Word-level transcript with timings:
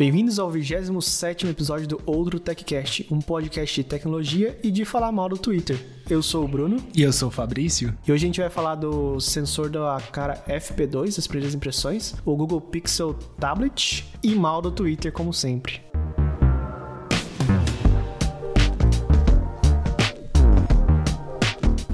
Bem-vindos 0.00 0.38
ao 0.38 0.50
27 0.50 1.46
episódio 1.46 1.86
do 1.86 2.00
Outro 2.06 2.40
TechCast, 2.40 3.06
um 3.10 3.18
podcast 3.18 3.82
de 3.82 3.86
tecnologia 3.86 4.58
e 4.62 4.70
de 4.70 4.86
falar 4.86 5.12
mal 5.12 5.28
do 5.28 5.36
Twitter. 5.36 5.78
Eu 6.08 6.22
sou 6.22 6.46
o 6.46 6.48
Bruno. 6.48 6.78
E 6.96 7.02
eu 7.02 7.12
sou 7.12 7.28
o 7.28 7.30
Fabrício. 7.30 7.94
E 8.08 8.10
hoje 8.10 8.24
a 8.24 8.26
gente 8.26 8.40
vai 8.40 8.48
falar 8.48 8.76
do 8.76 9.20
sensor 9.20 9.68
da 9.68 10.00
cara 10.10 10.42
FP2, 10.48 11.18
as 11.18 11.26
primeiras 11.26 11.54
impressões, 11.54 12.14
o 12.24 12.34
Google 12.34 12.62
Pixel 12.62 13.12
Tablet 13.38 14.06
e 14.22 14.34
mal 14.34 14.62
do 14.62 14.70
Twitter, 14.70 15.12
como 15.12 15.34
sempre. 15.34 15.89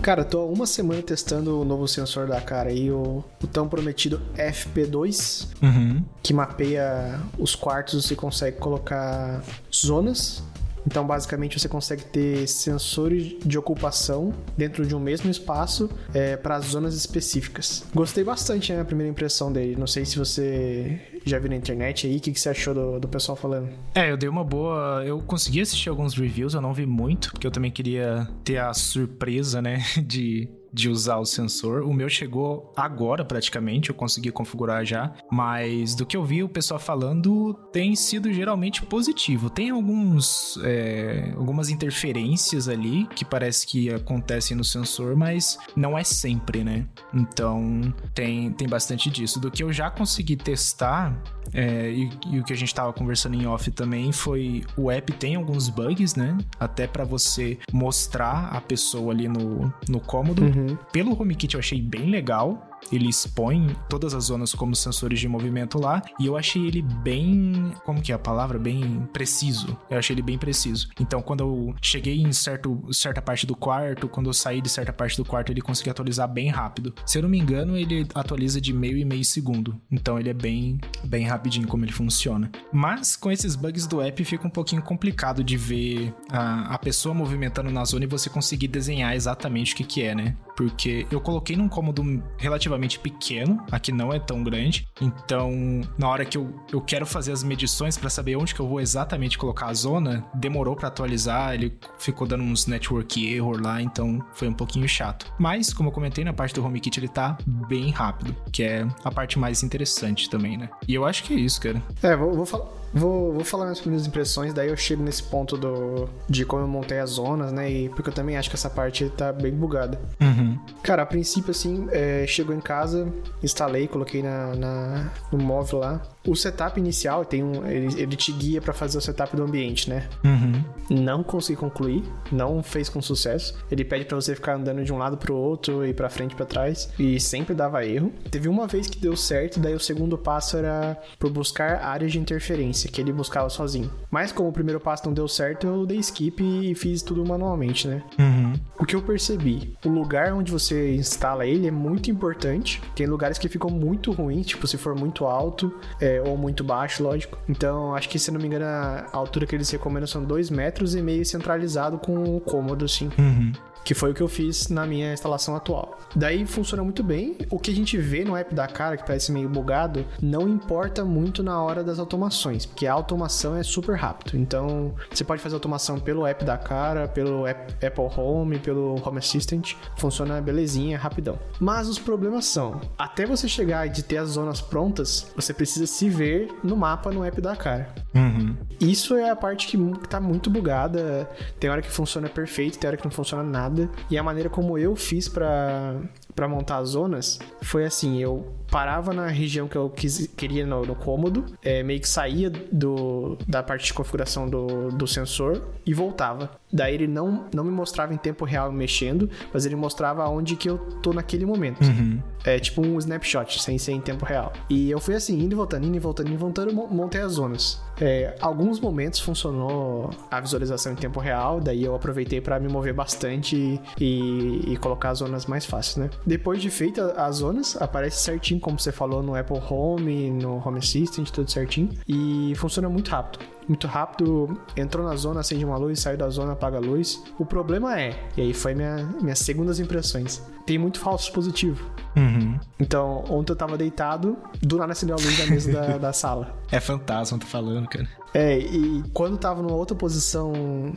Cara, 0.07 0.25
tô 0.25 0.38
há 0.38 0.46
uma 0.46 0.66
semana 0.66 1.02
testando 1.02 1.61
o 1.61 1.64
novo 1.64 1.88
sensor 1.88 2.29
da 2.29 2.41
cara 2.41 2.68
aí, 2.68 2.93
o, 2.93 3.25
o 3.43 3.46
tão 3.48 3.68
prometido 3.68 4.23
FP2, 4.36 5.48
uhum. 5.60 6.05
que 6.23 6.33
mapeia 6.33 7.20
os 7.37 7.56
quartos 7.56 8.09
e 8.12 8.14
consegue 8.14 8.56
colocar 8.56 9.42
zonas 9.74 10.45
então, 10.86 11.06
basicamente, 11.06 11.58
você 11.58 11.68
consegue 11.68 12.04
ter 12.04 12.46
sensores 12.46 13.36
de 13.44 13.58
ocupação 13.58 14.32
dentro 14.56 14.86
de 14.86 14.94
um 14.94 15.00
mesmo 15.00 15.30
espaço 15.30 15.90
é, 16.14 16.36
para 16.36 16.60
zonas 16.60 16.94
específicas. 16.94 17.84
Gostei 17.94 18.22
bastante, 18.22 18.72
né, 18.72 18.80
a 18.80 18.84
primeira 18.84 19.10
impressão 19.10 19.52
dele. 19.52 19.77
Não 19.77 19.86
sei 19.86 20.04
se 20.04 20.16
você 20.16 21.00
já 21.24 21.38
viu 21.38 21.50
na 21.50 21.56
internet 21.56 22.06
aí, 22.06 22.16
o 22.16 22.20
que, 22.20 22.30
que 22.30 22.41
você 22.41 22.50
achou 22.50 22.72
do, 22.72 23.00
do 23.00 23.08
pessoal 23.08 23.34
falando? 23.34 23.68
É, 23.94 24.10
eu 24.10 24.16
dei 24.16 24.28
uma 24.28 24.44
boa. 24.44 25.02
Eu 25.04 25.18
consegui 25.20 25.60
assistir 25.60 25.88
alguns 25.88 26.14
reviews, 26.14 26.54
eu 26.54 26.60
não 26.60 26.72
vi 26.72 26.86
muito, 26.86 27.32
porque 27.32 27.46
eu 27.46 27.50
também 27.50 27.70
queria 27.70 28.28
ter 28.44 28.58
a 28.58 28.72
surpresa, 28.72 29.60
né, 29.60 29.84
de 30.06 30.48
de 30.76 30.90
usar 30.90 31.16
o 31.16 31.24
sensor. 31.24 31.82
O 31.84 31.92
meu 31.94 32.06
chegou 32.06 32.70
agora, 32.76 33.24
praticamente, 33.24 33.88
eu 33.88 33.94
consegui 33.94 34.30
configurar 34.30 34.84
já. 34.84 35.10
Mas 35.32 35.94
do 35.94 36.04
que 36.04 36.14
eu 36.14 36.22
vi 36.22 36.42
o 36.42 36.48
pessoal 36.50 36.78
falando, 36.78 37.55
tem 37.72 37.96
sido 37.96 38.30
geralmente 38.30 38.83
positivo. 38.83 39.48
Tem 39.48 39.70
alguns, 39.70 40.58
é, 40.62 41.33
algumas 41.34 41.70
interferências 41.70 42.68
ali 42.68 43.06
que 43.14 43.24
parece 43.24 43.66
que 43.66 43.88
acontecem 43.91 44.55
no 44.55 44.64
sensor, 44.64 45.16
mas 45.16 45.58
não 45.74 45.96
é 45.96 46.05
sempre, 46.05 46.62
né? 46.62 46.84
Então 47.14 47.94
tem, 48.12 48.52
tem 48.52 48.68
bastante 48.68 49.08
disso. 49.08 49.40
Do 49.40 49.50
que 49.50 49.62
eu 49.62 49.72
já 49.72 49.90
consegui 49.90 50.36
testar, 50.36 51.18
é, 51.55 51.90
e, 51.90 52.11
e, 52.27 52.40
o 52.40 52.44
que 52.44 52.52
a 52.52 52.56
gente 52.56 52.68
estava 52.68 52.92
conversando 52.92 53.34
em 53.34 53.46
off 53.46 53.70
também 53.70 54.12
foi 54.12 54.64
o 54.77 54.90
app 54.90 55.12
tem 55.12 55.36
alguns 55.36 55.68
bugs, 55.68 56.14
né? 56.14 56.36
Até 56.58 56.86
para 56.86 57.05
você 57.05 57.58
mostrar 57.72 58.48
a 58.52 58.61
pessoa 58.61 59.12
ali 59.12 59.28
no, 59.28 59.72
no 59.88 60.00
cômodo. 60.00 60.42
Uhum. 60.42 60.66
Pelo 60.92 61.20
HomeKit 61.20 61.55
eu 61.55 61.61
achei 61.61 61.81
bem 61.81 62.11
legal 62.11 62.77
ele 62.92 63.09
expõe 63.09 63.75
todas 63.89 64.14
as 64.14 64.25
zonas 64.25 64.55
como 64.55 64.75
sensores 64.75 65.19
de 65.19 65.28
movimento 65.28 65.78
lá, 65.78 66.03
e 66.19 66.27
eu 66.27 66.36
achei 66.36 66.67
ele 66.67 66.83
bem, 66.83 67.73
como 67.84 68.00
que 68.00 68.12
é 68.12 68.14
a 68.14 68.19
palavra? 68.19 68.58
Bem 68.58 69.08
preciso. 69.12 69.77
Eu 69.91 69.98
achei 69.98 70.14
ele 70.14 70.23
bem 70.23 70.39
preciso. 70.39 70.89
Então, 71.00 71.23
quando 71.23 71.41
eu 71.41 71.75
cheguei 71.81 72.20
em 72.20 72.33
certo, 72.33 72.81
certa 72.92 73.20
parte 73.20 73.47
do 73.47 73.56
quarto, 73.56 74.08
quando 74.08 74.28
eu 74.28 74.34
saí 74.34 74.61
de 74.61 74.69
certa 74.69 74.92
parte 74.92 75.17
do 75.17 75.25
quarto, 75.25 75.53
ele 75.53 75.61
conseguia 75.61 75.92
atualizar 75.92 76.28
bem 76.28 76.48
rápido. 76.48 76.95
Se 77.05 77.19
eu 77.19 77.23
não 77.23 77.28
me 77.28 77.39
engano, 77.39 77.77
ele 77.77 78.06
atualiza 78.14 78.61
de 78.61 78.73
meio 78.73 78.97
e 78.97 79.05
meio 79.05 79.25
segundo. 79.25 79.80
Então, 79.91 80.19
ele 80.19 80.30
é 80.30 80.34
bem, 80.34 80.78
bem 81.05 81.27
rapidinho 81.27 81.67
como 81.67 81.84
ele 81.84 81.92
funciona. 81.92 82.51
Mas, 82.73 83.17
com 83.17 83.30
esses 83.30 83.56
bugs 83.56 83.86
do 83.86 84.01
app, 84.01 84.25
fica 84.25 84.47
um 84.47 84.51
pouquinho 84.51 84.83
complicado 84.83 85.42
de 85.42 85.56
ver 85.56 86.14
a, 86.30 86.75
a 86.75 86.78
pessoa 86.78 87.14
movimentando 87.14 87.70
na 87.70 87.84
zona 87.84 88.05
e 88.05 88.08
você 88.08 88.30
conseguir 88.30 88.69
desenhar 88.69 89.14
exatamente 89.14 89.75
o 89.75 89.77
que 89.77 89.84
que 89.84 90.03
é, 90.03 90.14
né? 90.14 90.36
Porque 90.56 91.06
eu 91.10 91.20
coloquei 91.20 91.54
num 91.54 91.68
cômodo 91.68 92.22
relativamente 92.38 92.98
pequeno, 92.98 93.62
aqui 93.70 93.92
não 93.92 94.12
é 94.12 94.18
tão 94.18 94.42
grande. 94.42 94.88
Então, 95.00 95.82
na 95.98 96.08
hora 96.08 96.24
que 96.24 96.38
eu, 96.38 96.52
eu 96.72 96.80
quero 96.80 97.06
fazer 97.06 97.32
as 97.32 97.42
medições 97.42 97.98
para 97.98 98.08
saber 98.08 98.36
onde 98.36 98.54
que 98.54 98.60
eu 98.60 98.66
vou 98.66 98.80
exatamente 98.80 99.36
colocar 99.36 99.66
a 99.66 99.74
zona, 99.74 100.24
demorou 100.34 100.74
para 100.74 100.88
atualizar, 100.88 101.55
ele 101.55 101.77
ficou 101.98 102.27
dando 102.27 102.45
uns 102.45 102.66
network 102.66 103.34
error 103.34 103.61
lá, 103.61 103.83
então 103.83 104.24
foi 104.33 104.48
um 104.48 104.55
pouquinho 104.55 104.89
chato. 104.89 105.27
Mas, 105.39 105.72
como 105.72 105.89
eu 105.90 105.92
comentei, 105.92 106.24
na 106.24 106.33
parte 106.33 106.55
do 106.55 106.64
HomeKit 106.64 106.98
ele 106.98 107.08
tá 107.08 107.36
bem 107.46 107.90
rápido, 107.90 108.34
que 108.50 108.62
é 108.62 108.86
a 109.05 109.11
parte 109.11 109.39
mais 109.39 109.62
interessante 109.62 110.30
também, 110.30 110.56
né? 110.56 110.70
E 110.89 110.95
eu 110.95 111.05
acho 111.05 111.22
que 111.24 111.34
é 111.34 111.36
isso, 111.36 111.61
cara. 111.61 111.83
É, 112.02 112.16
vou, 112.16 112.34
vou 112.34 112.46
falar 112.46 112.86
Vou, 112.92 113.33
vou 113.33 113.45
falar 113.45 113.64
minhas 113.64 113.80
primeiras 113.80 114.07
impressões, 114.07 114.55
daí 114.55 114.69
eu 114.69 114.77
chego 114.77 115.02
nesse 115.02 115.23
ponto 115.23 115.57
do, 115.57 116.08
de 116.29 116.45
como 116.45 116.63
eu 116.63 116.69
montei 116.69 116.98
as 116.98 117.11
zonas, 117.11 117.52
né? 117.52 117.70
E 117.70 117.89
porque 117.91 118.11
eu 118.11 118.14
também 118.14 118.36
acho 118.36 118.48
que 118.48 118.57
essa 118.57 118.70
parte 118.70 119.08
tá 119.11 119.33
bem 119.33 119.52
bugada. 119.52 120.01
Uhum. 120.20 120.58
Cara, 120.83 121.02
a 121.02 121.07
princípio, 121.07 121.51
assim, 121.51 121.86
é, 121.91 122.27
chegou 122.27 122.55
em 122.55 122.61
casa, 122.61 123.13
instalei, 123.42 123.86
coloquei 123.86 124.23
na, 124.23 124.55
na, 124.55 125.13
no 125.30 125.39
móvel 125.39 125.80
lá. 125.80 126.02
O 126.27 126.35
setup 126.35 126.79
inicial 126.79 127.25
tem 127.25 127.42
um, 127.42 127.67
ele, 127.67 128.00
ele 128.00 128.17
te 128.17 128.32
guia 128.32 128.61
para 128.61 128.73
fazer 128.73 128.99
o 128.99 129.00
setup 129.00 129.35
do 129.37 129.43
ambiente, 129.43 129.88
né? 129.88 130.09
Uhum. 130.25 130.62
Não 130.91 131.23
consegui 131.23 131.59
concluir, 131.59 132.03
não 132.31 132.62
fez 132.62 132.88
com 132.88 133.00
sucesso. 133.00 133.56
Ele 133.70 133.85
pede 133.85 134.05
para 134.05 134.17
você 134.17 134.35
ficar 134.35 134.55
andando 134.55 134.85
de 134.85 134.93
um 134.93 134.99
lado 134.99 135.17
pro 135.17 135.35
outro 135.35 135.85
e 135.87 135.93
para 135.93 136.09
frente 136.09 136.32
e 136.32 136.37
para 136.37 136.47
trás 136.47 136.91
e 136.99 137.20
sempre 137.20 137.55
dava 137.55 137.85
erro. 137.85 138.12
Teve 138.31 138.49
uma 138.49 138.67
vez 138.67 138.87
que 138.87 138.99
deu 138.99 139.17
certo, 139.17 139.61
daí 139.61 139.75
o 139.75 139.81
segundo 139.81 140.19
passo 140.19 140.56
era 140.56 141.00
por 141.19 141.31
buscar 141.31 141.82
áreas 141.82 142.12
de 142.12 142.19
interferência 142.19 142.91
que 142.91 143.00
ele 143.00 143.12
buscava 143.12 143.49
sozinho. 143.49 143.91
Mas 144.11 144.32
como 144.32 144.49
o 144.49 144.53
primeiro 144.53 144.81
passo 144.81 145.06
não 145.06 145.12
deu 145.12 145.29
certo, 145.29 145.67
eu 145.67 145.87
dei 145.87 145.99
skip 145.99 146.43
e 146.43 146.75
fiz 146.75 147.03
tudo 147.03 147.25
manualmente, 147.25 147.87
né? 147.87 148.03
Uhum. 148.19 148.55
O 148.79 148.85
que 148.85 148.94
eu 148.94 149.03
percebi, 149.03 149.75
o 149.85 149.88
lugar 149.88 150.32
onde 150.32 150.50
você 150.50 150.94
instala 150.94 151.47
ele 151.47 151.67
é 151.67 151.70
muito 151.70 152.11
importante. 152.11 152.82
Tem 152.94 153.06
lugares 153.06 153.38
que 153.38 153.49
ficam 153.49 153.70
muito 153.70 154.12
ruins, 154.12 154.47
tipo 154.47 154.67
se 154.67 154.76
for 154.76 154.94
muito 154.94 155.26
alto. 155.26 155.73
É, 156.00 156.15
ou 156.20 156.37
muito 156.37 156.62
baixo, 156.62 157.02
lógico. 157.02 157.38
Então, 157.49 157.94
acho 157.94 158.08
que, 158.08 158.19
se 158.19 158.31
não 158.31 158.40
me 158.40 158.46
engano, 158.46 158.64
a 158.64 159.08
altura 159.12 159.46
que 159.46 159.54
eles 159.54 159.70
recomendam 159.70 160.06
são 160.06 160.25
2 160.25 160.50
metros 160.50 160.94
e 160.94 161.02
meio 161.02 161.25
centralizado 161.25 161.99
com 161.99 162.37
o 162.37 162.40
cômodo, 162.40 162.84
assim. 162.84 163.10
Uhum 163.19 163.52
que 163.87 163.94
foi 163.94 164.11
o 164.11 164.14
que 164.14 164.20
eu 164.20 164.26
fiz 164.26 164.69
na 164.69 164.85
minha 164.85 165.12
instalação 165.12 165.55
atual. 165.55 165.97
Daí 166.17 166.44
funciona 166.44 166.82
muito 166.82 167.05
bem. 167.05 167.38
O 167.49 167.56
que 167.56 167.70
a 167.70 167.75
gente 167.75 167.97
vê 167.97 168.25
no 168.25 168.37
app 168.37 168.52
da 168.52 168.67
cara, 168.67 168.97
que 168.97 169.06
parece 169.06 169.31
meio 169.31 169.49
bugado, 169.49 170.05
não 170.20 170.49
importa 170.49 171.05
muito 171.05 171.41
na 171.41 171.62
hora 171.62 171.85
das 171.85 172.00
automações, 172.00 172.67
porque 172.67 172.85
a 172.85 172.93
automação 172.93 173.56
é 173.56 173.62
super 173.62 173.96
rápido. 173.96 174.37
Então, 174.37 174.93
você 175.08 175.23
pode 175.23 175.41
fazer 175.41 175.55
automação 175.55 176.00
pelo 176.00 176.26
app 176.26 176.44
da 176.44 176.58
cara, 176.58 177.06
pelo 177.06 177.46
app, 177.46 177.87
Apple 177.87 178.20
Home, 178.20 178.58
pelo 178.58 179.00
Home 179.06 179.19
Assistant, 179.19 179.75
funciona 179.96 180.41
belezinha, 180.41 180.99
rapidão. 180.99 181.38
Mas 181.61 181.87
os 181.87 182.00
problemas 182.00 182.44
são, 182.46 182.81
até 182.99 183.25
você 183.25 183.46
chegar 183.46 183.88
de 183.88 184.02
ter 184.02 184.17
as 184.17 184.31
zonas 184.31 184.61
prontas, 184.61 185.31
você 185.37 185.55
precisa 185.55 185.87
se 185.87 186.08
ver 186.08 186.52
no 186.64 186.76
mapa 186.76 187.12
no 187.12 187.25
app 187.25 187.41
da 187.41 187.55
cara. 187.55 187.94
Uhum. 188.12 188.56
Isso 188.81 189.14
é 189.14 189.31
a 189.31 189.37
parte 189.37 189.69
que 189.69 189.79
tá 190.08 190.19
muito 190.19 190.50
bugada. 190.50 191.31
Tem 191.61 191.70
hora 191.70 191.82
que 191.82 191.91
funciona 191.91 192.29
perfeito, 192.29 192.79
tem 192.79 192.88
hora 192.88 192.96
que 192.96 193.05
não 193.05 193.12
funciona 193.12 193.44
nada 193.44 193.75
E 194.11 194.19
a 194.19 194.23
maneira 194.23 194.49
como 194.49 194.79
eu 194.79 194.94
fiz 194.97 195.29
para 195.29 196.00
para 196.37 196.47
montar 196.47 196.76
as 196.76 196.91
zonas 196.91 197.38
foi 197.62 197.87
assim: 197.87 198.19
eu 198.19 198.55
parava 198.70 199.12
na 199.14 199.26
região 199.26 199.67
que 199.67 199.76
eu 199.76 199.88
quis, 199.88 200.29
queria 200.37 200.67
no, 200.67 200.85
no 200.85 200.94
cômodo, 200.94 201.47
é, 201.64 201.82
meio 201.82 201.99
que 201.99 202.09
saía 202.09 202.50
do, 202.50 203.38
da 203.49 203.62
parte 203.62 203.87
de 203.87 203.94
configuração 203.94 204.49
do, 204.49 204.91
do 204.91 205.06
sensor 205.06 205.62
e 205.85 205.94
voltava. 205.94 206.50
Daí 206.70 206.94
ele 206.94 207.06
não, 207.06 207.47
não 207.55 207.64
me 207.64 207.70
mostrava 207.70 208.12
em 208.12 208.19
tempo 208.19 208.44
real 208.44 208.70
mexendo, 208.70 209.31
mas 209.53 209.64
ele 209.64 209.76
mostrava 209.76 210.29
onde 210.29 210.56
que 210.56 210.69
eu 210.69 210.79
tô 211.03 211.12
naquele 211.12 211.47
momento. 211.47 211.82
Uhum. 211.82 212.20
É 212.46 212.58
tipo 212.58 212.81
um 212.81 212.96
snapshot, 212.99 213.61
sem 213.61 213.76
ser 213.76 213.93
em 213.93 214.00
tempo 214.00 214.25
real. 214.25 214.52
E 214.70 214.90
eu 214.90 215.00
fui 215.00 215.14
assim, 215.14 215.38
indo 215.38 215.52
e 215.52 215.56
voltando, 215.56 215.84
indo 215.84 215.96
e 215.96 215.99
voltando, 215.99 216.29
indo 216.29 216.37
e 216.37 216.38
voltando, 216.38 216.73
montei 216.73 217.20
as 217.20 217.32
zonas. 217.32 217.81
É, 218.00 218.37
alguns 218.40 218.79
momentos 218.79 219.20
funcionou 219.20 220.11
a 220.31 220.40
visualização 220.40 220.93
em 220.93 220.96
tempo 220.96 221.19
real, 221.19 221.61
daí 221.61 221.84
eu 221.84 221.94
aproveitei 221.94 222.40
para 222.40 222.61
me 222.61 222.69
mover 222.69 222.94
bastante 222.94 223.81
e, 223.99 224.73
e, 224.73 224.76
colocar 224.76 225.11
as 225.11 225.19
zonas 225.19 225.46
mais 225.46 225.67
fáceis, 225.67 225.96
né? 225.96 226.11
Depois 226.25 226.62
de 226.62 226.70
feita 226.70 227.12
as 227.12 227.37
zonas, 227.37 227.76
aparece 227.81 228.23
certinho, 228.23 228.61
como 228.61 228.78
você 228.78 228.93
falou, 228.93 229.22
no 229.22 229.34
Apple 229.34 229.60
Home, 229.69 230.31
no 230.31 230.62
Home 230.64 230.78
Assistant, 230.78 231.28
tudo 231.31 231.50
certinho. 231.50 231.90
E 232.06 232.52
funciona 232.56 232.88
muito 232.88 233.10
rápido 233.10 233.56
muito 233.68 233.86
rápido, 233.86 234.58
entrou 234.76 235.04
na 235.04 235.16
zona, 235.16 235.40
acende 235.40 235.64
uma 235.64 235.76
luz, 235.76 236.00
saiu 236.00 236.16
da 236.16 236.28
zona, 236.28 236.52
apaga 236.52 236.76
a 236.76 236.80
luz. 236.80 237.22
O 237.38 237.44
problema 237.44 237.98
é, 238.00 238.18
e 238.36 238.42
aí 238.42 238.54
foi 238.54 238.74
minha, 238.74 239.08
minhas 239.20 239.38
segundas 239.38 239.80
impressões, 239.80 240.42
tem 240.64 240.78
muito 240.78 240.98
falso 240.98 241.32
positivo. 241.32 241.90
Uhum. 242.16 242.58
Então, 242.78 243.24
ontem 243.28 243.52
eu 243.52 243.56
tava 243.56 243.76
deitado, 243.76 244.36
do 244.60 244.78
nada 244.78 244.92
acendeu 244.92 245.16
a 245.16 245.20
luz 245.20 245.38
da 245.38 245.46
mesa 245.46 245.72
da, 245.72 245.98
da 245.98 246.12
sala. 246.12 246.54
É 246.70 246.80
fantasma, 246.80 247.38
tô 247.38 247.46
falando, 247.46 247.88
cara. 247.88 248.08
É, 248.36 248.58
e 248.58 249.02
quando 249.14 249.38
tava 249.38 249.62
numa 249.62 249.74
outra 249.74 249.96
posição 249.96 250.52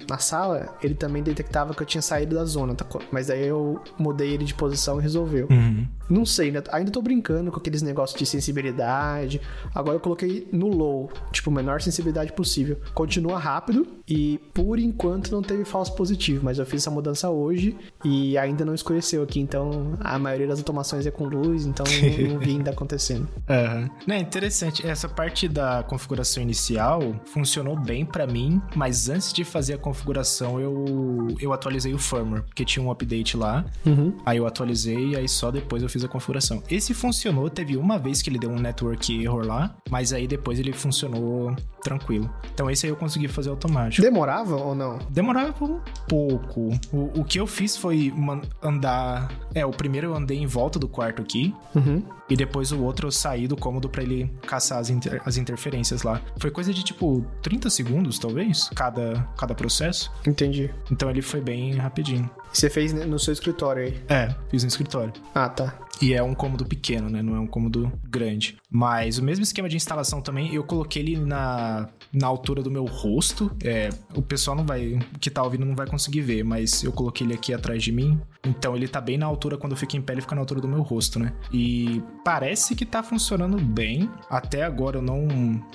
na 0.10 0.18
sala, 0.18 0.78
ele 0.84 0.94
também 0.94 1.24
detectava 1.24 1.74
que 1.74 1.82
eu 1.82 1.88
tinha 1.88 2.02
saído 2.02 2.36
da 2.36 2.44
zona, 2.44 2.76
tá? 2.76 2.86
mas 3.12 3.28
daí 3.28 3.48
eu 3.48 3.82
mudei 3.98 4.34
ele 4.34 4.44
de 4.44 4.54
posição 4.54 5.00
e 5.00 5.02
resolveu. 5.02 5.48
Uhum. 5.50 5.88
Não 6.10 6.26
sei, 6.26 6.48
ainda, 6.48 6.64
ainda 6.72 6.92
tô 6.92 7.02
brincando 7.02 7.52
com 7.52 7.58
aqueles 7.58 7.82
negócios 7.82 8.18
de 8.18 8.26
sensibilidade. 8.26 9.40
Agora 9.74 9.96
eu 9.96 10.00
coloquei 10.02 10.48
no 10.52 10.68
low, 10.68 11.10
tipo, 11.32 11.50
menor 11.52 11.82
sensibilidade 11.82 12.34
possível. 12.34 12.78
Continua 12.94 13.38
rápido 13.38 13.88
e 14.08 14.40
por 14.54 14.80
enquanto 14.80 15.32
não 15.32 15.42
teve 15.42 15.64
falso 15.64 15.96
positivo, 15.96 16.44
mas 16.44 16.58
eu 16.58 16.66
fiz 16.66 16.82
essa 16.82 16.90
mudança 16.90 17.30
hoje 17.30 17.78
e 18.04 18.38
ainda 18.38 18.66
não 18.66 18.74
escureceu 18.74 19.22
aqui, 19.22 19.40
então 19.40 19.98
a 20.00 20.18
maioria 20.18 20.48
das 20.48 20.58
automações 20.60 21.06
é 21.06 21.12
com 21.12 21.26
luz, 21.26 21.66
então 21.66 21.86
não, 22.20 22.34
não 22.34 22.40
vi 22.40 22.52
ainda 22.52 22.72
acontecendo. 22.72 23.28
Uhum. 23.48 23.90
Não, 24.08 24.16
é 24.16 24.20
interessante. 24.20 24.86
Essa 24.86 25.08
parte 25.08 25.48
da 25.48 25.84
configuração 25.84 26.42
inicial 26.42 27.02
funcionou 27.34 27.80
bem 27.80 28.06
para 28.06 28.26
mim, 28.26 28.62
mas 28.76 29.10
antes 29.10 29.32
de 29.32 29.44
fazer 29.44 29.74
a 29.74 29.78
configuração 29.78 30.60
eu, 30.60 31.28
eu 31.40 31.54
atualizei 31.54 31.94
o 31.94 31.98
firmware, 31.98 32.44
porque 32.44 32.66
tinha 32.66 32.84
um 32.84 32.92
update 32.92 33.38
lá. 33.38 33.66
Uhum. 33.86 34.16
Aí 34.26 34.38
eu 34.38 34.48
atualizei 34.48 35.10
e 35.10 35.16
aí 35.16 35.28
só 35.28 35.52
depois 35.52 35.84
eu 35.84 35.90
fiz 35.90 36.04
a 36.04 36.08
configuração. 36.08 36.62
Esse 36.70 36.94
funcionou, 36.94 37.50
teve 37.50 37.78
uma 37.78 37.98
vez 37.98 38.22
que 38.22 38.30
ele 38.30 38.40
deu 38.40 38.50
um 38.50 38.60
network 38.60 39.22
error 39.22 39.46
lá, 39.46 39.76
mas 39.90 40.14
aí 40.14 40.28
depois 40.28 40.60
ele 40.60 40.74
funcionou 40.74 41.56
tranquilo. 41.84 42.30
Então 42.54 42.70
esse 42.70 42.86
aí 42.86 42.92
eu 42.92 42.96
consegui 42.96 43.28
fazer 43.28 43.50
automático. 43.50 44.02
Demorava 44.02 44.56
ou 44.56 44.76
não? 44.76 45.00
Demorava 45.10 45.64
um 45.64 45.80
pouco. 46.08 46.72
O, 46.92 47.22
o 47.22 47.24
que 47.24 47.40
eu 47.40 47.48
fiz 47.48 47.78
foi 47.78 48.14
andar. 48.62 49.32
É, 49.54 49.66
o 49.66 49.72
primeiro 49.72 50.08
eu 50.08 50.16
andei 50.16 50.38
em 50.38 50.46
volta 50.46 50.78
do 50.80 50.88
quarto 50.88 51.22
aqui. 51.22 51.54
Uhum. 51.76 52.04
E 52.30 52.36
depois 52.36 52.72
o 52.72 52.82
outro 52.84 53.08
eu 53.08 53.12
saí 53.12 53.48
do 53.48 53.58
cômodo 53.58 53.90
para 53.90 54.04
ele 54.04 54.32
caçar 54.46 54.80
as, 54.80 54.90
inter, 54.90 55.22
as 55.26 55.38
interferências 55.38 56.04
lá. 56.04 56.22
Foi 56.38 56.52
coisa 56.52 56.74
de 56.74 56.84
tipo 56.84 57.26
30 57.42 57.70
segundos, 57.70 58.20
talvez, 58.20 58.70
cada, 58.76 59.28
cada 59.38 59.56
processo. 59.56 60.12
Entendi. 60.26 60.70
Então 60.92 61.10
ele 61.10 61.22
foi 61.22 61.42
bem 61.42 61.76
rapidinho. 61.76 62.30
Você 62.52 62.70
fez 62.70 62.94
no 62.94 63.20
seu 63.20 63.34
escritório 63.34 63.84
aí? 63.84 64.02
É, 64.08 64.34
fiz 64.50 64.64
no 64.64 64.68
escritório. 64.70 65.14
Ah, 65.34 65.50
tá. 65.50 65.74
E 66.02 66.14
é 66.14 66.24
um 66.24 66.34
cômodo 66.34 66.66
pequeno, 66.66 67.10
né? 67.10 67.22
Não 67.22 67.36
é 67.36 67.40
um 67.40 67.48
cômodo 67.48 67.92
grande. 68.06 68.58
Mas 68.70 69.18
o 69.18 69.24
mesmo 69.24 69.44
esquema 69.44 69.68
de 69.68 69.76
instalação 69.76 70.22
também, 70.22 70.54
eu 70.54 70.64
coloquei 70.64 71.02
ele 71.02 71.18
na, 71.18 71.90
na 72.14 72.28
altura 72.28 72.62
do 72.62 72.72
meu 72.72 72.86
rosto. 72.86 73.52
É, 73.64 73.90
o 74.16 74.22
pessoal 74.22 74.56
não 74.56 74.66
vai. 74.66 75.00
que 75.20 75.30
tá 75.30 75.44
ouvindo 75.44 75.66
não 75.66 75.76
vai 75.76 75.88
conseguir 75.88 76.22
ver, 76.22 76.44
mas 76.44 76.84
eu 76.84 76.92
coloquei 76.92 77.26
ele 77.26 77.34
aqui 77.34 77.54
atrás 77.54 77.84
de 77.84 77.92
mim. 77.92 78.20
Então 78.46 78.76
ele 78.76 78.88
tá 78.88 79.02
bem 79.02 79.18
na 79.18 79.26
altura, 79.26 79.58
quando 79.58 79.74
eu 79.74 79.78
fico 79.78 79.98
em 79.98 80.02
pé, 80.02 80.14
ele 80.14 80.22
fica 80.22 80.34
na 80.34 80.42
altura 80.42 80.62
do 80.62 80.68
meu 80.68 80.82
rosto, 80.82 81.20
né? 81.20 81.34
E 81.52 82.02
parece 82.24 82.74
que 82.74 82.86
tá 82.86 83.04
funcionando 83.04 83.58
bem. 83.60 84.10
Até 84.30 84.64
agora 84.64 84.98
eu 84.98 85.02
não. 85.02 85.28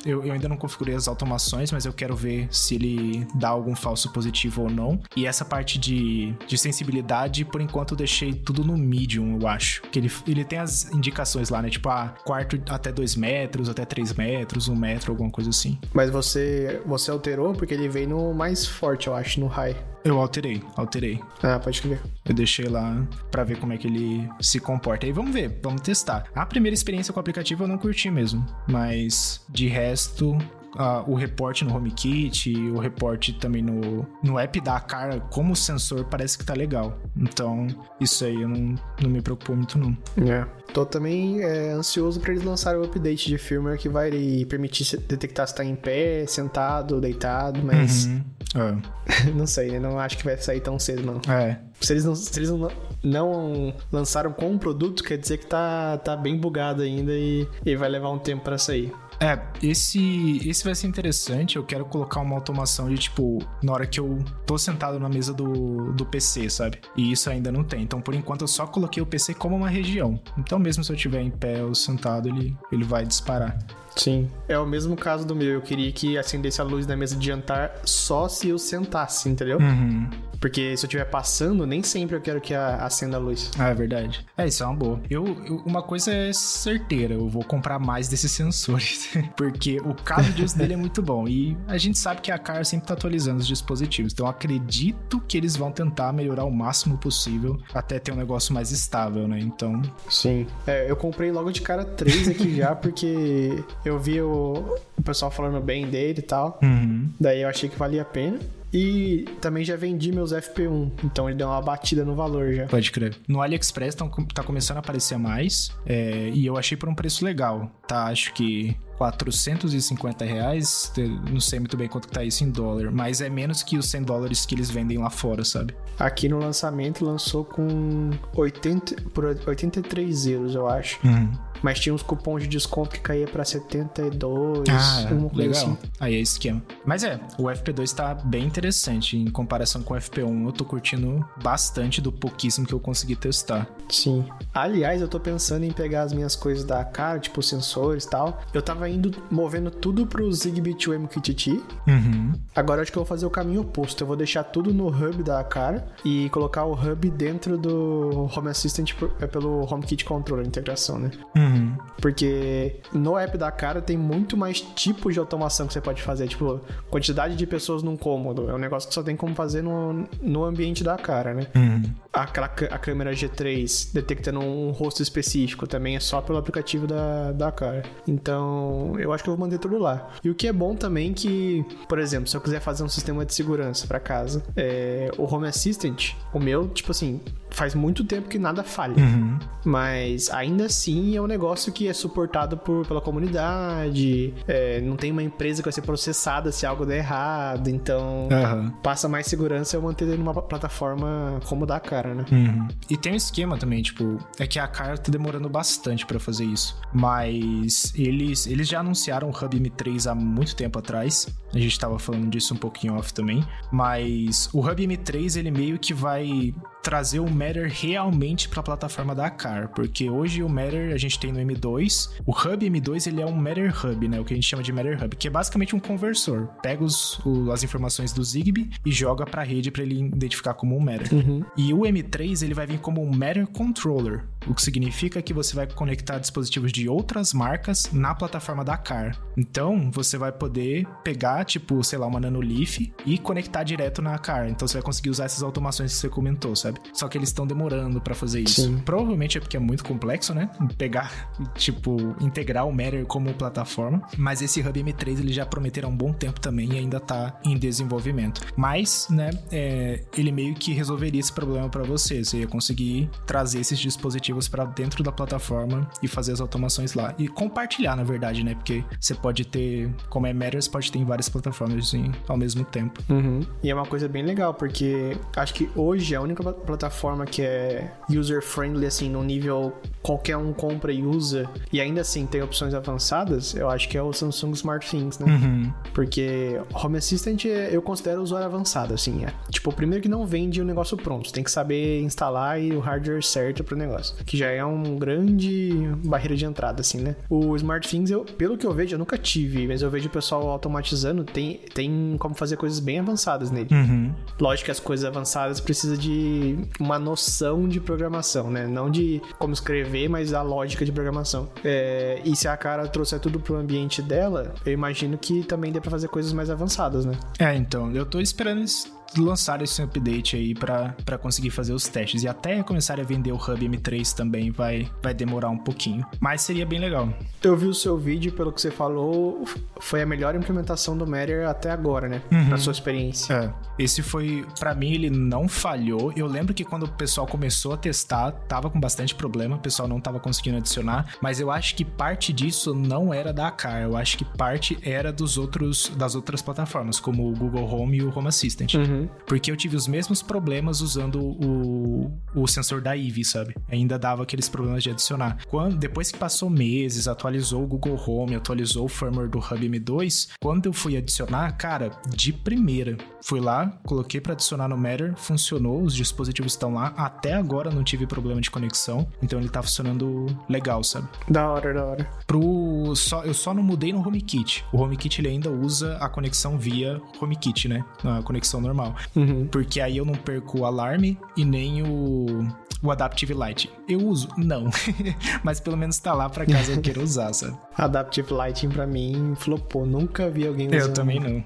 Eu, 0.04 0.24
eu 0.24 0.32
ainda 0.32 0.48
não 0.48 0.56
configurei 0.56 0.94
as 0.94 1.06
automações, 1.06 1.70
mas 1.70 1.84
eu 1.84 1.92
quero 1.92 2.16
ver 2.16 2.48
se 2.50 2.76
ele 2.76 3.26
dá 3.34 3.48
algum 3.48 3.74
falso 3.74 4.10
positivo 4.12 4.62
ou 4.62 4.70
não. 4.70 4.98
E 5.14 5.26
essa 5.26 5.44
parte 5.44 5.78
de, 5.78 6.34
de 6.46 6.56
sensibilidade, 6.56 7.44
por 7.44 7.60
enquanto 7.60 7.92
eu 7.92 7.96
deixei 7.96 8.32
tudo 8.32 8.64
no 8.64 8.76
medium, 8.76 9.38
eu 9.40 9.46
acho. 9.46 9.82
Que 9.82 9.98
ele, 9.98 10.08
ele 10.26 10.44
tem 10.44 10.58
as 10.58 10.90
indicações 10.92 11.50
lá, 11.50 11.62
né? 11.62 11.68
Tipo, 11.68 11.88
ah, 11.88 12.14
quarto 12.24 12.60
até 12.68 12.92
2 12.92 13.16
metros, 13.16 13.68
até 13.68 13.84
3 13.84 14.12
metros, 14.14 14.68
1 14.68 14.72
um 14.72 14.76
metro, 14.76 15.12
alguma 15.12 15.30
coisa 15.30 15.50
assim. 15.50 15.78
Mas 15.92 16.10
você, 16.10 16.80
você 16.86 17.10
alterou 17.10 17.52
porque 17.54 17.74
ele 17.74 17.88
veio 17.88 18.08
no 18.08 18.34
mais 18.34 18.66
forte, 18.66 19.06
eu 19.06 19.14
acho, 19.14 19.40
no 19.40 19.46
high. 19.46 19.76
Eu 20.04 20.20
alterei, 20.20 20.62
alterei. 20.76 21.18
Ah, 21.42 21.58
pode 21.58 21.80
crer. 21.80 21.98
Eu 22.26 22.34
deixei 22.34 22.66
lá 22.66 23.06
para 23.30 23.42
ver 23.42 23.58
como 23.58 23.72
é 23.72 23.78
que 23.78 23.86
ele 23.86 24.28
se 24.38 24.60
comporta. 24.60 25.06
Aí 25.06 25.12
vamos 25.12 25.32
ver, 25.32 25.58
vamos 25.62 25.80
testar. 25.80 26.24
A 26.34 26.44
primeira 26.44 26.74
experiência 26.74 27.12
com 27.12 27.18
o 27.18 27.22
aplicativo 27.22 27.64
eu 27.64 27.68
não 27.68 27.78
curti 27.78 28.10
mesmo, 28.10 28.44
mas 28.68 29.40
de 29.48 29.66
resto 29.66 30.36
Uh, 30.74 31.10
o 31.10 31.14
reporte 31.14 31.64
no 31.64 31.74
HomeKit, 31.74 32.52
o 32.70 32.78
reporte 32.78 33.32
também 33.34 33.62
no, 33.62 34.04
no 34.22 34.38
app 34.38 34.60
da 34.60 34.80
cara 34.80 35.20
como 35.20 35.54
sensor 35.54 36.04
parece 36.04 36.36
que 36.36 36.44
tá 36.44 36.52
legal. 36.52 36.98
Então, 37.16 37.68
isso 38.00 38.24
aí 38.24 38.42
eu 38.42 38.48
não, 38.48 38.74
não 39.00 39.10
me 39.10 39.22
preocupou 39.22 39.54
muito, 39.54 39.78
não. 39.78 39.96
É. 40.28 40.44
Tô 40.72 40.84
também 40.84 41.40
é, 41.42 41.70
ansioso 41.70 42.18
para 42.18 42.32
eles 42.32 42.42
lançarem 42.42 42.80
o 42.80 42.84
update 42.84 43.28
de 43.28 43.38
firmware 43.38 43.78
que 43.78 43.88
vai 43.88 44.10
permitir 44.48 44.96
detectar 44.98 45.46
se 45.46 45.54
tá 45.54 45.64
em 45.64 45.76
pé, 45.76 46.26
sentado, 46.26 47.00
deitado, 47.00 47.60
mas. 47.62 48.06
Uhum. 48.06 48.24
É. 48.56 49.30
não 49.34 49.46
sei, 49.46 49.76
eu 49.76 49.80
não 49.80 49.98
acho 49.98 50.16
que 50.16 50.24
vai 50.24 50.36
sair 50.36 50.60
tão 50.60 50.78
cedo, 50.78 51.02
não. 51.02 51.32
É. 51.32 51.58
Se 51.80 51.92
eles 51.92 52.04
não, 52.04 52.14
se 52.14 52.38
eles 52.38 52.50
não, 52.50 52.70
não 53.02 53.74
lançaram 53.92 54.32
com 54.32 54.50
um 54.50 54.58
produto, 54.58 55.02
quer 55.02 55.18
dizer 55.18 55.38
que 55.38 55.46
tá, 55.46 55.98
tá 55.98 56.16
bem 56.16 56.36
bugado 56.36 56.82
ainda 56.82 57.12
e, 57.12 57.46
e 57.64 57.76
vai 57.76 57.88
levar 57.88 58.10
um 58.10 58.18
tempo 58.18 58.42
para 58.42 58.56
sair. 58.58 58.92
É, 59.20 59.38
esse, 59.62 60.40
esse 60.48 60.64
vai 60.64 60.74
ser 60.74 60.86
interessante. 60.86 61.56
Eu 61.56 61.64
quero 61.64 61.84
colocar 61.84 62.20
uma 62.20 62.34
automação 62.34 62.88
de 62.88 62.96
tipo, 62.96 63.38
na 63.62 63.72
hora 63.72 63.86
que 63.86 64.00
eu 64.00 64.18
tô 64.46 64.58
sentado 64.58 64.98
na 64.98 65.08
mesa 65.08 65.32
do, 65.32 65.92
do 65.92 66.04
PC, 66.04 66.50
sabe? 66.50 66.80
E 66.96 67.12
isso 67.12 67.30
ainda 67.30 67.50
não 67.50 67.64
tem. 67.64 67.82
Então, 67.82 68.00
por 68.00 68.14
enquanto, 68.14 68.42
eu 68.42 68.48
só 68.48 68.66
coloquei 68.66 69.02
o 69.02 69.06
PC 69.06 69.34
como 69.34 69.56
uma 69.56 69.68
região. 69.68 70.20
Então, 70.38 70.58
mesmo 70.58 70.82
se 70.84 70.90
eu 70.90 70.96
estiver 70.96 71.20
em 71.20 71.30
pé 71.30 71.62
ou 71.62 71.74
sentado, 71.74 72.28
ele, 72.28 72.56
ele 72.72 72.84
vai 72.84 73.04
disparar. 73.04 73.56
Sim. 73.96 74.30
É 74.48 74.58
o 74.58 74.66
mesmo 74.66 74.96
caso 74.96 75.26
do 75.26 75.34
meu. 75.34 75.52
Eu 75.52 75.62
queria 75.62 75.90
que 75.92 76.18
acendesse 76.18 76.60
a 76.60 76.64
luz 76.64 76.86
da 76.86 76.96
mesa 76.96 77.16
de 77.16 77.26
jantar 77.26 77.80
só 77.84 78.28
se 78.28 78.48
eu 78.48 78.58
sentasse, 78.58 79.28
entendeu? 79.28 79.58
Uhum. 79.58 80.08
Porque 80.44 80.76
se 80.76 80.84
eu 80.84 80.88
estiver 80.88 81.06
passando, 81.06 81.66
nem 81.66 81.82
sempre 81.82 82.16
eu 82.16 82.20
quero 82.20 82.38
que 82.38 82.52
acenda 82.54 83.16
a 83.16 83.20
luz. 83.20 83.50
Ah, 83.58 83.68
é 83.68 83.74
verdade. 83.74 84.26
É, 84.36 84.46
isso 84.46 84.62
é 84.62 84.66
uma 84.66 84.76
boa. 84.76 85.00
Eu, 85.08 85.24
eu, 85.46 85.56
uma 85.64 85.82
coisa 85.82 86.12
é 86.12 86.34
certeira, 86.34 87.14
eu 87.14 87.28
vou 87.30 87.42
comprar 87.42 87.78
mais 87.78 88.08
desses 88.08 88.30
sensores. 88.32 89.08
porque 89.38 89.78
o 89.80 89.94
caso 89.94 90.30
de 90.32 90.44
uso 90.44 90.58
dele 90.58 90.74
é 90.74 90.76
muito 90.76 91.00
bom. 91.00 91.26
E 91.26 91.56
a 91.66 91.78
gente 91.78 91.98
sabe 91.98 92.20
que 92.20 92.30
a 92.30 92.36
Car 92.36 92.62
sempre 92.66 92.86
tá 92.86 92.92
atualizando 92.92 93.38
os 93.38 93.46
dispositivos. 93.46 94.12
Então 94.12 94.26
acredito 94.26 95.18
que 95.26 95.38
eles 95.38 95.56
vão 95.56 95.72
tentar 95.72 96.12
melhorar 96.12 96.44
o 96.44 96.50
máximo 96.50 96.98
possível 96.98 97.58
até 97.72 97.98
ter 97.98 98.12
um 98.12 98.16
negócio 98.16 98.52
mais 98.52 98.70
estável, 98.70 99.26
né? 99.26 99.38
Então. 99.40 99.80
Sim. 100.10 100.46
É, 100.66 100.90
eu 100.90 100.96
comprei 100.96 101.32
logo 101.32 101.50
de 101.50 101.62
cara 101.62 101.86
três 101.86 102.28
aqui 102.28 102.56
já, 102.56 102.74
porque 102.76 103.64
eu 103.84 103.98
vi 103.98 104.20
o, 104.20 104.76
o 104.96 105.02
pessoal 105.02 105.30
falando 105.30 105.60
bem 105.60 105.86
dele 105.86 106.18
e 106.18 106.22
tal. 106.22 106.58
Uhum. 106.62 107.10
Daí 107.20 107.42
eu 107.42 107.48
achei 107.48 107.68
que 107.68 107.78
valia 107.78 108.02
a 108.02 108.04
pena. 108.04 108.38
E 108.74 109.24
também 109.40 109.64
já 109.64 109.76
vendi 109.76 110.10
meus 110.10 110.32
FP1, 110.32 110.90
então 111.04 111.28
ele 111.28 111.38
deu 111.38 111.46
uma 111.46 111.62
batida 111.62 112.04
no 112.04 112.16
valor 112.16 112.52
já. 112.52 112.66
Pode 112.66 112.90
crer. 112.90 113.16
No 113.28 113.40
AliExpress 113.40 113.94
tá, 113.94 114.04
tá 114.34 114.42
começando 114.42 114.78
a 114.78 114.80
aparecer 114.80 115.16
mais, 115.16 115.70
é, 115.86 116.30
e 116.34 116.44
eu 116.44 116.56
achei 116.56 116.76
por 116.76 116.88
um 116.88 116.94
preço 116.94 117.24
legal, 117.24 117.70
tá? 117.86 118.06
Acho 118.06 118.34
que 118.34 118.76
450 118.98 120.24
reais, 120.24 120.92
não 121.30 121.38
sei 121.38 121.60
muito 121.60 121.76
bem 121.76 121.86
quanto 121.86 122.08
tá 122.08 122.24
isso 122.24 122.42
em 122.42 122.50
dólar, 122.50 122.90
mas 122.90 123.20
é 123.20 123.28
menos 123.28 123.62
que 123.62 123.78
os 123.78 123.88
100 123.88 124.02
dólares 124.02 124.44
que 124.44 124.56
eles 124.56 124.70
vendem 124.70 124.98
lá 124.98 125.08
fora, 125.08 125.44
sabe? 125.44 125.72
Aqui 125.96 126.28
no 126.28 126.40
lançamento 126.40 127.04
lançou 127.04 127.44
com 127.44 128.10
80, 128.34 129.02
por 129.10 129.24
83 129.24 130.26
euros, 130.26 130.54
eu 130.56 130.66
acho. 130.66 130.98
Uhum. 131.06 131.30
Mas 131.64 131.80
tinha 131.80 131.94
uns 131.94 132.02
cupons 132.02 132.42
de 132.42 132.46
desconto 132.46 132.90
que 132.90 133.00
caía 133.00 133.26
pra 133.26 133.42
72, 133.42 134.68
ah, 134.68 135.08
uma 135.10 135.30
coisa 135.30 135.48
legal. 135.48 135.62
assim. 135.62 135.78
Aí 135.98 136.14
é 136.14 136.18
esquema. 136.18 136.62
Mas 136.84 137.02
é, 137.02 137.18
o 137.38 137.44
FP2 137.44 137.94
tá 137.94 138.12
bem 138.12 138.44
interessante 138.44 139.16
em 139.16 139.30
comparação 139.30 139.82
com 139.82 139.94
o 139.94 139.96
FP1. 139.96 140.44
Eu 140.44 140.52
tô 140.52 140.62
curtindo 140.66 141.26
bastante 141.42 142.02
do 142.02 142.12
pouquíssimo 142.12 142.66
que 142.66 142.74
eu 142.74 142.78
consegui 142.78 143.16
testar. 143.16 143.66
Sim. 143.88 144.26
Aliás, 144.52 145.00
eu 145.00 145.08
tô 145.08 145.18
pensando 145.18 145.64
em 145.64 145.72
pegar 145.72 146.02
as 146.02 146.12
minhas 146.12 146.36
coisas 146.36 146.64
da 146.64 146.84
cara, 146.84 147.18
tipo 147.18 147.42
sensores 147.42 148.04
e 148.04 148.10
tal. 148.10 148.42
Eu 148.52 148.60
tava 148.60 148.86
indo 148.86 149.10
movendo 149.30 149.70
tudo 149.70 150.06
pro 150.06 150.30
Zigbee 150.30 150.74
to 150.74 150.92
MQTT. 150.92 151.62
Uhum. 151.88 152.32
Agora 152.54 152.82
acho 152.82 152.92
que 152.92 152.98
eu 152.98 153.02
vou 153.02 153.08
fazer 153.08 153.24
o 153.24 153.30
caminho 153.30 153.62
oposto. 153.62 154.02
Eu 154.02 154.06
vou 154.06 154.16
deixar 154.16 154.44
tudo 154.44 154.74
no 154.74 154.88
hub 154.88 155.22
da 155.22 155.42
cara 155.42 155.86
e 156.04 156.28
colocar 156.28 156.64
o 156.64 156.74
hub 156.74 157.10
dentro 157.10 157.56
do 157.56 158.28
Home 158.36 158.50
Assistant 158.50 158.92
é 159.18 159.26
pelo 159.26 159.62
HomeKit 159.72 160.04
Controller, 160.04 160.46
integração, 160.46 160.98
né? 160.98 161.10
Uhum. 161.34 161.53
Porque 162.00 162.76
no 162.92 163.18
app 163.18 163.36
da 163.38 163.50
cara 163.50 163.80
tem 163.80 163.96
muito 163.96 164.36
mais 164.36 164.60
tipos 164.60 165.14
de 165.14 165.18
automação 165.18 165.66
que 165.66 165.72
você 165.72 165.80
pode 165.80 166.02
fazer. 166.02 166.28
Tipo, 166.28 166.60
quantidade 166.90 167.36
de 167.36 167.46
pessoas 167.46 167.82
num 167.82 167.96
cômodo. 167.96 168.50
É 168.50 168.54
um 168.54 168.58
negócio 168.58 168.88
que 168.88 168.94
só 168.94 169.02
tem 169.02 169.16
como 169.16 169.34
fazer 169.34 169.62
no, 169.62 170.06
no 170.20 170.44
ambiente 170.44 170.84
da 170.84 170.96
cara, 170.96 171.34
né? 171.34 171.46
Uhum. 171.54 171.82
Aquela 172.14 172.46
a 172.46 172.78
câmera 172.78 173.12
G3 173.12 173.92
detectando 173.92 174.40
um 174.40 174.70
rosto 174.70 175.02
específico 175.02 175.66
também 175.66 175.96
é 175.96 176.00
só 176.00 176.20
pelo 176.20 176.38
aplicativo 176.38 176.86
da, 176.86 177.32
da 177.32 177.50
cara. 177.50 177.82
Então, 178.06 178.94
eu 178.98 179.12
acho 179.12 179.24
que 179.24 179.30
eu 179.30 179.36
vou 179.36 179.44
manter 179.44 179.58
tudo 179.58 179.78
lá. 179.78 180.10
E 180.22 180.30
o 180.30 180.34
que 180.34 180.46
é 180.46 180.52
bom 180.52 180.74
também 180.74 181.12
que, 181.12 181.64
por 181.88 181.98
exemplo, 181.98 182.28
se 182.28 182.36
eu 182.36 182.40
quiser 182.40 182.60
fazer 182.60 182.84
um 182.84 182.88
sistema 182.88 183.24
de 183.24 183.34
segurança 183.34 183.86
para 183.86 183.98
casa, 183.98 184.42
é, 184.56 185.10
o 185.18 185.24
Home 185.24 185.48
Assistant, 185.48 186.12
o 186.32 186.38
meu, 186.38 186.68
tipo 186.68 186.92
assim, 186.92 187.20
faz 187.50 187.74
muito 187.74 188.04
tempo 188.04 188.28
que 188.28 188.38
nada 188.38 188.62
falha. 188.62 188.96
Uhum. 188.96 189.38
Mas 189.64 190.30
ainda 190.30 190.66
assim 190.66 191.16
é 191.16 191.22
um 191.22 191.26
negócio 191.26 191.72
que 191.72 191.88
é 191.88 191.92
suportado 191.92 192.56
por, 192.56 192.86
pela 192.86 193.00
comunidade. 193.00 194.34
É, 194.46 194.80
não 194.80 194.96
tem 194.96 195.10
uma 195.10 195.22
empresa 195.22 195.62
que 195.62 195.66
vai 195.66 195.72
ser 195.72 195.82
processada 195.82 196.52
se 196.52 196.66
algo 196.66 196.84
der 196.84 196.98
errado. 196.98 197.68
Então 197.68 198.28
uhum. 198.30 198.70
passa 198.82 199.08
mais 199.08 199.26
segurança 199.26 199.76
eu 199.76 199.82
manter 199.82 200.06
ele 200.06 200.18
numa 200.18 200.34
plataforma 200.34 201.40
como 201.46 201.64
da 201.64 201.80
cara 201.80 202.03
cara, 202.04 202.14
né? 202.14 202.24
Uhum. 202.30 202.68
E 202.90 202.96
tem 202.96 203.14
um 203.14 203.16
esquema 203.16 203.56
também, 203.56 203.82
tipo, 203.82 204.18
é 204.38 204.46
que 204.46 204.58
a 204.58 204.68
Car 204.68 204.98
tá 204.98 205.10
demorando 205.10 205.48
bastante 205.48 206.04
para 206.04 206.20
fazer 206.20 206.44
isso. 206.44 206.78
Mas 206.92 207.92
eles, 207.96 208.46
eles 208.46 208.68
já 208.68 208.80
anunciaram 208.80 209.30
o 209.30 209.30
Hub 209.30 209.58
M3 209.58 210.10
há 210.10 210.14
muito 210.14 210.54
tempo 210.54 210.78
atrás. 210.78 211.26
A 211.54 211.58
gente 211.58 211.78
tava 211.78 211.98
falando 211.98 212.28
disso 212.28 212.52
um 212.52 212.58
pouquinho 212.58 212.94
off 212.94 213.14
também. 213.14 213.42
Mas 213.72 214.50
o 214.52 214.60
Hub 214.60 214.86
M3, 214.86 215.38
ele 215.38 215.50
meio 215.50 215.78
que 215.78 215.94
vai 215.94 216.54
trazer 216.84 217.18
o 217.18 217.30
Matter 217.30 217.72
realmente 217.72 218.46
para 218.46 218.60
a 218.60 218.62
plataforma 218.62 219.14
da 219.14 219.30
Car, 219.30 219.70
porque 219.74 220.10
hoje 220.10 220.42
o 220.42 220.48
Matter 220.50 220.92
a 220.92 220.98
gente 220.98 221.18
tem 221.18 221.32
no 221.32 221.40
M2, 221.40 222.10
o 222.26 222.30
Hub 222.30 222.70
M2 222.70 223.06
ele 223.06 223.22
é 223.22 223.26
um 223.26 223.32
Matter 223.32 223.74
Hub, 223.84 224.06
né, 224.06 224.20
o 224.20 224.24
que 224.24 224.34
a 224.34 224.36
gente 224.36 224.46
chama 224.46 224.62
de 224.62 224.70
Matter 224.70 225.02
Hub, 225.02 225.16
que 225.16 225.26
é 225.26 225.30
basicamente 225.30 225.74
um 225.74 225.80
conversor, 225.80 226.48
pega 226.62 226.84
os, 226.84 227.18
o, 227.24 227.50
as 227.50 227.64
informações 227.64 228.12
do 228.12 228.22
Zigbee 228.22 228.70
e 228.84 228.92
joga 228.92 229.24
para 229.24 229.40
a 229.40 229.44
rede 229.44 229.70
para 229.70 229.82
ele 229.82 229.98
identificar 229.98 230.52
como 230.52 230.76
um 230.76 230.80
Matter. 230.80 231.14
Uhum. 231.14 231.42
E 231.56 231.72
o 231.72 231.80
M3 231.80 232.42
ele 232.42 232.52
vai 232.52 232.66
vir 232.66 232.78
como 232.78 233.02
um 233.02 233.10
Matter 233.10 233.46
Controller, 233.46 234.26
o 234.46 234.54
que 234.54 234.62
significa 234.62 235.22
que 235.22 235.32
você 235.32 235.54
vai 235.54 235.66
conectar 235.66 236.18
dispositivos 236.18 236.72
de 236.72 236.88
outras 236.88 237.32
marcas 237.32 237.90
na 237.92 238.14
plataforma 238.14 238.64
da 238.64 238.76
Car. 238.76 239.18
Então, 239.36 239.90
você 239.90 240.16
vai 240.16 240.32
poder 240.32 240.86
pegar, 241.02 241.44
tipo, 241.44 241.82
sei 241.82 241.98
lá, 241.98 242.06
uma 242.06 242.20
Nanoleaf 242.20 242.92
e 243.04 243.18
conectar 243.18 243.62
direto 243.62 244.00
na 244.00 244.18
Car. 244.18 244.48
Então, 244.48 244.66
você 244.66 244.74
vai 244.74 244.82
conseguir 244.82 245.10
usar 245.10 245.24
essas 245.24 245.42
automações 245.42 245.92
que 245.92 245.98
você 245.98 246.08
comentou, 246.08 246.54
sabe? 246.54 246.80
Só 246.92 247.08
que 247.08 247.18
eles 247.18 247.28
estão 247.28 247.46
demorando 247.46 248.00
para 248.00 248.14
fazer 248.14 248.40
isso. 248.40 248.62
Sim. 248.62 248.78
Provavelmente 248.78 249.38
é 249.38 249.40
porque 249.40 249.56
é 249.56 249.60
muito 249.60 249.84
complexo, 249.84 250.34
né? 250.34 250.50
Pegar, 250.76 251.28
tipo, 251.56 252.14
integrar 252.20 252.66
o 252.66 252.72
Matter 252.72 253.06
como 253.06 253.32
plataforma. 253.34 254.02
Mas 254.16 254.42
esse 254.42 254.60
Hub 254.60 254.82
M3 254.82 255.20
ele 255.20 255.32
já 255.32 255.46
prometeram 255.46 255.88
há 255.88 255.92
um 255.92 255.96
bom 255.96 256.12
tempo 256.12 256.40
também 256.40 256.72
e 256.72 256.78
ainda 256.78 257.00
tá 257.00 257.38
em 257.44 257.56
desenvolvimento. 257.56 258.40
Mas, 258.56 259.08
né, 259.10 259.30
é, 259.50 260.04
ele 260.16 260.30
meio 260.30 260.54
que 260.54 260.72
resolveria 260.72 261.20
esse 261.20 261.32
problema 261.32 261.68
para 261.68 261.82
você. 261.82 262.24
Você 262.24 262.38
ia 262.38 262.46
conseguir 262.46 263.10
trazer 263.26 263.60
esses 263.60 263.78
dispositivos 263.78 264.33
para 264.48 264.64
dentro 264.64 265.02
da 265.02 265.12
plataforma 265.12 265.88
e 266.02 266.08
fazer 266.08 266.32
as 266.32 266.40
automações 266.40 266.94
lá. 266.94 267.14
E 267.18 267.28
compartilhar, 267.28 267.96
na 267.96 268.04
verdade, 268.04 268.44
né? 268.44 268.54
Porque 268.54 268.84
você 269.00 269.14
pode 269.14 269.44
ter, 269.44 269.90
como 270.08 270.26
é 270.26 270.32
Matter, 270.32 270.62
você 270.62 270.70
pode 270.70 270.90
ter 270.90 270.98
em 270.98 271.04
várias 271.04 271.28
plataformas 271.28 271.86
assim, 271.86 272.12
ao 272.28 272.36
mesmo 272.36 272.64
tempo. 272.64 273.00
Uhum. 273.08 273.40
E 273.62 273.70
é 273.70 273.74
uma 273.74 273.86
coisa 273.86 274.08
bem 274.08 274.22
legal, 274.22 274.54
porque 274.54 275.16
acho 275.36 275.54
que 275.54 275.70
hoje 275.74 276.14
a 276.14 276.20
única 276.20 276.42
plataforma 276.42 277.24
que 277.26 277.42
é 277.42 277.92
user-friendly, 278.08 278.86
assim, 278.86 279.08
no 279.08 279.22
nível 279.22 279.72
qualquer 280.02 280.36
um 280.36 280.52
compra 280.52 280.92
e 280.92 281.02
usa, 281.02 281.48
e 281.72 281.80
ainda 281.80 282.02
assim 282.02 282.26
tem 282.26 282.42
opções 282.42 282.74
avançadas, 282.74 283.54
eu 283.54 283.70
acho 283.70 283.88
que 283.88 283.96
é 283.96 284.02
o 284.02 284.12
Samsung 284.12 284.52
SmartThings, 284.52 285.18
né? 285.18 285.26
Uhum. 285.32 285.72
Porque 285.94 286.60
Home 286.74 286.98
Assistant 286.98 287.44
eu 287.44 287.80
considero 287.80 288.22
usuário 288.22 288.46
avançado, 288.46 288.92
assim. 288.92 289.24
É. 289.24 289.32
Tipo, 289.50 289.72
primeiro 289.72 290.02
que 290.02 290.08
não 290.08 290.26
vende 290.26 290.60
o 290.60 290.64
negócio 290.64 290.96
pronto, 290.96 291.32
tem 291.32 291.42
que 291.42 291.50
saber 291.50 292.00
instalar 292.02 292.60
e 292.60 292.72
o 292.72 292.80
hardware 292.80 293.22
certo 293.22 293.64
pro 293.64 293.76
negócio, 293.76 294.16
que 294.24 294.36
já 294.36 294.48
é 294.48 294.64
um 294.64 294.96
grande 294.96 295.70
barreira 296.04 296.36
de 296.36 296.44
entrada, 296.44 296.80
assim, 296.80 296.98
né? 297.00 297.16
O 297.28 297.54
SmartThings, 297.56 298.10
eu, 298.10 298.24
pelo 298.24 298.56
que 298.56 298.66
eu 298.66 298.72
vejo, 298.72 298.94
eu 298.94 298.98
nunca 298.98 299.16
tive, 299.18 299.66
mas 299.66 299.82
eu 299.82 299.90
vejo 299.90 300.08
o 300.08 300.10
pessoal 300.10 300.48
automatizando, 300.48 301.24
tem, 301.24 301.60
tem 301.72 302.16
como 302.18 302.34
fazer 302.34 302.56
coisas 302.56 302.80
bem 302.80 303.00
avançadas 303.00 303.50
nele. 303.50 303.68
Uhum. 303.72 304.12
Lógico 304.40 304.66
que 304.66 304.70
as 304.70 304.80
coisas 304.80 305.04
avançadas 305.04 305.60
precisam 305.60 305.96
de 305.96 306.56
uma 306.78 306.98
noção 306.98 307.68
de 307.68 307.80
programação, 307.80 308.50
né? 308.50 308.66
Não 308.66 308.90
de 308.90 309.20
como 309.38 309.52
escrever, 309.52 310.08
mas 310.08 310.32
a 310.32 310.42
lógica 310.42 310.84
de 310.84 310.92
programação. 310.92 311.48
É, 311.64 312.20
e 312.24 312.34
se 312.34 312.48
a 312.48 312.56
cara 312.56 312.86
trouxer 312.88 313.20
tudo 313.20 313.38
pro 313.38 313.56
ambiente 313.56 314.00
dela, 314.00 314.54
eu 314.64 314.72
imagino 314.72 315.18
que 315.18 315.42
também 315.44 315.72
dê 315.72 315.80
pra 315.80 315.90
fazer 315.90 316.08
coisas 316.08 316.32
mais 316.32 316.50
avançadas, 316.50 317.04
né? 317.04 317.14
É, 317.38 317.54
então, 317.54 317.92
eu 317.92 318.06
tô 318.06 318.20
esperando 318.20 318.62
isso 318.62 318.92
lançar 319.20 319.62
esse 319.62 319.82
update 319.82 320.36
aí 320.36 320.54
para 320.54 321.18
conseguir 321.20 321.50
fazer 321.50 321.72
os 321.72 321.88
testes. 321.88 322.22
E 322.22 322.28
até 322.28 322.62
começar 322.62 322.98
a 323.00 323.02
vender 323.02 323.32
o 323.32 323.36
Hub 323.36 323.68
M3 323.68 324.14
também 324.14 324.50
vai, 324.50 324.90
vai 325.02 325.14
demorar 325.14 325.50
um 325.50 325.58
pouquinho. 325.58 326.04
Mas 326.20 326.42
seria 326.42 326.66
bem 326.66 326.78
legal. 326.78 327.08
Eu 327.42 327.56
vi 327.56 327.66
o 327.66 327.74
seu 327.74 327.98
vídeo, 327.98 328.32
pelo 328.32 328.52
que 328.52 328.60
você 328.60 328.70
falou, 328.70 329.44
foi 329.80 330.02
a 330.02 330.06
melhor 330.06 330.34
implementação 330.34 330.96
do 330.96 331.06
Matter 331.06 331.48
até 331.48 331.70
agora, 331.70 332.08
né? 332.08 332.22
Uhum. 332.30 332.48
Na 332.48 332.56
sua 332.56 332.72
experiência. 332.72 333.34
É. 333.34 333.82
Esse 333.82 334.02
foi, 334.02 334.46
para 334.58 334.74
mim, 334.74 334.92
ele 334.92 335.10
não 335.10 335.48
falhou. 335.48 336.12
Eu 336.16 336.26
lembro 336.26 336.54
que 336.54 336.64
quando 336.64 336.84
o 336.84 336.88
pessoal 336.88 337.26
começou 337.26 337.72
a 337.72 337.76
testar, 337.76 338.32
tava 338.32 338.70
com 338.70 338.80
bastante 338.80 339.14
problema, 339.14 339.56
o 339.56 339.58
pessoal 339.58 339.88
não 339.88 340.00
tava 340.00 340.20
conseguindo 340.20 340.56
adicionar, 340.58 341.14
mas 341.20 341.40
eu 341.40 341.50
acho 341.50 341.74
que 341.74 341.84
parte 341.84 342.32
disso 342.32 342.74
não 342.74 343.12
era 343.12 343.32
da 343.32 343.50
Car, 343.50 343.82
eu 343.82 343.96
acho 343.96 344.18
que 344.18 344.24
parte 344.24 344.78
era 344.82 345.12
dos 345.12 345.36
outros 345.36 345.92
das 345.96 346.14
outras 346.14 346.42
plataformas, 346.42 346.98
como 346.98 347.28
o 347.28 347.32
Google 347.32 347.64
Home 347.64 347.98
e 347.98 348.02
o 348.02 348.16
Home 348.16 348.28
Assistant. 348.28 348.74
Uhum. 348.74 349.03
Porque 349.26 349.50
eu 349.50 349.56
tive 349.56 349.76
os 349.76 349.86
mesmos 349.86 350.22
problemas 350.22 350.80
usando 350.80 351.20
o, 351.20 352.10
o 352.34 352.46
sensor 352.46 352.80
da 352.80 352.96
Eve, 352.96 353.24
sabe? 353.24 353.54
Ainda 353.70 353.98
dava 353.98 354.22
aqueles 354.22 354.48
problemas 354.48 354.82
de 354.82 354.90
adicionar. 354.90 355.38
Quando, 355.48 355.76
depois 355.76 356.10
que 356.10 356.18
passou 356.18 356.50
meses, 356.50 357.08
atualizou 357.08 357.62
o 357.64 357.66
Google 357.66 358.00
Home, 358.06 358.34
atualizou 358.34 358.84
o 358.84 358.88
firmware 358.88 359.28
do 359.28 359.38
Hub 359.38 359.68
M2, 359.68 360.30
quando 360.40 360.66
eu 360.66 360.72
fui 360.72 360.96
adicionar, 360.96 361.52
cara, 361.56 361.90
de 362.08 362.32
primeira, 362.32 362.96
fui 363.22 363.40
lá, 363.40 363.78
coloquei 363.84 364.20
para 364.20 364.32
adicionar 364.32 364.68
no 364.68 364.76
Matter, 364.76 365.14
funcionou, 365.16 365.82
os 365.82 365.94
dispositivos 365.94 366.52
estão 366.52 366.74
lá. 366.74 366.92
Até 366.96 367.34
agora 367.34 367.70
não 367.70 367.82
tive 367.82 368.06
problema 368.06 368.40
de 368.40 368.50
conexão, 368.50 369.08
então 369.22 369.38
ele 369.38 369.48
tá 369.48 369.62
funcionando 369.62 370.26
legal, 370.48 370.82
sabe? 370.84 371.08
Da 371.28 371.48
hora, 371.50 371.72
da 371.72 371.84
hora. 371.84 372.10
Pro, 372.26 372.94
só, 372.94 373.22
eu 373.24 373.34
só 373.34 373.54
não 373.54 373.62
mudei 373.62 373.92
no 373.92 374.06
HomeKit. 374.06 374.64
O 374.72 374.78
HomeKit 374.78 375.20
ele 375.20 375.28
ainda 375.28 375.50
usa 375.50 375.96
a 375.96 376.08
conexão 376.08 376.58
via 376.58 377.00
HomeKit, 377.20 377.68
né? 377.68 377.84
A 378.04 378.22
conexão 378.22 378.60
normal. 378.60 378.83
Uhum. 379.14 379.46
Porque 379.50 379.80
aí 379.80 379.96
eu 379.96 380.04
não 380.04 380.14
perco 380.14 380.60
o 380.60 380.66
alarme 380.66 381.18
e 381.36 381.44
nem 381.44 381.82
o, 381.82 382.46
o 382.84 382.90
Adaptive 382.90 383.32
Lighting. 383.32 383.70
Eu 383.88 384.00
uso? 384.00 384.28
Não. 384.36 384.68
Mas 385.42 385.58
pelo 385.58 385.76
menos 385.76 385.98
tá 385.98 386.12
lá 386.12 386.28
pra 386.28 386.44
caso 386.44 386.72
eu 386.72 386.80
queira 386.82 387.00
usar, 387.00 387.32
sabe? 387.32 387.56
Adaptive 387.76 388.32
Lighting 388.32 388.68
pra 388.68 388.86
mim 388.86 389.34
flopou. 389.36 389.86
Nunca 389.86 390.28
vi 390.28 390.46
alguém 390.46 390.68
usando. 390.68 390.80
Eu 390.80 390.92
também 390.92 391.18
não. 391.18 391.44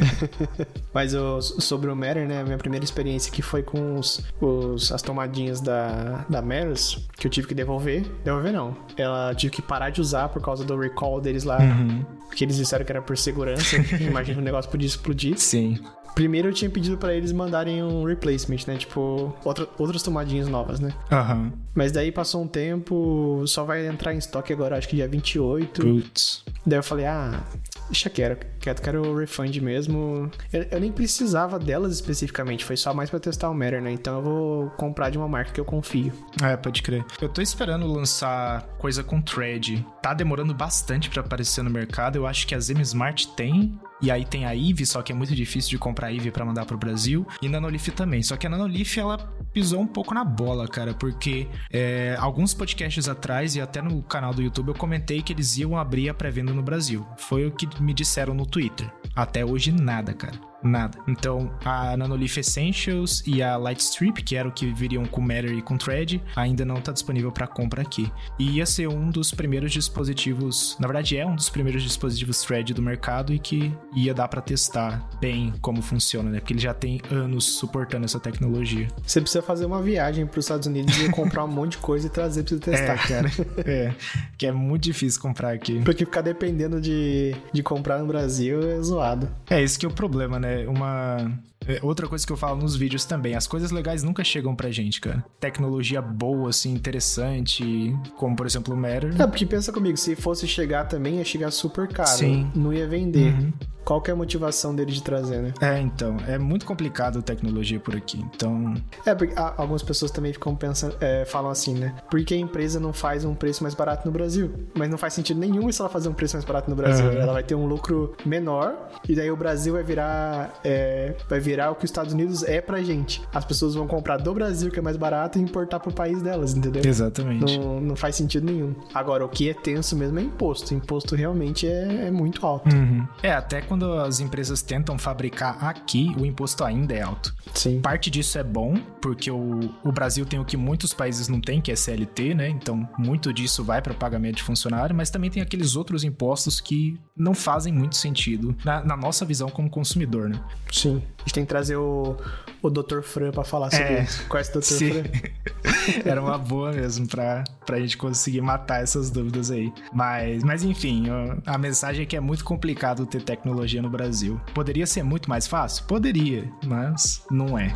Mas 0.92 1.14
o, 1.14 1.40
sobre 1.40 1.90
o 1.90 1.96
Matter, 1.96 2.28
né? 2.28 2.44
Minha 2.44 2.58
primeira 2.58 2.84
experiência 2.84 3.32
que 3.32 3.40
foi 3.40 3.62
com 3.62 3.98
os, 3.98 4.22
os, 4.40 4.92
as 4.92 5.00
tomadinhas 5.00 5.60
da, 5.62 6.26
da 6.28 6.42
Matters, 6.42 7.08
que 7.16 7.26
eu 7.26 7.30
tive 7.30 7.46
que 7.46 7.54
devolver. 7.54 8.02
Devolver 8.22 8.52
não. 8.52 8.76
Ela 8.98 9.34
tive 9.34 9.52
que 9.52 9.62
parar 9.62 9.88
de 9.88 10.00
usar 10.00 10.28
por 10.28 10.42
causa 10.42 10.62
do 10.62 10.78
recall 10.78 11.20
deles 11.22 11.44
lá. 11.44 11.58
Uhum. 11.58 12.04
Porque 12.26 12.44
eles 12.44 12.56
disseram 12.56 12.84
que 12.84 12.92
era 12.92 13.02
por 13.02 13.16
segurança. 13.16 13.76
Imagina 13.98 14.40
o 14.40 14.44
negócio 14.44 14.70
podia 14.70 14.86
explodir. 14.86 15.38
Sim. 15.38 15.78
Primeiro 16.14 16.48
eu 16.48 16.52
tinha 16.52 16.70
pedido 16.70 16.96
para 16.96 17.14
eles 17.14 17.32
mandarem 17.32 17.82
um 17.82 18.04
replacement, 18.04 18.58
né? 18.66 18.76
Tipo, 18.76 19.34
outra, 19.44 19.68
outras 19.78 20.02
tomadinhas 20.02 20.48
novas, 20.48 20.80
né? 20.80 20.92
Aham. 21.10 21.52
Mas 21.74 21.92
daí 21.92 22.10
passou 22.10 22.42
um 22.42 22.48
tempo, 22.48 23.44
só 23.46 23.64
vai 23.64 23.86
entrar 23.86 24.14
em 24.14 24.18
estoque 24.18 24.52
agora, 24.52 24.76
acho 24.76 24.88
que 24.88 24.96
dia 24.96 25.08
28. 25.08 25.80
Putz. 25.80 26.44
Daí 26.66 26.78
eu 26.78 26.82
falei, 26.82 27.06
ah, 27.06 27.40
deixa 27.88 28.10
quieto, 28.10 28.46
quieto, 28.58 28.82
quero 28.82 29.02
o 29.02 29.16
refund 29.16 29.56
mesmo. 29.60 30.30
Eu, 30.52 30.62
eu, 30.70 30.80
nem 30.80 30.92
precisava 30.92 31.58
delas 31.58 31.92
especificamente, 31.92 32.64
foi 32.64 32.76
só 32.76 32.92
mais 32.92 33.08
para 33.08 33.20
testar 33.20 33.50
o 33.50 33.54
Matter, 33.54 33.80
né? 33.80 33.92
Então 33.92 34.16
eu 34.16 34.22
vou 34.22 34.70
comprar 34.70 35.10
de 35.10 35.18
uma 35.18 35.28
marca 35.28 35.52
que 35.52 35.60
eu 35.60 35.64
confio. 35.64 36.12
É, 36.42 36.56
pode 36.56 36.82
crer. 36.82 37.04
Eu 37.20 37.28
tô 37.28 37.40
esperando 37.40 37.86
lançar 37.86 38.62
coisa 38.78 39.02
com 39.02 39.20
thread. 39.20 39.86
Tá 40.02 40.12
demorando 40.12 40.52
bastante 40.52 41.08
para 41.08 41.20
aparecer 41.20 41.62
no 41.62 41.70
mercado. 41.70 42.16
Eu 42.16 42.26
acho 42.26 42.46
que 42.46 42.54
a 42.54 42.60
Zem 42.60 42.80
Smart 42.80 43.28
tem, 43.34 43.78
e 44.02 44.10
aí 44.10 44.24
tem 44.24 44.46
a 44.46 44.56
Eve, 44.56 44.86
só 44.86 45.02
que 45.02 45.12
é 45.12 45.14
muito 45.14 45.34
difícil 45.34 45.70
de 45.70 45.78
comprar 45.78 46.08
a 46.08 46.12
Eve 46.12 46.30
para 46.30 46.44
mandar 46.44 46.64
pro 46.64 46.78
Brasil. 46.78 47.26
E 47.42 47.48
Nanolith 47.48 47.90
também. 47.90 48.22
Só 48.22 48.36
que 48.36 48.46
a 48.46 48.50
Nanolith, 48.50 48.98
ela 48.98 49.16
pisou 49.52 49.80
um 49.80 49.86
pouco 49.86 50.14
na 50.14 50.24
bola, 50.24 50.66
cara, 50.68 50.94
porque 50.94 51.48
é, 51.72 52.16
alguns 52.18 52.54
podcasts 52.54 53.08
atrás 53.08 53.56
e 53.56 53.60
até 53.60 53.82
no 53.82 54.02
canal 54.02 54.32
do 54.32 54.42
YouTube 54.42 54.68
eu 54.68 54.74
comentei 54.74 55.22
que 55.22 55.32
eles 55.32 55.58
iam 55.58 55.76
abrir 55.76 56.08
a 56.08 56.14
pré-venda 56.14 56.52
no 56.52 56.62
Brasil. 56.62 57.06
Foi 57.16 57.46
o 57.46 57.52
que 57.52 57.68
me 57.82 57.92
disseram 57.94 58.34
no 58.34 58.46
Twitter. 58.46 58.90
Até 59.14 59.44
hoje, 59.44 59.72
nada, 59.72 60.14
cara 60.14 60.50
nada. 60.62 60.98
Então, 61.08 61.50
a 61.64 61.96
Nanoleaf 61.96 62.38
Essentials 62.38 63.22
e 63.26 63.42
a 63.42 63.56
Lightstrip, 63.56 64.22
que 64.22 64.36
era 64.36 64.48
o 64.48 64.52
que 64.52 64.72
viriam 64.72 65.04
com 65.04 65.20
Matter 65.20 65.52
e 65.52 65.62
com 65.62 65.76
Thread, 65.76 66.22
ainda 66.36 66.64
não 66.64 66.76
está 66.76 66.92
disponível 66.92 67.32
para 67.32 67.46
compra 67.46 67.82
aqui. 67.82 68.10
E 68.38 68.56
ia 68.56 68.66
ser 68.66 68.88
um 68.88 69.10
dos 69.10 69.32
primeiros 69.32 69.72
dispositivos, 69.72 70.76
na 70.78 70.86
verdade 70.86 71.16
é 71.16 71.26
um 71.26 71.34
dos 71.34 71.48
primeiros 71.48 71.82
dispositivos 71.82 72.42
Thread 72.42 72.74
do 72.74 72.82
mercado 72.82 73.32
e 73.32 73.38
que 73.38 73.72
ia 73.94 74.14
dar 74.14 74.28
para 74.28 74.40
testar 74.40 75.08
bem 75.20 75.52
como 75.60 75.82
funciona, 75.82 76.30
né? 76.30 76.40
Porque 76.40 76.52
ele 76.52 76.60
já 76.60 76.74
tem 76.74 77.00
anos 77.10 77.44
suportando 77.44 78.04
essa 78.04 78.20
tecnologia. 78.20 78.88
Você 79.02 79.20
precisa 79.20 79.39
fazer 79.42 79.64
uma 79.64 79.82
viagem 79.82 80.26
para 80.26 80.38
os 80.38 80.44
Estados 80.44 80.66
Unidos 80.66 80.96
e 80.98 81.08
comprar 81.10 81.44
um 81.44 81.48
monte 81.48 81.72
de 81.72 81.78
coisa 81.78 82.06
e 82.06 82.10
trazer 82.10 82.42
para 82.42 82.56
você 82.56 82.60
testar. 82.60 82.94
É, 82.94 83.08
cara. 83.08 83.30
é, 83.64 83.94
que 84.36 84.46
é 84.46 84.52
muito 84.52 84.82
difícil 84.82 85.20
comprar 85.20 85.52
aqui. 85.52 85.80
Porque 85.82 86.04
ficar 86.04 86.22
dependendo 86.22 86.80
de, 86.80 87.34
de 87.52 87.62
comprar 87.62 87.98
no 87.98 88.06
Brasil 88.06 88.60
é 88.62 88.80
zoado. 88.82 89.28
É, 89.48 89.62
esse 89.62 89.78
que 89.78 89.86
é 89.86 89.88
o 89.88 89.92
problema, 89.92 90.38
né? 90.38 90.64
é 90.64 90.68
uma. 90.68 91.30
É 91.66 91.78
outra 91.82 92.08
coisa 92.08 92.26
que 92.26 92.32
eu 92.32 92.36
falo 92.36 92.60
nos 92.60 92.74
vídeos 92.74 93.04
também, 93.04 93.34
as 93.34 93.46
coisas 93.46 93.70
legais 93.70 94.02
nunca 94.02 94.24
chegam 94.24 94.54
pra 94.56 94.70
gente, 94.70 95.00
cara. 95.00 95.24
Tecnologia 95.38 96.00
boa, 96.00 96.50
assim, 96.50 96.72
interessante, 96.72 97.94
como 98.16 98.34
por 98.34 98.46
exemplo 98.46 98.74
o 98.74 98.76
Matter. 98.76 99.14
É, 99.20 99.26
porque 99.26 99.44
pensa 99.46 99.72
comigo, 99.72 99.96
se 99.96 100.16
fosse 100.16 100.46
chegar 100.46 100.84
também, 100.86 101.18
ia 101.18 101.24
chegar 101.24 101.50
super 101.50 101.86
caro. 101.88 102.08
Sim. 102.08 102.50
Não 102.54 102.72
ia 102.72 102.88
vender. 102.88 103.32
Uhum. 103.34 103.52
qual 103.84 104.00
que 104.00 104.10
é 104.10 104.14
a 104.14 104.16
motivação 104.16 104.74
dele 104.74 104.92
de 104.92 105.02
trazer, 105.02 105.38
né? 105.42 105.52
É, 105.60 105.80
então, 105.80 106.16
é 106.28 106.38
muito 106.38 106.64
complicado 106.64 107.18
a 107.18 107.22
tecnologia 107.22 107.80
por 107.80 107.96
aqui, 107.96 108.24
então... 108.34 108.74
É, 109.04 109.14
porque 109.14 109.34
algumas 109.36 109.82
pessoas 109.82 110.10
também 110.10 110.32
ficam 110.32 110.54
pensando, 110.54 110.96
é, 111.00 111.24
falam 111.24 111.50
assim, 111.50 111.74
né? 111.74 111.94
Por 112.10 112.22
que 112.24 112.34
a 112.34 112.36
empresa 112.36 112.78
não 112.78 112.92
faz 112.92 113.24
um 113.24 113.34
preço 113.34 113.62
mais 113.62 113.74
barato 113.74 114.06
no 114.06 114.12
Brasil? 114.12 114.52
Mas 114.74 114.88
não 114.88 114.96
faz 114.96 115.14
sentido 115.14 115.40
nenhum 115.40 115.70
se 115.72 115.80
ela 115.80 115.90
fazer 115.90 116.08
um 116.08 116.14
preço 116.14 116.36
mais 116.36 116.44
barato 116.44 116.70
no 116.70 116.76
Brasil. 116.76 117.06
Uhum. 117.06 117.18
Ela 117.18 117.32
vai 117.32 117.42
ter 117.42 117.54
um 117.54 117.66
lucro 117.66 118.14
menor 118.24 118.76
e 119.08 119.14
daí 119.16 119.30
o 119.30 119.36
Brasil 119.36 119.72
vai 119.72 119.82
virar, 119.82 120.60
é, 120.62 121.16
vai 121.28 121.40
virar 121.40 121.59
o 121.68 121.74
que 121.74 121.84
os 121.84 121.90
Estados 121.90 122.12
Unidos 122.12 122.42
é 122.42 122.60
pra 122.60 122.82
gente. 122.82 123.22
As 123.34 123.44
pessoas 123.44 123.74
vão 123.74 123.86
comprar 123.86 124.18
do 124.18 124.32
Brasil, 124.32 124.70
que 124.70 124.78
é 124.78 124.82
mais 124.82 124.96
barato, 124.96 125.38
e 125.38 125.42
importar 125.42 125.80
pro 125.80 125.92
país 125.92 126.22
delas, 126.22 126.54
entendeu? 126.54 126.82
Exatamente. 126.84 127.58
Não, 127.58 127.80
não 127.80 127.96
faz 127.96 128.16
sentido 128.16 128.46
nenhum. 128.46 128.74
Agora, 128.94 129.24
o 129.24 129.28
que 129.28 129.50
é 129.50 129.54
tenso 129.54 129.96
mesmo 129.96 130.18
é 130.18 130.22
imposto. 130.22 130.74
Imposto 130.74 131.14
realmente 131.14 131.66
é, 131.66 132.06
é 132.06 132.10
muito 132.10 132.46
alto. 132.46 132.74
Uhum. 132.74 133.06
É, 133.22 133.32
até 133.32 133.60
quando 133.60 133.92
as 133.94 134.20
empresas 134.20 134.62
tentam 134.62 134.98
fabricar 134.98 135.64
aqui, 135.64 136.14
o 136.18 136.24
imposto 136.24 136.64
ainda 136.64 136.94
é 136.94 137.02
alto. 137.02 137.34
Sim. 137.54 137.80
Parte 137.80 138.10
disso 138.10 138.38
é 138.38 138.44
bom, 138.44 138.76
porque 139.00 139.30
o, 139.30 139.74
o 139.84 139.92
Brasil 139.92 140.24
tem 140.24 140.38
o 140.38 140.44
que 140.44 140.56
muitos 140.56 140.94
países 140.94 141.28
não 141.28 141.40
têm, 141.40 141.60
que 141.60 141.72
é 141.72 141.76
CLT, 141.76 142.34
né? 142.34 142.48
Então, 142.48 142.88
muito 142.98 143.32
disso 143.32 143.64
vai 143.64 143.82
para 143.82 143.94
pagamento 143.94 144.36
de 144.36 144.42
funcionário, 144.42 144.94
mas 144.94 145.10
também 145.10 145.30
tem 145.30 145.42
aqueles 145.42 145.76
outros 145.76 146.04
impostos 146.04 146.60
que 146.60 146.98
não 147.16 147.34
fazem 147.34 147.72
muito 147.72 147.96
sentido 147.96 148.56
na, 148.64 148.84
na 148.84 148.96
nossa 148.96 149.24
visão 149.24 149.48
como 149.48 149.68
consumidor, 149.68 150.28
né? 150.28 150.40
Sim. 150.70 151.02
A 151.18 151.22
gente 151.22 151.34
tem 151.34 151.39
que 151.42 151.48
trazer 151.48 151.76
o, 151.76 152.16
o 152.62 152.70
Dr. 152.70 153.02
Fran 153.02 153.30
pra 153.30 153.44
falar 153.44 153.70
sobre 153.70 153.86
é, 153.86 154.02
isso. 154.02 154.26
Conhece 154.26 154.50
o 154.50 154.60
Dr. 154.60 154.64
Sim. 154.64 154.90
Fran? 154.92 156.02
Era 156.04 156.20
uma 156.20 156.38
boa 156.38 156.72
mesmo 156.72 157.06
pra, 157.06 157.44
pra 157.66 157.80
gente 157.80 157.96
conseguir 157.96 158.40
matar 158.40 158.82
essas 158.82 159.10
dúvidas 159.10 159.50
aí. 159.50 159.72
Mas, 159.92 160.42
mas 160.44 160.62
enfim, 160.62 161.06
a 161.46 161.58
mensagem 161.58 162.02
é 162.02 162.06
que 162.06 162.16
é 162.16 162.20
muito 162.20 162.44
complicado 162.44 163.06
ter 163.06 163.22
tecnologia 163.22 163.82
no 163.82 163.90
Brasil. 163.90 164.40
Poderia 164.54 164.86
ser 164.86 165.02
muito 165.02 165.28
mais 165.28 165.46
fácil? 165.46 165.84
Poderia, 165.84 166.50
mas 166.64 167.24
não 167.30 167.58
é. 167.58 167.72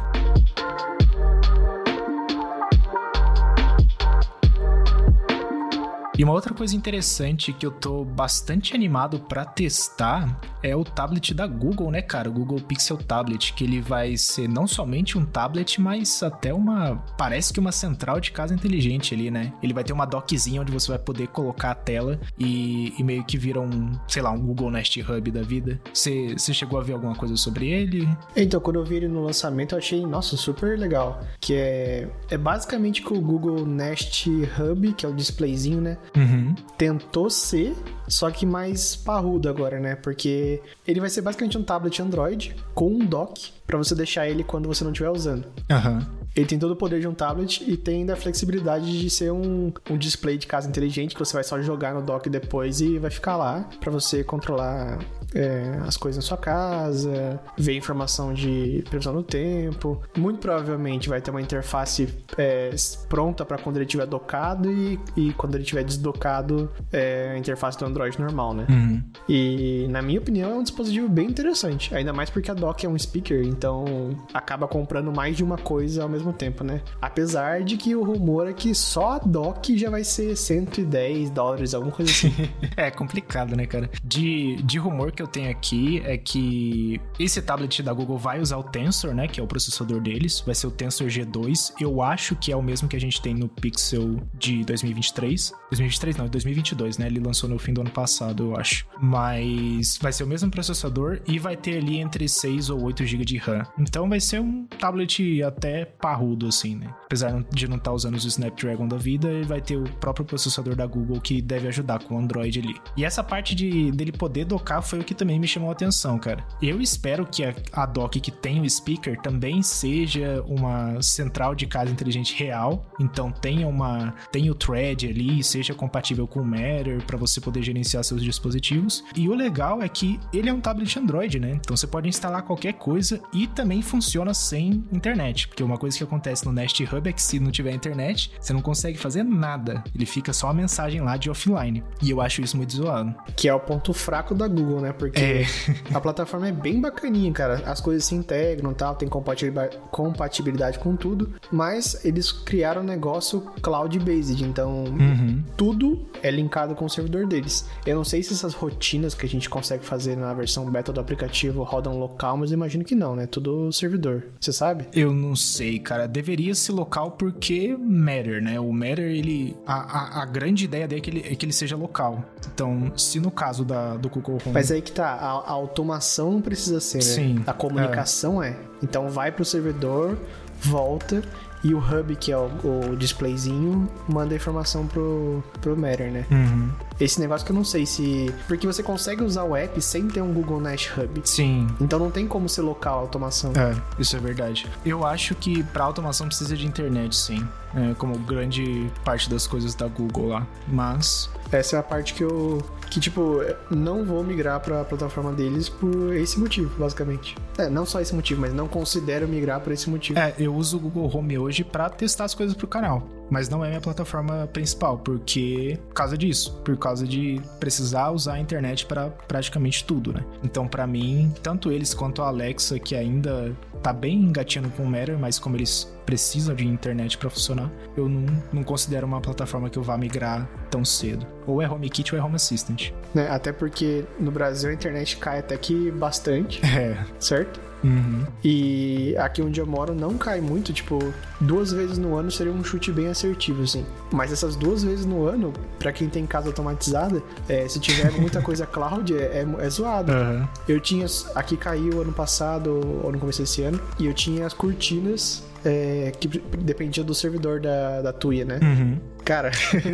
E 6.17 6.23
uma 6.23 6.33
outra 6.33 6.55
coisa 6.55 6.77
interessante 6.77 7.53
que 7.53 7.67
eu 7.67 7.73
tô 7.73 8.05
bastante 8.05 8.73
animado 8.73 9.19
para 9.19 9.45
testar 9.45 10.41
é 10.63 10.75
o 10.75 10.85
tablet 10.85 11.35
da 11.35 11.45
Google, 11.45 11.91
né, 11.91 12.01
cara? 12.01 12.31
O 12.31 12.33
Google 12.33 12.61
Pixel 12.61 12.97
Tablet, 12.97 13.53
que 13.53 13.65
ele 13.65 13.81
vai 13.81 14.17
ser 14.17 14.49
não 14.49 14.67
somente 14.67 15.19
um 15.19 15.25
tablet, 15.25 15.81
mas 15.81 16.23
até 16.23 16.55
uma. 16.55 16.97
Parece 17.19 17.53
que 17.53 17.59
uma 17.59 17.73
central 17.73 18.21
de 18.21 18.31
casa 18.31 18.55
inteligente 18.55 19.13
ali, 19.13 19.29
né? 19.29 19.53
Ele 19.61 19.75
vai 19.75 19.83
ter 19.83 19.93
uma 19.93 20.07
dockzinha 20.07 20.61
onde 20.61 20.71
você 20.71 20.89
vai 20.89 20.99
poder 20.99 21.27
colocar 21.29 21.73
a 21.73 21.75
tela 21.75 22.21
e, 22.39 22.95
e 22.97 23.03
meio 23.03 23.25
que 23.25 23.37
vira 23.37 23.61
um, 23.61 23.93
sei 24.07 24.23
lá, 24.23 24.31
um 24.31 24.39
Google 24.39 24.71
Nest 24.71 24.97
Hub 25.01 25.31
da 25.33 25.43
vida. 25.43 25.81
Você 25.93 26.37
chegou 26.39 26.79
a 26.79 26.83
ver 26.83 26.93
alguma 26.93 27.17
coisa 27.17 27.37
sobre 27.37 27.69
ele? 27.71 28.09
Então, 28.37 28.61
quando 28.61 28.77
eu 28.77 28.85
vi 28.85 28.97
ele 28.97 29.09
no 29.09 29.25
lançamento, 29.25 29.75
eu 29.75 29.79
achei, 29.79 30.07
nossa, 30.07 30.37
super 30.37 30.79
legal. 30.79 31.21
Que 31.41 31.55
é, 31.55 32.09
é 32.31 32.39
basicamente 32.39 33.03
com 33.03 33.19
o 33.19 33.21
Google 33.21 33.67
Nest 33.67 34.31
Hub, 34.31 34.93
que 34.93 35.05
é 35.05 35.09
o 35.09 35.13
displayzinho, 35.13 35.81
né? 35.81 35.99
Uhum. 36.17 36.55
Tentou 36.77 37.31
ser, 37.31 37.75
só 38.09 38.31
que 38.31 38.45
mais 38.45 38.97
parrudo 38.97 39.49
agora, 39.49 39.79
né? 39.81 39.97
Porque 39.97 40.61
ele 40.87 41.01
vai 41.01 41.11
ser 41.11 41.23
basicamente 41.23 41.59
um 41.59 41.63
tablet 41.63 42.01
Android 42.01 42.57
com 42.75 42.89
um 42.89 42.99
dock 42.99 43.53
para 43.67 43.79
você 43.79 43.95
deixar 43.95 44.29
ele 44.29 44.45
quando 44.45 44.67
você 44.67 44.85
não 44.85 44.93
estiver 44.93 45.11
usando. 45.11 45.47
Uhum. 45.71 46.25
Ele 46.37 46.47
tem 46.47 46.59
todo 46.59 46.73
o 46.73 46.77
poder 46.77 47.01
de 47.01 47.07
um 47.07 47.15
tablet 47.15 47.63
e 47.67 47.77
tem 47.77 48.01
ainda 48.01 48.15
a 48.15 48.17
flexibilidade 48.17 49.01
de 49.01 49.09
ser 49.09 49.33
um, 49.33 49.73
um 49.89 49.97
display 49.97 50.37
de 50.37 50.49
casa 50.49 50.69
inteligente 50.69 51.15
que 51.15 51.19
você 51.21 51.33
vai 51.33 51.45
só 51.45 51.63
jogar 51.63 51.95
no 51.95 52.03
dock 52.03 52.29
depois 52.29 52.81
e 52.81 52.99
vai 52.99 53.11
ficar 53.11 53.37
lá 53.37 53.69
para 53.79 53.93
você 53.93 54.25
controlar 54.25 54.99
é, 55.35 55.81
as 55.87 55.97
coisas 55.97 56.23
na 56.23 56.29
sua 56.29 56.37
casa, 56.37 57.41
ver 57.57 57.77
informação 57.77 58.35
de 58.35 58.85
previsão 58.89 59.15
do 59.15 59.23
tempo. 59.23 60.01
Muito 60.17 60.41
provavelmente 60.41 61.09
vai 61.09 61.21
ter 61.21 61.31
uma 61.31 61.41
interface 61.41 62.09
é, 62.37 62.71
pronta 63.09 63.45
para 63.45 63.59
quando 63.59 63.77
ele 63.77 63.85
estiver 63.85 64.07
docado 64.07 64.71
e, 64.71 64.99
e 65.17 65.33
quando 65.35 65.55
ele 65.55 65.63
estiver 65.63 65.85
desdocado 65.85 66.71
é, 66.93 67.33
a 67.35 67.39
interface 67.39 67.79
do 67.79 67.85
Android 67.85 68.21
normal, 68.21 68.55
né? 68.55 68.67
Uhum. 68.69 69.03
E 69.29 69.87
na 69.89 70.03
minha 70.03 70.19
opinião 70.19 70.51
é 70.51 70.55
um 70.55 70.63
dispositivo 70.63 71.09
bem 71.09 71.29
interessante, 71.29 71.95
ainda 71.95 72.13
mais 72.13 72.29
porque 72.29 72.51
a 72.51 72.55
dock 72.55 72.85
é 72.85 72.89
um 72.89 72.99
speaker, 72.99 73.45
então 73.45 74.17
acaba 74.33 74.67
comprando 74.67 75.13
mais 75.13 75.37
de 75.37 75.45
uma 75.45 75.57
coisa 75.57 76.03
ao 76.03 76.09
mesmo 76.09 76.25
mesmo 76.25 76.33
tempo, 76.33 76.65
né? 76.65 76.81
Apesar 77.01 77.63
de 77.63 77.77
que 77.77 77.95
o 77.95 78.03
rumor 78.03 78.49
é 78.49 78.53
que 78.53 78.75
só 78.75 79.13
a 79.13 79.19
dock 79.19 79.77
já 79.77 79.91
vai 79.91 80.03
ser 80.03 80.35
110 80.35 81.31
dólares, 81.31 81.75
alguma 81.75 81.93
coisa 81.93 82.11
assim. 82.11 82.33
é 82.77 82.91
complicado, 82.91 83.55
né, 83.55 83.67
cara? 83.67 83.91
De, 84.03 84.57
de 84.63 84.79
rumor 84.79 85.13
que 85.13 85.23
eu 85.23 85.24
tenho 85.27 85.51
aqui 85.51 86.03
é 86.05 86.17
que 86.17 87.01
esse 87.19 87.41
tablet 87.43 87.83
da 87.83 87.93
Google 87.93 88.19
vai 88.19 88.41
usar 88.41 88.57
o 88.57 88.63
Tensor, 88.63 89.15
né? 89.15 89.29
Que 89.29 89.41
é 89.41 89.43
o 89.43 89.47
processador 89.47 90.01
deles. 90.01 90.41
Vai 90.41 90.55
ser 90.55 90.67
o 90.67 90.71
Tensor 90.71 91.09
G2. 91.09 91.75
Eu 91.81 92.03
acho 92.03 92.37
que 92.37 92.53
é 92.53 92.57
o 92.57 92.63
mesmo 92.63 92.89
que 92.89 92.97
a 92.97 93.01
gente 93.01 93.21
tem 93.21 93.35
no 93.35 93.49
Pixel 93.49 94.21
de 94.35 94.65
2023. 94.65 95.53
2023 95.71 96.17
não, 96.17 96.29
2022, 96.29 96.99
né? 96.99 97.07
Ele 97.07 97.21
lançou 97.21 97.49
no 97.49 97.59
fim 97.59 97.73
do 97.73 97.81
ano 97.81 97.91
passado, 97.91 98.45
eu 98.45 98.57
acho. 98.57 98.87
Mas 99.01 99.99
vai 100.01 100.13
ser 100.13 100.25
o 100.25 100.27
mesmo 100.27 100.51
processador 100.51 101.21
e 101.27 101.39
vai 101.39 101.57
ter 101.57 101.79
ali 101.79 101.99
entre 101.99 102.29
6 102.29 102.71
ou 102.71 102.83
8 102.85 103.05
GB 103.05 103.25
de 103.25 103.37
RAM. 103.39 103.63
Então 103.79 104.09
vai 104.09 104.21
ser 104.21 104.41
um 104.41 104.67
tablet 104.67 105.43
até 105.43 105.85
parrudo, 105.85 106.47
assim, 106.47 106.77
né? 106.77 106.95
Apesar 107.05 107.45
de 107.51 107.69
não 107.69 107.77
estar 107.77 107.91
tá 107.91 107.95
usando 107.95 108.15
os 108.15 108.25
Snapdragon 108.25 108.87
da 108.87 108.97
vida, 108.97 109.29
ele 109.29 109.45
vai 109.45 109.61
ter 109.61 109.77
o 109.77 109.85
próprio 110.01 110.25
processador 110.25 110.75
da 110.75 110.87
Google 110.87 111.21
que 111.21 111.41
deve 111.41 111.69
ajudar 111.69 112.03
com 112.03 112.17
o 112.17 112.19
Android 112.19 112.59
ali. 112.59 112.77
E 112.97 113.05
essa 113.05 113.23
parte 113.23 113.55
de 113.55 113.91
dele 113.93 114.13
poder 114.13 114.45
docar 114.45 114.83
foi 114.83 115.01
o 115.01 115.05
que 115.05 115.14
também 115.15 115.39
me 115.39 115.47
chamou 115.47 115.71
a 115.71 115.73
atenção, 115.73 116.19
cara. 116.19 116.45
Eu 116.61 116.81
espero 116.81 117.27
que 117.27 117.45
a, 117.45 117.55
a 117.73 117.87
dock 117.87 118.21
que 118.21 118.31
tem 118.31 118.61
o 118.61 118.69
speaker 118.69 119.21
também 119.21 119.63
seja 119.63 120.43
uma 120.47 121.01
central 121.03 121.55
de 121.55 121.67
casa 121.67 121.91
inteligente 121.91 122.35
real, 122.35 122.87
então 123.01 123.31
tenha 123.31 123.67
uma 123.67 124.15
tenha 124.31 124.51
o 124.51 124.55
thread 124.55 125.07
ali, 125.07 125.43
seja 125.43 125.75
compatível 125.75 126.27
com 126.27 126.41
o 126.41 126.45
Matter 126.45 127.03
para 127.07 127.17
você 127.17 127.41
poder 127.41 127.63
gerenciar 127.63 128.05
seus 128.05 128.23
dispositivos. 128.23 129.05
E 129.17 129.29
o 129.29 129.35
legal 129.35 129.83
é 129.83 129.89
que 129.89 130.19
ele 130.33 130.49
é 130.49 130.53
um 130.53 130.61
tablet 130.61 130.99
Android, 130.99 131.39
né? 131.39 131.53
Então 131.61 131.77
você 131.77 131.87
pode 131.87 132.09
instalar 132.09 132.43
qualquer 132.43 132.75
coisa 132.75 133.21
e 133.33 133.47
também 133.47 133.83
funciona 133.83 134.35
sem 134.35 134.85
internet, 134.93 135.49
porque 135.49 135.63
uma 135.63 135.79
coisa 135.79 135.97
que 135.97 136.05
acontece 136.05 136.45
no 136.45 136.53
Nest 136.53 136.83
Hub 136.83 137.09
é 137.09 137.13
que 137.13 137.23
se 137.23 137.39
não 137.39 137.51
tiver 137.51 137.73
internet, 137.73 138.33
você 138.41 138.53
não 138.53 138.61
consegue 138.61 138.99
fazer 138.99 139.23
nada. 139.23 139.83
Ele 139.95 140.07
fica 140.07 140.33
só 140.33 140.49
a 140.49 140.55
mensagem 140.55 141.01
lá 141.01 141.17
de 141.17 141.31
offline. 141.31 141.83
E 142.03 142.11
eu 142.11 142.21
acho 142.21 142.41
isso 142.43 142.57
muito 142.57 142.75
zoado. 142.75 143.15
Que 143.37 143.49
é 143.49 143.55
o 143.55 143.61
ponto 143.61 143.93
fraco 143.93 144.35
da 144.35 144.49
Google, 144.49 144.81
né? 144.81 144.93
Porque 145.11 145.21
é. 145.21 145.47
a 145.95 146.01
plataforma 146.01 146.49
é 146.49 146.53
bem 146.53 146.81
bacaninha, 146.81 147.33
cara. 147.33 147.63
As 147.67 147.81
coisas 147.81 148.05
se 148.05 148.15
integram 148.15 148.73
e 148.73 148.75
tal, 148.75 148.95
tem 148.95 149.09
compatibilidade 149.09 150.79
com 150.79 150.97
tudo. 150.97 151.33
Mas 151.51 152.05
eles 152.05 152.33
criaram 152.33 152.83
um 152.83 152.85
negócio 152.85 153.41
cloud-based. 153.63 154.45
Então, 154.45 154.85
uhum. 154.85 155.43
tudo 155.57 156.07
é 156.23 156.31
linkado 156.31 156.75
com 156.75 156.85
o 156.85 156.91
servidor 156.91 157.27
deles. 157.27 157.67
Eu 157.87 157.97
não 157.97 158.05
sei 158.05 158.23
se 158.23 158.33
essas 158.33 158.55
rotinas 158.55 159.15
que 159.15 159.27
a 159.27 159.29
gente 159.29 159.49
consegue 159.49 159.85
fazer 159.85 160.17
na 160.17 160.33
versão 160.33 160.69
beta 160.71 160.93
do 160.93 161.01
aplicativo 161.01 161.63
rodam 161.63 161.99
local, 161.99 162.37
mas 162.37 162.53
imagino 162.53 162.85
que 162.85 162.95
não, 162.95 163.15
né? 163.15 163.27
Tudo 163.27 163.73
servidor. 163.73 164.25
Você 164.41 164.53
sabe? 164.53 164.87
Eu 164.93 165.13
não 165.13 165.37
sei, 165.37 165.79
cara, 165.79 166.07
deveria 166.07 166.55
ser 166.55 166.73
local 166.73 167.13
porque 167.13 167.77
Matter, 167.79 168.43
né? 168.43 168.59
O 168.59 168.73
Matter, 168.73 169.11
ele. 169.11 169.57
A, 169.67 169.75
a, 169.75 170.23
a 170.23 170.27
grande 170.27 170.65
ideia 170.65 170.87
dele 170.87 171.01
é 171.01 171.03
que, 171.03 171.11
ele, 171.11 171.21
é 171.21 171.35
que 171.35 171.45
ele 171.45 171.53
seja 171.53 171.77
local. 171.77 172.25
Então, 172.53 172.93
se 172.97 173.21
no 173.21 173.31
caso 173.31 173.65
da, 173.65 173.97
do 173.97 174.09
Google 174.09 174.39
Home. 174.45 174.55
Mas 174.55 174.71
aí 174.71 174.83
que 174.85 174.93
tá, 174.93 175.09
a, 175.09 175.31
a 175.31 175.51
automação 175.51 176.33
não 176.33 176.41
precisa 176.41 176.81
ser, 176.81 176.99
né? 176.99 177.03
Sim. 177.03 177.43
A 177.47 177.53
comunicação 177.53 178.43
é. 178.43 178.51
é. 178.51 178.57
Então 178.83 179.09
vai 179.09 179.33
pro 179.33 179.45
servidor, 179.45 180.17
volta 180.61 181.23
e 181.65 181.73
o 181.73 181.79
hub, 181.79 182.15
que 182.17 182.31
é 182.31 182.37
o, 182.37 182.51
o 182.91 182.97
displayzinho, 182.97 183.89
manda 184.07 184.35
a 184.35 184.37
informação 184.37 184.87
pro, 184.87 185.43
pro 185.63 185.75
Matter, 185.75 186.13
né? 186.13 186.27
Uhum. 186.31 186.71
Esse 186.99 187.21
negócio 187.21 187.45
que 187.45 187.53
eu 187.53 187.57
não 187.57 187.65
sei 187.65 187.87
se. 187.87 188.33
Porque 188.47 188.67
você 188.67 188.83
consegue 188.83 189.23
usar 189.23 189.45
o 189.45 189.57
app 189.57 189.81
sem 189.81 190.09
ter 190.09 190.23
um 190.23 190.33
Google 190.33 190.61
Nest 190.61 190.93
Hub. 190.99 191.21
Sim. 191.25 191.67
Então 191.81 191.99
não 191.99 192.11
tem 192.11 192.27
como 192.27 192.49
ser 192.49 192.63
local 192.63 192.99
a 192.99 193.01
automação. 193.01 193.53
É, 193.57 193.75
isso 193.99 194.17
é 194.17 194.21
verdade. 194.21 194.67
Eu 194.85 195.05
acho 195.05 195.35
que 195.35 195.63
pra 195.65 195.85
automação 195.85 196.27
precisa 196.27 196.57
de 196.57 196.67
internet, 196.67 197.17
sim. 197.17 197.47
É, 197.75 197.95
como 197.95 198.17
grande 198.19 198.91
parte 199.05 199.29
das 199.29 199.47
coisas 199.47 199.75
da 199.75 199.89
Google 199.89 200.29
lá. 200.29 200.47
Mas. 200.69 201.29
Essa 201.51 201.77
é 201.77 201.79
a 201.79 201.83
parte 201.83 202.15
que 202.15 202.23
eu. 202.23 202.63
Que, 202.91 203.01
tipo, 203.01 203.41
não 203.71 204.05
vou 204.05 204.23
migrar 204.23 204.61
pra 204.61 204.85
plataforma 204.85 205.33
deles 205.33 205.69
por 205.69 206.15
esse 206.15 206.39
motivo, 206.39 206.71
basicamente. 206.79 207.37
É, 207.59 207.69
não 207.69 207.85
só 207.85 208.01
esse 208.01 208.15
motivo, 208.15 208.41
mas 208.41 208.53
não 208.53 208.69
considero 208.69 209.27
migrar 209.27 209.61
por 209.61 209.73
esse 209.73 209.91
motivo. 209.91 210.19
É, 210.19 210.33
eu 210.39 210.55
uso 210.55 210.77
o 210.77 210.81
Google 210.81 211.11
Home 211.13 211.39
hoje 211.39 211.65
para 211.65 211.91
testar 211.91 212.25
as 212.25 212.35
coisas 212.35 212.55
pro 212.55 212.69
canal 212.69 213.09
mas 213.31 213.49
não 213.49 213.65
é 213.65 213.69
minha 213.69 213.81
plataforma 213.81 214.49
principal, 214.53 214.99
porque 214.99 215.79
por 215.89 215.95
causa 215.95 216.17
disso, 216.19 216.61
por 216.65 216.77
causa 216.77 217.07
de 217.07 217.41
precisar 217.59 218.11
usar 218.11 218.35
a 218.35 218.39
internet 218.41 218.87
para 218.87 219.09
praticamente 219.11 219.85
tudo, 219.85 220.13
né? 220.13 220.25
Então, 220.43 220.67
para 220.67 220.87
mim, 220.87 221.33
tanto 221.43 221.71
eles 221.71 221.95
quanto 221.95 222.23
a 222.23 222.29
Alexa, 222.29 222.79
que 222.79 222.95
ainda 222.95 223.55
tá 223.83 223.93
bem 223.93 224.15
engatinhando 224.17 224.71
com 224.71 224.83
o 224.83 224.87
Matter, 224.87 225.19
mas 225.19 225.39
como 225.39 225.57
eles 225.57 225.93
precisam 226.07 226.55
de 226.55 226.67
internet 226.67 227.19
para 227.19 227.29
funcionar, 227.31 227.71
eu 227.97 228.09
não, 228.09 228.27
não 228.53 228.63
considero 228.63 229.07
uma 229.07 229.21
plataforma 229.21 229.69
que 229.71 229.79
eu 229.79 229.83
vá 229.83 229.97
migrar 229.97 230.49
tão 230.71 230.85
cedo. 230.85 231.27
Ou 231.47 231.61
é 231.61 231.69
HomeKit 231.71 232.15
ou 232.15 232.21
é 232.21 232.25
Home 232.25 232.37
Assistant. 232.37 232.93
Né? 233.15 233.29
Até 233.29 233.53
porque 233.53 234.05
no 234.19 234.31
Brasil 234.31 234.71
a 234.71 234.73
internet 234.73 235.17
cai 235.17 235.39
até 235.39 235.57
que 235.57 235.91
bastante, 235.91 236.61
É. 236.65 236.97
certo? 237.19 237.61
Uhum. 237.85 238.25
E 238.43 239.15
aqui 239.19 239.43
onde 239.43 239.61
eu 239.61 239.67
moro 239.67 239.95
não 239.95 240.17
cai 240.17 240.41
muito, 240.41 240.73
tipo, 240.73 240.99
duas 241.41 241.71
vezes 241.71 241.99
no 241.99 242.17
ano 242.17 242.31
seria 242.31 242.53
um 242.53 242.65
chute 242.65 242.91
bem 242.91 243.09
assertivo, 243.09 243.63
assim. 243.63 243.85
Mas 244.11 244.33
essas 244.33 244.57
duas 244.57 244.83
vezes 244.83 245.05
no 245.05 245.27
ano, 245.27 245.53
pra 245.79 245.93
quem 245.93 246.09
tem 246.09 246.27
casa 246.27 246.49
automatizada, 246.49 247.23
é, 247.49 247.69
se 247.69 247.79
tiver 247.79 248.11
muita 248.19 248.41
coisa 248.41 248.67
cloud, 248.67 249.15
é, 249.15 249.45
é, 249.45 249.47
é 249.59 249.71
zoado. 249.71 250.11
Aham. 250.11 250.49
Eu 250.67 250.81
tinha. 250.81 251.05
Aqui 251.35 251.57
caiu 251.57 252.01
ano 252.01 252.13
passado, 252.13 252.81
ou 253.03 253.13
no 253.13 253.19
começo 253.19 253.43
desse 253.43 253.63
ano, 253.63 253.79
e 253.99 254.07
eu 254.07 254.15
tinha 254.15 254.47
as 254.47 254.55
cortinas 254.55 255.43
é, 255.65 256.13
que 256.19 256.29
dependia 256.59 257.03
do 257.03 257.15
servidor 257.15 257.61
da, 257.61 258.03
da 258.03 258.13
Tuya, 258.13 258.45
né? 258.45 258.61
Uhum. 258.63 258.99
Cara, 259.25 259.51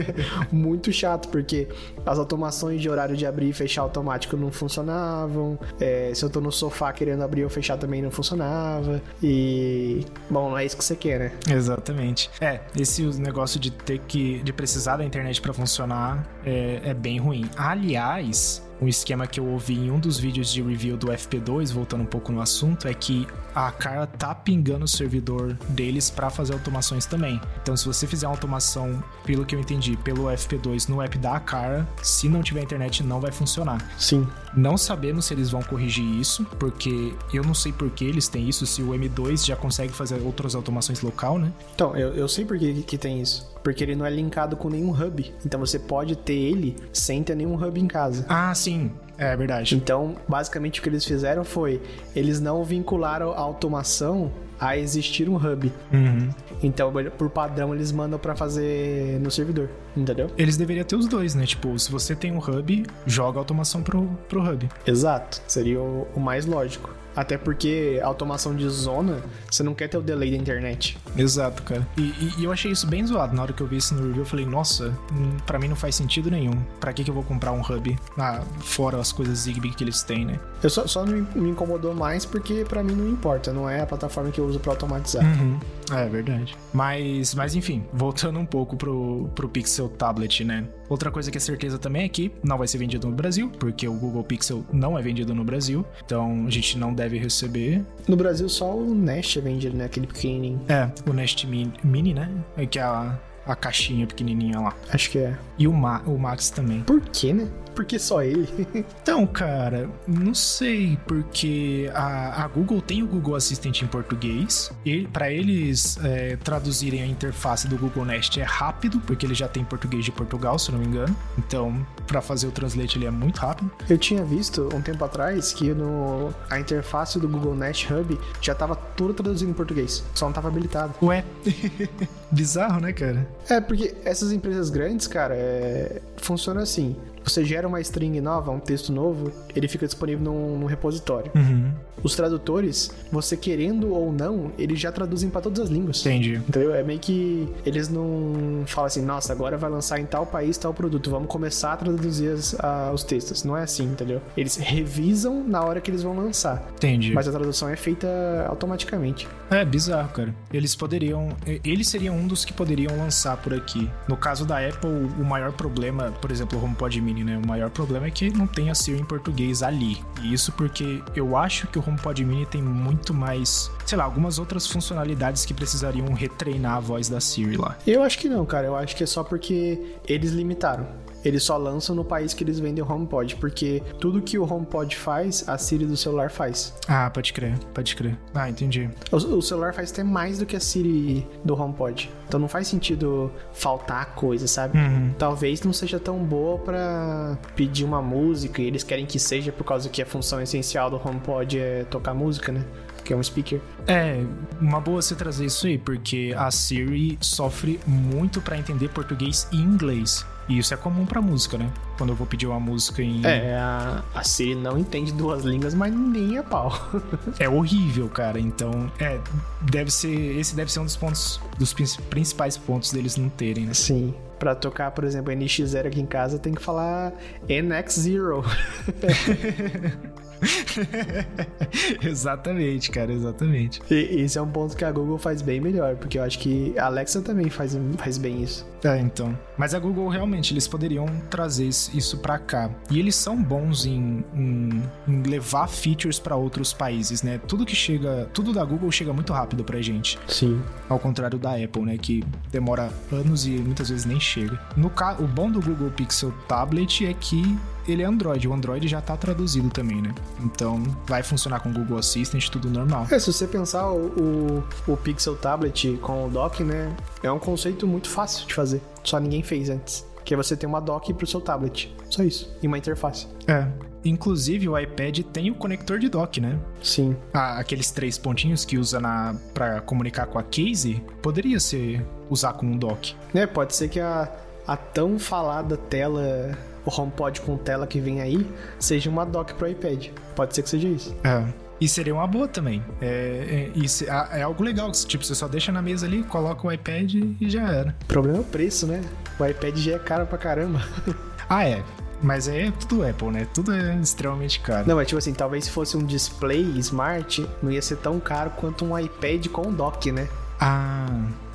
muito 0.50 0.92
chato, 0.92 1.28
porque 1.28 1.68
as 2.04 2.18
automações 2.18 2.82
de 2.82 2.90
horário 2.90 3.16
de 3.16 3.24
abrir 3.24 3.50
e 3.50 3.52
fechar 3.52 3.82
automático 3.82 4.36
não 4.36 4.50
funcionavam. 4.50 5.58
É, 5.78 6.10
se 6.12 6.24
eu 6.24 6.28
tô 6.28 6.40
no 6.40 6.50
sofá 6.50 6.92
querendo 6.92 7.22
abrir 7.22 7.44
ou 7.44 7.50
fechar 7.50 7.76
também 7.76 8.02
não 8.02 8.10
funcionava. 8.10 9.00
E. 9.22 10.04
Bom, 10.28 10.50
não 10.50 10.58
é 10.58 10.64
isso 10.64 10.76
que 10.76 10.84
você 10.84 10.96
quer, 10.96 11.20
né? 11.20 11.32
Exatamente. 11.48 12.28
É, 12.40 12.60
esse 12.76 13.02
negócio 13.20 13.60
de 13.60 13.70
ter 13.70 14.00
que. 14.00 14.42
de 14.42 14.52
precisar 14.52 14.96
da 14.96 15.04
internet 15.04 15.40
pra 15.40 15.52
funcionar 15.52 16.26
é, 16.44 16.80
é 16.84 16.94
bem 16.94 17.18
ruim. 17.18 17.48
Aliás. 17.56 18.68
Um 18.80 18.88
esquema 18.88 19.26
que 19.26 19.38
eu 19.38 19.46
ouvi 19.46 19.74
em 19.74 19.90
um 19.90 20.00
dos 20.00 20.18
vídeos 20.18 20.52
de 20.52 20.62
review 20.62 20.96
do 20.96 21.08
FP2, 21.08 21.72
voltando 21.72 22.02
um 22.02 22.06
pouco 22.06 22.32
no 22.32 22.40
assunto, 22.40 22.88
é 22.88 22.94
que 22.94 23.26
a 23.54 23.70
cara 23.70 24.06
tá 24.06 24.34
pingando 24.34 24.84
o 24.84 24.88
servidor 24.88 25.54
deles 25.68 26.08
pra 26.08 26.30
fazer 26.30 26.52
automações 26.52 27.04
também. 27.04 27.40
Então, 27.62 27.76
se 27.76 27.86
você 27.86 28.06
fizer 28.06 28.26
uma 28.26 28.34
automação, 28.34 29.02
pelo 29.24 29.44
que 29.44 29.54
eu 29.54 29.60
entendi, 29.60 29.96
pelo 29.98 30.24
FP2 30.24 30.88
no 30.88 31.02
app 31.02 31.18
da 31.18 31.38
cara, 31.40 31.86
se 32.02 32.28
não 32.28 32.42
tiver 32.42 32.62
internet, 32.62 33.02
não 33.02 33.20
vai 33.20 33.32
funcionar. 33.32 33.86
Sim. 33.98 34.26
Não 34.56 34.76
sabemos 34.76 35.26
se 35.26 35.34
eles 35.34 35.50
vão 35.50 35.62
corrigir 35.62 36.04
isso, 36.04 36.44
porque 36.58 37.14
eu 37.32 37.44
não 37.44 37.54
sei 37.54 37.72
por 37.72 37.90
que 37.90 38.04
eles 38.04 38.28
têm 38.28 38.48
isso, 38.48 38.66
se 38.66 38.82
o 38.82 38.90
M2 38.90 39.46
já 39.46 39.56
consegue 39.56 39.92
fazer 39.92 40.20
outras 40.22 40.54
automações 40.54 41.02
local, 41.02 41.38
né? 41.38 41.52
Então, 41.74 41.96
eu, 41.96 42.14
eu 42.14 42.28
sei 42.28 42.44
por 42.44 42.58
que, 42.58 42.82
que 42.82 42.98
tem 42.98 43.20
isso. 43.20 43.48
Porque 43.62 43.84
ele 43.84 43.94
não 43.94 44.06
é 44.06 44.10
linkado 44.10 44.56
com 44.56 44.68
nenhum 44.68 44.90
hub. 44.90 45.32
Então 45.44 45.60
você 45.60 45.78
pode 45.78 46.16
ter 46.16 46.34
ele 46.34 46.76
sem 46.92 47.22
ter 47.22 47.34
nenhum 47.34 47.54
hub 47.54 47.78
em 47.78 47.86
casa. 47.86 48.24
Ah, 48.28 48.54
sim. 48.54 48.90
É 49.18 49.36
verdade. 49.36 49.74
Então, 49.74 50.16
basicamente 50.26 50.80
o 50.80 50.82
que 50.82 50.88
eles 50.88 51.04
fizeram 51.04 51.44
foi, 51.44 51.82
eles 52.16 52.40
não 52.40 52.64
vincularam 52.64 53.32
a 53.32 53.38
automação 53.38 54.32
a 54.58 54.76
existir 54.78 55.28
um 55.28 55.36
hub. 55.36 55.72
Uhum. 55.92 56.30
Então, 56.62 56.92
por 57.16 57.28
padrão, 57.30 57.74
eles 57.74 57.92
mandam 57.92 58.18
pra 58.18 58.34
fazer 58.34 59.18
no 59.20 59.30
servidor, 59.30 59.70
entendeu? 59.96 60.30
Eles 60.36 60.56
deveriam 60.56 60.84
ter 60.84 60.96
os 60.96 61.06
dois, 61.06 61.34
né? 61.34 61.46
Tipo, 61.46 61.78
se 61.78 61.90
você 61.90 62.14
tem 62.14 62.32
um 62.32 62.38
hub, 62.38 62.86
joga 63.06 63.38
a 63.38 63.40
automação 63.40 63.82
pro, 63.82 64.06
pro 64.28 64.42
hub. 64.42 64.68
Exato, 64.86 65.42
seria 65.46 65.80
o, 65.80 66.06
o 66.14 66.20
mais 66.20 66.44
lógico. 66.44 66.90
Até 67.14 67.36
porque 67.36 68.00
automação 68.02 68.54
de 68.54 68.68
zona, 68.68 69.20
você 69.50 69.62
não 69.62 69.74
quer 69.74 69.88
ter 69.88 69.96
o 69.98 70.02
delay 70.02 70.30
da 70.30 70.36
internet. 70.36 70.96
Exato, 71.16 71.62
cara. 71.62 71.86
E, 71.96 72.02
e- 72.02 72.32
e 72.38 72.44
eu 72.44 72.52
achei 72.52 72.70
isso 72.70 72.86
bem 72.86 73.04
zoado. 73.06 73.34
Na 73.34 73.42
hora 73.42 73.52
que 73.52 73.60
eu 73.62 73.66
vi 73.66 73.76
isso 73.76 73.94
no 73.94 74.02
review, 74.02 74.22
eu 74.22 74.26
falei, 74.26 74.46
nossa, 74.46 74.96
hum, 75.12 75.36
pra 75.46 75.58
mim 75.58 75.68
não 75.68 75.76
faz 75.76 75.94
sentido 75.94 76.30
nenhum. 76.30 76.56
Pra 76.80 76.92
que, 76.92 77.02
que 77.04 77.10
eu 77.10 77.14
vou 77.14 77.22
comprar 77.24 77.52
um 77.52 77.60
hub? 77.60 77.98
Ah, 78.18 78.40
fora 78.60 78.98
as 78.98 79.12
coisas 79.12 79.38
Zigbee 79.40 79.70
que 79.72 79.84
eles 79.84 80.02
têm, 80.02 80.24
né? 80.24 80.38
Eu 80.62 80.70
só, 80.70 80.86
só 80.86 81.04
me, 81.04 81.22
me 81.34 81.50
incomodou 81.50 81.94
mais 81.94 82.24
porque 82.24 82.64
pra 82.68 82.82
mim 82.82 82.94
não 82.94 83.08
importa, 83.08 83.52
não 83.52 83.68
é 83.68 83.80
a 83.80 83.86
plataforma 83.86 84.30
que 84.30 84.40
eu 84.40 84.46
uso 84.46 84.60
pra 84.60 84.72
automatizar. 84.72 85.24
Uhum. 85.24 85.58
É 85.92 86.08
verdade. 86.08 86.56
Mas, 86.72 87.34
mas 87.34 87.56
enfim, 87.56 87.84
voltando 87.92 88.38
um 88.38 88.46
pouco 88.46 88.76
pro, 88.76 89.28
pro 89.34 89.48
Pixel 89.48 89.88
Tablet, 89.88 90.44
né? 90.44 90.64
Outra 90.88 91.10
coisa 91.10 91.30
que 91.30 91.36
é 91.38 91.40
certeza 91.40 91.78
também 91.78 92.04
é 92.04 92.08
que 92.08 92.32
não 92.44 92.56
vai 92.58 92.68
ser 92.68 92.78
vendido 92.78 93.08
no 93.08 93.14
Brasil, 93.14 93.50
porque 93.58 93.88
o 93.88 93.92
Google 93.94 94.22
Pixel 94.22 94.64
não 94.72 94.96
é 94.98 95.02
vendido 95.02 95.34
no 95.34 95.42
Brasil. 95.44 95.84
Então 96.04 96.44
a 96.46 96.50
gente 96.50 96.78
não 96.78 96.94
deve 96.94 97.09
receber. 97.18 97.82
No 98.08 98.16
Brasil 98.16 98.48
só 98.48 98.74
o 98.74 98.94
Nest 98.94 99.38
é 99.38 99.42
vendido, 99.42 99.76
né? 99.76 99.84
Aquele 99.84 100.06
pequenininho. 100.06 100.60
É, 100.68 100.88
o 101.08 101.12
Nest 101.12 101.46
Mini, 101.46 101.72
Mini 101.82 102.14
né? 102.14 102.28
É 102.56 102.66
que 102.66 102.78
é 102.78 102.82
a, 102.82 103.18
a 103.46 103.56
caixinha 103.56 104.06
pequenininha 104.06 104.60
lá. 104.60 104.74
Acho 104.92 105.10
que 105.10 105.18
é. 105.18 105.36
E 105.58 105.66
o, 105.66 105.72
Ma, 105.72 106.00
o 106.06 106.18
Max 106.18 106.50
também. 106.50 106.80
Por 106.82 107.00
quê, 107.00 107.32
né? 107.32 107.48
Por 107.80 107.86
que 107.86 107.98
só 107.98 108.22
ele? 108.22 108.46
Então, 109.02 109.26
cara, 109.26 109.88
não 110.06 110.34
sei, 110.34 110.98
porque 111.06 111.90
a, 111.94 112.44
a 112.44 112.48
Google 112.48 112.80
tem 112.80 113.02
o 113.02 113.06
Google 113.06 113.34
Assistant 113.34 113.82
em 113.82 113.86
português. 113.86 114.70
E 114.84 115.06
para 115.08 115.32
eles 115.32 115.98
é, 116.04 116.36
traduzirem 116.36 117.02
a 117.02 117.06
interface 117.06 117.66
do 117.66 117.76
Google 117.76 118.04
Nest 118.04 118.38
é 118.38 118.44
rápido, 118.44 119.00
porque 119.00 119.26
ele 119.26 119.34
já 119.34 119.48
tem 119.48 119.64
português 119.64 120.04
de 120.04 120.12
Portugal, 120.12 120.58
se 120.58 120.70
eu 120.70 120.74
não 120.74 120.80
me 120.80 120.86
engano. 120.86 121.16
Então, 121.38 121.84
para 122.06 122.20
fazer 122.20 122.46
o 122.46 122.50
translate 122.50 122.98
ele 122.98 123.06
é 123.06 123.10
muito 123.10 123.38
rápido. 123.38 123.70
Eu 123.88 123.98
tinha 123.98 124.22
visto 124.22 124.68
um 124.74 124.82
tempo 124.82 125.04
atrás 125.04 125.52
que 125.52 125.72
no, 125.72 126.32
a 126.48 126.60
interface 126.60 127.18
do 127.18 127.26
Google 127.26 127.56
Nest 127.56 127.92
Hub 127.92 128.18
já 128.40 128.54
tava 128.54 128.76
tudo 128.76 129.14
traduzido 129.14 129.50
em 129.50 129.54
português, 129.54 130.04
só 130.14 130.26
não 130.26 130.32
tava 130.32 130.48
habilitado. 130.48 130.94
Ué, 131.02 131.24
bizarro, 132.30 132.80
né, 132.80 132.92
cara? 132.92 133.28
É, 133.48 133.60
porque 133.60 133.94
essas 134.04 134.30
empresas 134.30 134.70
grandes, 134.70 135.06
cara, 135.06 135.34
é... 135.34 136.02
funciona 136.20 136.62
assim. 136.62 136.96
Você 137.22 137.44
gera 137.44 137.68
uma 137.68 137.80
string 137.82 138.18
nova, 138.20 138.50
um 138.50 138.58
texto 138.58 138.90
novo, 138.92 139.30
ele 139.54 139.68
fica 139.68 139.86
disponível 139.86 140.24
num, 140.24 140.58
num 140.58 140.66
repositório. 140.66 141.30
Uhum, 141.34 141.70
Os 142.02 142.16
tradutores, 142.16 142.90
você 143.12 143.36
querendo 143.36 143.92
ou 143.94 144.10
não, 144.10 144.50
eles 144.58 144.80
já 144.80 144.90
traduzem 144.90 145.28
pra 145.28 145.42
todas 145.42 145.60
as 145.60 145.68
línguas. 145.68 146.00
entendi. 146.00 146.36
Entendeu? 146.36 146.74
É 146.74 146.82
meio 146.82 146.98
que 146.98 147.46
eles 147.66 147.90
não 147.90 148.62
falam 148.66 148.86
assim, 148.86 149.02
nossa, 149.04 149.34
agora 149.34 149.58
vai 149.58 149.68
lançar 149.68 150.00
em 150.00 150.06
tal 150.06 150.24
país 150.24 150.56
tal 150.56 150.72
produto, 150.72 151.10
vamos 151.10 151.28
começar 151.28 151.74
a 151.74 151.76
traduzir 151.76 152.30
as- 152.32 152.56
a- 152.58 152.90
os 152.94 153.04
textos. 153.04 153.44
Não 153.44 153.54
é 153.54 153.64
assim, 153.64 153.84
entendeu? 153.84 154.22
Eles 154.34 154.56
revisam 154.56 155.44
na 155.46 155.62
hora 155.62 155.78
que 155.78 155.90
eles 155.90 156.02
vão 156.02 156.16
lançar, 156.16 156.66
Entendi. 156.76 157.12
mas 157.12 157.28
a 157.28 157.32
tradução 157.32 157.68
é 157.68 157.76
feita 157.76 158.08
automaticamente. 158.48 159.28
É 159.50 159.62
bizarro, 159.64 160.08
cara. 160.10 160.34
Eles 160.52 160.74
poderiam. 160.74 161.28
Eles 161.64 161.88
seriam 161.88 162.16
um 162.16 162.26
dos 162.26 162.44
que 162.46 162.52
poderiam 162.52 162.96
lançar 162.96 163.36
por 163.36 163.52
aqui. 163.52 163.90
No 164.08 164.16
caso 164.16 164.46
da 164.46 164.58
Apple, 164.66 164.88
o 165.20 165.24
maior 165.24 165.52
problema, 165.52 166.09
por 166.20 166.30
exemplo, 166.30 166.58
o 166.58 166.64
HomePod 166.64 167.00
Mini, 167.00 167.24
né? 167.24 167.40
O 167.42 167.46
maior 167.46 167.70
problema 167.70 168.06
é 168.06 168.10
que 168.10 168.30
não 168.30 168.46
tem 168.46 168.70
a 168.70 168.74
Siri 168.74 169.00
em 169.00 169.04
português 169.04 169.62
ali. 169.62 170.02
E 170.22 170.32
isso 170.32 170.52
porque 170.52 171.02
eu 171.14 171.36
acho 171.36 171.66
que 171.66 171.78
o 171.78 171.84
HomePod 171.86 172.24
Mini 172.24 172.46
tem 172.46 172.62
muito 172.62 173.12
mais, 173.14 173.70
sei 173.86 173.98
lá, 173.98 174.04
algumas 174.04 174.38
outras 174.38 174.66
funcionalidades 174.66 175.44
que 175.44 175.54
precisariam 175.54 176.12
retreinar 176.12 176.76
a 176.76 176.80
voz 176.80 177.08
da 177.08 177.20
Siri 177.20 177.56
lá. 177.56 177.76
Eu 177.86 178.02
acho 178.02 178.18
que 178.18 178.28
não, 178.28 178.44
cara. 178.44 178.66
Eu 178.66 178.76
acho 178.76 178.96
que 178.96 179.04
é 179.04 179.06
só 179.06 179.22
porque 179.22 179.96
eles 180.06 180.32
limitaram. 180.32 180.86
Eles 181.24 181.42
só 181.42 181.56
lançam 181.56 181.94
no 181.94 182.04
país 182.04 182.32
que 182.32 182.42
eles 182.44 182.58
vendem 182.58 182.82
o 182.82 182.90
HomePod, 182.90 183.36
porque 183.36 183.82
tudo 183.98 184.22
que 184.22 184.38
o 184.38 184.44
HomePod 184.44 184.96
faz, 184.96 185.48
a 185.48 185.58
Siri 185.58 185.84
do 185.84 185.96
celular 185.96 186.30
faz. 186.30 186.74
Ah, 186.88 187.10
pode 187.10 187.32
crer, 187.32 187.58
pode 187.74 187.94
crer. 187.94 188.16
Ah, 188.34 188.48
entendi. 188.48 188.88
O, 189.10 189.16
o 189.16 189.42
celular 189.42 189.74
faz 189.74 189.90
até 189.92 190.02
mais 190.02 190.38
do 190.38 190.46
que 190.46 190.56
a 190.56 190.60
Siri 190.60 191.26
do 191.44 191.54
HomePod. 191.54 192.10
Então 192.26 192.38
não 192.38 192.48
faz 192.48 192.68
sentido 192.68 193.30
faltar 193.52 194.14
coisa, 194.14 194.46
sabe? 194.46 194.78
Uhum. 194.78 195.12
Talvez 195.18 195.62
não 195.62 195.72
seja 195.72 195.98
tão 195.98 196.18
boa 196.18 196.58
pra 196.58 197.38
pedir 197.56 197.84
uma 197.84 198.00
música 198.00 198.62
e 198.62 198.66
eles 198.66 198.84
querem 198.84 199.04
que 199.04 199.18
seja 199.18 199.50
por 199.50 199.64
causa 199.64 199.88
que 199.88 200.00
a 200.00 200.06
função 200.06 200.40
essencial 200.40 200.90
do 200.90 200.96
HomePod 200.96 201.58
é 201.58 201.84
tocar 201.84 202.14
música, 202.14 202.52
né? 202.52 202.64
Que 203.04 203.12
é 203.12 203.16
um 203.16 203.22
speaker. 203.22 203.60
É, 203.86 204.22
uma 204.60 204.80
boa 204.80 205.02
você 205.02 205.14
trazer 205.14 205.46
isso 205.46 205.66
aí, 205.66 205.76
porque 205.76 206.32
a 206.36 206.50
Siri 206.50 207.18
sofre 207.20 207.80
muito 207.86 208.40
pra 208.40 208.56
entender 208.56 208.88
português 208.90 209.48
e 209.50 209.56
inglês. 209.56 210.24
E 210.48 210.58
isso 210.58 210.74
é 210.74 210.76
comum 210.76 211.06
pra 211.06 211.20
música, 211.22 211.56
né? 211.56 211.70
Quando 211.96 212.10
eu 212.10 212.16
vou 212.16 212.26
pedir 212.26 212.46
uma 212.46 212.58
música 212.58 213.02
em. 213.02 213.24
É, 213.24 213.54
a, 213.56 214.02
a 214.14 214.24
Siri 214.24 214.54
não 214.56 214.76
entende 214.76 215.12
duas 215.12 215.44
línguas, 215.44 215.74
mas 215.74 215.94
nem 215.94 216.38
a 216.38 216.42
pau. 216.42 216.72
É 217.38 217.48
horrível, 217.48 218.08
cara. 218.08 218.38
Então, 218.40 218.90
é, 218.98 219.20
deve 219.62 219.90
ser. 219.90 220.10
Esse 220.38 220.56
deve 220.56 220.72
ser 220.72 220.80
um 220.80 220.84
dos 220.84 220.96
pontos, 220.96 221.40
dos 221.58 221.72
prin- 221.72 221.84
principais 222.08 222.56
pontos 222.56 222.90
deles 222.92 223.16
não 223.16 223.28
terem, 223.28 223.66
né? 223.66 223.74
Sim. 223.74 224.12
Pra 224.38 224.54
tocar, 224.54 224.90
por 224.90 225.04
exemplo, 225.04 225.32
NX0 225.32 225.86
aqui 225.86 226.00
em 226.00 226.06
casa, 226.06 226.38
tem 226.38 226.54
que 226.54 226.62
falar 226.62 227.12
NX0. 227.48 228.44
exatamente, 232.02 232.90
cara, 232.90 233.12
exatamente. 233.12 233.80
E 233.90 233.94
esse 234.22 234.38
é 234.38 234.42
um 234.42 234.50
ponto 234.50 234.76
que 234.76 234.84
a 234.84 234.92
Google 234.92 235.18
faz 235.18 235.42
bem 235.42 235.60
melhor, 235.60 235.96
porque 235.96 236.18
eu 236.18 236.22
acho 236.22 236.38
que 236.38 236.76
a 236.78 236.86
Alexa 236.86 237.20
também 237.20 237.48
faz, 237.50 237.76
faz 237.98 238.18
bem 238.18 238.42
isso. 238.42 238.66
É, 238.82 238.98
então. 238.98 239.38
Mas 239.58 239.74
a 239.74 239.78
Google 239.78 240.08
realmente, 240.08 240.54
eles 240.54 240.66
poderiam 240.66 241.04
trazer 241.28 241.66
isso 241.66 242.16
pra 242.18 242.38
cá. 242.38 242.70
E 242.90 242.98
eles 242.98 243.14
são 243.14 243.36
bons 243.42 243.84
em, 243.84 244.24
em- 244.34 244.82
em 245.06 245.22
levar 245.24 245.66
features 245.68 246.18
pra 246.18 246.34
outros 246.34 246.72
países, 246.72 247.22
né? 247.22 247.38
Tudo 247.46 247.66
que 247.66 247.76
chega. 247.76 248.28
Tudo 248.32 248.52
da 248.54 248.64
Google 248.64 248.90
chega 248.90 249.12
muito 249.12 249.32
rápido 249.34 249.62
pra 249.62 249.82
gente. 249.82 250.18
Sim. 250.26 250.62
Ao 250.88 250.98
contrário 250.98 251.38
da 251.38 251.56
Apple, 251.62 251.82
né? 251.82 251.98
Que 251.98 252.24
demora 252.50 252.90
anos 253.12 253.46
e 253.46 253.50
muitas 253.50 253.90
vezes 253.90 254.06
nem 254.06 254.18
chega. 254.18 254.58
No 254.76 254.88
ca... 254.88 255.14
O 255.20 255.26
bom 255.26 255.50
do 255.50 255.60
Google 255.60 255.90
Pixel 255.90 256.32
Tablet 256.48 257.04
é 257.04 257.12
que 257.12 257.58
ele 257.86 258.02
é 258.02 258.06
Android. 258.06 258.46
O 258.48 258.52
Android 258.52 258.86
já 258.88 259.00
tá 259.00 259.16
traduzido 259.16 259.68
também, 259.70 260.00
né? 260.00 260.14
Então 260.40 260.82
vai 261.06 261.22
funcionar 261.22 261.60
com 261.60 261.70
o 261.70 261.72
Google 261.72 261.98
Assistant, 261.98 262.48
tudo 262.48 262.68
normal. 262.68 263.06
É, 263.10 263.18
se 263.18 263.32
você 263.32 263.46
pensar 263.46 263.90
o, 263.90 264.06
o, 264.06 264.64
o 264.92 264.96
Pixel 264.96 265.36
Tablet 265.36 265.98
com 266.00 266.26
o 266.26 266.30
dock, 266.30 266.62
né? 266.62 266.94
É 267.22 267.30
um 267.30 267.38
conceito 267.38 267.86
muito 267.86 268.08
fácil 268.08 268.46
de 268.46 268.54
fazer. 268.54 268.80
Só 269.04 269.18
ninguém 269.18 269.42
fez 269.42 269.70
antes. 269.70 270.06
Que 270.24 270.36
você 270.36 270.56
tem 270.56 270.68
uma 270.68 270.80
dock 270.80 271.12
pro 271.14 271.26
seu 271.26 271.40
tablet. 271.40 271.94
Só 272.08 272.22
isso. 272.22 272.54
E 272.62 272.66
uma 272.66 272.78
interface. 272.78 273.26
É. 273.48 273.66
Inclusive, 274.04 274.68
o 274.68 274.78
iPad 274.78 275.20
tem 275.32 275.50
o 275.50 275.54
conector 275.54 275.98
de 275.98 276.08
dock, 276.08 276.40
né? 276.40 276.58
Sim. 276.82 277.16
Ah, 277.32 277.58
aqueles 277.58 277.90
três 277.90 278.16
pontinhos 278.16 278.64
que 278.64 278.78
usa 278.78 279.00
na 279.00 279.34
para 279.52 279.80
comunicar 279.80 280.26
com 280.26 280.38
a 280.38 280.42
case, 280.42 281.02
poderia 281.20 281.58
ser 281.58 282.04
usar 282.28 282.52
com 282.54 282.66
um 282.66 282.76
dock. 282.76 283.14
É, 283.34 283.46
pode 283.46 283.74
ser 283.74 283.88
que 283.88 284.00
a, 284.00 284.30
a 284.66 284.76
tão 284.76 285.18
falada 285.18 285.76
tela, 285.76 286.56
o 286.84 287.00
HomePod 287.00 287.40
com 287.42 287.56
tela 287.56 287.86
que 287.86 288.00
vem 288.00 288.20
aí, 288.20 288.46
seja 288.78 289.10
uma 289.10 289.24
dock 289.24 289.54
pro 289.54 289.68
iPad. 289.68 290.08
Pode 290.34 290.54
ser 290.54 290.62
que 290.62 290.70
seja 290.70 290.88
isso. 290.88 291.16
É. 291.24 291.44
E 291.80 291.88
seria 291.88 292.14
uma 292.14 292.26
boa 292.26 292.46
também. 292.46 292.84
É, 293.00 293.70
é, 293.74 293.78
isso, 293.78 294.04
é, 294.04 294.40
é 294.40 294.42
algo 294.42 294.62
legal. 294.62 294.90
Tipo, 294.92 295.24
você 295.24 295.34
só 295.34 295.48
deixa 295.48 295.72
na 295.72 295.80
mesa 295.80 296.06
ali, 296.06 296.22
coloca 296.22 296.66
o 296.66 296.70
iPad 296.70 297.14
e 297.40 297.48
já 297.48 297.62
era. 297.72 297.96
O 298.02 298.06
problema 298.06 298.38
é 298.38 298.40
o 298.42 298.44
preço, 298.44 298.86
né? 298.86 299.02
O 299.38 299.46
iPad 299.46 299.76
já 299.78 299.92
é 299.92 299.98
caro 299.98 300.26
pra 300.26 300.36
caramba. 300.36 300.84
ah, 301.48 301.66
é. 301.66 301.82
Mas 302.22 302.48
é 302.48 302.70
tudo 302.72 303.06
Apple, 303.06 303.28
né? 303.28 303.46
Tudo 303.54 303.72
é 303.72 303.96
extremamente 303.96 304.60
caro. 304.60 304.86
Não, 304.86 304.94
mas 304.94 305.08
tipo 305.08 305.18
assim, 305.18 305.32
talvez 305.32 305.64
se 305.64 305.70
fosse 305.70 305.96
um 305.96 306.04
display 306.04 306.60
smart, 306.78 307.46
não 307.62 307.70
ia 307.70 307.80
ser 307.80 307.96
tão 307.96 308.20
caro 308.20 308.50
quanto 308.50 308.84
um 308.84 308.98
iPad 308.98 309.46
com 309.48 309.72
dock, 309.72 310.12
né? 310.12 310.28
Ah, 310.60 311.06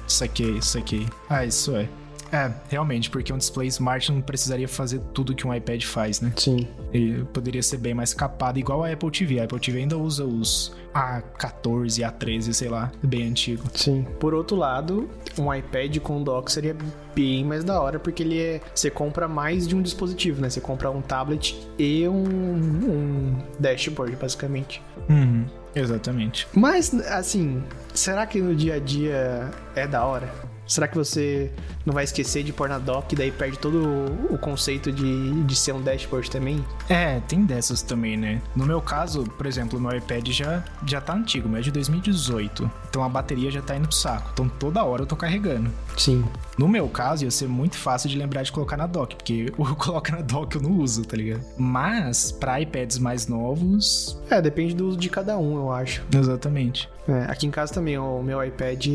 saquei, 0.07 0.59
saquei. 0.63 1.07
Ah, 1.29 1.45
isso 1.45 1.75
é. 1.75 1.87
É, 2.31 2.51
realmente, 2.69 3.09
porque 3.09 3.31
um 3.31 3.37
display 3.37 3.67
smart 3.67 4.11
não 4.11 4.21
precisaria 4.21 4.67
fazer 4.67 4.99
tudo 5.13 5.35
que 5.35 5.47
um 5.47 5.53
iPad 5.53 5.83
faz, 5.83 6.21
né? 6.21 6.31
Sim. 6.35 6.67
Ele 6.93 7.23
poderia 7.25 7.61
ser 7.61 7.77
bem 7.77 7.93
mais 7.93 8.13
capado, 8.13 8.59
igual 8.59 8.83
a 8.83 8.91
Apple 8.91 9.11
TV. 9.11 9.39
A 9.39 9.43
Apple 9.43 9.59
TV 9.59 9.79
ainda 9.79 9.97
usa 9.97 10.25
os 10.25 10.75
A14, 10.93 11.99
A13, 11.99 12.53
sei 12.53 12.69
lá, 12.69 12.91
bem 13.03 13.27
antigo. 13.27 13.63
Sim. 13.73 14.05
Por 14.19 14.33
outro 14.33 14.55
lado, 14.55 15.09
um 15.37 15.53
iPad 15.53 15.97
com 15.99 16.23
dock 16.23 16.51
seria 16.51 16.75
bem 17.13 17.43
mais 17.43 17.63
da 17.63 17.79
hora, 17.81 17.99
porque 17.99 18.23
ele 18.23 18.41
é. 18.41 18.61
Você 18.73 18.89
compra 18.89 19.27
mais 19.27 19.67
de 19.67 19.75
um 19.75 19.81
dispositivo, 19.81 20.41
né? 20.41 20.49
Você 20.49 20.61
compra 20.61 20.89
um 20.89 21.01
tablet 21.01 21.55
e 21.77 22.07
um, 22.07 22.23
um 22.23 23.37
dashboard, 23.59 24.15
basicamente. 24.15 24.81
Uhum. 25.09 25.45
Exatamente. 25.75 26.47
Mas, 26.53 26.93
assim, 27.09 27.61
será 27.93 28.25
que 28.25 28.41
no 28.41 28.55
dia 28.55 28.75
a 28.75 28.79
dia 28.79 29.51
é 29.75 29.85
da 29.85 30.05
hora? 30.05 30.54
Será 30.67 30.87
que 30.87 30.95
você 30.95 31.51
não 31.85 31.93
vai 31.93 32.03
esquecer 32.03 32.43
de 32.43 32.51
pôr 32.51 32.67
na 32.67 32.79
dock 32.79 33.13
e 33.13 33.15
daí 33.15 33.31
perde 33.31 33.57
todo 33.57 33.83
o 34.29 34.37
conceito 34.37 34.91
de, 34.91 35.43
de 35.43 35.55
ser 35.55 35.73
um 35.73 35.81
dashboard 35.81 36.29
também? 36.29 36.63
É, 36.89 37.19
tem 37.21 37.45
dessas 37.45 37.81
também, 37.81 38.17
né? 38.17 38.41
No 38.55 38.65
meu 38.65 38.81
caso, 38.81 39.23
por 39.23 39.45
exemplo, 39.45 39.79
meu 39.79 39.95
iPad 39.95 40.27
já, 40.29 40.63
já 40.85 40.99
tá 40.99 41.13
antigo, 41.13 41.47
meu 41.47 41.59
é 41.59 41.61
de 41.61 41.71
2018. 41.71 42.69
Então 42.89 43.03
a 43.03 43.09
bateria 43.09 43.51
já 43.51 43.61
tá 43.61 43.75
indo 43.75 43.87
pro 43.87 43.95
saco. 43.95 44.29
Então 44.33 44.49
toda 44.49 44.83
hora 44.83 45.03
eu 45.03 45.05
tô 45.05 45.15
carregando. 45.15 45.71
Sim. 45.97 46.25
No 46.57 46.67
meu 46.67 46.87
caso, 46.87 47.25
ia 47.25 47.31
ser 47.31 47.47
muito 47.47 47.77
fácil 47.77 48.09
de 48.09 48.17
lembrar 48.17 48.43
de 48.43 48.51
colocar 48.51 48.77
na 48.77 48.87
dock, 48.87 49.15
porque 49.15 49.51
eu 49.57 49.75
coloco 49.75 50.11
na 50.11 50.21
dock 50.21 50.55
eu 50.55 50.61
não 50.61 50.71
uso, 50.79 51.03
tá 51.03 51.17
ligado? 51.17 51.43
Mas, 51.57 52.31
para 52.31 52.61
iPads 52.61 52.97
mais 52.97 53.27
novos. 53.27 54.19
É, 54.29 54.41
depende 54.41 54.73
do 54.73 54.87
uso 54.87 54.97
de 54.97 55.09
cada 55.09 55.37
um, 55.37 55.57
eu 55.57 55.71
acho. 55.71 56.03
Exatamente. 56.13 56.89
É, 57.07 57.31
aqui 57.31 57.45
em 57.45 57.51
casa 57.51 57.73
também, 57.73 57.97
o 57.97 58.21
meu 58.21 58.43
iPad, 58.43 58.85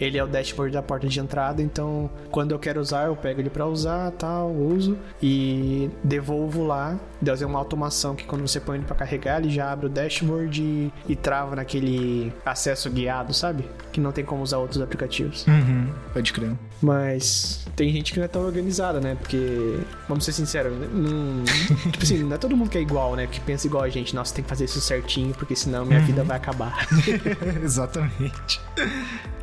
ele 0.00 0.18
é 0.18 0.24
o 0.24 0.26
dashboard 0.26 0.72
da 0.72 0.82
porta 0.82 1.06
de 1.06 1.20
entrada, 1.20 1.62
então 1.62 2.10
quando 2.30 2.52
eu 2.52 2.58
quero 2.58 2.80
usar, 2.80 3.06
eu 3.06 3.16
pego 3.16 3.40
ele 3.40 3.50
para 3.50 3.66
usar, 3.66 4.10
tal, 4.12 4.50
uso 4.50 4.98
e 5.22 5.90
devolvo 6.02 6.66
lá. 6.66 6.98
Deve 7.20 7.44
uma 7.44 7.58
automação 7.58 8.14
que 8.14 8.24
quando 8.24 8.46
você 8.46 8.60
põe 8.60 8.78
ele 8.78 8.86
para 8.86 8.96
carregar, 8.96 9.40
ele 9.40 9.50
já 9.50 9.70
abre 9.70 9.86
o 9.86 9.88
dashboard 9.88 10.62
e, 10.62 10.92
e, 11.08 11.16
trava 11.16 11.56
naquele 11.56 12.32
acesso 12.46 12.88
guiado, 12.90 13.34
sabe? 13.34 13.64
Que 13.92 14.00
não 14.00 14.12
tem 14.12 14.24
como 14.24 14.42
usar 14.42 14.58
outros 14.58 14.80
aplicativos. 14.80 15.46
Uhum, 15.46 15.92
pode 16.12 16.32
crer. 16.32 16.52
Mas 16.80 17.66
tem 17.74 17.92
gente 17.92 18.12
que 18.12 18.18
não 18.18 18.24
é 18.24 18.28
tão 18.28 18.42
organizada, 18.42 19.00
né? 19.00 19.16
Porque, 19.16 19.80
vamos 20.08 20.24
ser 20.24 20.32
sinceros, 20.32 20.72
não, 20.92 21.44
tipo 21.90 22.02
assim, 22.02 22.22
não 22.22 22.34
é 22.34 22.38
todo 22.38 22.56
mundo 22.56 22.70
que 22.70 22.78
é 22.78 22.80
igual, 22.80 23.16
né? 23.16 23.26
Que 23.26 23.40
pensa 23.40 23.66
igual 23.66 23.84
a 23.84 23.88
gente. 23.88 24.14
Nossa, 24.14 24.34
tem 24.34 24.42
que 24.42 24.48
fazer 24.48 24.64
isso 24.64 24.80
certinho, 24.80 25.34
porque 25.34 25.56
senão 25.56 25.84
minha 25.84 26.00
uhum. 26.00 26.06
vida 26.06 26.24
vai 26.24 26.36
acabar. 26.36 26.86
Exatamente. 27.62 28.60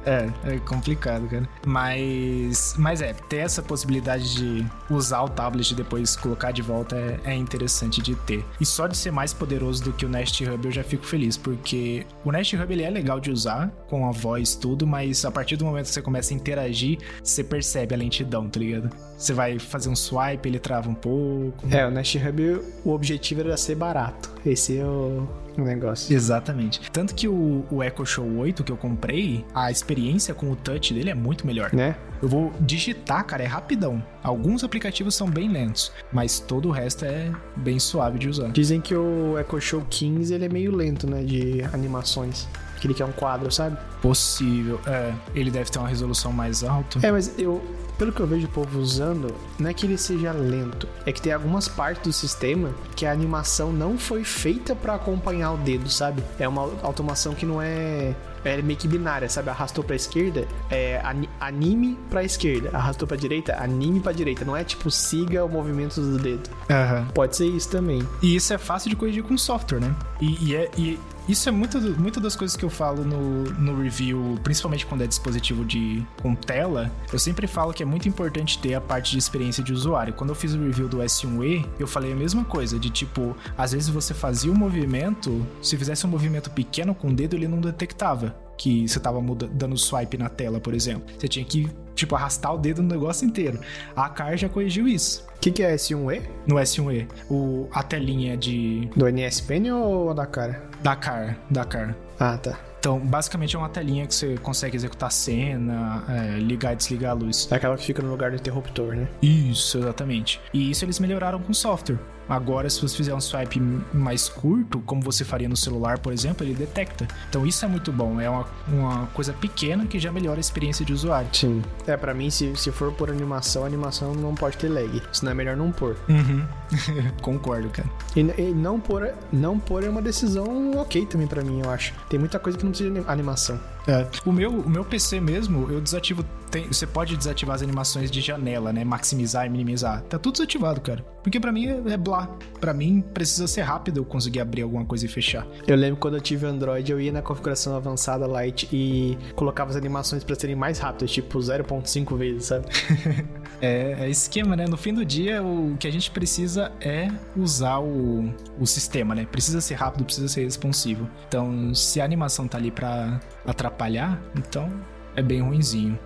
É, 0.05 0.29
é 0.43 0.59
complicado, 0.59 1.27
cara. 1.27 1.49
Mas, 1.65 2.75
mas 2.77 3.01
é, 3.01 3.13
ter 3.13 3.37
essa 3.37 3.61
possibilidade 3.61 4.35
de 4.35 4.65
usar 4.89 5.23
o 5.23 5.29
tablet 5.29 5.71
e 5.71 5.75
depois 5.75 6.15
colocar 6.15 6.51
de 6.51 6.61
volta 6.61 6.95
é, 6.95 7.19
é, 7.25 7.35
interessante 7.35 8.01
de 8.01 8.15
ter. 8.15 8.45
E 8.61 8.65
só 8.65 8.87
de 8.87 8.95
ser 8.95 9.11
mais 9.11 9.33
poderoso 9.33 9.83
do 9.83 9.91
que 9.91 10.05
o 10.05 10.09
Nest 10.09 10.43
Hub 10.43 10.65
eu 10.65 10.71
já 10.71 10.83
fico 10.83 11.05
feliz, 11.05 11.37
porque 11.37 12.05
o 12.23 12.31
Nest 12.31 12.55
Hub 12.55 12.71
ele 12.71 12.83
é 12.83 12.89
legal 12.89 13.19
de 13.19 13.31
usar, 13.31 13.69
com 13.89 14.07
a 14.07 14.11
voz 14.11 14.55
tudo, 14.55 14.85
mas 14.85 15.25
a 15.25 15.31
partir 15.31 15.57
do 15.57 15.65
momento 15.65 15.87
que 15.87 15.93
você 15.93 16.01
começa 16.01 16.33
a 16.33 16.37
interagir, 16.37 16.99
você 17.25 17.43
percebe 17.43 17.95
a 17.95 17.97
lentidão, 17.97 18.47
tá 18.47 18.59
ligado? 18.59 18.89
Você 19.17 19.33
vai 19.33 19.57
fazer 19.57 19.89
um 19.89 19.95
swipe, 19.95 20.47
ele 20.47 20.59
trava 20.59 20.89
um 20.89 20.93
pouco. 20.93 21.67
É, 21.71 21.85
o 21.87 21.91
Nest 21.91 22.17
Hub, 22.17 22.61
o 22.83 22.91
objetivo 22.91 23.41
era 23.41 23.57
ser 23.57 23.75
barato. 23.75 24.31
Esse 24.45 24.77
é 24.77 24.85
o 24.85 25.27
negócio. 25.57 26.13
Exatamente. 26.13 26.81
Tanto 26.91 27.15
que 27.15 27.27
o, 27.27 27.65
o 27.71 27.83
Echo 27.83 28.05
Show 28.05 28.37
8 28.37 28.63
que 28.63 28.71
eu 28.71 28.77
comprei, 28.77 29.43
a 29.53 29.71
experiência 29.71 30.33
com 30.33 30.51
o 30.51 30.55
touch 30.55 30.93
dele 30.93 31.09
é 31.09 31.15
muito 31.15 31.47
melhor. 31.47 31.73
Né? 31.73 31.95
Eu 32.21 32.29
vou 32.29 32.53
digitar, 32.59 33.25
cara, 33.25 33.43
é 33.43 33.47
rapidão. 33.47 34.03
Alguns 34.21 34.63
aplicativos 34.63 35.15
são 35.15 35.29
bem 35.29 35.49
lentos, 35.49 35.91
mas 36.11 36.39
todo 36.39 36.69
o 36.69 36.71
resto 36.71 37.05
é 37.05 37.31
bem 37.55 37.79
suave 37.79 38.19
de 38.19 38.29
usar. 38.29 38.51
Dizem 38.51 38.79
que 38.81 38.93
o 38.93 39.39
Echo 39.39 39.61
Show 39.61 39.85
15 39.89 40.33
ele 40.33 40.45
é 40.45 40.49
meio 40.49 40.75
lento, 40.75 41.09
né, 41.09 41.23
de 41.23 41.63
animações. 41.73 42.47
Aquele 42.75 42.93
que 42.93 43.01
é 43.01 43.05
um 43.05 43.11
quadro, 43.11 43.51
sabe? 43.51 43.77
Possível. 44.01 44.79
É, 44.85 45.13
ele 45.33 45.49
deve 45.49 45.69
ter 45.69 45.79
uma 45.79 45.87
resolução 45.87 46.31
mais 46.31 46.63
alta. 46.63 46.99
É, 47.01 47.11
mas 47.11 47.37
eu, 47.39 47.63
pelo 47.97 48.11
que 48.11 48.19
eu 48.19 48.27
vejo 48.27 48.45
o 48.47 48.49
povo 48.49 48.79
usando, 48.79 49.33
não 49.57 49.69
é 49.69 49.73
que 49.73 49.85
ele 49.85 49.97
seja 49.97 50.31
lento, 50.31 50.87
é 51.05 51.11
que 51.11 51.21
tem 51.21 51.33
algumas 51.33 51.67
partes 51.67 52.03
do 52.03 52.13
sistema 52.13 52.69
que 52.95 53.05
a 53.05 53.11
animação 53.11 53.71
não 53.71 53.97
foi 53.97 54.23
feita 54.23 54.75
para 54.75 54.95
acompanhar 54.95 55.53
o 55.53 55.57
dedo, 55.57 55.89
sabe? 55.89 56.23
É 56.39 56.47
uma 56.47 56.69
automação 56.83 57.33
que 57.33 57.45
não 57.45 57.61
é 57.61 58.13
é 58.45 58.61
meio 58.61 58.77
que 58.77 58.87
binária, 58.87 59.27
sabe? 59.27 59.49
Arrastou 59.49 59.83
pra 59.83 59.95
esquerda, 59.95 60.47
é 60.69 61.01
anime 61.39 61.97
pra 62.09 62.23
esquerda. 62.23 62.69
Arrastou 62.71 63.07
pra 63.07 63.17
direita, 63.17 63.57
anime 63.59 63.99
pra 63.99 64.11
direita. 64.11 64.45
Não 64.45 64.55
é 64.55 64.63
tipo 64.63 64.91
siga 64.91 65.43
o 65.43 65.49
movimento 65.49 65.99
do 65.99 66.19
dedo. 66.19 66.47
Uhum. 66.69 67.05
Pode 67.07 67.35
ser 67.35 67.47
isso 67.47 67.69
também. 67.69 68.07
E 68.21 68.35
isso 68.35 68.53
é 68.53 68.57
fácil 68.57 68.89
de 68.89 68.95
corrigir 68.95 69.23
com 69.23 69.35
software, 69.37 69.79
né? 69.79 69.95
E, 70.21 70.51
e, 70.51 70.55
é, 70.55 70.69
e 70.77 70.99
isso 71.27 71.49
é 71.49 71.51
muito, 71.51 71.79
muito 71.99 72.19
das 72.19 72.35
coisas 72.35 72.55
que 72.55 72.63
eu 72.63 72.69
falo 72.69 73.03
no, 73.03 73.43
no 73.53 73.81
review, 73.81 74.39
principalmente 74.43 74.85
quando 74.85 75.01
é 75.01 75.07
dispositivo 75.07 75.65
de 75.65 76.05
com 76.21 76.35
tela. 76.35 76.91
Eu 77.11 77.19
sempre 77.19 77.47
falo 77.47 77.73
que 77.73 77.81
é 77.81 77.85
muito 77.85 78.07
importante 78.07 78.59
ter 78.59 78.75
a 78.75 78.81
parte 78.81 79.11
de 79.11 79.17
experiência 79.17 79.63
de 79.63 79.73
usuário. 79.73 80.13
Quando 80.13 80.29
eu 80.29 80.35
fiz 80.35 80.53
o 80.53 80.59
review 80.59 80.87
do 80.87 80.97
S1E, 80.97 81.65
eu 81.79 81.87
falei 81.87 82.13
a 82.13 82.15
mesma 82.15 82.43
coisa, 82.43 82.77
de 82.77 82.89
tipo, 82.89 83.35
às 83.57 83.71
vezes 83.71 83.89
você 83.89 84.13
fazia 84.13 84.51
um 84.51 84.55
movimento, 84.55 85.45
se 85.61 85.75
fizesse 85.77 86.05
um 86.05 86.09
movimento 86.09 86.49
pequeno 86.51 86.93
com 86.93 87.09
o 87.09 87.13
dedo, 87.13 87.35
ele 87.35 87.47
não 87.47 87.59
detectava 87.59 88.35
que 88.57 88.87
você 88.87 88.99
tava 88.99 89.21
dando 89.51 89.77
swipe 89.77 90.17
na 90.17 90.29
tela, 90.29 90.59
por 90.59 90.73
exemplo. 90.73 91.13
Você 91.17 91.27
tinha 91.27 91.45
que, 91.45 91.69
tipo, 91.93 92.15
arrastar 92.15 92.53
o 92.53 92.57
dedo 92.57 92.81
no 92.81 92.87
negócio 92.87 93.27
inteiro. 93.27 93.59
A 93.95 94.09
CAR 94.09 94.37
já 94.37 94.47
corrigiu 94.47 94.87
isso. 94.87 95.25
O 95.45 95.47
que, 95.47 95.51
que 95.51 95.63
é 95.63 95.75
S1E? 95.75 96.23
No 96.47 96.55
S1E. 96.55 97.07
O, 97.29 97.67
a 97.71 97.83
telinha 97.83 98.35
de. 98.35 98.89
Do 98.95 99.07
NSPN 99.07 99.75
ou 99.75 100.11
da 100.11 100.25
cara? 100.25 100.63
Da 100.81 100.95
CAR. 100.95 101.37
Da 101.51 101.63
CAR. 101.63 101.95
Ah, 102.19 102.35
tá. 102.35 102.57
Então, 102.79 102.99
basicamente 102.99 103.55
é 103.55 103.59
uma 103.59 103.69
telinha 103.69 104.07
que 104.07 104.15
você 104.15 104.37
consegue 104.39 104.75
executar 104.75 105.11
cena, 105.11 106.03
é, 106.09 106.39
ligar 106.39 106.73
e 106.73 106.75
desligar 106.75 107.11
a 107.11 107.13
luz. 107.13 107.47
É 107.51 107.55
aquela 107.57 107.77
que 107.77 107.85
fica 107.85 108.01
no 108.01 108.09
lugar 108.09 108.31
do 108.31 108.37
interruptor, 108.37 108.95
né? 108.95 109.07
Isso, 109.21 109.77
exatamente. 109.77 110.41
E 110.51 110.71
isso 110.71 110.83
eles 110.83 110.99
melhoraram 110.99 111.39
com 111.39 111.53
software. 111.53 111.99
Agora, 112.27 112.69
se 112.69 112.81
você 112.81 112.97
fizer 112.97 113.13
um 113.13 113.21
swipe 113.21 113.59
mais 113.93 114.27
curto, 114.27 114.79
como 114.81 115.01
você 115.01 115.23
faria 115.23 115.47
no 115.47 115.55
celular, 115.55 115.99
por 115.99 116.11
exemplo, 116.11 116.45
ele 116.45 116.53
detecta. 116.53 117.07
Então 117.29 117.45
isso 117.45 117.63
é 117.63 117.67
muito 117.67 117.91
bom. 117.91 118.19
É 118.19 118.29
uma, 118.29 118.45
uma 118.67 119.07
coisa 119.07 119.33
pequena 119.33 119.85
que 119.85 119.99
já 119.99 120.11
melhora 120.11 120.39
a 120.39 120.41
experiência 120.41 120.85
de 120.85 120.93
usuário. 120.93 121.29
Sim. 121.33 121.61
É, 121.85 121.95
para 121.95 122.13
mim, 122.13 122.29
se, 122.29 122.55
se 122.55 122.71
for 122.71 122.91
por 122.91 123.09
animação, 123.09 123.63
a 123.63 123.67
animação 123.67 124.13
não 124.13 124.33
pode 124.33 124.57
ter 124.57 124.69
lag. 124.69 125.01
Senão 125.11 125.31
é 125.31 125.35
melhor 125.35 125.55
não 125.55 125.71
pôr. 125.71 125.95
Uhum. 126.09 126.45
Concordo, 127.21 127.69
cara. 127.69 127.89
E, 128.15 128.21
e, 128.21 128.53
não, 128.53 128.79
pôr, 128.79 129.13
não 129.31 129.59
pôr 129.59 129.83
é 129.83 129.89
uma 129.89 130.01
decisão 130.01 130.71
ok 130.77 131.05
também 131.05 131.27
para 131.27 131.43
mim, 131.43 131.61
eu 131.63 131.69
acho. 131.69 131.93
Tem 132.09 132.19
muita 132.19 132.39
coisa 132.39 132.57
que 132.57 132.63
não 132.63 132.71
precisa 132.71 132.91
de 132.91 133.07
animação. 133.07 133.59
É. 133.87 134.07
O, 134.25 134.31
meu, 134.31 134.51
o 134.51 134.69
meu 134.69 134.83
PC 134.83 135.19
mesmo, 135.19 135.71
eu 135.71 135.79
desativo. 135.79 136.25
Tem, 136.49 136.67
você 136.67 136.87
pode 136.87 137.17
desativar 137.17 137.55
as 137.55 137.61
animações 137.61 138.09
de 138.09 138.21
janela, 138.21 138.71
né? 138.71 138.83
Maximizar 138.83 139.45
e 139.45 139.49
minimizar. 139.49 140.01
Tá 140.03 140.17
tudo 140.17 140.33
desativado, 140.33 140.81
cara. 140.81 141.03
Porque 141.23 141.39
para 141.39 141.51
mim 141.51 141.67
é, 141.67 141.93
é 141.93 141.97
blá. 141.97 142.27
Pra 142.59 142.73
mim 142.73 143.01
precisa 143.13 143.47
ser 143.47 143.61
rápido 143.61 143.97
eu 143.97 144.05
conseguir 144.05 144.39
abrir 144.39 144.61
alguma 144.61 144.85
coisa 144.85 145.05
e 145.05 145.07
fechar. 145.07 145.45
Eu 145.67 145.75
lembro 145.75 145.97
quando 145.97 146.15
eu 146.15 146.21
tive 146.21 146.45
Android, 146.45 146.91
eu 146.91 146.99
ia 146.99 147.11
na 147.11 147.21
configuração 147.21 147.75
avançada 147.75 148.25
Lite 148.27 148.67
e 148.71 149.17
colocava 149.35 149.71
as 149.71 149.75
animações 149.75 150.23
para 150.23 150.35
serem 150.35 150.55
mais 150.55 150.79
rápidas, 150.79 151.11
tipo 151.11 151.37
0.5 151.37 152.17
vezes, 152.17 152.45
sabe? 152.45 152.65
é, 153.61 153.95
é 153.99 154.09
esquema, 154.09 154.55
né? 154.55 154.65
No 154.67 154.77
fim 154.77 154.93
do 154.93 155.05
dia, 155.05 155.43
o 155.43 155.75
que 155.79 155.87
a 155.87 155.91
gente 155.91 156.11
precisa 156.11 156.71
é 156.81 157.09
usar 157.35 157.79
o, 157.79 158.33
o 158.59 158.65
sistema, 158.65 159.15
né? 159.15 159.25
Precisa 159.31 159.61
ser 159.61 159.75
rápido, 159.75 160.03
precisa 160.05 160.27
ser 160.27 160.43
responsivo. 160.43 161.09
Então, 161.27 161.73
se 161.73 162.01
a 162.01 162.05
animação 162.05 162.47
tá 162.47 162.57
ali 162.57 162.71
pra 162.71 163.19
atrapalhar, 163.45 164.21
então 164.35 164.69
é 165.15 165.21
bem 165.21 165.41
ruinzinho. 165.41 165.97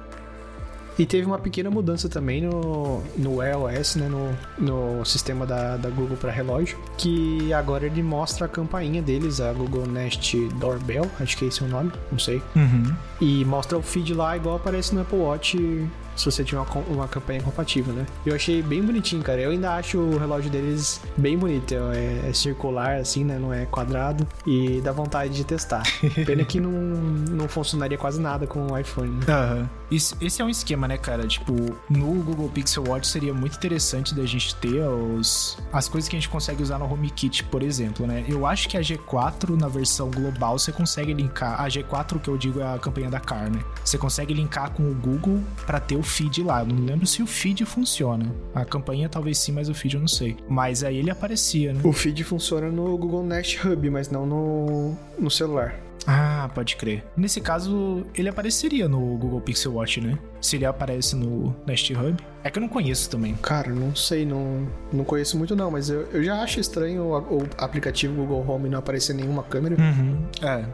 E 0.99 1.05
teve 1.05 1.25
uma 1.25 1.39
pequena 1.39 1.71
mudança 1.71 2.09
também 2.09 2.41
no, 2.41 3.01
no 3.17 3.37
Wear 3.37 3.57
OS, 3.57 3.95
né? 3.95 4.09
No, 4.09 4.37
no 4.57 5.05
sistema 5.05 5.45
da, 5.45 5.77
da 5.77 5.89
Google 5.89 6.17
para 6.17 6.29
relógio, 6.29 6.77
que 6.97 7.53
agora 7.53 7.85
ele 7.85 8.03
mostra 8.03 8.47
a 8.47 8.49
campainha 8.49 9.01
deles, 9.01 9.39
a 9.39 9.53
Google 9.53 9.87
Nest 9.87 10.35
Doorbell, 10.59 11.09
acho 11.21 11.37
que 11.37 11.45
esse 11.45 11.63
é 11.63 11.65
o 11.65 11.69
nome, 11.69 11.89
não 12.11 12.19
sei. 12.19 12.41
Uhum. 12.53 12.93
E 13.21 13.45
mostra 13.45 13.77
o 13.77 13.81
feed 13.81 14.13
lá 14.13 14.35
igual 14.35 14.57
aparece 14.57 14.93
no 14.93 14.99
Apple 14.99 15.19
Watch 15.19 15.87
se 16.19 16.25
você 16.25 16.43
tiver 16.43 16.59
uma, 16.59 16.81
uma 16.89 17.07
campanha 17.07 17.41
compatível, 17.41 17.93
né? 17.93 18.05
Eu 18.25 18.35
achei 18.35 18.61
bem 18.61 18.83
bonitinho, 18.83 19.23
cara. 19.23 19.39
Eu 19.39 19.51
ainda 19.51 19.73
acho 19.75 19.97
o 19.97 20.17
relógio 20.17 20.51
deles 20.51 21.01
bem 21.15 21.37
bonito. 21.37 21.73
É, 21.73 22.29
é 22.29 22.33
circular, 22.33 22.97
assim, 22.97 23.23
né? 23.23 23.39
Não 23.39 23.53
é 23.53 23.65
quadrado. 23.65 24.27
E 24.45 24.81
dá 24.81 24.91
vontade 24.91 25.33
de 25.33 25.45
testar. 25.45 25.83
Pena 26.25 26.43
que 26.43 26.59
não, 26.59 26.71
não 26.71 27.47
funcionaria 27.47 27.97
quase 27.97 28.19
nada 28.19 28.45
com 28.45 28.67
o 28.67 28.77
iPhone. 28.77 29.11
Né? 29.11 29.25
Uhum. 29.29 29.67
Esse 29.91 30.41
é 30.41 30.45
um 30.45 30.49
esquema, 30.49 30.87
né, 30.87 30.97
cara? 30.97 31.27
Tipo, 31.27 31.53
no 31.89 32.23
Google 32.23 32.49
Pixel 32.49 32.83
Watch 32.87 33.07
seria 33.07 33.33
muito 33.33 33.57
interessante 33.57 34.13
da 34.13 34.25
gente 34.25 34.55
ter 34.55 34.81
os, 34.81 35.57
as 35.73 35.87
coisas 35.87 36.07
que 36.07 36.15
a 36.15 36.19
gente 36.19 36.29
consegue 36.29 36.61
usar 36.61 36.77
no 36.77 36.91
HomeKit, 36.91 37.43
por 37.45 37.63
exemplo, 37.63 38.05
né? 38.05 38.23
Eu 38.27 38.45
acho 38.45 38.69
que 38.69 38.77
a 38.77 38.81
G4, 38.81 39.59
na 39.59 39.67
versão 39.67 40.11
global, 40.11 40.57
você 40.59 40.71
consegue 40.71 41.13
linkar. 41.13 41.59
A 41.59 41.67
G4, 41.67 42.19
que 42.19 42.27
eu 42.27 42.37
digo, 42.37 42.59
é 42.59 42.75
a 42.75 42.77
campanha 42.77 43.09
da 43.09 43.19
Car, 43.19 43.51
né? 43.51 43.63
Você 43.83 43.97
consegue 43.97 44.33
linkar 44.33 44.71
com 44.71 44.83
o 44.83 44.93
Google 44.93 45.41
para 45.65 45.79
ter 45.79 45.95
o 45.95 46.03
feed 46.03 46.43
lá. 46.43 46.61
Eu 46.61 46.67
não 46.67 46.85
lembro 46.85 47.07
se 47.07 47.23
o 47.23 47.27
feed 47.27 47.65
funciona. 47.65 48.31
A 48.53 48.63
campanha 48.63 49.09
talvez 49.09 49.37
sim, 49.39 49.51
mas 49.51 49.69
o 49.69 49.73
feed 49.73 49.95
eu 49.95 50.01
não 50.01 50.07
sei. 50.07 50.37
Mas 50.47 50.83
aí 50.83 50.97
ele 50.97 51.09
aparecia, 51.09 51.73
né? 51.73 51.81
O 51.83 51.91
feed 51.91 52.23
funciona 52.23 52.69
no 52.69 52.97
Google 52.97 53.23
Nest 53.23 53.65
Hub, 53.65 53.89
mas 53.89 54.09
não 54.09 54.25
no, 54.25 54.97
no 55.17 55.31
celular. 55.31 55.88
Ah, 56.07 56.49
pode 56.53 56.75
crer. 56.75 57.03
Nesse 57.15 57.41
caso, 57.41 58.03
ele 58.15 58.29
apareceria 58.29 58.87
no 58.87 58.99
Google 59.17 59.41
Pixel 59.41 59.73
Watch, 59.73 60.01
né? 60.01 60.17
Se 60.41 60.55
ele 60.55 60.65
aparece 60.65 61.15
no 61.15 61.55
Nest 61.65 61.91
Hub. 61.93 62.17
É 62.43 62.49
que 62.49 62.57
eu 62.57 62.61
não 62.61 62.69
conheço 62.69 63.09
também. 63.09 63.35
Cara, 63.35 63.73
não 63.73 63.95
sei, 63.95 64.25
não, 64.25 64.67
não 64.91 65.03
conheço 65.03 65.37
muito 65.37 65.55
não, 65.55 65.69
mas 65.69 65.89
eu, 65.89 66.01
eu 66.11 66.23
já 66.23 66.41
acho 66.41 66.59
estranho 66.59 67.03
o, 67.03 67.39
o 67.39 67.47
aplicativo 67.57 68.15
Google 68.15 68.45
Home 68.47 68.69
não 68.69 68.79
aparecer 68.79 69.13
nenhuma 69.13 69.43
câmera. 69.43 69.75
Uhum. 69.79 70.25
É. 70.41 70.65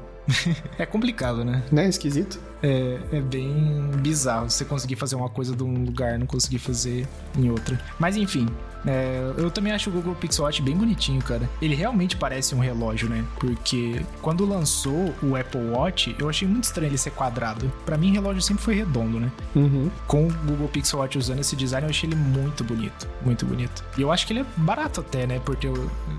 é 0.84 0.86
complicado, 0.86 1.44
né? 1.44 1.64
Né? 1.72 1.88
Esquisito. 1.88 2.40
É, 2.66 3.00
é 3.18 3.22
bem 3.22 3.92
bizarro 4.00 4.50
você 4.50 4.66
conseguir 4.66 4.96
fazer 4.96 5.16
uma 5.16 5.30
coisa 5.30 5.56
de 5.56 5.64
um 5.64 5.86
lugar 5.86 6.18
não 6.18 6.26
conseguir 6.26 6.58
fazer 6.58 7.08
em 7.38 7.50
outra. 7.52 7.80
Mas 8.00 8.18
enfim, 8.18 8.48
é, 8.88 9.34
eu 9.38 9.50
também 9.50 9.74
acho 9.74 9.90
o 9.90 9.94
Google 9.94 10.16
Pixel 10.16 10.46
Watch 10.46 10.62
bem 10.62 10.76
bonitinho, 10.76 11.22
cara. 11.22 11.50
Ele 11.62 11.76
realmente 11.76 12.16
parece 12.16 12.54
um 12.54 12.60
relógio, 12.60 13.10
né? 13.10 13.24
Porque 13.40 14.02
quando 14.22 14.46
lançou 14.46 15.14
o 15.22 15.36
Apple 15.36 15.62
Watch, 15.72 16.16
eu 16.20 16.30
achei 16.30 16.48
muito 16.48 16.66
estranho 16.66 16.90
ele 16.90 16.98
ser 16.98 17.12
quadrado. 17.12 17.72
Para 17.86 17.98
mim, 17.98 18.12
relógio 18.12 18.42
sempre 18.42 18.64
foi 18.64 18.76
redondo, 18.76 19.20
né? 19.20 19.32
Uhum. 19.56 19.90
Com 20.08 20.28
o 20.28 20.34
Google 20.46 20.68
Pixel 20.68 21.00
Watch 21.00 21.18
usando 21.18 21.40
esse 21.40 21.56
design, 21.56 21.86
eu 21.86 21.90
achei 21.90 22.10
ele 22.10 22.16
muito 22.16 22.64
bonito. 22.64 23.08
Muito 23.24 23.46
bonito. 23.46 23.84
E 23.98 24.02
eu 24.02 24.12
acho 24.12 24.28
que 24.28 24.34
ele 24.34 24.42
é 24.42 24.46
barato 24.58 25.02
até, 25.02 25.26
né? 25.26 25.40
Porque, 25.44 25.68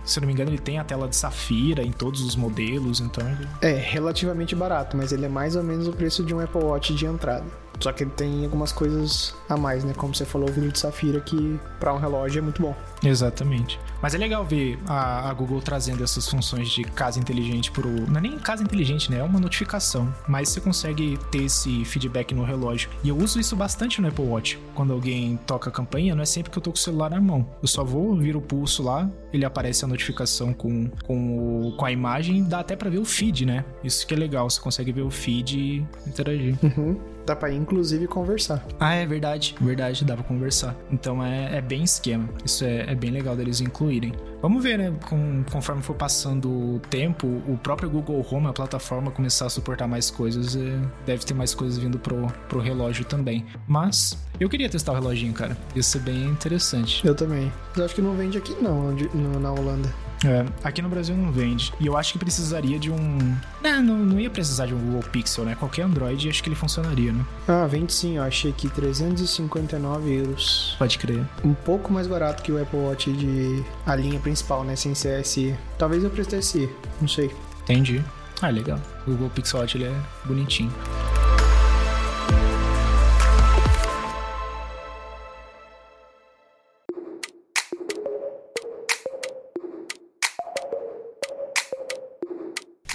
se 0.05 0.19
eu 0.19 0.21
não 0.23 0.27
me 0.27 0.33
engano, 0.33 0.51
ele 0.51 0.59
tem 0.59 0.79
a 0.79 0.85
tela 0.85 1.09
de 1.09 1.17
safira 1.17 1.83
em 1.83 1.93
todos 1.93 2.21
os 2.23 2.35
modelos, 2.35 3.01
então 3.01 3.27
ele... 3.29 3.49
É, 3.61 3.75
relativamente 3.75 4.55
barato, 4.55 4.97
mas 4.97 5.13
ele 5.13 5.25
é 5.25 5.29
mais 5.29 5.57
ou 5.57 5.63
menos 5.63 5.87
o 5.87 5.93
preço 5.93 6.25
de 6.25 6.35
um 6.35 6.36
Apple 6.41 6.63
Watch 6.63 6.95
de 6.95 7.07
entrada. 7.07 7.45
Só 7.81 7.93
que 7.93 8.05
ele 8.05 8.11
tem 8.11 8.45
algumas 8.45 8.73
coisas 8.73 9.35
a 9.49 9.57
mais, 9.57 9.85
né? 9.85 9.93
Como 9.95 10.15
você 10.15 10.25
falou, 10.25 10.49
o 10.49 10.53
vinil 10.53 10.71
de 10.71 10.79
safira, 10.79 11.21
que 11.21 11.61
para 11.79 11.93
um 11.93 11.99
relógio 11.99 12.39
é 12.39 12.43
muito 12.43 12.63
bom. 12.63 12.75
Exatamente. 13.05 13.79
Mas 14.03 14.15
é 14.15 14.19
legal 14.19 14.45
ver 14.45 14.79
a, 14.87 15.31
a, 15.31 15.33
Google 15.35 15.61
trazendo 15.61 16.03
essas 16.03 16.29
funções 16.29 16.69
de 16.69 16.85
casa 16.85 17.19
inteligente 17.19 17.71
pro. 17.71 17.89
Não 17.89 18.19
é 18.19 18.21
nem 18.21 18.39
casa 18.39 18.63
inteligente, 18.63 19.11
né? 19.11 19.19
É 19.19 19.23
uma 19.23 19.41
notificação. 19.41 20.13
Mas 20.29 20.49
você 20.51 20.61
consegue 20.61 21.19
ter 21.31 21.45
esse 21.45 21.85
feedback 21.85 22.35
no 22.35 22.45
relógio. 22.45 22.91
E 23.03 23.09
eu 23.09 23.17
uso 23.17 23.41
isso 23.41 23.57
bastante 23.57 24.01
no 24.01 24.09
Apple 24.09 24.25
Watch. 24.25 24.59
Quando 24.75 24.93
alguém 24.93 25.39
toca 25.47 25.71
a 25.71 25.73
campanha, 25.73 26.15
não 26.15 26.23
é 26.23 26.27
sempre 26.27 26.51
que 26.51 26.59
eu 26.59 26.63
tô 26.63 26.71
com 26.71 26.77
o 26.77 26.81
celular 26.81 27.11
na 27.11 27.21
mão. 27.21 27.47
Eu 27.63 27.69
só 27.69 27.85
vou, 27.85 28.17
viro 28.17 28.39
o 28.39 28.43
pulso 28.43 28.83
lá, 28.83 29.09
ele 29.33 29.45
aparece 29.45 29.85
a 29.85 29.89
notificação 29.89 30.53
com, 30.53 30.89
com, 31.05 31.69
o, 31.69 31.77
com 31.77 31.85
a 31.85 31.93
imagem, 31.93 32.45
dá 32.45 32.61
até 32.61 32.77
para 32.77 32.91
ver 32.91 32.99
o 32.99 33.05
feed, 33.05 33.47
né? 33.47 33.65
Isso 33.83 34.07
que 34.07 34.15
é 34.15 34.17
legal, 34.17 34.49
você 34.49 34.61
consegue 34.61 34.93
ver 34.93 35.03
o 35.03 35.11
feed 35.11 35.59
e 35.59 35.87
interagir. 36.07 36.57
Uhum. 36.63 37.16
Dá 37.27 37.35
pra 37.35 37.53
inclusive 37.53 38.07
conversar. 38.07 38.65
Ah, 38.79 38.95
é 38.95 39.05
verdade, 39.05 39.57
verdade, 39.61 40.05
dá 40.05 40.15
pra 40.15 40.25
conversar. 40.25 40.77
Então 40.91 41.25
é, 41.25 41.57
é 41.57 41.61
bem 41.61 41.83
esquema. 41.83 42.29
Isso 42.45 42.65
é, 42.65 42.91
é 42.91 42.95
bem 42.95 43.11
legal 43.11 43.37
deles 43.37 43.61
incluírem. 43.61 44.13
Vamos 44.41 44.63
ver, 44.63 44.79
né? 44.79 44.95
Com, 45.09 45.43
conforme 45.51 45.83
for 45.83 45.95
passando 45.95 46.49
o 46.49 46.81
tempo, 46.89 47.27
o 47.27 47.59
próprio 47.63 47.91
Google 47.91 48.25
Home, 48.31 48.47
a 48.47 48.53
plataforma, 48.53 49.11
começar 49.11 49.47
a 49.47 49.51
suportar 49.51 49.89
mais 49.89 50.11
coisas, 50.11 50.55
é, 50.55 50.79
deve 51.05 51.25
ter 51.25 51.35
mais 51.35 51.53
coisas 51.55 51.79
vindo 51.79 51.99
pro, 51.99 52.29
pro 52.49 52.61
relógio 52.61 53.05
também. 53.05 53.45
Mas 53.67 54.17
eu 54.39 54.49
queria 54.49 54.69
testar 54.69 54.93
o 54.93 54.95
reloginho, 54.95 55.33
cara. 55.33 55.57
Isso 55.75 55.97
é 55.97 56.01
bem 56.01 56.27
interessante. 56.27 57.05
Eu 57.05 57.15
também. 57.15 57.53
Mas 57.75 57.87
acho 57.87 57.95
que 57.95 58.03
não 58.03 58.15
vende 58.15 58.39
aqui 58.39 58.55
não, 58.63 58.95
na 59.41 59.53
Holanda. 59.53 60.06
É, 60.25 60.47
aqui 60.65 60.81
no 60.81 60.89
Brasil 60.89 61.17
não 61.17 61.31
vende. 61.31 61.73
E 61.79 61.87
eu 61.87 61.97
acho 61.97 62.13
que 62.13 62.19
precisaria 62.19 62.79
de 62.79 62.91
um. 62.91 63.37
Não, 63.63 63.83
não, 63.83 63.99
não 63.99 64.21
ia 64.21 64.31
precisar 64.31 64.67
de 64.67 64.75
um 64.75 64.79
Google 64.79 65.03
Pixel, 65.11 65.45
né? 65.45 65.55
Qualquer 65.55 65.83
Android 65.83 66.29
acho 66.29 66.43
que 66.43 66.49
ele 66.49 66.57
funcionaria, 66.57 67.13
né? 67.13 67.25
Ah, 67.47 67.67
vende 67.67 67.93
sim, 67.93 68.17
eu 68.17 68.23
achei 68.23 68.51
aqui 68.51 68.69
359 68.69 70.15
euros. 70.15 70.75
Pode 70.79 70.99
crer. 70.99 71.25
Um 71.45 71.55
pouco 71.55 71.93
mais 71.93 72.07
barato 72.07 72.43
que 72.43 72.51
o 72.53 72.61
Apple 72.61 72.79
Watch 72.79 73.13
de. 73.13 73.63
a 73.85 73.95
linha 73.95 74.19
principal, 74.21 74.65
né? 74.65 74.77
Sem 74.77 74.93
CSI. 74.93 75.55
Talvez 75.79 76.03
eu 76.03 76.11
preste 76.11 76.41
SE, 76.43 76.69
não 77.01 77.09
sei. 77.09 77.31
Entendi. 77.65 78.03
Ah, 78.41 78.49
legal. 78.49 78.79
O 79.07 79.11
Google 79.11 79.31
Pixel 79.31 79.61
Watch 79.61 79.77
ele 79.77 79.85
é 79.85 79.95
bonitinho. 80.25 80.73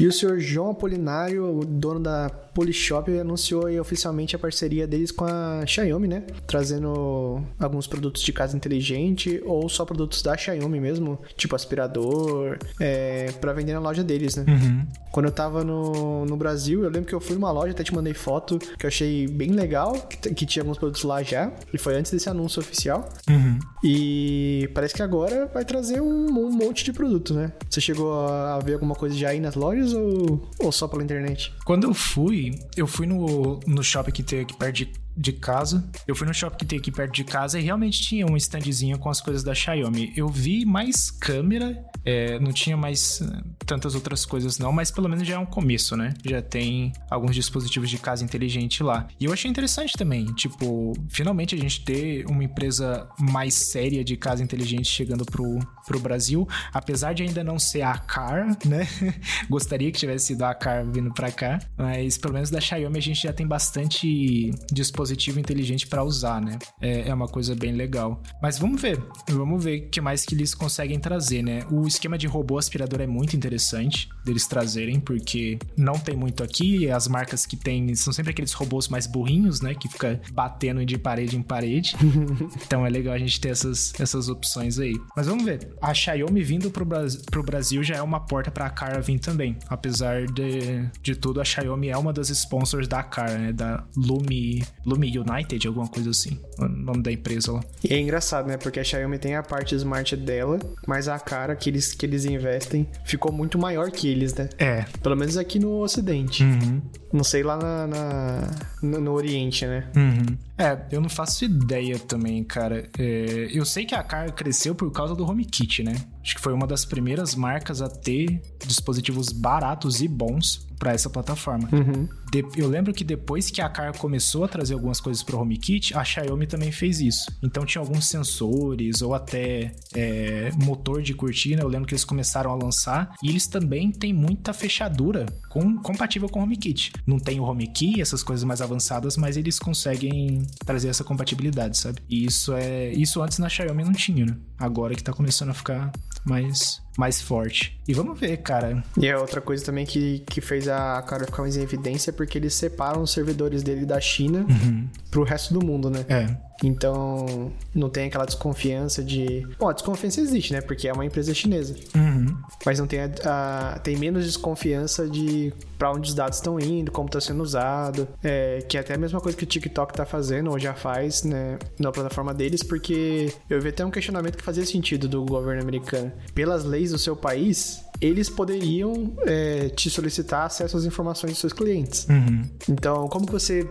E 0.02 0.08
o 0.08 0.12
senhor 0.12 0.40
João 0.40 0.72
Apolinário, 0.72 1.60
o 1.60 1.64
dono 1.64 2.00
da 2.00 2.28
Polishop, 2.54 3.18
anunciou 3.20 3.64
oficialmente 3.80 4.36
a 4.36 4.40
parceria 4.40 4.88
deles 4.88 5.12
com 5.12 5.26
a 5.26 5.66
Xiaomi, 5.66 6.08
né? 6.08 6.24
Trazendo 6.48 7.44
alguns 7.60 7.88
produtos 7.88 8.22
de 8.22 8.34
casa 8.34 8.56
inteligente 8.56 9.42
ou 9.46 9.68
só 9.70 9.86
produtos 9.86 10.22
da 10.22 10.36
Xiaomi 10.36 10.80
mesmo, 10.80 11.20
tipo 11.36 11.56
aspirador, 11.56 12.58
é, 12.80 13.32
para 13.40 13.54
vender 13.54 13.74
na 13.74 13.80
loja 13.80 14.04
deles, 14.04 14.36
né? 14.36 14.46
Uhum. 14.48 14.88
Quando 15.12 15.26
eu 15.28 15.32
tava 15.32 15.64
no, 15.64 16.26
no 16.26 16.38
Brasil, 16.38 16.84
eu 16.84 16.90
lembro 16.90 17.08
que 17.08 17.16
eu 17.16 17.20
fui 17.22 17.36
numa 17.36 17.52
loja, 17.52 17.72
até 17.72 17.84
te 17.84 17.94
mandei 17.94 18.14
foto, 18.14 18.58
que 18.58 18.86
eu 18.86 18.88
achei 18.88 19.28
bem 19.28 19.52
legal, 19.52 19.94
que, 19.94 20.34
que 20.34 20.46
tinha 20.46 20.64
alguns 20.64 20.78
produtos 20.78 21.04
lá 21.04 21.22
já, 21.22 21.52
e 21.74 21.78
foi 21.78 21.96
antes 21.96 22.12
desse 22.12 22.30
anúncio 22.30 22.60
oficial. 22.60 23.08
Uhum. 23.30 23.60
E 23.84 24.70
parece 24.74 24.94
que 24.94 25.02
agora 25.02 25.50
vai 25.54 25.66
trazer 25.66 26.02
um, 26.02 26.26
um 26.26 26.52
monte 26.52 26.84
de 26.84 26.94
produto, 26.94 27.34
né? 27.34 27.52
Você 27.70 27.82
chegou 27.82 28.14
a 28.14 28.60
ver 28.60 28.74
alguma 28.74 28.96
coisa 28.96 29.16
já 29.16 29.30
aí 29.30 29.40
nas 29.40 29.56
lojas? 29.56 29.92
ou, 29.94 30.50
ou 30.60 30.72
só 30.72 30.88
pela 30.88 31.04
internet? 31.04 31.54
Quando 31.66 31.86
eu 31.86 31.94
fui, 31.94 32.41
eu 32.76 32.88
fui 32.88 33.06
no, 33.06 33.60
no 33.68 33.84
shopping 33.84 34.12
que 34.12 34.24
tem 34.24 34.42
aqui 34.42 34.56
perto 34.56 34.76
de 34.76 34.92
de 35.16 35.34
casa. 35.34 35.84
Eu 36.08 36.16
fui 36.16 36.28
no 36.28 36.34
shopping 36.34 36.58
que 36.58 36.66
tem 36.66 36.80
aqui 36.80 36.92
perto 36.92 37.14
de 37.14 37.24
casa 37.24 37.60
e 37.60 37.64
realmente 37.64 38.02
tinha 38.02 38.26
um 38.26 38.38
standzinho 38.38 38.98
com 38.98 39.10
as 39.10 39.20
coisas 39.20 39.44
da 39.44 39.54
Xiaomi. 39.54 40.14
Eu 40.16 40.28
vi 40.28 40.66
mais 40.66 41.12
câmera, 41.12 41.84
é, 42.06 42.40
não 42.40 42.52
tinha 42.52 42.78
mais 42.78 43.22
eh, 43.22 43.42
tantas 43.66 43.94
outras 43.94 44.26
coisas 44.26 44.58
não, 44.58 44.72
mas 44.72 44.90
pelo 44.90 45.08
menos 45.10 45.28
já 45.28 45.36
é 45.36 45.38
um 45.38 45.46
começo, 45.46 45.96
né? 45.96 46.14
Já 46.26 46.42
tem 46.42 46.94
alguns 47.10 47.36
dispositivos 47.36 47.90
de 47.90 47.98
casa 47.98 48.24
inteligente 48.24 48.82
lá. 48.82 49.08
E 49.20 49.26
eu 49.26 49.34
achei 49.34 49.50
interessante 49.50 49.98
também, 49.98 50.26
tipo, 50.34 50.94
finalmente 51.10 51.56
a 51.56 51.58
gente 51.58 51.84
ter 51.84 52.26
uma 52.30 52.44
empresa 52.44 53.08
mais 53.20 53.54
séria 53.54 54.04
de 54.04 54.16
casa 54.18 54.44
inteligente 54.44 54.86
chegando 54.86 55.26
pro, 55.26 55.60
pro 55.86 56.00
Brasil, 56.00 56.48
apesar 56.74 57.14
de 57.14 57.24
ainda 57.24 57.44
não 57.44 57.60
ser 57.60 57.82
a 57.82 57.98
Car, 57.98 58.58
né? 58.66 58.88
Gostaria 59.50 59.92
que 59.92 60.00
tivesse 60.00 60.28
sido 60.28 60.44
a 60.44 60.54
Car 60.54 60.86
vindo 60.90 61.14
pra 61.14 61.32
cá, 61.32 61.60
mas 61.78 62.18
pelo 62.18 62.34
menos 62.34 62.50
da 62.50 62.60
Xiaomi 62.60 62.98
a 62.98 63.02
gente 63.02 63.22
já 63.22 63.34
tem 63.34 63.46
bastante 63.46 64.52
dispositivo 64.72 65.01
dispositivo 65.02 65.40
inteligente 65.40 65.88
para 65.88 66.04
usar, 66.04 66.42
né? 66.42 66.58
É, 66.80 67.10
é, 67.10 67.14
uma 67.14 67.28
coisa 67.28 67.56
bem 67.56 67.74
legal. 67.74 68.22
Mas 68.42 68.58
vamos 68.60 68.82
ver, 68.82 69.02
vamos 69.30 69.64
ver 69.64 69.88
o 69.88 69.90
que 69.90 70.00
mais 70.00 70.26
que 70.26 70.36
eles 70.36 70.54
conseguem 70.54 71.00
trazer, 71.00 71.42
né? 71.42 71.64
O 71.72 71.88
esquema 71.88 72.18
de 72.18 72.28
robô 72.28 72.58
aspirador 72.58 73.02
é 73.02 73.08
muito 73.08 73.36
interessante 73.36 74.10
deles 74.24 74.48
trazerem, 74.48 75.00
porque 75.00 75.58
não 75.76 75.94
tem 75.94 76.16
muito 76.16 76.44
aqui, 76.44 76.90
as 76.90 77.08
marcas 77.08 77.46
que 77.46 77.56
tem 77.56 77.94
são 77.96 78.14
sempre 78.14 78.32
aqueles 78.32 78.54
robôs 78.54 78.88
mais 78.88 79.08
burrinhos, 79.08 79.62
né? 79.62 79.74
Que 79.74 79.88
fica 79.88 80.22
batendo 80.32 80.86
de 80.86 80.98
parede 80.98 81.36
em 81.36 81.42
parede. 81.42 81.96
então 82.66 82.86
é 82.86 82.90
legal 82.90 83.14
a 83.14 83.18
gente 83.18 83.40
ter 83.40 83.50
essas, 83.50 83.94
essas 84.00 84.30
opções 84.30 84.80
aí. 84.80 84.96
Mas 85.16 85.28
vamos 85.28 85.44
ver. 85.44 85.70
A 85.82 85.94
Xiaomi 85.94 86.44
vindo 86.44 86.70
pro, 86.70 86.86
pro 87.30 87.44
Brasil 87.44 87.84
já 87.84 87.96
é 87.96 88.02
uma 88.02 88.20
porta 88.20 88.52
pra 88.52 88.70
Cara 88.70 89.02
vir 89.02 89.20
também. 89.20 89.58
Apesar 89.68 90.26
de, 90.26 90.90
de 91.02 91.16
tudo, 91.16 91.42
a 91.42 91.46
Xiaomi 91.46 91.90
é 91.90 91.98
uma 91.98 92.14
das 92.14 92.30
sponsors 92.30 92.88
da 92.88 93.04
Cara, 93.04 93.38
né? 93.38 93.54
Da 93.54 93.84
Lumi, 93.96 94.64
Lumi 94.92 95.18
United, 95.18 95.68
alguma 95.68 95.88
coisa 95.88 96.10
assim, 96.10 96.38
o 96.60 96.68
nome 96.68 97.02
da 97.02 97.12
empresa 97.12 97.52
lá. 97.52 97.64
E 97.84 97.94
é 97.94 98.00
engraçado, 98.00 98.48
né? 98.48 98.58
Porque 98.58 98.80
a 98.80 98.84
Xiaomi 98.84 99.18
tem 99.18 99.36
a 99.36 99.44
parte 99.44 99.76
smart 99.76 100.16
dela, 100.16 100.60
mas 100.88 101.08
a 101.08 101.20
cara 101.20 101.56
que 101.56 101.70
eles, 101.70 101.94
que 101.94 102.06
eles 102.06 102.26
investem 102.26 102.88
ficou 103.06 103.32
muito 103.32 103.58
maior 103.58 103.92
que 103.92 104.08
eles, 104.08 104.34
né? 104.34 104.50
É. 104.58 104.86
Pelo 105.02 105.16
menos 105.16 105.38
aqui 105.38 105.60
no 105.60 105.80
ocidente. 105.80 106.44
Uhum. 106.44 106.82
Não 107.12 107.24
sei 107.24 107.44
lá 107.44 107.58
na, 107.58 107.88
na 107.88 108.48
no, 108.82 109.00
no, 109.00 109.12
Oriente, 109.12 109.66
né? 109.66 109.90
Uhum. 109.96 110.38
É, 110.58 110.80
eu 110.92 111.02
não 111.02 111.10
faço 111.10 111.46
ideia 111.46 112.00
também, 112.00 112.44
cara. 112.44 112.90
É, 112.98 113.50
eu 113.52 113.66
sei 113.66 113.86
que 113.86 113.96
a 113.96 114.04
Car 114.04 114.32
cresceu 114.34 114.74
por 114.74 114.92
causa 114.92 115.16
do 115.16 115.26
HomeKit, 115.26 115.84
né? 115.84 115.96
Acho 116.22 116.36
que 116.36 116.42
foi 116.42 116.54
uma 116.54 116.68
das 116.68 116.86
primeiras 116.86 117.36
marcas 117.36 117.82
a 117.82 117.90
ter 117.90 118.42
dispositivos 118.66 119.30
baratos 119.30 120.02
e 120.02 120.08
bons 120.08 120.68
para 120.82 120.94
essa 120.94 121.12
plataforma. 121.12 121.70
Uhum. 121.72 122.10
De, 122.32 122.44
eu 122.58 122.68
lembro 122.68 122.92
que 122.92 123.04
depois 123.04 123.52
que 123.52 123.62
a 123.62 123.70
Car 123.70 123.96
começou 123.96 124.44
a 124.44 124.48
trazer 124.48 124.74
algumas 124.74 125.00
coisas 125.00 125.22
para 125.22 125.36
o 125.36 125.40
HomeKit, 125.40 125.96
a 125.96 126.04
Xiaomi 126.04 126.48
também 126.48 126.72
fez 126.72 127.00
isso. 127.00 127.32
Então 127.44 127.64
tinha 127.64 127.80
alguns 127.80 128.08
sensores 128.08 129.04
ou 129.04 129.14
até 129.14 129.76
é, 129.94 130.50
motor 130.56 131.04
de 131.04 131.14
cortina. 131.14 131.62
Eu 131.62 131.68
lembro 131.68 131.88
que 131.88 131.94
eles 131.94 132.04
começaram 132.04 132.50
a 132.50 132.56
lançar 132.56 133.14
e 133.22 133.30
eles 133.30 133.46
também 133.46 133.92
têm 133.92 134.12
muita 134.12 134.54
fechadura 134.54 135.28
com, 135.50 135.78
compatível 135.78 136.28
com 136.28 136.40
o 136.40 136.44
HomeKit. 136.44 136.94
Não 137.06 137.20
tem 137.20 137.40
o 137.40 137.44
HomeKey, 137.44 138.02
essas 138.02 138.24
coisas 138.24 138.44
mais 138.44 138.62
avançadas, 138.62 139.18
mas 139.18 139.38
eles 139.38 139.60
conseguem 139.60 140.44
trazer 140.66 140.90
essa 140.90 141.04
compatibilidade, 141.04 141.78
sabe? 141.78 142.02
E 142.10 142.26
isso 142.26 142.54
é 142.54 142.90
isso 142.90 143.22
antes 143.22 143.40
na 143.40 143.50
Xiaomi 143.50 143.84
não 143.84 143.94
tinha, 143.94 144.26
né? 144.26 144.36
Agora 144.58 144.96
que 144.96 145.04
tá 145.04 145.14
começando 145.14 145.50
a 145.50 145.54
ficar 145.54 145.92
mais 146.26 146.82
mais 146.98 147.22
forte. 147.22 147.80
E 147.88 147.94
vamos 147.94 148.20
ver, 148.20 148.38
cara. 148.38 148.84
E 148.98 149.08
é 149.08 149.18
outra 149.18 149.42
coisa 149.42 149.64
também 149.64 149.86
que, 149.86 150.20
que 150.28 150.42
fez 150.42 150.68
a 150.68 151.02
Cara 151.02 151.26
ficar 151.26 151.42
mais 151.42 151.56
em 151.56 151.62
evidência 151.62 152.12
porque 152.12 152.38
eles 152.38 152.54
separam 152.54 153.02
os 153.02 153.12
servidores 153.12 153.64
dele 153.64 153.86
da 153.86 154.00
China 154.00 154.46
uhum. 154.48 154.88
pro 155.10 155.24
resto 155.24 155.54
do 155.54 155.66
mundo, 155.66 155.90
né? 155.90 156.06
É. 156.10 156.51
Então, 156.64 157.52
não 157.74 157.90
tem 157.90 158.08
aquela 158.08 158.26
desconfiança 158.26 159.04
de. 159.04 159.48
Bom, 159.60 159.70
a 159.70 159.74
desconfiança 159.74 160.22
existe, 160.22 160.54
né? 160.54 160.62
Porque 160.62 160.88
é 160.88 160.94
uma 160.94 161.06
empresa 161.06 161.34
chinesa. 161.34 161.76
Uhum. 161.96 162.38
Mas 162.66 162.80
não 162.80 162.88
tem 162.88 163.00
a, 163.02 163.10
a, 163.26 163.80
tem 163.80 163.96
menos 163.98 164.26
desconfiança 164.26 165.08
de 165.08 165.54
para 165.78 165.92
onde 165.92 166.10
os 166.10 166.14
dados 166.14 166.38
estão 166.38 166.60
indo, 166.60 166.92
como 166.92 167.08
está 167.08 167.20
sendo 167.20 167.42
usado. 167.42 168.08
É, 168.24 168.64
que 168.68 168.78
é 168.78 168.82
até 168.82 168.94
a 168.94 168.98
mesma 168.98 169.20
coisa 169.20 169.38
que 169.38 169.44
o 169.44 169.48
TikTok 169.48 169.94
está 169.94 170.06
fazendo, 170.06 170.52
ou 170.52 170.60
já 170.60 170.74
faz, 170.74 171.24
né? 171.24 171.58
Na 171.80 171.92
plataforma 171.92 172.34
deles, 172.34 172.62
porque 172.62 173.34
eu 173.50 173.60
vi 173.60 173.70
até 173.70 173.84
um 173.84 173.92
questionamento 173.92 174.38
que 174.38 174.44
fazia 174.44 174.66
sentido 174.66 175.08
do 175.08 175.26
governo 175.26 175.62
americano. 175.62 176.12
Pelas 176.36 176.64
leis 176.64 176.92
do 176.92 177.00
seu 177.00 177.16
país, 177.16 177.84
eles 178.02 178.30
poderiam 178.30 179.14
é, 179.28 179.70
te 179.70 179.90
solicitar 179.90 180.48
acesso 180.48 180.76
às 180.76 180.86
informações 180.86 181.34
dos 181.34 181.40
seus 181.40 181.54
clientes. 181.54 182.08
Uhum. 182.10 182.42
Então, 182.68 183.08
como 183.08 183.28
que 183.28 183.32
você. 183.32 183.70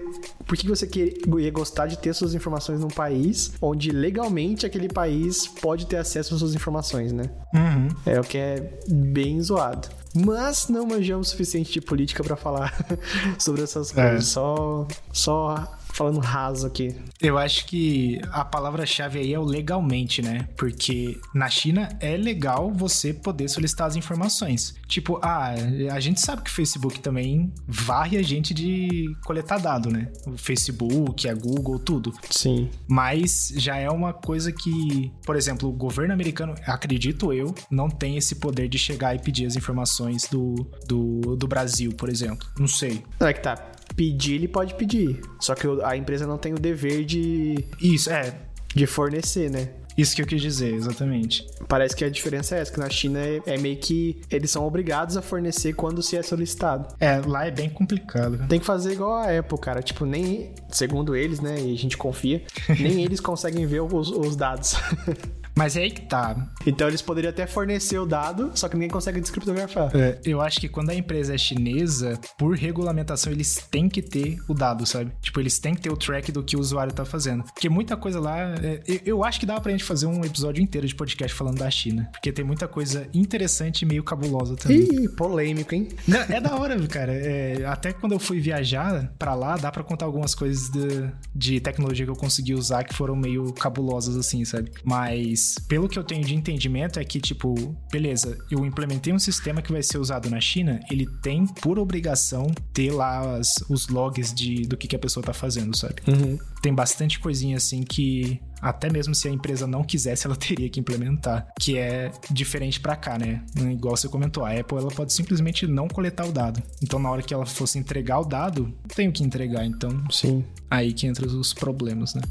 Por 0.51 0.57
que 0.57 0.67
você 0.67 0.91
ia 1.39 1.51
gostar 1.53 1.87
de 1.87 1.97
ter 1.97 2.13
suas 2.13 2.35
informações 2.35 2.81
num 2.81 2.89
país 2.89 3.53
onde 3.63 3.93
legalmente 3.93 4.67
aquele 4.67 4.89
país 4.89 5.47
pode 5.47 5.87
ter 5.87 5.97
acesso 5.97 6.35
às 6.35 6.41
suas 6.41 6.57
informações, 6.57 7.13
né? 7.13 7.31
Uhum. 7.55 7.87
É 8.05 8.19
o 8.19 8.25
que 8.25 8.37
é 8.37 8.81
bem 8.89 9.41
zoado. 9.41 9.87
Mas 10.13 10.67
não 10.67 10.85
manjamos 10.85 11.29
o 11.29 11.31
suficiente 11.31 11.71
de 11.71 11.81
política 11.81 12.25
para 12.25 12.35
falar 12.35 12.75
sobre 13.39 13.63
essas 13.63 13.93
coisas. 13.93 14.13
É. 14.13 14.21
Só, 14.23 14.89
só 15.13 15.79
falando 16.01 16.19
raso 16.19 16.67
aqui. 16.67 16.97
Eu 17.21 17.37
acho 17.37 17.67
que 17.67 18.19
a 18.33 18.43
palavra-chave 18.43 19.19
aí 19.19 19.35
é 19.35 19.39
o 19.39 19.45
legalmente, 19.45 20.23
né? 20.23 20.49
Porque 20.57 21.21
na 21.35 21.51
China 21.51 21.91
é 22.01 22.17
legal 22.17 22.73
você 22.73 23.13
poder 23.13 23.51
solicitar 23.51 23.87
as 23.87 23.97
informações. 23.97 24.75
Tipo, 24.89 25.21
ah, 25.23 25.53
a 25.93 26.01
gente 26.01 26.19
sabe 26.19 26.41
que 26.41 26.51
o 26.51 26.55
Facebook 26.55 27.01
também 27.01 27.53
varre 27.69 28.17
a 28.17 28.23
gente 28.23 28.55
de 28.55 29.15
coletar 29.27 29.59
dado, 29.59 29.91
né? 29.91 30.11
O 30.27 30.39
Facebook, 30.39 31.29
a 31.29 31.35
Google, 31.35 31.79
tudo. 31.79 32.15
Sim. 32.31 32.71
Mas 32.89 33.53
já 33.57 33.77
é 33.77 33.91
uma 33.91 34.15
coisa 34.15 34.51
que, 34.51 35.13
por 35.27 35.37
exemplo, 35.37 35.69
o 35.69 35.73
governo 35.73 36.15
americano, 36.15 36.55
acredito 36.67 37.31
eu, 37.31 37.55
não 37.71 37.91
tem 37.91 38.17
esse 38.17 38.37
poder 38.37 38.71
de 38.71 38.79
chegar 38.79 39.15
e 39.15 39.19
pedir 39.19 39.45
as 39.45 39.55
informações 39.55 40.27
do, 40.31 40.55
do, 40.89 41.37
do 41.37 41.47
Brasil, 41.47 41.93
por 41.93 42.09
exemplo. 42.09 42.49
Não 42.59 42.67
sei. 42.67 43.05
É 43.21 43.35
que 43.35 43.43
tá 43.43 43.71
pedir, 44.01 44.37
ele 44.37 44.49
pode 44.49 44.75
pedir. 44.77 45.21
Só 45.39 45.55
que 45.55 45.67
a 45.85 45.95
empresa 45.95 46.27
não 46.27 46.39
tem 46.39 46.55
o 46.55 46.59
dever 46.59 47.05
de. 47.05 47.67
Isso, 47.79 48.11
é. 48.11 48.35
De 48.75 48.87
fornecer, 48.87 49.51
né? 49.51 49.69
Isso 49.99 50.17
que 50.17 50.23
eu 50.23 50.27
quis 50.27 50.41
dizer, 50.41 50.73
exatamente. 50.73 51.47
Parece 51.69 51.95
que 51.95 52.03
a 52.03 52.09
diferença 52.09 52.57
é 52.57 52.61
essa, 52.61 52.73
que 52.73 52.81
na 52.81 52.89
China 52.89 53.19
é, 53.19 53.43
é, 53.45 53.59
meio 53.59 53.77
que 53.77 54.23
eles 54.31 54.51
são 54.51 54.65
obrigados 54.67 55.19
a 55.19 55.21
fornecer 55.21 55.75
quando 55.75 56.01
se 56.01 56.17
é 56.17 56.23
solicitado. 56.23 56.89
É, 56.99 57.21
lá 57.21 57.47
é 57.47 57.51
bem 57.51 57.69
complicado. 57.69 58.47
Tem 58.49 58.59
que 58.59 58.65
fazer 58.65 58.93
igual 58.93 59.13
a 59.13 59.39
Apple, 59.39 59.59
cara. 59.59 59.83
Tipo, 59.83 60.07
nem, 60.07 60.55
segundo 60.71 61.15
eles, 61.15 61.41
né, 61.41 61.61
e 61.61 61.75
a 61.75 61.77
gente 61.77 61.99
confia, 61.99 62.43
nem 62.81 63.05
eles 63.05 63.21
conseguem 63.21 63.67
ver 63.67 63.83
os, 63.83 64.11
os 64.11 64.35
dados. 64.35 64.77
Mas 65.55 65.77
é 65.77 65.83
aí 65.83 65.91
que 65.91 66.03
tá. 66.03 66.49
Então 66.67 66.89
eles 66.89 67.03
poderiam 67.03 67.31
até 67.31 67.47
fornecer 67.47 67.99
o 67.99 68.07
dado, 68.07 68.51
só 68.55 68.69
que 68.69 68.75
ninguém 68.75 68.91
consegue 68.91 69.21
descriptografar. 69.21 69.91
É, 69.95 70.19
eu 70.25 70.41
acho 70.41 70.61
que 70.61 70.69
quando 70.69 70.91
a 70.91 70.95
empresa 70.95 71.35
é 71.35 71.39
chinesa, 71.39 72.19
por 72.39 72.55
regulamentação, 72.57 73.33
eles 73.33 73.57
têm 73.71 73.89
que 73.89 74.03
ter 74.03 74.39
o 74.49 74.55
dado, 74.55 74.87
sabe? 74.87 75.13
Tipo, 75.21 75.41
eles 75.41 75.59
têm 75.59 75.75
que 75.75 75.83
ter 75.83 75.91
o 75.91 75.97
track 75.97 76.33
do 76.33 76.43
que 76.43 76.57
o 76.57 76.61
usuário 76.61 76.93
tá 76.93 77.05
fazendo. 77.05 77.45
Porque 77.45 77.69
muita 77.69 77.97
coisa 77.97 78.21
lá. 78.21 78.39
É, 78.39 78.81
eu, 78.87 79.01
eu, 79.05 79.25
acho 79.25 79.41
que 79.41 79.47
dá 79.47 79.61
pra 79.61 79.73
gente 79.73 79.85
fazer 79.85 80.07
um 80.07 80.25
episódio 80.25 80.63
inteiro 80.63 80.87
de 80.87 80.95
podcast 80.95 81.37
falando 81.37 81.59
da 81.59 81.71
China. 81.71 82.09
Porque 82.13 82.33
tem 82.33 82.45
muita 82.45 82.67
coisa 82.67 83.07
interessante 83.13 83.83
e 83.83 83.87
meio 83.87 84.03
cabulosa 84.03 84.57
também. 84.57 84.81
Ih, 84.81 85.09
polêmico, 85.11 85.75
hein? 85.75 85.89
Não, 86.07 86.21
é 86.21 86.41
da 86.41 86.55
hora, 86.57 86.79
cara. 86.87 87.13
É, 87.13 87.65
até 87.67 87.93
quando 87.93 88.13
eu 88.13 88.19
fui 88.19 88.41
viajar 88.41 89.13
para 89.19 89.35
lá, 89.35 89.57
dá 89.57 89.71
para 89.71 89.83
contar 89.83 90.07
algumas 90.07 90.35
coisas 90.35 90.71
de, 90.71 91.11
de 91.35 91.61
tecnologia 91.61 92.05
que 92.05 92.11
eu 92.11 92.17
consegui 92.17 92.55
usar 92.55 92.85
que 92.85 92.95
foram 92.95 93.17
meio 93.17 93.53
cabulosas, 93.53 94.17
assim, 94.17 94.45
sabe? 94.45 94.71
Mas 94.85 95.50
mas 95.51 95.59
pelo 95.59 95.89
que 95.89 95.99
eu 95.99 96.05
tenho 96.05 96.25
de 96.25 96.35
entendimento 96.35 97.01
é 97.01 97.05
que, 97.05 97.21
tipo, 97.21 97.55
beleza, 97.91 98.39
eu 98.51 98.65
implementei 98.65 99.13
um 99.13 99.19
sistema 99.19 99.61
que 99.61 99.73
vai 99.73 99.83
ser 99.83 99.99
usado 99.99 100.31
na 100.31 100.41
China, 100.41 100.81
ele 100.91 101.07
tem 101.23 101.47
por 101.47 101.79
obrigação 101.79 102.47
ter 102.73 102.93
lá 102.93 103.37
as, 103.37 103.57
os 103.69 103.89
logs 103.89 104.33
de, 104.33 104.63
do 104.63 104.77
que, 104.77 104.87
que 104.87 104.97
a 104.97 104.99
pessoa 104.99 105.25
tá 105.25 105.33
fazendo, 105.33 105.77
sabe? 105.77 105.97
Uhum. 106.07 106.39
Tem 106.63 106.73
bastante 106.73 107.19
coisinha 107.19 107.57
assim 107.57 107.83
que 107.83 108.41
até 108.61 108.91
mesmo 108.91 109.15
se 109.15 109.27
a 109.27 109.31
empresa 109.31 109.67
não 109.67 109.83
quisesse, 109.83 110.27
ela 110.27 110.37
teria 110.37 110.69
que 110.69 110.79
implementar, 110.79 111.49
que 111.59 111.79
é 111.79 112.13
diferente 112.31 112.79
para 112.79 112.95
cá, 112.95 113.19
né? 113.19 113.45
Igual 113.57 113.97
você 113.97 114.09
comentou, 114.09 114.45
a 114.45 114.53
Apple 114.53 114.79
ela 114.79 114.91
pode 114.91 115.13
simplesmente 115.13 115.67
não 115.67 115.89
coletar 115.89 116.27
o 116.27 116.33
dado. 116.33 116.63
Então, 116.83 116.99
na 116.99 117.11
hora 117.11 117.23
que 117.23 117.33
ela 117.35 117.47
fosse 117.47 117.79
entregar 117.79 118.21
o 118.21 118.25
dado, 118.25 118.73
tem 118.95 119.09
o 119.09 119.13
que 119.13 119.25
entregar, 119.25 119.65
então. 119.65 119.91
Sim. 120.11 120.45
Aí 120.71 120.93
que 120.93 121.07
entra 121.07 121.27
os 121.27 121.53
problemas, 121.55 122.15
né? 122.15 122.23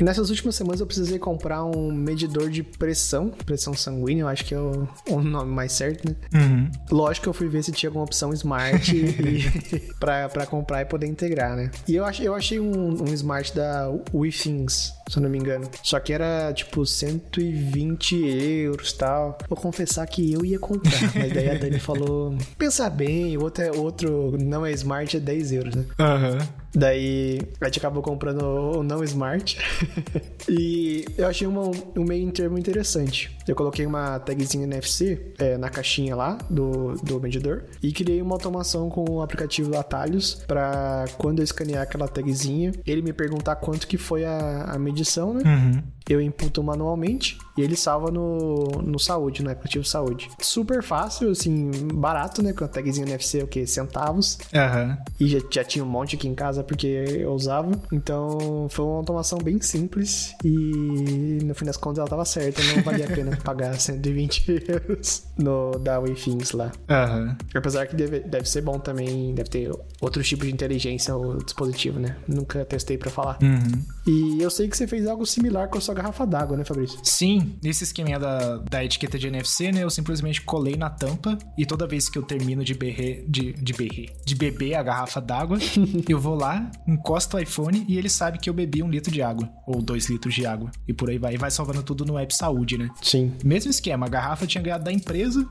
E 0.00 0.04
nessas 0.04 0.30
últimas 0.30 0.54
semanas 0.54 0.80
eu 0.80 0.86
precisei 0.86 1.18
comprar 1.18 1.62
um 1.62 1.92
medidor 1.92 2.48
de 2.48 2.62
pressão, 2.62 3.28
pressão 3.44 3.74
sanguínea, 3.74 4.22
eu 4.22 4.28
acho 4.28 4.46
que 4.46 4.54
é 4.54 4.58
o, 4.58 4.88
o 5.10 5.20
nome 5.20 5.52
mais 5.52 5.72
certo, 5.72 6.08
né? 6.08 6.16
Uhum. 6.34 6.70
Lógico 6.90 7.24
que 7.24 7.28
eu 7.28 7.34
fui 7.34 7.48
ver 7.48 7.62
se 7.62 7.70
tinha 7.70 7.90
alguma 7.90 8.04
opção 8.04 8.32
smart 8.32 8.96
e, 8.96 9.92
pra, 10.00 10.26
pra 10.30 10.46
comprar 10.46 10.80
e 10.80 10.84
poder 10.86 11.06
integrar, 11.06 11.54
né? 11.54 11.70
E 11.86 11.96
eu, 11.96 12.04
ach, 12.06 12.18
eu 12.18 12.34
achei 12.34 12.58
um, 12.58 13.02
um 13.02 13.12
smart 13.12 13.54
da 13.54 13.92
WeThings, 14.14 14.94
se 15.10 15.18
eu 15.18 15.22
não 15.22 15.30
me 15.30 15.38
engano. 15.38 15.68
Só 15.82 15.98
que 15.98 16.12
era 16.12 16.52
tipo 16.52 16.86
120 16.86 18.14
euros 18.14 18.92
tal. 18.92 19.36
Vou 19.48 19.58
confessar 19.58 20.06
que 20.06 20.32
eu 20.32 20.44
ia 20.44 20.58
comprar, 20.58 21.00
mas 21.14 21.32
daí 21.32 21.50
a 21.50 21.54
Dani 21.54 21.80
falou: 21.80 22.36
pensa 22.56 22.88
bem, 22.88 23.36
o 23.36 23.42
outro, 23.42 23.64
é, 23.64 23.70
outro 23.72 24.36
não 24.40 24.64
é 24.64 24.72
smart, 24.72 25.16
é 25.16 25.20
10 25.20 25.52
euros, 25.52 25.74
né? 25.74 25.84
Aham. 25.98 26.32
Uhum. 26.32 26.60
Daí 26.72 27.40
a 27.60 27.64
gente 27.64 27.78
acabou 27.78 28.02
comprando 28.02 28.42
o 28.42 28.82
não 28.82 29.02
smart. 29.02 29.58
e 30.48 31.04
eu 31.18 31.26
achei 31.26 31.46
uma, 31.46 31.68
um 31.96 32.04
meio 32.04 32.30
termo 32.30 32.56
interessante. 32.58 33.36
Eu 33.50 33.56
coloquei 33.56 33.84
uma 33.84 34.16
tagzinha 34.20 34.62
NFC 34.62 35.32
é, 35.36 35.58
na 35.58 35.68
caixinha 35.68 36.14
lá 36.14 36.38
do, 36.48 36.94
do 37.02 37.20
medidor 37.20 37.64
e 37.82 37.90
criei 37.90 38.22
uma 38.22 38.36
automação 38.36 38.88
com 38.88 39.04
o 39.10 39.22
aplicativo 39.22 39.76
Atalhos 39.76 40.34
para 40.46 41.06
quando 41.18 41.40
eu 41.40 41.44
escanear 41.44 41.82
aquela 41.82 42.06
tagzinha, 42.06 42.70
ele 42.86 43.02
me 43.02 43.12
perguntar 43.12 43.56
quanto 43.56 43.88
que 43.88 43.98
foi 43.98 44.24
a, 44.24 44.66
a 44.68 44.78
medição, 44.78 45.34
né? 45.34 45.42
Uhum. 45.44 45.82
Eu 46.10 46.20
imputo 46.20 46.62
manualmente 46.62 47.38
e 47.56 47.62
ele 47.62 47.76
salva 47.76 48.10
no, 48.10 48.64
no 48.82 48.98
saúde, 48.98 49.42
no 49.42 49.50
aplicativo 49.50 49.84
saúde. 49.84 50.28
Super 50.40 50.82
fácil, 50.82 51.30
assim, 51.30 51.70
barato, 51.94 52.42
né? 52.42 52.52
Com 52.52 52.64
a 52.64 52.68
tagzinha 52.68 53.06
NFC, 53.06 53.42
o 53.42 53.46
que? 53.46 53.66
Centavos. 53.66 54.38
Uhum. 54.52 54.96
E 55.20 55.28
já, 55.28 55.38
já 55.50 55.64
tinha 55.64 55.84
um 55.84 55.88
monte 55.88 56.16
aqui 56.16 56.26
em 56.26 56.34
casa 56.34 56.64
porque 56.64 56.86
eu 56.86 57.32
usava. 57.32 57.70
Então 57.92 58.66
foi 58.70 58.84
uma 58.84 58.96
automação 58.96 59.38
bem 59.38 59.60
simples 59.60 60.34
e 60.44 61.38
no 61.44 61.54
fim 61.54 61.64
das 61.64 61.76
contas 61.76 61.98
ela 61.98 62.08
tava 62.08 62.24
certa. 62.24 62.60
Não 62.74 62.82
valia 62.82 63.06
a 63.06 63.08
pena 63.08 63.36
pagar 63.44 63.78
120 63.78 64.64
euros 64.68 65.24
no 65.38 65.78
da 65.78 66.00
WeThings 66.00 66.52
lá. 66.52 66.72
Uhum. 66.88 67.36
Apesar 67.54 67.86
que 67.86 67.94
deve, 67.94 68.20
deve 68.20 68.48
ser 68.48 68.62
bom 68.62 68.78
também, 68.78 69.34
deve 69.34 69.48
ter 69.48 69.70
outros 70.00 70.28
tipos 70.28 70.46
de 70.46 70.52
inteligência 70.52 71.16
o 71.16 71.38
dispositivo, 71.38 72.00
né? 72.00 72.16
Nunca 72.26 72.64
testei 72.64 72.96
para 72.98 73.10
falar. 73.10 73.38
Uhum. 73.42 73.82
E 74.06 74.42
eu 74.42 74.50
sei 74.50 74.68
que 74.68 74.76
você 74.76 74.86
fez 74.86 75.06
algo 75.06 75.24
similar 75.26 75.68
com 75.68 75.78
a 75.78 75.80
sua 75.80 75.94
garrafa 76.02 76.26
d'água, 76.26 76.56
né, 76.56 76.64
Fabrício? 76.64 76.98
Sim, 77.02 77.56
nesse 77.62 77.84
esqueminha 77.84 78.18
da, 78.18 78.58
da 78.58 78.84
etiqueta 78.84 79.18
de 79.18 79.26
NFC, 79.26 79.72
né? 79.72 79.82
Eu 79.82 79.90
simplesmente 79.90 80.42
colei 80.42 80.76
na 80.76 80.90
tampa 80.90 81.38
e 81.56 81.66
toda 81.66 81.86
vez 81.86 82.08
que 82.08 82.18
eu 82.18 82.22
termino 82.22 82.64
de 82.64 82.74
berrer, 82.74 83.24
de, 83.28 83.52
de 83.52 83.72
berrer, 83.72 84.12
de 84.24 84.34
beber 84.34 84.74
a 84.74 84.82
garrafa 84.82 85.20
d'água, 85.20 85.58
eu 86.08 86.18
vou 86.18 86.34
lá, 86.34 86.70
encosto 86.86 87.36
o 87.36 87.40
iPhone 87.40 87.84
e 87.88 87.98
ele 87.98 88.08
sabe 88.08 88.38
que 88.38 88.48
eu 88.48 88.54
bebi 88.54 88.82
um 88.82 88.90
litro 88.90 89.12
de 89.12 89.22
água, 89.22 89.50
ou 89.66 89.82
dois 89.82 90.08
litros 90.08 90.34
de 90.34 90.46
água. 90.46 90.70
E 90.86 90.92
por 90.92 91.10
aí 91.10 91.18
vai, 91.18 91.34
e 91.34 91.38
vai 91.38 91.50
salvando 91.50 91.82
tudo 91.82 92.04
no 92.04 92.18
app 92.18 92.34
saúde, 92.34 92.78
né? 92.78 92.88
Sim. 93.02 93.32
Mesmo 93.44 93.70
esquema, 93.70 94.06
a 94.06 94.08
garrafa 94.08 94.46
tinha 94.46 94.62
ganhado 94.62 94.84
da 94.84 94.92
empresa. 94.92 95.46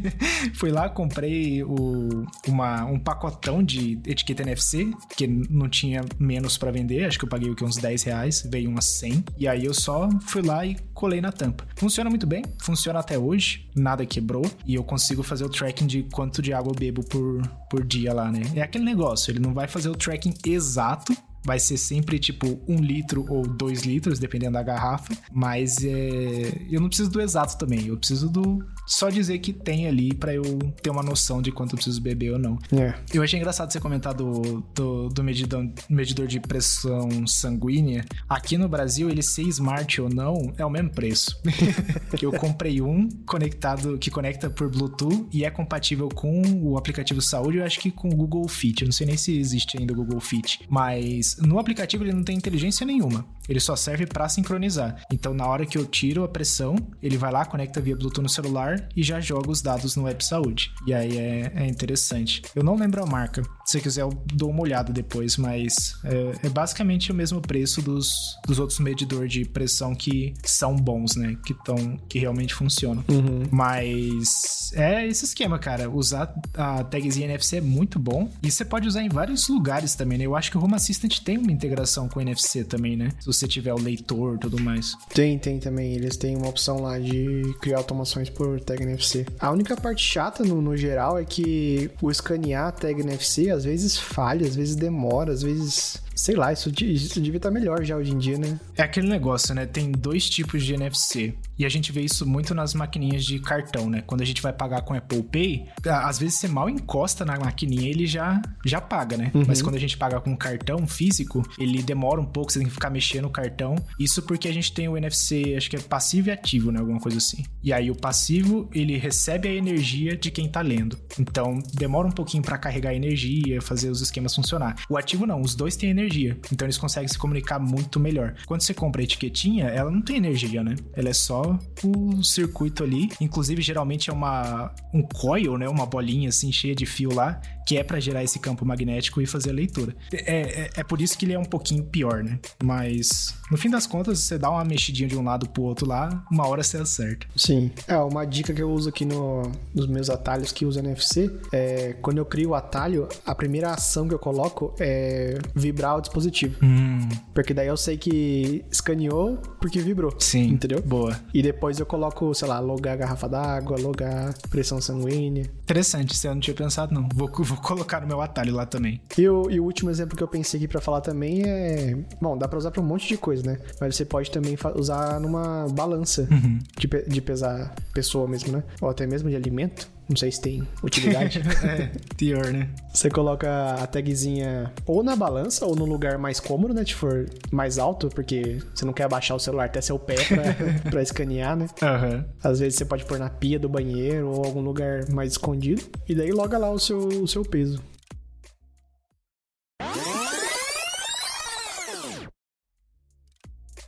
Fui 0.54 0.70
lá, 0.70 0.88
comprei 0.88 1.62
o, 1.62 2.24
uma, 2.46 2.84
um 2.84 2.98
pacotão 2.98 3.62
de 3.62 3.98
etiqueta 4.06 4.42
NFC, 4.42 4.90
que 5.16 5.26
não 5.26 5.68
tinha 5.68 6.04
menos 6.18 6.58
para 6.58 6.70
vender, 6.70 7.04
acho 7.04 7.18
que 7.18 7.24
eu 7.24 7.28
paguei 7.28 7.50
o 7.50 7.54
que, 7.54 7.64
uns 7.64 7.76
10 7.76 8.02
reais, 8.02 8.46
veio 8.50 8.68
umas 8.70 8.84
100. 8.84 9.24
E 9.38 9.48
aí 9.48 9.64
eu 9.64 9.74
só 9.74 9.93
fui 10.26 10.42
lá 10.42 10.64
e 10.64 10.76
colei 10.92 11.20
na 11.20 11.32
tampa. 11.32 11.66
Funciona 11.76 12.10
muito 12.10 12.26
bem, 12.26 12.44
funciona 12.62 13.00
até 13.00 13.18
hoje, 13.18 13.70
nada 13.74 14.04
quebrou, 14.06 14.44
e 14.66 14.74
eu 14.74 14.84
consigo 14.84 15.22
fazer 15.22 15.44
o 15.44 15.48
tracking 15.48 15.86
de 15.86 16.02
quanto 16.04 16.40
de 16.40 16.52
água 16.52 16.72
eu 16.72 16.78
bebo 16.78 17.04
por, 17.04 17.42
por 17.70 17.84
dia 17.84 18.12
lá, 18.12 18.30
né? 18.30 18.42
É 18.54 18.62
aquele 18.62 18.84
negócio, 18.84 19.30
ele 19.30 19.40
não 19.40 19.52
vai 19.52 19.66
fazer 19.66 19.88
o 19.88 19.94
tracking 19.94 20.34
exato, 20.46 21.16
vai 21.44 21.58
ser 21.58 21.76
sempre 21.76 22.18
tipo 22.18 22.60
um 22.66 22.76
litro 22.76 23.24
ou 23.28 23.46
dois 23.46 23.82
litros, 23.82 24.18
dependendo 24.18 24.54
da 24.54 24.62
garrafa. 24.62 25.14
Mas 25.32 25.84
é, 25.84 26.66
eu 26.70 26.80
não 26.80 26.88
preciso 26.88 27.10
do 27.10 27.20
exato 27.20 27.58
também. 27.58 27.86
Eu 27.86 27.96
preciso 27.96 28.28
do 28.28 28.64
só 28.86 29.08
dizer 29.08 29.38
que 29.38 29.52
tem 29.52 29.86
ali 29.86 30.14
para 30.14 30.34
eu 30.34 30.58
ter 30.82 30.90
uma 30.90 31.02
noção 31.02 31.40
de 31.40 31.50
quanto 31.50 31.72
eu 31.72 31.76
preciso 31.76 32.00
beber 32.00 32.32
ou 32.32 32.38
não. 32.38 32.58
É. 32.72 32.94
Eu 33.12 33.22
achei 33.22 33.38
engraçado 33.38 33.72
você 33.72 33.80
comentar 33.80 34.14
do, 34.14 34.62
do, 34.74 35.08
do 35.08 35.24
medidor, 35.24 35.66
medidor 35.88 36.26
de 36.26 36.40
pressão 36.40 37.26
sanguínea. 37.26 38.04
Aqui 38.28 38.58
no 38.58 38.68
Brasil, 38.68 39.08
ele 39.08 39.22
ser 39.22 39.42
smart 39.42 40.00
ou 40.00 40.08
não 40.08 40.52
é 40.56 40.64
o 40.64 40.70
mesmo 40.70 40.90
preço. 40.90 41.40
eu 42.20 42.32
comprei 42.32 42.80
um 42.80 43.08
conectado 43.26 43.98
que 43.98 44.10
conecta 44.10 44.48
por 44.50 44.70
Bluetooth 44.70 45.26
e 45.32 45.44
é 45.44 45.50
compatível 45.50 46.08
com 46.08 46.42
o 46.62 46.76
aplicativo 46.76 47.20
Saúde. 47.20 47.58
Eu 47.58 47.64
acho 47.64 47.80
que 47.80 47.90
com 47.90 48.08
o 48.08 48.14
Google 48.14 48.48
Fit. 48.48 48.82
Eu 48.82 48.86
não 48.86 48.92
sei 48.92 49.06
nem 49.06 49.16
se 49.16 49.36
existe 49.36 49.78
ainda 49.78 49.92
o 49.92 49.96
Google 49.96 50.20
Fit, 50.20 50.60
mas 50.68 51.33
no 51.40 51.58
aplicativo 51.58 52.04
ele 52.04 52.12
não 52.12 52.22
tem 52.22 52.36
inteligência 52.36 52.86
nenhuma. 52.86 53.24
Ele 53.48 53.60
só 53.60 53.76
serve 53.76 54.06
para 54.06 54.28
sincronizar. 54.28 55.02
Então, 55.12 55.34
na 55.34 55.46
hora 55.46 55.66
que 55.66 55.76
eu 55.76 55.86
tiro 55.86 56.24
a 56.24 56.28
pressão, 56.28 56.76
ele 57.02 57.16
vai 57.16 57.30
lá, 57.30 57.44
conecta 57.44 57.80
via 57.80 57.96
Bluetooth 57.96 58.22
no 58.22 58.28
celular 58.28 58.88
e 58.96 59.02
já 59.02 59.20
joga 59.20 59.50
os 59.50 59.62
dados 59.62 59.96
no 59.96 60.04
Web 60.04 60.24
Saúde. 60.24 60.72
E 60.86 60.94
aí 60.94 61.18
é, 61.18 61.52
é 61.54 61.66
interessante. 61.66 62.42
Eu 62.54 62.62
não 62.62 62.76
lembro 62.76 63.02
a 63.02 63.06
marca. 63.06 63.42
Se 63.64 63.72
você 63.72 63.80
quiser, 63.80 64.02
eu 64.02 64.10
dou 64.32 64.50
uma 64.50 64.62
olhada 64.62 64.92
depois, 64.92 65.36
mas 65.36 65.96
é, 66.04 66.46
é 66.46 66.48
basicamente 66.48 67.10
o 67.10 67.14
mesmo 67.14 67.40
preço 67.40 67.80
dos, 67.82 68.38
dos 68.46 68.58
outros 68.58 68.78
medidores 68.78 69.32
de 69.32 69.44
pressão 69.44 69.94
que 69.94 70.34
são 70.44 70.76
bons, 70.76 71.16
né? 71.16 71.36
Que, 71.44 71.54
tão, 71.54 71.96
que 72.08 72.18
realmente 72.18 72.54
funcionam. 72.54 73.04
Uhum. 73.08 73.42
Mas 73.50 74.72
é 74.74 75.06
esse 75.06 75.24
esquema, 75.24 75.58
cara. 75.58 75.88
Usar 75.88 76.34
a 76.54 76.84
tagzinha 76.84 77.26
NFC 77.26 77.56
é 77.56 77.60
muito 77.60 77.98
bom. 77.98 78.30
E 78.42 78.50
você 78.50 78.64
pode 78.64 78.88
usar 78.88 79.02
em 79.02 79.08
vários 79.08 79.48
lugares 79.48 79.94
também, 79.94 80.18
né? 80.18 80.26
Eu 80.26 80.36
acho 80.36 80.50
que 80.50 80.58
o 80.58 80.62
Home 80.62 80.74
Assistant 80.74 81.20
tem 81.20 81.38
uma 81.38 81.52
integração 81.52 82.08
com 82.08 82.18
o 82.18 82.22
NFC 82.22 82.64
também, 82.64 82.96
né? 82.96 83.10
Se 83.20 83.26
você 83.36 83.48
tiver 83.48 83.72
o 83.72 83.78
leitor 83.78 84.36
e 84.36 84.38
tudo 84.38 84.60
mais. 84.60 84.96
Tem, 85.12 85.38
tem 85.38 85.58
também. 85.58 85.94
Eles 85.94 86.16
têm 86.16 86.36
uma 86.36 86.48
opção 86.48 86.80
lá 86.80 86.98
de 86.98 87.42
criar 87.60 87.78
automações 87.78 88.30
por 88.30 88.60
tag 88.60 88.82
NFC. 88.82 89.26
A 89.38 89.50
única 89.50 89.76
parte 89.76 90.02
chata 90.02 90.44
no, 90.44 90.60
no 90.60 90.76
geral 90.76 91.18
é 91.18 91.24
que 91.24 91.90
o 92.00 92.10
escanear 92.10 92.68
a 92.68 92.72
tag 92.72 93.00
NFC 93.00 93.50
às 93.50 93.64
vezes 93.64 93.96
falha, 93.96 94.46
às 94.46 94.54
vezes 94.54 94.76
demora, 94.76 95.32
às 95.32 95.42
vezes 95.42 96.03
Sei 96.24 96.34
lá, 96.34 96.50
isso, 96.50 96.72
isso 96.80 97.20
devia 97.20 97.36
estar 97.36 97.50
melhor 97.50 97.84
já 97.84 97.98
hoje 97.98 98.10
em 98.10 98.16
dia, 98.16 98.38
né? 98.38 98.58
É 98.78 98.82
aquele 98.82 99.06
negócio, 99.06 99.54
né? 99.54 99.66
Tem 99.66 99.92
dois 99.92 100.26
tipos 100.26 100.64
de 100.64 100.72
NFC. 100.72 101.34
E 101.58 101.66
a 101.66 101.68
gente 101.68 101.92
vê 101.92 102.00
isso 102.00 102.26
muito 102.26 102.54
nas 102.54 102.72
maquininhas 102.72 103.26
de 103.26 103.38
cartão, 103.38 103.90
né? 103.90 104.02
Quando 104.06 104.22
a 104.22 104.24
gente 104.24 104.40
vai 104.40 104.50
pagar 104.50 104.80
com 104.80 104.94
Apple 104.94 105.22
Pay, 105.22 105.66
às 105.86 106.18
vezes 106.18 106.36
você 106.36 106.48
mal 106.48 106.70
encosta 106.70 107.26
na 107.26 107.38
maquininha 107.38 107.90
ele 107.90 108.06
já, 108.06 108.40
já 108.64 108.80
paga, 108.80 109.18
né? 109.18 109.30
Uhum. 109.34 109.44
Mas 109.46 109.60
quando 109.60 109.74
a 109.74 109.78
gente 109.78 109.98
paga 109.98 110.18
com 110.18 110.34
cartão 110.34 110.86
físico, 110.86 111.46
ele 111.58 111.82
demora 111.82 112.18
um 112.18 112.24
pouco, 112.24 112.50
você 112.50 112.58
tem 112.58 112.68
que 112.68 112.72
ficar 112.72 112.88
mexendo 112.88 113.26
o 113.26 113.30
cartão. 113.30 113.76
Isso 114.00 114.22
porque 114.22 114.48
a 114.48 114.52
gente 114.52 114.72
tem 114.72 114.88
o 114.88 114.96
NFC, 114.96 115.54
acho 115.58 115.68
que 115.68 115.76
é 115.76 115.80
passivo 115.80 116.30
e 116.30 116.32
ativo, 116.32 116.72
né? 116.72 116.80
Alguma 116.80 117.00
coisa 117.00 117.18
assim. 117.18 117.44
E 117.62 117.70
aí 117.70 117.90
o 117.90 117.94
passivo, 117.94 118.66
ele 118.72 118.96
recebe 118.96 119.46
a 119.46 119.52
energia 119.52 120.16
de 120.16 120.30
quem 120.30 120.48
tá 120.48 120.62
lendo. 120.62 120.98
Então 121.20 121.62
demora 121.74 122.08
um 122.08 122.12
pouquinho 122.12 122.42
para 122.42 122.56
carregar 122.56 122.90
a 122.90 122.94
energia, 122.94 123.60
fazer 123.60 123.90
os 123.90 124.00
esquemas 124.00 124.34
funcionar. 124.34 124.76
O 124.88 124.96
ativo 124.96 125.26
não, 125.26 125.42
os 125.42 125.54
dois 125.54 125.76
têm 125.76 125.90
energia 125.90 126.13
energia. 126.14 126.38
Então 126.52 126.66
eles 126.66 126.78
conseguem 126.78 127.08
se 127.08 127.18
comunicar 127.18 127.58
muito 127.58 127.98
melhor. 127.98 128.34
Quando 128.46 128.62
você 128.62 128.72
compra 128.72 129.02
a 129.02 129.04
etiquetinha, 129.04 129.66
ela 129.66 129.90
não 129.90 130.00
tem 130.00 130.16
energia, 130.16 130.62
né? 130.62 130.76
Ela 130.94 131.08
é 131.08 131.12
só 131.12 131.58
o 131.82 132.22
circuito 132.22 132.84
ali. 132.84 133.08
Inclusive, 133.20 133.60
geralmente 133.60 134.10
é 134.10 134.12
uma 134.12 134.72
um 134.92 135.02
coil, 135.02 135.58
né? 135.58 135.68
Uma 135.68 135.86
bolinha 135.86 136.28
assim 136.28 136.52
cheia 136.52 136.74
de 136.74 136.86
fio 136.86 137.12
lá, 137.12 137.40
que 137.66 137.76
é 137.76 137.82
para 137.82 137.98
gerar 137.98 138.22
esse 138.22 138.38
campo 138.38 138.64
magnético 138.64 139.20
e 139.20 139.26
fazer 139.26 139.50
a 139.50 139.52
leitura. 139.52 139.94
É, 140.12 140.62
é, 140.62 140.70
é, 140.76 140.84
por 140.84 141.00
isso 141.00 141.18
que 141.18 141.24
ele 141.24 141.32
é 141.32 141.38
um 141.38 141.44
pouquinho 141.44 141.84
pior, 141.84 142.22
né? 142.22 142.38
Mas 142.62 143.34
no 143.50 143.56
fim 143.56 143.70
das 143.70 143.86
contas, 143.86 144.20
você 144.20 144.38
dá 144.38 144.50
uma 144.50 144.64
mexidinha 144.64 145.08
de 145.08 145.16
um 145.16 145.24
lado 145.24 145.48
pro 145.48 145.62
outro 145.62 145.86
lá, 145.86 146.24
uma 146.30 146.46
hora 146.46 146.62
você 146.62 146.76
acerta. 146.76 147.26
Sim. 147.36 147.70
É, 147.88 147.96
uma 147.96 148.24
dica 148.24 148.52
que 148.52 148.62
eu 148.62 148.70
uso 148.70 148.88
aqui 148.88 149.04
no, 149.04 149.42
nos 149.74 149.86
meus 149.86 150.08
atalhos 150.08 150.52
que 150.52 150.64
uso 150.64 150.78
NFC 150.78 151.30
é 151.52 151.94
quando 152.00 152.18
eu 152.18 152.26
crio 152.26 152.50
o 152.50 152.54
atalho, 152.54 153.08
a 153.24 153.34
primeira 153.34 153.70
ação 153.70 154.06
que 154.06 154.14
eu 154.14 154.18
coloco 154.18 154.74
é 154.78 155.38
vibrar 155.54 155.93
o 155.96 156.00
dispositivo. 156.00 156.56
Hum. 156.62 157.08
Porque 157.34 157.52
daí 157.54 157.66
eu 157.68 157.76
sei 157.76 157.96
que 157.96 158.64
escaneou 158.70 159.36
porque 159.60 159.80
vibrou. 159.80 160.14
Sim. 160.18 160.48
Entendeu? 160.48 160.82
Boa. 160.82 161.18
E 161.32 161.42
depois 161.42 161.78
eu 161.78 161.86
coloco, 161.86 162.32
sei 162.34 162.48
lá, 162.48 162.58
logar 162.60 162.96
garrafa 162.96 163.28
d'água, 163.28 163.78
logar 163.78 164.34
pressão 164.50 164.80
sanguínea. 164.80 165.44
Interessante, 165.62 166.12
isso 166.14 166.26
eu 166.26 166.34
não 166.34 166.40
tinha 166.40 166.54
pensado, 166.54 166.94
não. 166.94 167.08
Vou, 167.14 167.28
vou 167.42 167.56
colocar 167.58 168.00
no 168.00 168.06
meu 168.06 168.20
atalho 168.20 168.54
lá 168.54 168.66
também. 168.66 169.00
E 169.18 169.28
o, 169.28 169.50
e 169.50 169.58
o 169.60 169.64
último 169.64 169.90
exemplo 169.90 170.16
que 170.16 170.22
eu 170.22 170.28
pensei 170.28 170.58
aqui 170.58 170.68
pra 170.68 170.80
falar 170.80 171.00
também 171.00 171.42
é. 171.42 171.96
Bom, 172.20 172.36
dá 172.36 172.46
pra 172.48 172.58
usar 172.58 172.70
pra 172.70 172.80
um 172.80 172.84
monte 172.86 173.08
de 173.08 173.16
coisa, 173.16 173.42
né? 173.44 173.58
Mas 173.80 173.96
você 173.96 174.04
pode 174.04 174.30
também 174.30 174.56
usar 174.76 175.20
numa 175.20 175.66
balança 175.70 176.26
Uhum. 176.30 176.58
de, 176.78 176.88
pe- 176.88 177.04
de 177.08 177.20
pesar 177.20 177.74
pessoa 177.92 178.26
mesmo, 178.28 178.52
né? 178.52 178.62
Ou 178.80 178.88
até 178.88 179.06
mesmo 179.06 179.28
de 179.30 179.36
alimento. 179.36 179.88
Não 180.08 180.16
sei 180.16 180.30
se 180.30 180.40
tem 180.40 180.66
utilidade. 180.82 181.40
é, 181.64 181.90
pior, 182.16 182.52
né? 182.52 182.68
Você 182.92 183.10
coloca 183.10 183.74
a 183.74 183.86
tagzinha 183.86 184.72
ou 184.86 185.02
na 185.02 185.16
balança 185.16 185.64
ou 185.64 185.74
no 185.74 185.84
lugar 185.84 186.18
mais 186.18 186.38
cômodo, 186.40 186.74
né? 186.74 186.84
Se 186.84 186.94
for 186.94 187.26
mais 187.50 187.78
alto, 187.78 188.08
porque 188.08 188.58
você 188.74 188.84
não 188.84 188.92
quer 188.92 189.04
abaixar 189.04 189.36
o 189.36 189.40
celular 189.40 189.66
até 189.66 189.80
seu 189.80 189.98
pé 189.98 190.16
pra, 190.24 190.44
pra 190.90 191.02
escanear, 191.02 191.56
né? 191.56 191.66
Aham. 191.82 192.24
Às 192.42 192.60
vezes 192.60 192.78
você 192.78 192.84
pode 192.84 193.04
pôr 193.04 193.18
na 193.18 193.30
pia 193.30 193.58
do 193.58 193.68
banheiro 193.68 194.30
ou 194.30 194.44
algum 194.44 194.60
lugar 194.60 195.08
mais 195.10 195.32
escondido. 195.32 195.82
E 196.08 196.14
daí 196.14 196.30
loga 196.30 196.58
lá 196.58 196.70
o 196.70 196.78
seu, 196.78 196.98
o 196.98 197.26
seu 197.26 197.42
peso. 197.42 197.80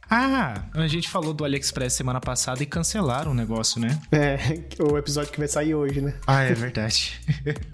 Ah, 0.08 0.62
a 0.72 0.86
gente 0.86 1.08
falou 1.08 1.34
do 1.34 1.44
AliExpress 1.44 1.92
semana 1.94 2.20
passada 2.20 2.62
e 2.62 2.66
cancelaram 2.66 3.32
o 3.32 3.34
negócio, 3.34 3.80
né? 3.80 3.98
É, 4.12 4.36
o 4.82 4.96
episódio 4.96 5.32
que 5.32 5.38
vai 5.38 5.48
sair 5.48 5.74
hoje, 5.74 6.00
né? 6.00 6.14
Ah, 6.26 6.42
é 6.42 6.54
verdade. 6.54 7.20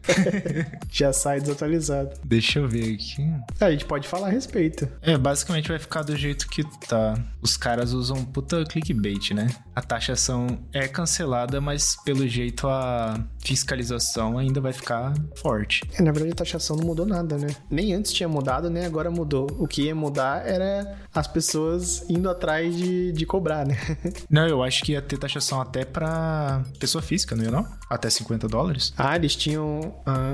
Já 0.91 1.13
sai 1.13 1.41
desatualizado. 1.41 2.11
Deixa 2.25 2.59
eu 2.59 2.69
ver 2.69 2.95
aqui. 2.95 3.23
A 3.61 3.71
gente 3.71 3.85
pode 3.85 4.09
falar 4.09 4.29
a 4.29 4.31
respeito. 4.31 4.89
É, 5.03 5.17
basicamente 5.17 5.69
vai 5.69 5.79
ficar 5.79 6.03
do 6.03 6.17
jeito 6.17 6.49
que 6.49 6.65
tá. 6.87 7.19
Os 7.41 7.57
caras 7.57 7.93
usam 7.93 8.25
puta 8.25 8.65
clickbait, 8.65 9.33
né? 9.33 9.49
A 9.75 9.83
taxação 9.83 10.59
é 10.73 10.89
cancelada, 10.89 11.61
mas 11.61 11.97
pelo 12.05 12.27
jeito 12.27 12.67
a 12.69 13.21
fiscalização 13.43 14.39
ainda 14.39 14.61
vai 14.61 14.73
ficar 14.73 15.13
forte. 15.37 15.83
É, 15.95 16.03
na 16.03 16.13
verdade 16.13 16.33
a 16.33 16.37
taxação 16.37 16.77
não 16.77 16.85
mudou 16.85 17.07
nada, 17.07 17.37
né? 17.37 17.49
Nem 17.71 17.93
antes 17.95 18.13
tinha 18.13 18.29
mudado, 18.29 18.71
nem 18.71 18.85
agora 18.85 19.11
mudou. 19.11 19.47
O 19.59 19.67
que 19.67 19.83
ia 19.83 19.95
mudar 19.95 20.47
era 20.47 20.99
as 21.15 21.27
pessoas 21.27 22.09
indo 22.09 22.29
atrás 22.31 22.77
de, 22.77 23.13
de 23.13 23.27
cobrar, 23.27 23.67
né? 23.67 23.77
Não, 24.31 24.47
eu 24.47 24.63
acho 24.63 24.83
que 24.85 24.93
ia 24.93 25.03
ter 25.03 25.19
taxação 25.19 25.61
até 25.61 25.85
pra 25.85 26.63
pessoa 26.79 27.03
física, 27.03 27.35
não 27.37 27.45
ia 27.45 27.51
não? 27.51 27.67
Até 27.89 28.09
50 28.09 28.49
dólares? 28.49 28.93
Ah, 28.97 29.17
eles 29.17 29.37
tinham. 29.37 29.95
Ah, 30.07 30.33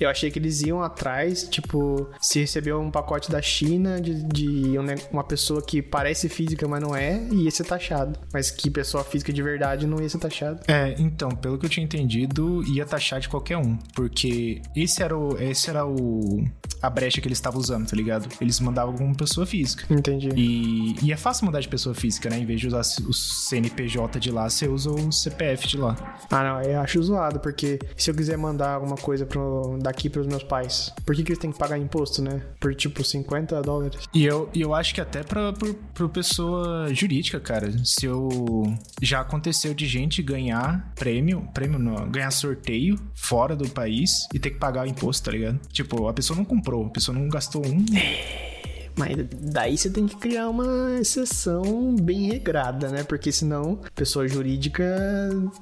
eu 0.00 0.08
achei 0.08 0.30
que 0.30 0.38
eles 0.38 0.62
iam 0.62 0.82
atrás, 0.82 1.44
tipo, 1.48 2.08
se 2.20 2.40
recebeu 2.40 2.80
um 2.80 2.90
pacote 2.90 3.30
da 3.30 3.40
China 3.40 4.00
de, 4.00 4.22
de 4.24 4.78
um 4.78 4.84
uma 5.12 5.24
pessoa 5.24 5.62
que 5.62 5.80
parece 5.80 6.28
física, 6.28 6.66
mas 6.68 6.82
não 6.82 6.94
é, 6.94 7.22
ia 7.30 7.50
ser 7.50 7.64
taxado. 7.64 8.18
Mas 8.32 8.50
que 8.50 8.70
pessoa 8.70 9.04
física 9.04 9.32
de 9.32 9.42
verdade 9.42 9.86
não 9.86 10.00
ia 10.00 10.08
ser 10.08 10.18
taxado. 10.18 10.60
É, 10.68 10.94
então, 10.98 11.30
pelo 11.30 11.58
que 11.58 11.66
eu 11.66 11.70
tinha 11.70 11.84
entendido, 11.84 12.13
vendido 12.14 12.62
ia 12.64 12.86
taxar 12.86 13.20
de 13.20 13.28
qualquer 13.28 13.56
um. 13.58 13.76
Porque 13.94 14.62
esse 14.74 15.02
era 15.02 15.16
o. 15.16 15.36
Esse 15.38 15.68
era 15.68 15.84
o. 15.84 16.44
A 16.80 16.90
brecha 16.90 17.20
que 17.20 17.26
eles 17.26 17.38
estavam 17.38 17.58
usando, 17.58 17.88
tá 17.88 17.96
ligado? 17.96 18.28
Eles 18.40 18.60
mandavam 18.60 18.94
como 18.94 19.16
pessoa 19.16 19.46
física. 19.46 19.86
Entendi. 19.92 20.28
E, 20.36 20.94
e 21.02 21.12
é 21.12 21.16
fácil 21.16 21.46
mudar 21.46 21.60
de 21.60 21.68
pessoa 21.68 21.94
física, 21.94 22.28
né? 22.28 22.38
Em 22.38 22.44
vez 22.44 22.60
de 22.60 22.68
usar 22.68 22.80
o 22.80 23.12
CNPJ 23.12 24.20
de 24.20 24.30
lá, 24.30 24.48
você 24.48 24.68
usa 24.68 24.90
o 24.90 25.10
CPF 25.10 25.66
de 25.66 25.78
lá. 25.78 25.96
Ah, 26.30 26.44
não, 26.44 26.62
eu 26.62 26.80
acho 26.80 27.02
zoado, 27.02 27.40
porque 27.40 27.78
se 27.96 28.10
eu 28.10 28.14
quiser 28.14 28.36
mandar 28.36 28.74
alguma 28.74 28.96
coisa 28.96 29.24
pro, 29.24 29.78
daqui 29.80 30.10
pros 30.10 30.26
meus 30.26 30.42
pais, 30.42 30.92
por 31.06 31.14
que, 31.14 31.22
que 31.22 31.30
eles 31.30 31.38
têm 31.38 31.50
que 31.50 31.58
pagar 31.58 31.78
imposto, 31.78 32.20
né? 32.20 32.42
Por 32.60 32.74
tipo 32.74 33.02
50 33.02 33.62
dólares. 33.62 34.06
E 34.12 34.24
eu, 34.26 34.50
e 34.52 34.60
eu 34.60 34.74
acho 34.74 34.94
que 34.94 35.00
até 35.00 35.22
pra, 35.22 35.54
pra, 35.54 35.70
pra 35.94 36.08
pessoa 36.08 36.92
jurídica, 36.92 37.40
cara, 37.40 37.72
se 37.82 38.04
eu. 38.04 38.28
Já 39.00 39.20
aconteceu 39.20 39.72
de 39.72 39.86
gente 39.86 40.22
ganhar 40.22 40.92
prêmio, 40.94 41.48
prêmio 41.54 41.78
não, 41.78 42.03
ganhar 42.04 42.30
sorteio 42.30 42.98
fora 43.14 43.54
do 43.54 43.68
país 43.68 44.26
e 44.32 44.38
ter 44.38 44.50
que 44.50 44.58
pagar 44.58 44.84
o 44.84 44.88
imposto, 44.88 45.24
tá 45.24 45.32
ligado? 45.32 45.60
Tipo, 45.72 46.08
a 46.08 46.12
pessoa 46.12 46.36
não 46.36 46.44
comprou, 46.44 46.86
a 46.86 46.90
pessoa 46.90 47.16
não 47.16 47.28
gastou 47.28 47.64
um. 47.66 47.84
Mas 48.96 49.16
daí 49.40 49.76
você 49.76 49.90
tem 49.90 50.06
que 50.06 50.16
criar 50.16 50.48
uma 50.48 50.98
exceção 51.00 51.94
bem 51.96 52.28
regrada, 52.28 52.88
né? 52.88 53.02
Porque 53.02 53.32
senão, 53.32 53.80
pessoa 53.94 54.26
jurídica 54.28 54.84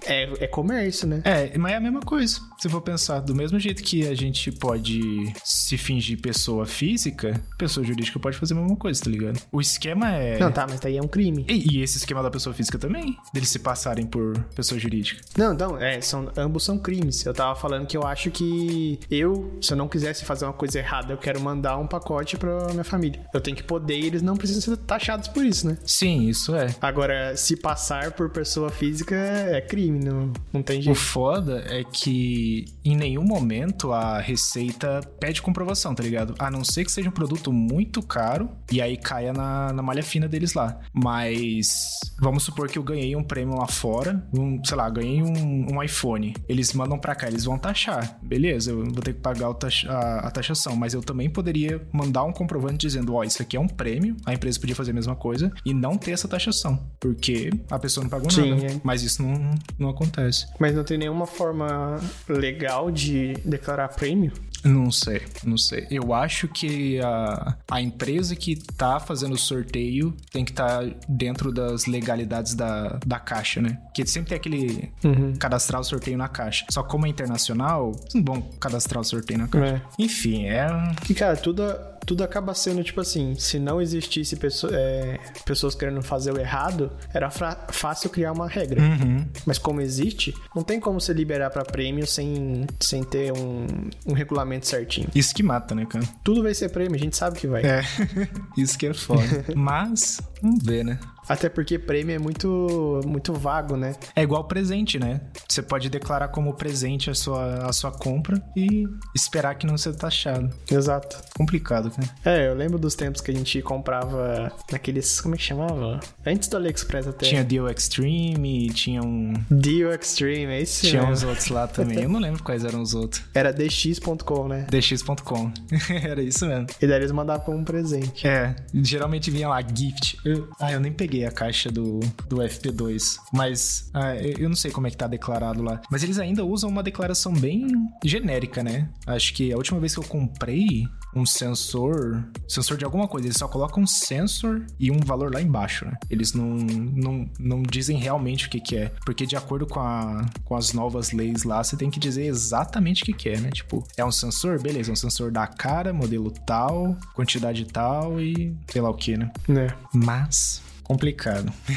é, 0.07 0.45
é 0.45 0.47
comércio, 0.47 1.07
né? 1.07 1.23
É, 1.25 1.57
mas 1.57 1.73
é 1.73 1.77
a 1.77 1.81
mesma 1.81 2.01
coisa. 2.01 2.41
Se 2.59 2.69
for 2.69 2.81
pensar, 2.81 3.21
do 3.21 3.35
mesmo 3.35 3.59
jeito 3.59 3.83
que 3.83 4.07
a 4.07 4.15
gente 4.15 4.51
pode 4.53 5.33
se 5.45 5.77
fingir 5.77 6.21
pessoa 6.21 6.67
física, 6.67 7.41
pessoa 7.59 7.85
jurídica 7.85 8.19
pode 8.19 8.37
fazer 8.37 8.55
a 8.55 8.59
mesma 8.59 8.77
coisa, 8.77 9.03
tá 9.03 9.11
ligado? 9.11 9.41
O 9.51 9.61
esquema 9.61 10.13
é. 10.13 10.39
Não, 10.39 10.53
tá, 10.53 10.67
mas 10.69 10.81
daí 10.81 10.97
é 10.97 11.03
um 11.03 11.09
crime. 11.09 11.45
E, 11.49 11.77
e 11.77 11.83
esse 11.83 11.99
esquema 11.99 12.23
da 12.23 12.31
pessoa 12.31 12.55
física 12.55 12.79
também? 12.79 13.17
Deles 13.33 13.49
se 13.49 13.59
passarem 13.59 14.07
por 14.07 14.39
pessoa 14.55 14.79
jurídica. 14.79 15.23
Não, 15.37 15.55
não, 15.55 15.79
é, 15.79 16.01
são, 16.01 16.31
ambos 16.37 16.65
são 16.65 16.79
crimes. 16.79 17.25
Eu 17.25 17.35
tava 17.35 17.55
falando 17.59 17.87
que 17.87 17.97
eu 17.97 18.07
acho 18.07 18.31
que 18.31 18.99
eu, 19.11 19.59
se 19.61 19.73
eu 19.73 19.77
não 19.77 19.89
quisesse 19.89 20.25
fazer 20.25 20.45
uma 20.45 20.53
coisa 20.53 20.79
errada, 20.79 21.13
eu 21.13 21.19
quero 21.19 21.41
mandar 21.41 21.79
um 21.79 21.87
pacote 21.87 22.37
pra 22.37 22.67
minha 22.73 22.85
família. 22.85 23.22
Eu 23.33 23.41
tenho 23.41 23.57
que 23.57 23.63
poder 23.63 23.99
e 23.99 24.07
eles 24.07 24.23
não 24.23 24.37
precisam 24.37 24.63
ser 24.63 24.77
taxados 24.79 25.29
por 25.29 25.45
isso, 25.45 25.67
né? 25.67 25.79
Sim, 25.85 26.29
isso 26.29 26.55
é. 26.55 26.75
Agora, 26.81 27.37
se 27.37 27.57
passar 27.57 28.13
por 28.13 28.31
pessoa 28.31 28.71
física 28.71 29.15
é 29.15 29.61
crime, 29.61 29.99
não, 30.05 30.33
não 30.53 30.63
tem 30.63 30.81
jeito. 30.81 30.97
O 30.97 31.01
foda 31.01 31.65
é 31.69 31.85
que 31.85 32.65
em 32.85 32.97
nenhum 32.97 33.25
momento 33.25 33.93
a 33.93 34.19
receita 34.19 35.01
pede 35.21 35.43
comprovação, 35.43 35.95
tá 35.95 36.03
ligado? 36.03 36.35
A 36.39 36.51
não 36.51 36.65
ser 36.65 36.85
que 36.85 36.93
seja 36.93 37.09
um 37.09 37.13
produto 37.13 37.53
muito 37.53 38.03
caro 38.03 38.51
e 38.71 38.81
aí 38.81 38.97
caia 38.97 39.33
na, 39.33 39.73
na 39.73 39.83
malha 39.83 40.03
fina 40.03 40.29
deles 40.29 40.55
lá. 40.55 40.81
Mas 40.93 41.99
vamos 42.21 42.43
supor 42.43 42.69
que 42.69 42.79
eu 42.79 42.83
ganhei 42.83 43.15
um 43.17 43.23
prêmio 43.23 43.57
lá 43.57 43.67
fora, 43.67 44.27
um, 44.33 44.63
sei 44.65 44.77
lá, 44.77 44.89
ganhei 44.89 45.23
um, 45.23 45.75
um 45.75 45.83
iPhone. 45.83 46.35
Eles 46.49 46.73
mandam 46.73 46.99
pra 46.99 47.15
cá, 47.15 47.29
eles 47.29 47.45
vão 47.45 47.59
taxar. 47.59 48.19
Beleza, 48.23 48.71
eu 48.71 48.85
vou 48.85 49.03
ter 49.03 49.15
que 49.15 49.21
pagar 49.21 49.53
taxa, 49.55 49.91
a, 49.91 50.29
a, 50.29 50.31
taxação, 50.31 50.77
mas 50.77 50.95
eu 50.95 51.03
também 51.03 51.29
poderia 51.29 51.81
mandar 51.93 52.25
um 52.25 52.33
comprovante 52.33 52.79
dizendo: 52.79 53.12
ó, 53.15 53.25
isso 53.25 53.43
aqui 53.43 53.57
é 53.57 53.61
um 53.61 53.69
prêmio, 53.69 54.17
a 54.25 54.33
empresa 54.33 54.59
podia 54.59 54.75
fazer 54.75 54.91
a 54.91 54.95
mesma 54.95 55.17
coisa 55.17 55.53
e 55.65 55.73
não 55.75 55.97
ter 55.97 56.13
essa 56.13 56.29
taxação, 56.29 56.83
porque 56.99 57.51
a 57.71 57.79
pessoa 57.79 58.03
não 58.03 58.11
pagou 58.11 58.31
Sim, 58.31 58.51
nada. 58.51 58.67
É. 58.67 58.81
Mas 58.83 59.03
isso 59.03 59.23
não, 59.23 59.55
não 59.79 59.89
acontece. 59.91 60.47
Mas 60.59 60.75
não 60.75 60.85
tem 60.85 60.99
nenhuma 60.99 61.27
forma 61.27 62.01
legal 62.29 62.91
de 62.91 63.35
declarar 63.45 63.89
prêmio? 63.89 64.33
Não 64.65 64.91
sei, 64.91 65.23
não 65.45 65.57
sei. 65.59 65.87
Eu 65.91 66.15
acho 66.15 66.47
que 66.47 67.01
a, 67.01 67.57
a 67.71 67.81
empresa 67.81 68.37
que 68.37 68.57
tá 68.57 69.01
fazendo 69.01 69.33
o 69.33 69.39
sorteio 69.39 70.15
tem 70.31 70.45
que 70.45 70.53
estar 70.53 70.85
tá 70.85 70.95
dentro 71.09 71.53
das 71.53 71.87
legalidades 71.87 72.55
da, 72.55 72.99
da 73.05 73.19
caixa, 73.19 73.61
né? 73.61 73.81
Porque 73.85 74.07
sempre 74.07 74.31
tem 74.31 74.37
aquele 74.37 74.93
uhum. 75.05 75.35
cadastrar 75.35 75.81
o 75.81 75.85
sorteio 75.85 76.17
na 76.17 76.29
caixa. 76.29 76.65
Só 76.71 76.83
como 76.83 77.07
é 77.07 77.09
internacional, 77.09 77.93
não 78.15 78.23
bom 78.23 78.41
cadastrar 78.61 79.01
o 79.01 79.05
sorteio 79.05 79.41
na 79.41 79.49
caixa. 79.49 79.75
É. 79.75 79.83
Enfim, 79.99 80.47
é. 80.47 80.67
Que, 81.05 81.15
cara, 81.15 81.37
tudo 81.37 81.63
tudo 82.07 82.23
acaba 82.25 82.55
sendo 82.55 82.83
tipo 82.83 83.01
assim: 83.01 83.35
se 83.35 83.59
não 83.59 83.81
existisse 83.81 84.37
pessoa, 84.37 84.73
é, 84.75 85.19
pessoas 85.45 85.75
querendo 85.75 86.03
fazer 86.03 86.33
o 86.33 86.39
errado, 86.39 86.93
era 87.13 87.31
fácil 87.31 88.11
criar 88.11 88.33
uma 88.33 88.49
regra. 88.49 88.81
Uhum. 88.83 89.27
Mas 89.47 89.59
como 89.59 89.81
existe, 89.81 90.35
não 90.55 90.63
tem 90.63 90.81
como 90.81 91.01
você 91.01 91.13
liberar 91.13 91.51
para 91.51 91.65
prêmio 91.65 92.07
sem, 92.07 92.67
sem 92.81 93.03
ter 93.03 93.33
um, 93.33 93.67
um 94.07 94.13
regulamento 94.13 94.67
certinho. 94.67 95.09
Isso 95.15 95.35
que 95.35 95.43
mata, 95.43 95.75
né, 95.75 95.87
cara? 95.87 96.05
Tudo 96.25 96.43
vai 96.43 96.55
ser 96.55 96.71
prêmio, 96.71 96.95
a 96.95 96.99
gente 96.99 97.17
sabe 97.17 97.39
que 97.39 97.47
vai. 97.47 97.63
É, 97.63 97.83
isso 98.57 98.79
que 98.79 98.87
é 98.87 98.95
foda. 98.95 99.45
Mas, 99.55 100.21
vamos 100.41 100.63
ver, 100.63 100.85
né? 100.85 100.99
Até 101.29 101.49
porque 101.49 101.79
prêmio 101.79 102.15
é 102.15 102.19
muito, 102.19 103.01
muito 103.07 103.33
vago, 103.33 103.77
né? 103.77 103.95
É 104.15 104.23
igual 104.23 104.45
presente, 104.45 104.99
né? 104.99 105.21
Você 105.49 105.63
pode 105.63 105.89
declarar 105.89 106.29
como 106.29 106.55
presente 106.55 107.11
a 107.11 107.15
sua, 107.15 107.67
a 107.67 107.73
sua 107.73 107.91
compra 107.93 108.43
e 108.57 108.87
esperar 109.15 109.55
que 109.55 109.67
não 109.67 109.77
seja 109.79 109.97
taxado. 109.97 110.51
Exato. 110.71 111.19
Complicado, 111.37 111.91
cara. 111.91 112.09
É, 112.25 112.49
eu 112.49 112.55
lembro 112.55 112.79
dos 112.79 112.95
tempos 112.95 113.21
que 113.21 113.31
a 113.31 113.35
gente 113.35 113.61
comprava 113.63 114.53
naqueles. 114.71 115.21
Como 115.21 115.35
é 115.35 115.39
que 115.39 115.45
chamava? 115.45 116.01
Antes 116.27 116.49
do 116.49 116.57
AliExpress 116.57 117.07
até. 117.07 117.27
Tinha 117.27 117.45
Deal 117.45 117.69
Extreme, 117.69 118.71
tinha 118.71 119.03
um. 119.03 119.33
Deal 119.51 119.93
Extreme, 119.93 120.53
é 120.53 120.61
isso 120.63 120.87
Tinha 120.87 121.03
mesmo. 121.03 121.13
uns 121.13 121.23
outros 121.23 121.49
lá 121.49 121.67
também. 121.67 122.03
Eu 122.03 122.09
não 122.09 122.21
lembro 122.21 122.43
quais 122.43 122.65
eram 122.65 122.83
os 122.83 122.95
outros. 122.95 123.23
Era 123.35 123.53
dx.com, 123.53 124.49
né? 124.49 124.67
dx.com. 124.69 125.53
Era 126.03 126.23
isso 126.23 126.47
mesmo. 126.47 126.67
E 126.81 126.87
daí 126.87 126.97
eles 126.97 127.13
mandavam 127.13 127.57
um 127.57 127.65
presente. 127.65 128.27
É, 128.27 128.57
geralmente 128.75 129.31
vinha 129.31 129.49
lá 129.49 129.61
gift. 129.63 130.19
Ah, 130.59 130.73
eu 130.73 130.81
nem 130.81 130.93
peguei 130.93 131.12
peguei 131.13 131.27
a 131.27 131.31
caixa 131.31 131.71
do, 131.71 132.01
do 132.27 132.37
FP2, 132.37 133.19
mas 133.35 133.91
ah, 133.93 134.17
eu 134.17 134.49
não 134.49 134.57
sei 134.57 134.71
como 134.71 134.87
é 134.87 134.91
que 134.91 134.97
tá 134.97 135.07
declarado 135.07 135.63
lá. 135.63 135.83
Mas 135.91 136.03
eles 136.03 136.19
ainda 136.19 136.43
usam 136.43 136.71
uma 136.71 136.83
declaração 136.83 137.35
bem 137.35 137.67
genérica, 138.03 138.63
né? 138.63 138.89
Acho 139.07 139.35
que 139.35 139.53
a 139.53 139.57
última 139.57 139.79
vez 139.79 139.93
que 139.95 140.01
eu 140.01 140.05
comprei 140.05 140.89
um 141.15 141.27
sensor, 141.27 142.25
sensor 142.49 142.79
de 142.79 142.87
alguma 142.87 143.07
coisa, 143.07 143.27
eles 143.27 143.37
só 143.37 143.47
colocam 143.47 143.83
um 143.83 143.87
sensor 143.87 144.65
e 144.81 144.91
um 144.91 145.01
valor 145.01 145.35
lá 145.35 145.43
embaixo, 145.43 145.85
né? 145.85 145.99
Eles 146.09 146.33
não, 146.33 146.47
não, 146.47 147.31
não 147.39 147.63
dizem 147.63 147.99
realmente 147.99 148.47
o 148.47 148.51
que, 148.51 148.61
que 148.61 148.77
é, 148.79 148.91
porque 149.05 149.27
de 149.27 149.37
acordo 149.37 149.67
com, 149.67 149.81
a, 149.81 150.25
com 150.45 150.57
as 150.57 150.73
novas 150.73 151.13
leis 151.13 151.45
lá, 151.45 151.63
você 151.63 151.77
tem 151.77 151.91
que 151.91 152.01
dizer 152.01 152.25
exatamente 152.25 153.03
o 153.03 153.07
que, 153.07 153.13
que 153.13 153.29
é, 153.29 153.39
né? 153.39 153.51
Tipo, 153.51 153.87
é 153.99 154.05
um 154.05 154.13
sensor? 154.13 154.63
Beleza, 154.63 154.91
é 154.91 154.95
um 154.95 154.97
sensor 154.97 155.31
da 155.31 155.47
cara, 155.47 155.93
modelo 155.93 156.31
tal, 156.31 156.97
quantidade 157.15 157.67
tal 157.67 158.19
e 158.19 158.57
sei 158.69 158.81
lá 158.81 158.89
o 158.89 158.95
que, 158.95 159.19
né? 159.19 159.31
É. 159.51 159.75
Mas 159.93 160.63
complicado. 160.93 161.51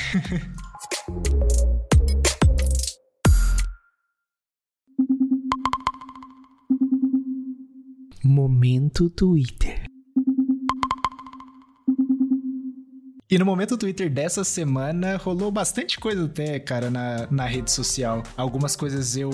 Momento 8.23 9.09
Twitter. 9.09 9.84
E 13.27 13.39
no 13.39 13.45
momento 13.45 13.75
Twitter 13.75 14.07
dessa 14.07 14.43
semana 14.43 15.17
rolou 15.17 15.49
bastante 15.49 15.99
coisa 15.99 16.25
até, 16.25 16.59
cara, 16.59 16.91
na, 16.91 17.27
na 17.31 17.45
rede 17.45 17.71
social. 17.71 18.21
Algumas 18.37 18.75
coisas 18.75 19.17
eu, 19.17 19.31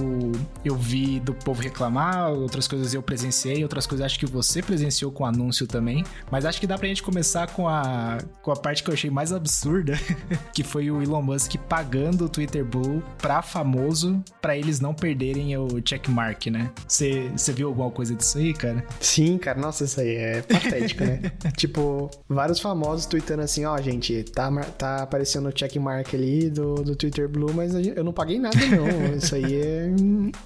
eu 0.63 0.77
vi 0.77 1.19
do 1.19 1.33
povo 1.33 1.61
reclamar, 1.61 2.31
outras 2.31 2.69
coisas 2.69 2.93
eu 2.93 3.03
presenciei, 3.03 3.63
outras 3.63 3.85
coisas 3.85 4.05
acho 4.05 4.17
que 4.17 4.25
você 4.25 4.61
presenciou 4.61 5.11
com 5.11 5.25
anúncio 5.25 5.67
também. 5.67 6.05
Mas 6.31 6.45
acho 6.45 6.61
que 6.61 6.65
dá 6.65 6.77
pra 6.77 6.87
gente 6.87 7.03
começar 7.03 7.47
com 7.47 7.67
a, 7.67 8.19
com 8.41 8.51
a 8.51 8.55
parte 8.55 8.81
que 8.81 8.89
eu 8.89 8.93
achei 8.93 9.09
mais 9.09 9.33
absurda, 9.33 9.99
que 10.55 10.63
foi 10.63 10.89
o 10.89 11.01
Elon 11.03 11.21
Musk 11.21 11.55
pagando 11.67 12.25
o 12.25 12.29
Twitter 12.29 12.63
Blue 12.63 13.03
pra 13.17 13.41
famoso, 13.41 14.23
pra 14.41 14.55
eles 14.55 14.79
não 14.79 14.93
perderem 14.93 15.57
o 15.57 15.67
checkmark, 15.83 16.47
né? 16.47 16.71
Você 16.87 17.29
viu 17.53 17.67
alguma 17.67 17.91
coisa 17.91 18.15
disso 18.15 18.37
aí, 18.37 18.53
cara? 18.53 18.85
Sim, 19.01 19.37
cara, 19.37 19.59
nossa, 19.59 19.83
isso 19.83 19.99
aí 19.99 20.15
é 20.15 20.41
patético, 20.41 21.03
né? 21.03 21.29
tipo, 21.57 22.09
vários 22.29 22.61
famosos 22.61 23.05
tweetando 23.05 23.41
assim, 23.41 23.65
ó, 23.65 23.80
gente, 23.82 24.23
tá, 24.23 24.49
tá 24.77 25.03
aparecendo 25.03 25.49
o 25.49 25.51
checkmark 25.57 26.13
ali 26.13 26.49
do, 26.49 26.75
do 26.75 26.95
Twitter 26.95 27.27
Blue, 27.27 27.53
mas 27.53 27.73
eu 27.73 28.03
não 28.03 28.13
paguei 28.13 28.39
nada, 28.39 28.57
não. 28.67 29.15
Isso 29.15 29.36
aí 29.36 29.55
é, 29.55 29.91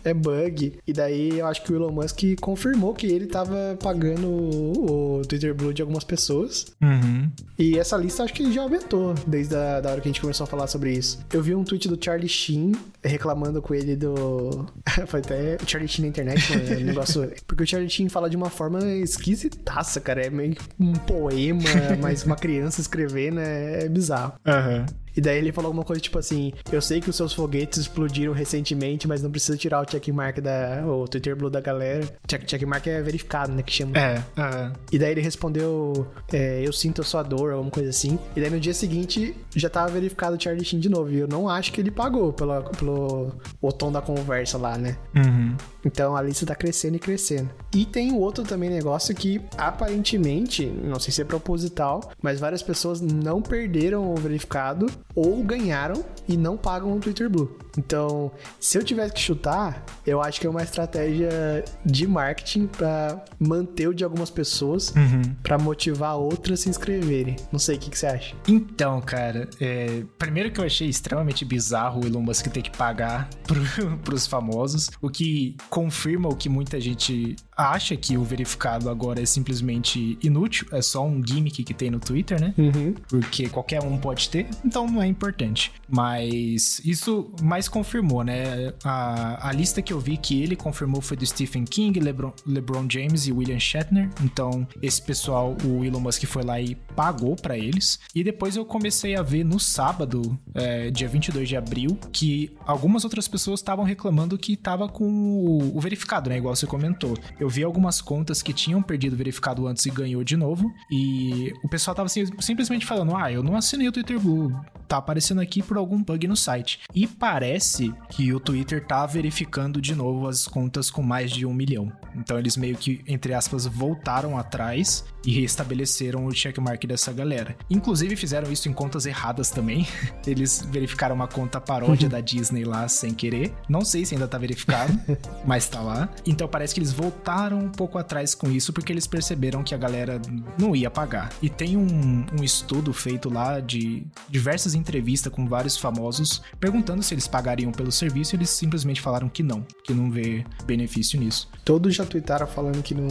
é 0.04 0.14
bug. 0.14 0.74
E 0.86 0.94
daí 0.94 1.40
eu 1.40 1.48
acho 1.48 1.64
que 1.64 1.72
o 1.72 1.76
Elon 1.76 1.92
Musk 1.92 2.22
confirmou 2.42 2.94
que 2.94 3.08
ele 3.08 3.28
tava 3.28 3.78
pagando 3.82 4.28
o, 4.28 5.20
o 5.20 5.22
Twitter 5.24 5.54
Blue 5.54 5.74
de 5.74 5.82
algumas 5.82 6.04
pessoas. 6.04 6.68
Uhum. 6.82 7.30
E 7.58 7.78
essa 7.78 7.98
lista 7.98 8.24
acho 8.24 8.34
que 8.34 8.52
já 8.52 8.62
aumentou 8.62 9.14
desde 9.28 9.56
a 9.56 9.82
da 9.82 9.92
hora 9.92 10.02
que 10.02 10.08
a 10.08 10.12
gente 10.12 10.22
começou 10.22 10.44
a 10.44 10.48
falar 10.48 10.68
sobre 10.68 10.92
isso. 10.92 11.20
Eu 11.32 11.42
vi 11.42 11.56
um 11.56 11.64
tweet 11.64 11.88
do 11.88 11.98
Charlie 12.04 12.28
Sheen 12.28 12.74
reclamando 13.04 13.62
com 13.62 13.74
ele 13.74 13.96
do. 13.96 14.66
Foi 15.08 15.20
até 15.20 15.58
o 15.62 15.68
Charlie 15.68 15.88
Sheen 15.88 16.06
na 16.06 16.10
internet, 16.10 16.56
né? 16.56 16.76
negócio. 16.84 17.32
Porque 17.48 17.64
o 17.64 17.68
Charlie 17.68 17.90
Sheen 17.90 18.10
fala 18.10 18.30
de 18.30 18.36
uma 18.36 18.50
forma 18.50 18.84
esquisitaça, 18.86 20.00
cara. 20.00 20.26
É 20.26 20.30
meio 20.30 20.56
um 20.80 20.94
poema, 20.94 21.64
mas 22.02 22.24
uma 22.24 22.36
criança 22.36 22.82
escrever, 22.82 23.25
né? 23.32 23.84
É 23.86 23.90
bizarro. 23.90 24.34
Uhum. 24.46 24.86
E 25.16 25.22
daí 25.22 25.38
ele 25.38 25.52
falou 25.52 25.70
alguma 25.70 25.86
coisa 25.86 26.02
tipo 26.02 26.20
assim: 26.20 26.54
Eu 26.72 26.82
sei 26.82 27.00
que 27.00 27.10
os 27.10 27.16
seus 27.16 27.34
foguetes 27.34 27.80
explodiram 27.80 28.34
recentemente, 28.34 29.08
mas 29.08 29.22
não 29.22 29.32
precisa 29.32 29.58
tirar 29.58 29.82
o 29.82 29.90
checkmark 29.90 30.40
da. 30.40 30.84
o 30.86 31.08
Twitter 31.08 31.36
Blue 31.36 31.50
da 31.50 31.62
galera. 31.62 32.06
Check, 32.28 32.48
checkmark 32.48 32.88
é 32.88 33.02
verificado, 33.02 33.52
né? 33.52 33.64
Que 33.64 33.72
chama. 33.72 33.98
É, 33.98 34.24
é. 34.38 34.72
E 34.92 35.00
daí 35.00 35.12
ele 35.12 35.22
respondeu: 35.22 36.08
é, 36.32 36.62
Eu 36.66 36.74
sinto 36.74 37.02
a 37.02 37.04
sua 37.04 37.24
dor, 37.24 37.54
alguma 37.54 37.72
coisa 37.72 37.90
assim. 37.90 38.20
E 38.36 38.42
daí 38.42 38.50
no 38.50 38.60
dia 38.60 38.74
seguinte 38.74 39.36
já 39.56 39.70
tava 39.70 39.90
verificado 39.90 40.36
o 40.36 40.42
Charlie 40.42 40.66
Sheen 40.66 40.80
de 40.80 40.90
novo. 40.90 41.12
E 41.12 41.20
eu 41.20 41.28
não 41.28 41.48
acho 41.48 41.72
que 41.72 41.80
ele 41.80 41.92
pagou 41.92 42.34
pela, 42.34 42.62
pelo 42.62 43.32
o 43.62 43.72
tom 43.72 43.92
da 43.92 44.02
conversa 44.02 44.58
lá, 44.58 44.78
né? 44.78 44.98
Uhum. 45.16 45.56
Então 45.86 46.16
a 46.16 46.22
lista 46.22 46.46
tá 46.46 46.56
crescendo 46.56 46.96
e 46.96 47.00
crescendo. 47.00 47.50
E 47.74 47.86
tem 47.86 48.12
um 48.12 48.18
outro 48.18 48.44
também 48.44 48.70
negócio 48.70 49.14
que 49.14 49.42
aparentemente, 49.58 50.66
não 50.66 51.00
sei 51.00 51.14
se 51.14 51.22
é 51.22 51.26
proposital, 51.26 52.12
mas 52.22 52.40
várias 52.40 52.64
pessoas 52.64 53.00
não 53.02 53.42
perderam 53.42 54.12
o 54.12 54.16
verificado 54.16 54.88
ou 55.16 55.44
ganharam 55.44 56.04
e 56.28 56.36
não 56.36 56.58
pagam 56.58 56.92
o 56.96 57.00
Twitter 57.00 57.30
Blue. 57.30 57.58
Então, 57.78 58.32
se 58.60 58.78
eu 58.78 58.84
tivesse 58.84 59.14
que 59.14 59.20
chutar, 59.20 59.84
eu 60.06 60.22
acho 60.22 60.40
que 60.42 60.48
é 60.48 60.50
uma 60.50 60.64
estratégia 60.64 61.64
de 61.86 62.08
marketing 62.08 62.68
para 62.68 63.24
manter 63.40 63.88
o 63.88 63.94
de 63.94 64.04
algumas 64.04 64.30
pessoas, 64.30 64.94
Uhum. 64.96 65.22
para 65.44 65.58
motivar 65.58 66.16
outras 66.18 66.60
a 66.60 66.64
se 66.64 66.70
inscreverem. 66.70 67.36
Não 67.52 67.60
sei 67.60 67.76
o 67.76 67.80
que, 67.80 67.90
que 67.90 67.98
você 67.98 68.08
acha. 68.08 68.36
Então, 68.48 69.02
cara, 69.02 69.50
é, 69.60 70.04
primeiro 70.18 70.52
que 70.52 70.60
eu 70.60 70.66
achei 70.66 70.88
extremamente 70.88 71.44
bizarro 71.46 72.04
o 72.04 72.08
Elon 72.08 72.22
Musk 72.22 72.48
ter 72.48 72.62
que 72.62 72.72
pagar 72.76 73.30
pro, 73.44 73.62
pros 74.04 74.26
famosos, 74.26 74.90
o 75.02 75.10
que 75.10 75.56
confirma 75.70 76.30
o 76.30 76.36
que 76.36 76.48
muita 76.50 76.80
gente 76.80 77.36
acha 77.56 77.96
que 77.96 78.18
o 78.18 78.24
verificado 78.24 78.90
agora 78.90 79.22
é 79.22 79.26
simplesmente 79.26 80.18
inútil, 80.22 80.68
é 80.72 80.82
só 80.82 81.06
um 81.06 81.22
gimmick 81.26 81.64
que 81.64 81.74
tem 81.74 81.90
no 81.90 82.00
Twitter, 82.00 82.40
né? 82.40 82.54
Uhum. 82.58 82.94
Porque 83.08 83.48
qualquer 83.50 83.82
um 83.82 83.98
pode 83.98 84.30
ter, 84.30 84.48
então 84.64 84.88
não 84.88 85.02
é 85.02 85.08
importante. 85.08 85.72
Mas 85.88 86.82
isso 86.84 87.32
mais 87.42 87.68
confirmou, 87.68 88.24
né? 88.24 88.74
A, 88.84 89.50
a 89.50 89.52
lista 89.52 89.82
que 89.82 89.94
eu 89.94 90.00
vi 90.00 90.18
que 90.18 90.42
ele 90.42 90.56
confirmou 90.56 91.02
foi 91.02 91.16
do 91.16 91.26
Stephen 91.26 91.64
King, 91.64 92.00
LeBron, 92.00 92.34
LeBron 92.46 92.86
James 92.90 93.28
e 93.28 93.32
William 93.32 93.60
Shatner. 93.60 94.10
Então, 94.24 94.68
esse 94.82 95.02
pessoal, 95.02 95.56
o 95.64 95.84
Elon 95.84 96.00
Musk 96.00 96.26
foi 96.26 96.44
lá 96.44 96.60
e 96.60 96.76
pagou 96.96 97.36
pra 97.36 97.58
eles. 97.58 98.00
E 98.14 98.24
depois 98.24 98.56
eu 98.56 98.66
comecei 98.66 99.16
a 99.16 99.22
ver 99.22 99.44
no 99.44 99.60
sábado, 99.60 100.38
é, 100.54 100.90
dia 100.90 101.08
22 101.08 101.48
de 101.48 101.56
abril, 101.56 101.98
que 102.12 102.56
algumas 102.66 103.04
outras 103.04 103.28
pessoas 103.28 103.60
estavam 103.60 103.86
reclamando 103.86 104.38
que 104.38 104.56
tava 104.56 104.88
com 104.90 105.06
o, 105.06 105.78
o 105.78 105.80
verificado, 105.80 106.30
né? 106.30 106.38
Igual 106.38 106.56
você 106.56 106.66
comentou. 106.66 107.18
Eu 107.40 107.45
vi 107.50 107.64
algumas 107.64 108.02
contas 108.02 108.42
que 108.42 108.54
tinham 108.54 108.82
perdido 108.82 109.16
verificado 109.16 109.68
antes 109.68 109.86
e 109.86 109.90
ganhou 109.90 110.24
de 110.24 110.36
novo. 110.38 110.74
E 110.92 111.54
o 111.64 111.70
pessoal 111.70 111.96
tava 111.96 112.08
assim, 112.08 112.26
simplesmente 112.40 112.86
falando: 112.86 113.16
Ah, 113.16 113.32
eu 113.32 113.44
não 113.44 113.56
assinei 113.56 113.88
o 113.88 113.92
Twitter 113.92 114.20
Blue. 114.20 114.54
Tá 114.96 115.00
aparecendo 115.00 115.42
aqui 115.42 115.62
por 115.62 115.76
algum 115.76 116.02
bug 116.02 116.26
no 116.26 116.38
site. 116.38 116.80
E 116.96 117.06
parece 117.06 117.94
que 118.10 118.32
o 118.32 118.40
Twitter 118.40 118.88
tá 118.88 119.06
verificando 119.06 119.82
de 119.82 119.94
novo 119.94 120.26
as 120.26 120.48
contas 120.48 120.90
com 120.90 121.04
mais 121.04 121.32
de 121.32 121.46
um 121.46 121.54
milhão. 121.54 121.92
Então 122.16 122.40
eles 122.40 122.56
meio 122.56 122.78
que, 122.78 123.02
entre 123.06 123.34
aspas, 123.34 123.66
voltaram 123.66 124.38
atrás 124.38 125.04
e 125.26 125.42
restabeleceram 125.42 126.26
o 126.26 126.32
checkmark 126.32 126.86
dessa 126.86 127.12
galera. 127.12 127.58
Inclusive 127.70 128.16
fizeram 128.16 128.52
isso 128.52 128.70
em 128.70 128.74
contas 128.74 129.06
erradas 129.06 129.50
também. 129.50 129.88
Eles 130.26 130.66
verificaram 130.72 131.16
uma 131.16 131.28
conta 131.28 131.60
paródia 131.60 132.08
da 132.10 132.22
Disney 132.22 132.64
lá 132.64 132.88
sem 132.88 133.14
querer. 133.14 133.54
Não 133.68 133.82
sei 133.82 134.06
se 134.06 134.14
ainda 134.14 134.28
tá 134.28 134.38
verificado, 134.38 134.94
mas 135.46 135.68
tá 135.68 135.82
lá. 135.82 136.08
Então 136.26 136.48
parece 136.48 136.74
que 136.74 136.80
eles 136.80 136.94
voltaram 136.94 137.60
um 137.60 137.70
pouco 137.70 137.98
atrás 137.98 138.36
com 138.36 138.52
isso 138.52 138.72
porque 138.72 138.94
eles 138.94 139.08
perceberam 139.08 139.64
que 139.64 139.74
a 139.74 139.78
galera 139.78 140.22
não 140.58 140.76
ia 140.76 140.92
pagar. 140.92 141.32
E 141.42 141.50
tem 141.50 141.76
um, 141.76 142.26
um 142.40 142.44
estudo 142.44 142.94
feito 142.94 143.30
lá 143.30 143.60
de 143.60 144.06
diversas 144.30 144.76
entrevistas 144.86 145.34
com 145.34 145.48
vários 145.48 145.76
famosos 145.76 146.42
perguntando 146.60 147.02
se 147.02 147.14
eles 147.14 147.28
pagariam 147.28 147.72
pelo 147.72 147.92
serviço 147.92 148.36
e 148.36 148.38
eles 148.38 148.50
simplesmente 148.50 149.02
falaram 149.02 149.28
que 149.28 149.42
não, 149.42 149.66
que 149.84 149.94
não 149.94 150.12
vê 150.12 150.46
benefício 150.66 151.20
nisso. 151.20 151.50
Todos 151.64 151.96
já 151.96 152.06
tweetaram 152.06 152.46
falando 152.46 152.84
que 152.84 152.94
não, 152.94 153.08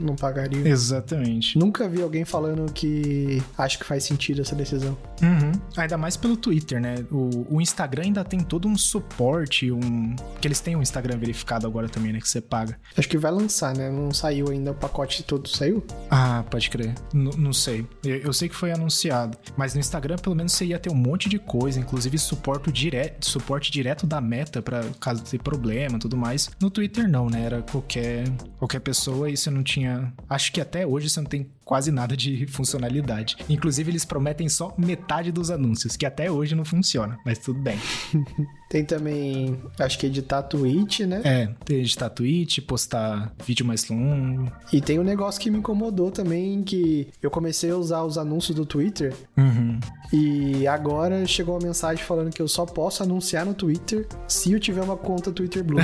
não 0.00 0.16
pagariam. 0.16 0.66
Exatamente. 0.66 1.56
Nunca 1.56 1.88
vi 1.88 2.02
alguém 2.02 2.24
falando 2.24 2.70
que 2.72 3.40
acha 3.56 3.78
que 3.78 3.84
faz 3.84 4.04
sentido 4.04 4.40
essa 4.40 4.54
decisão. 4.54 4.98
Uhum. 5.22 5.52
Ainda 5.76 5.96
mais 5.96 6.16
pelo 6.16 6.36
Twitter, 6.36 6.80
né? 6.80 6.96
O, 7.10 7.56
o 7.56 7.60
Instagram 7.60 8.04
ainda 8.04 8.24
tem 8.24 8.40
todo 8.40 8.66
um 8.66 8.76
suporte, 8.76 9.70
um. 9.70 10.16
Que 10.40 10.48
eles 10.48 10.60
têm 10.60 10.74
um 10.74 10.82
Instagram 10.82 11.18
verificado 11.18 11.66
agora 11.66 11.88
também, 11.88 12.12
né? 12.12 12.20
Que 12.20 12.28
você 12.28 12.40
paga. 12.40 12.78
Acho 12.96 13.08
que 13.08 13.16
vai 13.16 13.30
lançar, 13.30 13.76
né? 13.76 13.90
Não 13.90 14.12
saiu 14.12 14.50
ainda 14.50 14.72
o 14.72 14.74
pacote 14.74 15.22
todo, 15.22 15.48
saiu? 15.48 15.84
Ah, 16.10 16.44
pode 16.50 16.68
crer. 16.70 16.94
N 17.14 17.30
não 17.36 17.52
sei. 17.52 17.86
Eu, 18.04 18.16
eu, 18.16 18.32
sei 18.32 18.48
que 18.48 18.56
foi 18.56 18.72
anunciado. 18.72 19.36
Mas 19.56 19.74
no 19.74 19.80
Instagram, 19.80 20.16
pelo 20.16 20.34
menos, 20.34 20.52
você 20.52 20.66
ia 20.66 20.78
ter 20.78 20.90
um 20.90 20.94
monte 21.02 21.28
de 21.28 21.38
coisa, 21.38 21.80
inclusive 21.80 22.16
suporte 22.18 22.70
direto, 22.70 23.26
suporte 23.26 23.70
direto 23.70 24.06
da 24.06 24.20
meta 24.20 24.62
para 24.62 24.84
caso 25.00 25.22
ter 25.22 25.40
problema 25.40 25.98
tudo 25.98 26.16
mais. 26.16 26.50
No 26.60 26.70
Twitter, 26.70 27.08
não, 27.08 27.28
né? 27.28 27.44
Era 27.44 27.62
qualquer, 27.62 28.24
qualquer 28.58 28.80
pessoa 28.80 29.28
e 29.30 29.36
você 29.36 29.50
não 29.50 29.62
tinha. 29.62 30.12
Acho 30.28 30.52
que 30.52 30.60
até 30.60 30.86
hoje 30.86 31.10
você 31.10 31.20
não 31.20 31.28
tem 31.28 31.46
quase 31.72 31.90
nada 31.90 32.14
de 32.14 32.46
funcionalidade. 32.48 33.34
Inclusive, 33.48 33.90
eles 33.90 34.04
prometem 34.04 34.46
só 34.46 34.74
metade 34.76 35.32
dos 35.32 35.50
anúncios, 35.50 35.96
que 35.96 36.04
até 36.04 36.30
hoje 36.30 36.54
não 36.54 36.66
funciona, 36.66 37.18
mas 37.24 37.38
tudo 37.38 37.60
bem. 37.60 37.78
Tem 38.72 38.86
também, 38.86 39.60
acho 39.78 39.98
que 39.98 40.06
editar 40.06 40.42
tweet, 40.44 41.04
né? 41.04 41.20
É, 41.24 41.50
tem 41.62 41.80
editar 41.80 42.08
tweet, 42.08 42.62
postar 42.62 43.30
vídeo 43.44 43.66
mais 43.66 43.86
longo. 43.86 44.50
E 44.72 44.80
tem 44.80 44.98
um 44.98 45.02
negócio 45.02 45.38
que 45.38 45.50
me 45.50 45.58
incomodou 45.58 46.10
também, 46.10 46.62
que 46.62 47.06
eu 47.20 47.30
comecei 47.30 47.70
a 47.70 47.76
usar 47.76 48.02
os 48.02 48.16
anúncios 48.16 48.56
do 48.56 48.64
Twitter. 48.64 49.12
Uhum. 49.36 49.78
E 50.10 50.66
agora 50.66 51.26
chegou 51.26 51.54
uma 51.54 51.66
mensagem 51.66 52.02
falando 52.02 52.30
que 52.30 52.40
eu 52.40 52.48
só 52.48 52.64
posso 52.64 53.02
anunciar 53.02 53.44
no 53.44 53.52
Twitter 53.52 54.06
se 54.26 54.52
eu 54.52 54.58
tiver 54.58 54.82
uma 54.82 54.96
conta 54.96 55.30
Twitter 55.30 55.62
Blue. 55.62 55.78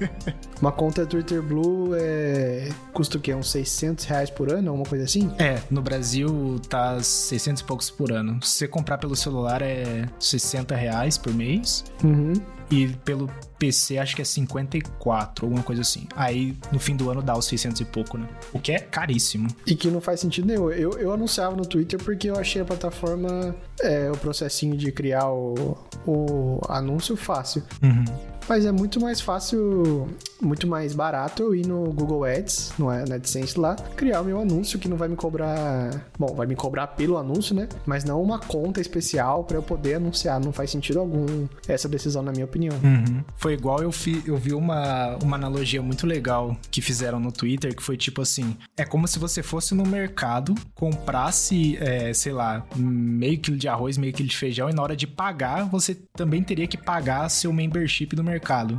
uma 0.58 0.72
conta 0.72 1.04
Twitter 1.04 1.42
Blue 1.42 1.94
é... 1.94 2.70
custa 2.94 3.18
o 3.18 3.20
quê? 3.20 3.34
Uns 3.34 3.50
600 3.50 4.06
reais 4.06 4.30
por 4.30 4.50
ano? 4.50 4.70
Alguma 4.70 4.88
coisa 4.88 5.04
assim? 5.04 5.21
É, 5.38 5.60
no 5.70 5.82
Brasil 5.82 6.60
tá 6.68 7.00
600 7.02 7.62
e 7.62 7.64
poucos 7.64 7.90
por 7.90 8.12
ano. 8.12 8.42
Se 8.42 8.58
você 8.58 8.68
comprar 8.68 8.98
pelo 8.98 9.16
celular 9.16 9.62
é 9.62 10.08
60 10.18 10.74
reais 10.74 11.18
por 11.18 11.34
mês. 11.34 11.84
Uhum. 12.02 12.32
E 12.70 12.88
pelo 13.04 13.30
PC 13.58 13.98
acho 13.98 14.16
que 14.16 14.22
é 14.22 14.24
54, 14.24 15.44
alguma 15.44 15.62
coisa 15.62 15.82
assim. 15.82 16.06
Aí 16.16 16.56
no 16.72 16.78
fim 16.78 16.96
do 16.96 17.10
ano 17.10 17.22
dá 17.22 17.36
os 17.36 17.44
600 17.44 17.82
e 17.82 17.84
pouco, 17.84 18.16
né? 18.16 18.26
O 18.50 18.58
que 18.58 18.72
é 18.72 18.78
caríssimo. 18.78 19.48
E 19.66 19.74
que 19.74 19.90
não 19.90 20.00
faz 20.00 20.20
sentido 20.20 20.46
nenhum. 20.46 20.70
Eu, 20.70 20.92
eu 20.92 21.12
anunciava 21.12 21.54
no 21.54 21.66
Twitter 21.66 22.02
porque 22.02 22.30
eu 22.30 22.36
achei 22.36 22.62
a 22.62 22.64
plataforma, 22.64 23.54
é, 23.80 24.10
o 24.10 24.16
processinho 24.16 24.74
de 24.74 24.90
criar 24.90 25.28
o, 25.30 25.76
o 26.06 26.60
anúncio 26.66 27.14
fácil. 27.14 27.62
Uhum. 27.82 28.04
Mas 28.48 28.64
é 28.64 28.72
muito 28.72 29.00
mais 29.00 29.20
fácil, 29.20 30.08
muito 30.40 30.66
mais 30.66 30.94
barato 30.94 31.42
eu 31.42 31.54
ir 31.54 31.66
no 31.66 31.92
Google 31.92 32.24
Ads, 32.24 32.72
no 32.78 32.88
AdSense 32.88 33.58
lá, 33.58 33.76
criar 33.96 34.20
o 34.20 34.24
meu 34.24 34.40
anúncio 34.40 34.78
que 34.78 34.88
não 34.88 34.96
vai 34.96 35.08
me 35.08 35.16
cobrar. 35.16 36.10
Bom, 36.18 36.34
vai 36.34 36.46
me 36.46 36.54
cobrar 36.54 36.88
pelo 36.88 37.16
anúncio, 37.16 37.54
né? 37.54 37.68
Mas 37.86 38.04
não 38.04 38.22
uma 38.22 38.38
conta 38.38 38.80
especial 38.80 39.44
para 39.44 39.56
eu 39.56 39.62
poder 39.62 39.94
anunciar. 39.94 40.40
Não 40.40 40.52
faz 40.52 40.70
sentido 40.70 41.00
algum 41.00 41.46
essa 41.66 41.88
decisão, 41.88 42.22
na 42.22 42.32
minha 42.32 42.44
opinião. 42.44 42.74
Uhum. 42.82 43.22
Foi 43.36 43.54
igual 43.54 43.82
eu, 43.82 43.92
fi, 43.92 44.22
eu 44.26 44.36
vi 44.36 44.52
uma, 44.52 45.16
uma 45.22 45.36
analogia 45.36 45.82
muito 45.82 46.06
legal 46.06 46.56
que 46.70 46.80
fizeram 46.80 47.20
no 47.20 47.32
Twitter, 47.32 47.74
que 47.74 47.82
foi 47.82 47.96
tipo 47.96 48.22
assim: 48.22 48.56
é 48.76 48.84
como 48.84 49.06
se 49.06 49.18
você 49.18 49.42
fosse 49.42 49.74
no 49.74 49.84
mercado, 49.84 50.54
comprasse, 50.74 51.76
é, 51.78 52.12
sei 52.12 52.32
lá, 52.32 52.66
meio 52.76 53.38
quilo 53.38 53.56
de 53.56 53.68
arroz, 53.68 53.96
meio 53.96 54.12
quilo 54.12 54.28
de 54.28 54.36
feijão, 54.36 54.68
e 54.68 54.74
na 54.74 54.82
hora 54.82 54.96
de 54.96 55.06
pagar, 55.06 55.64
você 55.64 55.94
também 55.94 56.42
teria 56.42 56.66
que 56.66 56.76
pagar 56.76 57.28
seu 57.28 57.52
membership 57.52 58.14
do 58.14 58.22
mercado. 58.22 58.31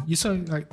Isso 0.08 0.28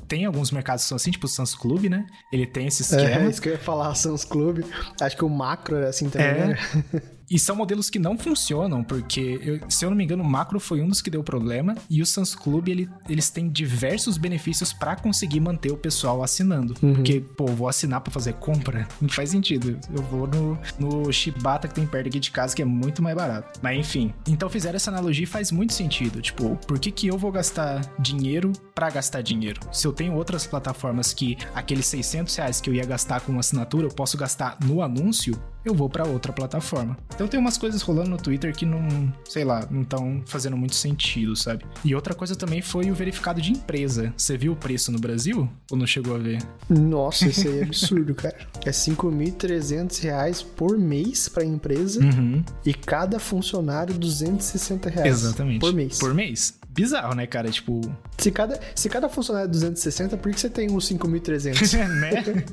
tem 0.08 0.24
alguns 0.24 0.50
mercados 0.50 0.84
que 0.84 0.88
são 0.88 0.96
assim, 0.96 1.10
tipo 1.10 1.26
o 1.26 1.28
Sans 1.28 1.54
Club, 1.54 1.86
né? 1.86 2.06
Ele 2.32 2.46
tem 2.46 2.66
esse 2.66 2.82
esquema. 2.82 3.26
É, 3.26 3.28
isso 3.28 3.40
que 3.40 3.48
eu 3.48 3.52
ia 3.52 3.58
falar, 3.58 3.94
Sans 3.94 4.24
Club. 4.24 4.64
Acho 5.00 5.16
que 5.16 5.24
o 5.24 5.28
macro 5.28 5.76
é 5.76 5.88
assim 5.88 6.08
também, 6.08 6.26
é. 6.26 6.46
né? 6.48 6.58
E 7.30 7.38
são 7.38 7.54
modelos 7.54 7.88
que 7.88 7.98
não 7.98 8.18
funcionam, 8.18 8.82
porque, 8.82 9.40
eu, 9.42 9.60
se 9.70 9.84
eu 9.84 9.90
não 9.90 9.96
me 9.96 10.02
engano, 10.02 10.24
o 10.24 10.26
Macro 10.26 10.58
foi 10.58 10.82
um 10.82 10.88
dos 10.88 11.00
que 11.00 11.08
deu 11.08 11.22
problema, 11.22 11.76
e 11.88 12.02
o 12.02 12.06
Sans 12.06 12.34
Club, 12.34 12.68
ele, 12.68 12.90
eles 13.08 13.30
têm 13.30 13.48
diversos 13.48 14.18
benefícios 14.18 14.72
para 14.72 14.96
conseguir 14.96 15.38
manter 15.38 15.70
o 15.70 15.76
pessoal 15.76 16.24
assinando. 16.24 16.74
Uhum. 16.82 16.94
Porque, 16.94 17.20
pô, 17.20 17.46
vou 17.46 17.68
assinar 17.68 18.00
para 18.00 18.12
fazer 18.12 18.32
compra? 18.34 18.88
Não 19.00 19.08
faz 19.08 19.30
sentido. 19.30 19.78
Eu 19.94 20.02
vou 20.02 20.26
no, 20.26 20.58
no 20.78 21.12
Shibata 21.12 21.68
que 21.68 21.74
tem 21.74 21.86
perto 21.86 22.08
aqui 22.08 22.18
de 22.18 22.32
casa, 22.32 22.56
que 22.56 22.62
é 22.62 22.64
muito 22.64 23.00
mais 23.00 23.14
barato. 23.14 23.60
Mas, 23.62 23.78
enfim. 23.78 24.12
Então, 24.26 24.50
fizeram 24.50 24.76
essa 24.76 24.90
analogia 24.90 25.24
e 25.24 25.26
faz 25.26 25.52
muito 25.52 25.72
sentido. 25.72 26.20
Tipo, 26.20 26.56
por 26.66 26.80
que 26.80 26.90
que 26.90 27.06
eu 27.06 27.16
vou 27.16 27.30
gastar 27.30 27.80
dinheiro 28.00 28.52
para 28.74 28.90
gastar 28.90 29.22
dinheiro? 29.22 29.60
Se 29.72 29.86
eu 29.86 29.92
tenho 29.92 30.14
outras 30.14 30.46
plataformas 30.46 31.12
que 31.12 31.36
aqueles 31.54 31.86
600 31.86 32.34
reais 32.34 32.60
que 32.60 32.68
eu 32.68 32.74
ia 32.74 32.84
gastar 32.84 33.20
com 33.20 33.38
assinatura, 33.38 33.86
eu 33.86 33.90
posso 33.90 34.16
gastar 34.16 34.58
no 34.64 34.82
anúncio, 34.82 35.40
eu 35.64 35.74
vou 35.74 35.88
para 35.88 36.04
outra 36.06 36.32
plataforma. 36.32 36.96
Então 37.14 37.26
tem 37.28 37.38
umas 37.38 37.58
coisas 37.58 37.82
rolando 37.82 38.10
no 38.10 38.16
Twitter 38.16 38.54
que 38.54 38.64
não, 38.64 39.12
sei 39.28 39.44
lá, 39.44 39.66
não 39.70 39.82
estão 39.82 40.22
fazendo 40.26 40.56
muito 40.56 40.74
sentido, 40.74 41.36
sabe? 41.36 41.64
E 41.84 41.94
outra 41.94 42.14
coisa 42.14 42.34
também 42.36 42.62
foi 42.62 42.90
o 42.90 42.94
verificado 42.94 43.40
de 43.40 43.52
empresa. 43.52 44.12
Você 44.16 44.36
viu 44.36 44.52
o 44.52 44.56
preço 44.56 44.90
no 44.90 44.98
Brasil 44.98 45.48
ou 45.70 45.76
não 45.76 45.86
chegou 45.86 46.14
a 46.14 46.18
ver? 46.18 46.38
Nossa, 46.68 47.26
isso 47.28 47.46
aí 47.48 47.60
é 47.60 47.62
absurdo, 47.64 48.14
cara. 48.14 48.36
É 48.64 48.70
5.300 48.70 50.00
reais 50.02 50.42
por 50.42 50.78
mês 50.78 51.28
pra 51.28 51.44
empresa 51.44 52.00
Uhum. 52.00 52.42
e 52.64 52.72
cada 52.74 53.18
funcionário 53.18 53.94
260 53.94 54.88
reais. 54.90 55.08
Exatamente. 55.08 55.60
Por 55.60 55.72
mês. 55.74 55.98
Por 55.98 56.14
mês. 56.14 56.54
Bizarro, 56.72 57.14
né, 57.14 57.26
cara? 57.26 57.50
Tipo, 57.50 57.80
Se 58.16 58.30
cada, 58.30 58.60
se 58.74 58.88
cada 58.88 59.08
funcionário 59.08 59.48
é 59.48 59.50
260, 59.50 60.16
por 60.16 60.32
que 60.32 60.40
você 60.40 60.48
tem 60.48 60.70
uns 60.70 60.88
5.300? 60.88 61.76
né? 62.00 62.44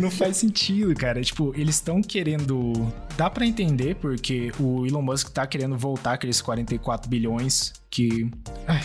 Não 0.00 0.10
faz 0.10 0.38
sentido, 0.38 0.94
cara. 0.94 1.20
Tipo, 1.22 1.52
eles 1.54 1.74
estão 1.74 2.00
querendo. 2.00 2.72
Dá 3.16 3.28
pra 3.28 3.44
entender, 3.44 3.96
porque 3.96 4.50
o 4.58 4.86
Elon 4.86 5.02
Musk 5.02 5.28
tá 5.28 5.46
querendo 5.46 5.76
voltar 5.76 6.14
aqueles 6.14 6.40
44 6.40 7.08
bilhões 7.08 7.74
que. 7.90 8.30
Ai, 8.66 8.82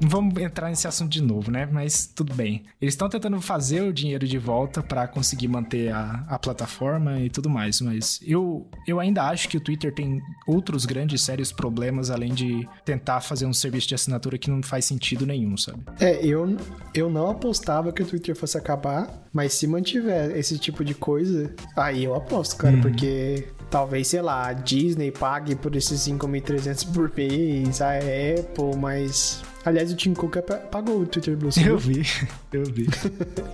vamos 0.00 0.36
entrar 0.40 0.68
nesse 0.68 0.86
assunto 0.86 1.10
de 1.10 1.22
novo, 1.22 1.50
né? 1.50 1.68
Mas 1.70 2.06
tudo 2.06 2.32
bem. 2.34 2.64
Eles 2.80 2.94
estão 2.94 3.08
tentando 3.08 3.40
fazer 3.40 3.82
o 3.82 3.92
dinheiro 3.92 4.26
de 4.26 4.38
volta 4.38 4.82
pra 4.82 5.06
conseguir 5.08 5.48
manter 5.48 5.92
a, 5.92 6.24
a 6.28 6.38
plataforma 6.38 7.18
e 7.20 7.28
tudo 7.30 7.50
mais. 7.50 7.80
Mas 7.80 8.20
eu, 8.26 8.66
eu 8.86 9.00
ainda 9.00 9.24
acho 9.24 9.48
que 9.48 9.56
o 9.56 9.60
Twitter 9.60 9.92
tem 9.94 10.20
outros 10.46 10.84
grandes, 10.86 11.20
sérios 11.22 11.50
problemas, 11.52 12.10
além 12.10 12.32
de 12.32 12.66
tentar 12.84 13.20
fazer 13.20 13.46
um 13.46 13.52
serviço 13.52 13.88
de 13.88 13.94
assinatura 13.94 14.38
que 14.38 14.50
não 14.50 14.62
faz 14.62 14.84
sentido 14.84 15.26
nenhum, 15.26 15.56
sabe? 15.56 15.82
É, 16.00 16.24
eu, 16.24 16.56
eu 16.94 17.10
não 17.10 17.30
apostava 17.30 17.92
que 17.92 18.02
o 18.02 18.06
Twitter 18.06 18.36
fosse 18.36 18.56
acabar, 18.56 19.26
mas 19.32 19.54
se 19.54 19.66
mantiver 19.66 20.30
esse 20.36 20.58
tipo 20.58 20.84
de 20.84 20.94
coisa, 20.94 21.52
aí 21.76 22.04
eu 22.04 22.14
aposto, 22.14 22.56
cara, 22.56 22.76
Uhum. 22.76 22.82
porque 22.82 23.48
talvez, 23.70 24.08
sei 24.08 24.22
lá, 24.22 24.48
a 24.48 24.52
Disney 24.52 25.10
pague 25.10 25.54
por 25.56 25.74
esses 25.74 26.00
5.300 26.00 26.92
por 26.92 27.12
mês, 27.16 27.80
a 27.82 27.90
Apple, 27.96 28.76
mas. 28.78 29.42
Aliás, 29.68 29.92
o 29.92 29.96
Tim 29.96 30.14
Cook 30.14 30.36
pa- 30.42 30.56
pagou 30.56 31.00
o 31.02 31.06
Twitter 31.06 31.36
Blue. 31.36 31.52
você 31.52 31.68
Eu 31.68 31.78
vi, 31.78 32.02
eu 32.52 32.64
vi. 32.64 32.86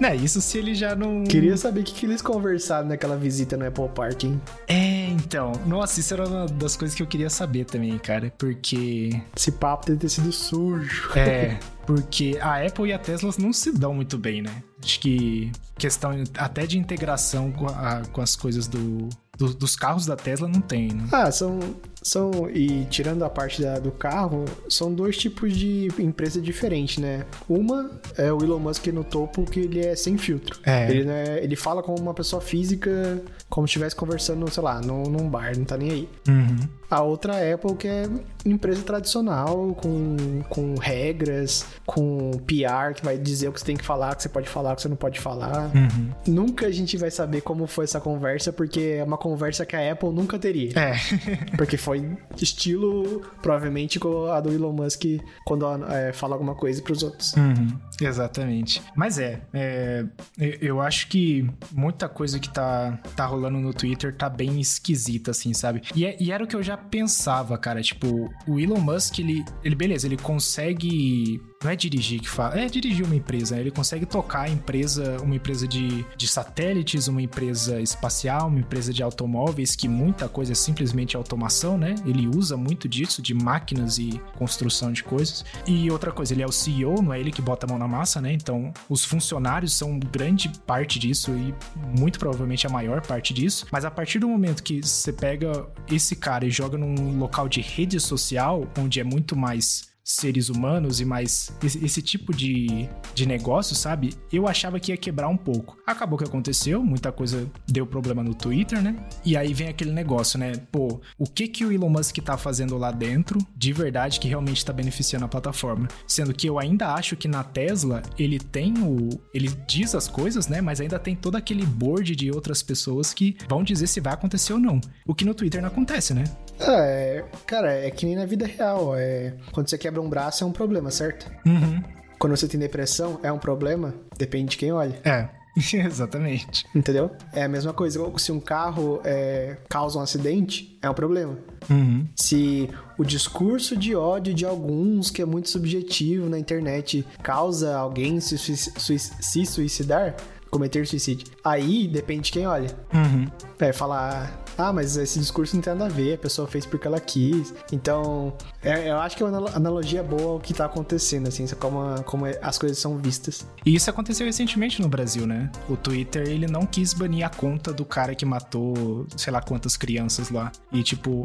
não, 0.00 0.14
isso 0.14 0.40
se 0.40 0.58
ele 0.58 0.74
já 0.74 0.94
não. 0.94 1.24
Queria 1.24 1.56
saber 1.56 1.80
o 1.80 1.84
que, 1.84 1.92
que 1.92 2.06
eles 2.06 2.22
conversaram 2.22 2.88
naquela 2.88 3.16
visita 3.16 3.56
no 3.56 3.66
Apple 3.66 3.88
Park, 3.94 4.24
hein? 4.24 4.40
É, 4.68 5.06
então. 5.08 5.52
Nossa, 5.66 6.00
isso 6.00 6.14
era 6.14 6.26
uma 6.28 6.46
das 6.46 6.76
coisas 6.76 6.94
que 6.96 7.02
eu 7.02 7.06
queria 7.06 7.28
saber 7.30 7.64
também, 7.64 7.98
cara. 7.98 8.32
Porque. 8.38 9.10
Esse 9.36 9.52
papo 9.52 9.86
deve 9.86 9.98
ter 9.98 10.08
sido 10.08 10.30
sujo. 10.32 11.10
É. 11.16 11.58
Porque 11.84 12.38
a 12.40 12.64
Apple 12.64 12.88
e 12.88 12.92
a 12.94 12.98
Tesla 12.98 13.30
não 13.38 13.52
se 13.52 13.70
dão 13.70 13.92
muito 13.92 14.16
bem, 14.16 14.40
né? 14.40 14.62
Acho 14.82 14.98
que 15.00 15.52
questão 15.76 16.12
até 16.38 16.66
de 16.66 16.78
integração 16.78 17.52
com, 17.52 17.66
a- 17.66 18.00
com 18.10 18.22
as 18.22 18.34
coisas 18.34 18.66
do, 18.66 19.06
do- 19.36 19.52
dos 19.52 19.76
carros 19.76 20.06
da 20.06 20.16
Tesla 20.16 20.48
não 20.48 20.62
tem, 20.62 20.88
né? 20.94 21.04
Ah, 21.12 21.30
são. 21.30 21.58
São 22.04 22.48
e 22.50 22.84
tirando 22.84 23.24
a 23.24 23.30
parte 23.30 23.62
da- 23.62 23.78
do 23.78 23.90
carro, 23.90 24.44
são 24.68 24.92
dois 24.94 25.16
tipos 25.16 25.56
de 25.56 25.88
empresa 25.98 26.40
diferentes, 26.40 26.98
né? 26.98 27.24
Uma 27.48 27.90
é 28.16 28.30
o 28.30 28.38
Elon 28.44 28.58
Musk 28.58 28.86
no 28.88 29.02
topo, 29.02 29.44
que 29.44 29.60
ele 29.60 29.80
é 29.80 29.96
sem 29.96 30.18
filtro. 30.18 30.60
É. 30.64 30.88
Ele, 30.90 31.04
né, 31.04 31.38
ele 31.42 31.56
fala 31.56 31.82
como 31.82 31.98
uma 31.98 32.12
pessoa 32.14 32.42
física, 32.42 33.22
como 33.48 33.66
se 33.66 33.72
estivesse 33.72 33.96
conversando, 33.96 34.48
sei 34.52 34.62
lá, 34.62 34.80
num, 34.82 35.04
num 35.04 35.28
bar, 35.28 35.56
não 35.56 35.64
tá 35.64 35.76
nem 35.78 35.90
aí. 35.90 36.08
Uhum. 36.28 36.58
A 36.90 37.02
outra 37.02 37.36
é 37.40 37.52
a 37.52 37.54
Apple, 37.56 37.74
que 37.74 37.88
é 37.88 38.04
empresa 38.44 38.82
tradicional, 38.82 39.74
com, 39.74 40.42
com 40.48 40.74
regras, 40.78 41.64
com 41.86 42.30
PR, 42.46 42.94
que 42.94 43.04
vai 43.04 43.16
dizer 43.18 43.48
o 43.48 43.52
que 43.52 43.58
você 43.58 43.66
tem 43.66 43.76
que 43.76 43.84
falar, 43.84 44.12
o 44.12 44.16
que 44.16 44.22
você 44.22 44.28
pode 44.28 44.48
falar, 44.48 44.72
o 44.74 44.76
que 44.76 44.82
você 44.82 44.88
não 44.88 44.96
pode 44.96 45.18
falar. 45.18 45.72
Uhum. 45.74 46.10
Nunca 46.26 46.66
a 46.66 46.70
gente 46.70 46.96
vai 46.96 47.10
saber 47.10 47.40
como 47.40 47.66
foi 47.66 47.84
essa 47.84 48.00
conversa, 48.00 48.52
porque 48.52 48.96
é 48.98 49.02
uma 49.04 49.16
conversa 49.18 49.64
que 49.66 49.74
a 49.74 49.92
Apple 49.92 50.10
nunca 50.10 50.38
teria. 50.38 50.70
É. 50.78 50.94
Porque 51.56 51.76
foi 51.76 51.93
estilo, 52.40 53.22
provavelmente, 53.42 53.98
a 54.32 54.40
do 54.40 54.52
Elon 54.52 54.72
Musk 54.72 55.04
quando 55.44 55.64
é, 55.90 56.12
fala 56.12 56.34
alguma 56.34 56.54
coisa 56.54 56.80
pros 56.82 57.02
outros. 57.02 57.34
Uhum, 57.34 57.68
exatamente. 58.00 58.82
Mas 58.96 59.18
é, 59.18 59.42
é, 59.52 60.04
eu- 60.38 60.58
eu 60.60 60.80
acho 60.80 61.08
que 61.08 61.48
muita 61.72 62.08
coisa 62.08 62.38
que 62.38 62.48
tá, 62.48 62.98
tá 63.16 63.26
rolando 63.26 63.58
no 63.58 63.72
Twitter 63.74 64.14
tá 64.16 64.28
bem 64.28 64.60
esquisita, 64.60 65.30
assim, 65.30 65.52
sabe? 65.54 65.82
E, 65.94 66.04
é- 66.04 66.16
e 66.20 66.30
era 66.32 66.44
o 66.44 66.46
que 66.46 66.56
eu 66.56 66.62
já 66.62 66.76
pensava, 66.76 67.56
cara. 67.58 67.82
Tipo, 67.82 68.30
o 68.46 68.58
Elon 68.58 68.80
Musk, 68.80 69.18
ele, 69.18 69.44
ele 69.62 69.74
beleza, 69.74 70.06
ele 70.06 70.16
consegue. 70.16 71.40
Não 71.64 71.70
é 71.70 71.76
dirigir 71.76 72.20
que 72.20 72.28
fala. 72.28 72.60
É 72.60 72.66
dirigir 72.66 73.06
uma 73.06 73.16
empresa. 73.16 73.58
Ele 73.58 73.70
consegue 73.70 74.04
tocar 74.04 74.42
a 74.42 74.50
empresa, 74.50 75.16
uma 75.22 75.34
empresa 75.34 75.66
de, 75.66 76.04
de 76.14 76.28
satélites, 76.28 77.08
uma 77.08 77.22
empresa 77.22 77.80
espacial, 77.80 78.48
uma 78.48 78.60
empresa 78.60 78.92
de 78.92 79.02
automóveis, 79.02 79.74
que 79.74 79.88
muita 79.88 80.28
coisa 80.28 80.52
é 80.52 80.54
simplesmente 80.54 81.16
automação, 81.16 81.78
né? 81.78 81.94
Ele 82.04 82.28
usa 82.28 82.54
muito 82.54 82.86
disso, 82.86 83.22
de 83.22 83.32
máquinas 83.32 83.96
e 83.96 84.20
construção 84.36 84.92
de 84.92 85.02
coisas. 85.02 85.42
E 85.66 85.90
outra 85.90 86.12
coisa, 86.12 86.34
ele 86.34 86.42
é 86.42 86.46
o 86.46 86.52
CEO, 86.52 87.00
não 87.00 87.14
é 87.14 87.18
ele 87.18 87.32
que 87.32 87.40
bota 87.40 87.64
a 87.64 87.68
mão 87.68 87.78
na 87.78 87.88
massa, 87.88 88.20
né? 88.20 88.30
Então, 88.30 88.70
os 88.88 89.02
funcionários 89.02 89.72
são 89.72 89.98
grande 89.98 90.50
parte 90.66 90.98
disso 90.98 91.30
e 91.30 91.54
muito 91.98 92.18
provavelmente 92.18 92.66
a 92.66 92.70
maior 92.70 93.00
parte 93.00 93.32
disso. 93.32 93.66
Mas 93.72 93.86
a 93.86 93.90
partir 93.90 94.18
do 94.18 94.28
momento 94.28 94.62
que 94.62 94.82
você 94.82 95.12
pega 95.12 95.66
esse 95.90 96.14
cara 96.14 96.44
e 96.44 96.50
joga 96.50 96.76
num 96.76 97.18
local 97.18 97.48
de 97.48 97.62
rede 97.62 97.98
social, 97.98 98.68
onde 98.78 99.00
é 99.00 99.04
muito 99.04 99.34
mais 99.34 99.93
seres 100.04 100.50
humanos 100.50 101.00
e 101.00 101.04
mais 101.04 101.50
esse, 101.62 101.82
esse 101.84 102.02
tipo 102.02 102.34
de, 102.34 102.88
de 103.14 103.26
negócio, 103.26 103.74
sabe? 103.74 104.14
Eu 104.30 104.46
achava 104.46 104.78
que 104.78 104.92
ia 104.92 104.96
quebrar 104.96 105.28
um 105.28 105.36
pouco. 105.36 105.78
Acabou 105.86 106.18
que 106.18 106.24
aconteceu, 106.24 106.84
muita 106.84 107.10
coisa 107.10 107.50
deu 107.66 107.86
problema 107.86 108.22
no 108.22 108.34
Twitter, 108.34 108.82
né? 108.82 108.96
E 109.24 109.36
aí 109.36 109.54
vem 109.54 109.68
aquele 109.68 109.92
negócio, 109.92 110.38
né? 110.38 110.52
Pô, 110.70 111.00
o 111.18 111.24
que 111.24 111.48
que 111.48 111.64
o 111.64 111.72
Elon 111.72 111.88
Musk 111.88 112.18
tá 112.18 112.36
fazendo 112.36 112.76
lá 112.76 112.90
dentro 112.90 113.38
de 113.56 113.72
verdade 113.72 114.20
que 114.20 114.28
realmente 114.28 114.64
tá 114.64 114.72
beneficiando 114.72 115.24
a 115.24 115.28
plataforma? 115.28 115.88
Sendo 116.06 116.34
que 116.34 116.46
eu 116.46 116.58
ainda 116.58 116.92
acho 116.92 117.16
que 117.16 117.26
na 117.26 117.42
Tesla 117.42 118.02
ele 118.18 118.38
tem 118.38 118.74
o. 118.78 119.08
Ele 119.32 119.48
diz 119.66 119.94
as 119.94 120.06
coisas, 120.06 120.48
né? 120.48 120.60
Mas 120.60 120.80
ainda 120.80 120.98
tem 120.98 121.16
todo 121.16 121.36
aquele 121.36 121.64
board 121.64 122.14
de 122.14 122.30
outras 122.30 122.62
pessoas 122.62 123.14
que 123.14 123.36
vão 123.48 123.64
dizer 123.64 123.86
se 123.86 124.00
vai 124.00 124.12
acontecer 124.12 124.52
ou 124.52 124.58
não. 124.58 124.80
O 125.06 125.14
que 125.14 125.24
no 125.24 125.34
Twitter 125.34 125.62
não 125.62 125.68
acontece, 125.68 126.12
né? 126.12 126.24
É, 126.60 127.24
cara, 127.46 127.72
é 127.72 127.90
que 127.90 128.06
nem 128.06 128.16
na 128.16 128.26
vida 128.26 128.46
real. 128.46 128.94
É, 128.96 129.34
quando 129.52 129.68
você 129.68 129.78
quebra 129.94 130.00
um 130.02 130.08
braço 130.08 130.42
é 130.42 130.46
um 130.46 130.52
problema, 130.52 130.90
certo? 130.90 131.30
Uhum. 131.46 131.82
Quando 132.18 132.36
você 132.36 132.48
tem 132.48 132.58
depressão 132.58 133.20
é 133.22 133.30
um 133.30 133.38
problema, 133.38 133.94
depende 134.18 134.50
de 134.52 134.56
quem 134.56 134.72
olha. 134.72 134.98
É. 135.04 135.28
Exatamente. 135.72 136.66
Entendeu? 136.74 137.12
É 137.32 137.44
a 137.44 137.48
mesma 137.48 137.72
coisa. 137.72 138.00
Se 138.18 138.32
um 138.32 138.40
carro 138.40 139.00
é, 139.04 139.56
causa 139.68 139.98
um 139.98 140.02
acidente, 140.02 140.76
é 140.82 140.90
um 140.90 140.94
problema. 140.94 141.38
Uhum. 141.70 142.06
Se 142.16 142.68
o 142.98 143.04
discurso 143.04 143.76
de 143.76 143.94
ódio 143.94 144.34
de 144.34 144.44
alguns, 144.44 145.10
que 145.10 145.22
é 145.22 145.24
muito 145.24 145.48
subjetivo 145.48 146.28
na 146.28 146.38
internet, 146.38 147.06
causa 147.22 147.76
alguém 147.76 148.18
se, 148.18 148.36
sui- 148.36 148.98
se 148.98 149.46
suicidar, 149.46 150.16
cometer 150.50 150.86
suicídio, 150.88 151.26
aí 151.44 151.86
depende 151.86 152.22
de 152.22 152.32
quem 152.32 152.46
olha. 152.48 152.68
Uhum. 152.92 153.26
É 153.60 153.72
falar, 153.72 154.43
ah, 154.56 154.72
mas 154.72 154.96
esse 154.96 155.18
discurso 155.18 155.54
não 155.56 155.62
tem 155.62 155.72
nada 155.74 155.86
a 155.86 155.88
ver, 155.88 156.14
a 156.14 156.18
pessoa 156.18 156.46
fez 156.48 156.64
porque 156.66 156.86
ela 156.86 157.00
quis. 157.00 157.52
Então, 157.72 158.32
é- 158.62 158.90
eu 158.90 158.96
acho 158.98 159.16
que 159.16 159.22
é 159.22 159.26
uma 159.26 159.36
analo- 159.36 159.50
analogia 159.56 160.02
boa 160.02 160.32
ao 160.34 160.40
que 160.40 160.52
tá 160.54 160.64
acontecendo, 160.66 161.26
assim, 161.28 161.46
como, 161.58 161.80
a- 161.80 162.02
como 162.02 162.24
as 162.42 162.58
coisas 162.58 162.78
são 162.78 162.96
vistas. 162.98 163.46
E 163.64 163.74
isso 163.74 163.88
aconteceu 163.90 164.26
recentemente 164.26 164.80
no 164.80 164.88
Brasil, 164.88 165.26
né? 165.26 165.50
O 165.68 165.76
Twitter, 165.76 166.28
ele 166.28 166.46
não 166.46 166.66
quis 166.66 166.92
banir 166.92 167.24
a 167.24 167.28
conta 167.30 167.72
do 167.72 167.84
cara 167.84 168.14
que 168.14 168.24
matou, 168.24 169.06
sei 169.16 169.32
lá 169.32 169.40
quantas 169.40 169.76
crianças 169.76 170.30
lá. 170.30 170.50
E 170.72 170.82
tipo, 170.82 171.24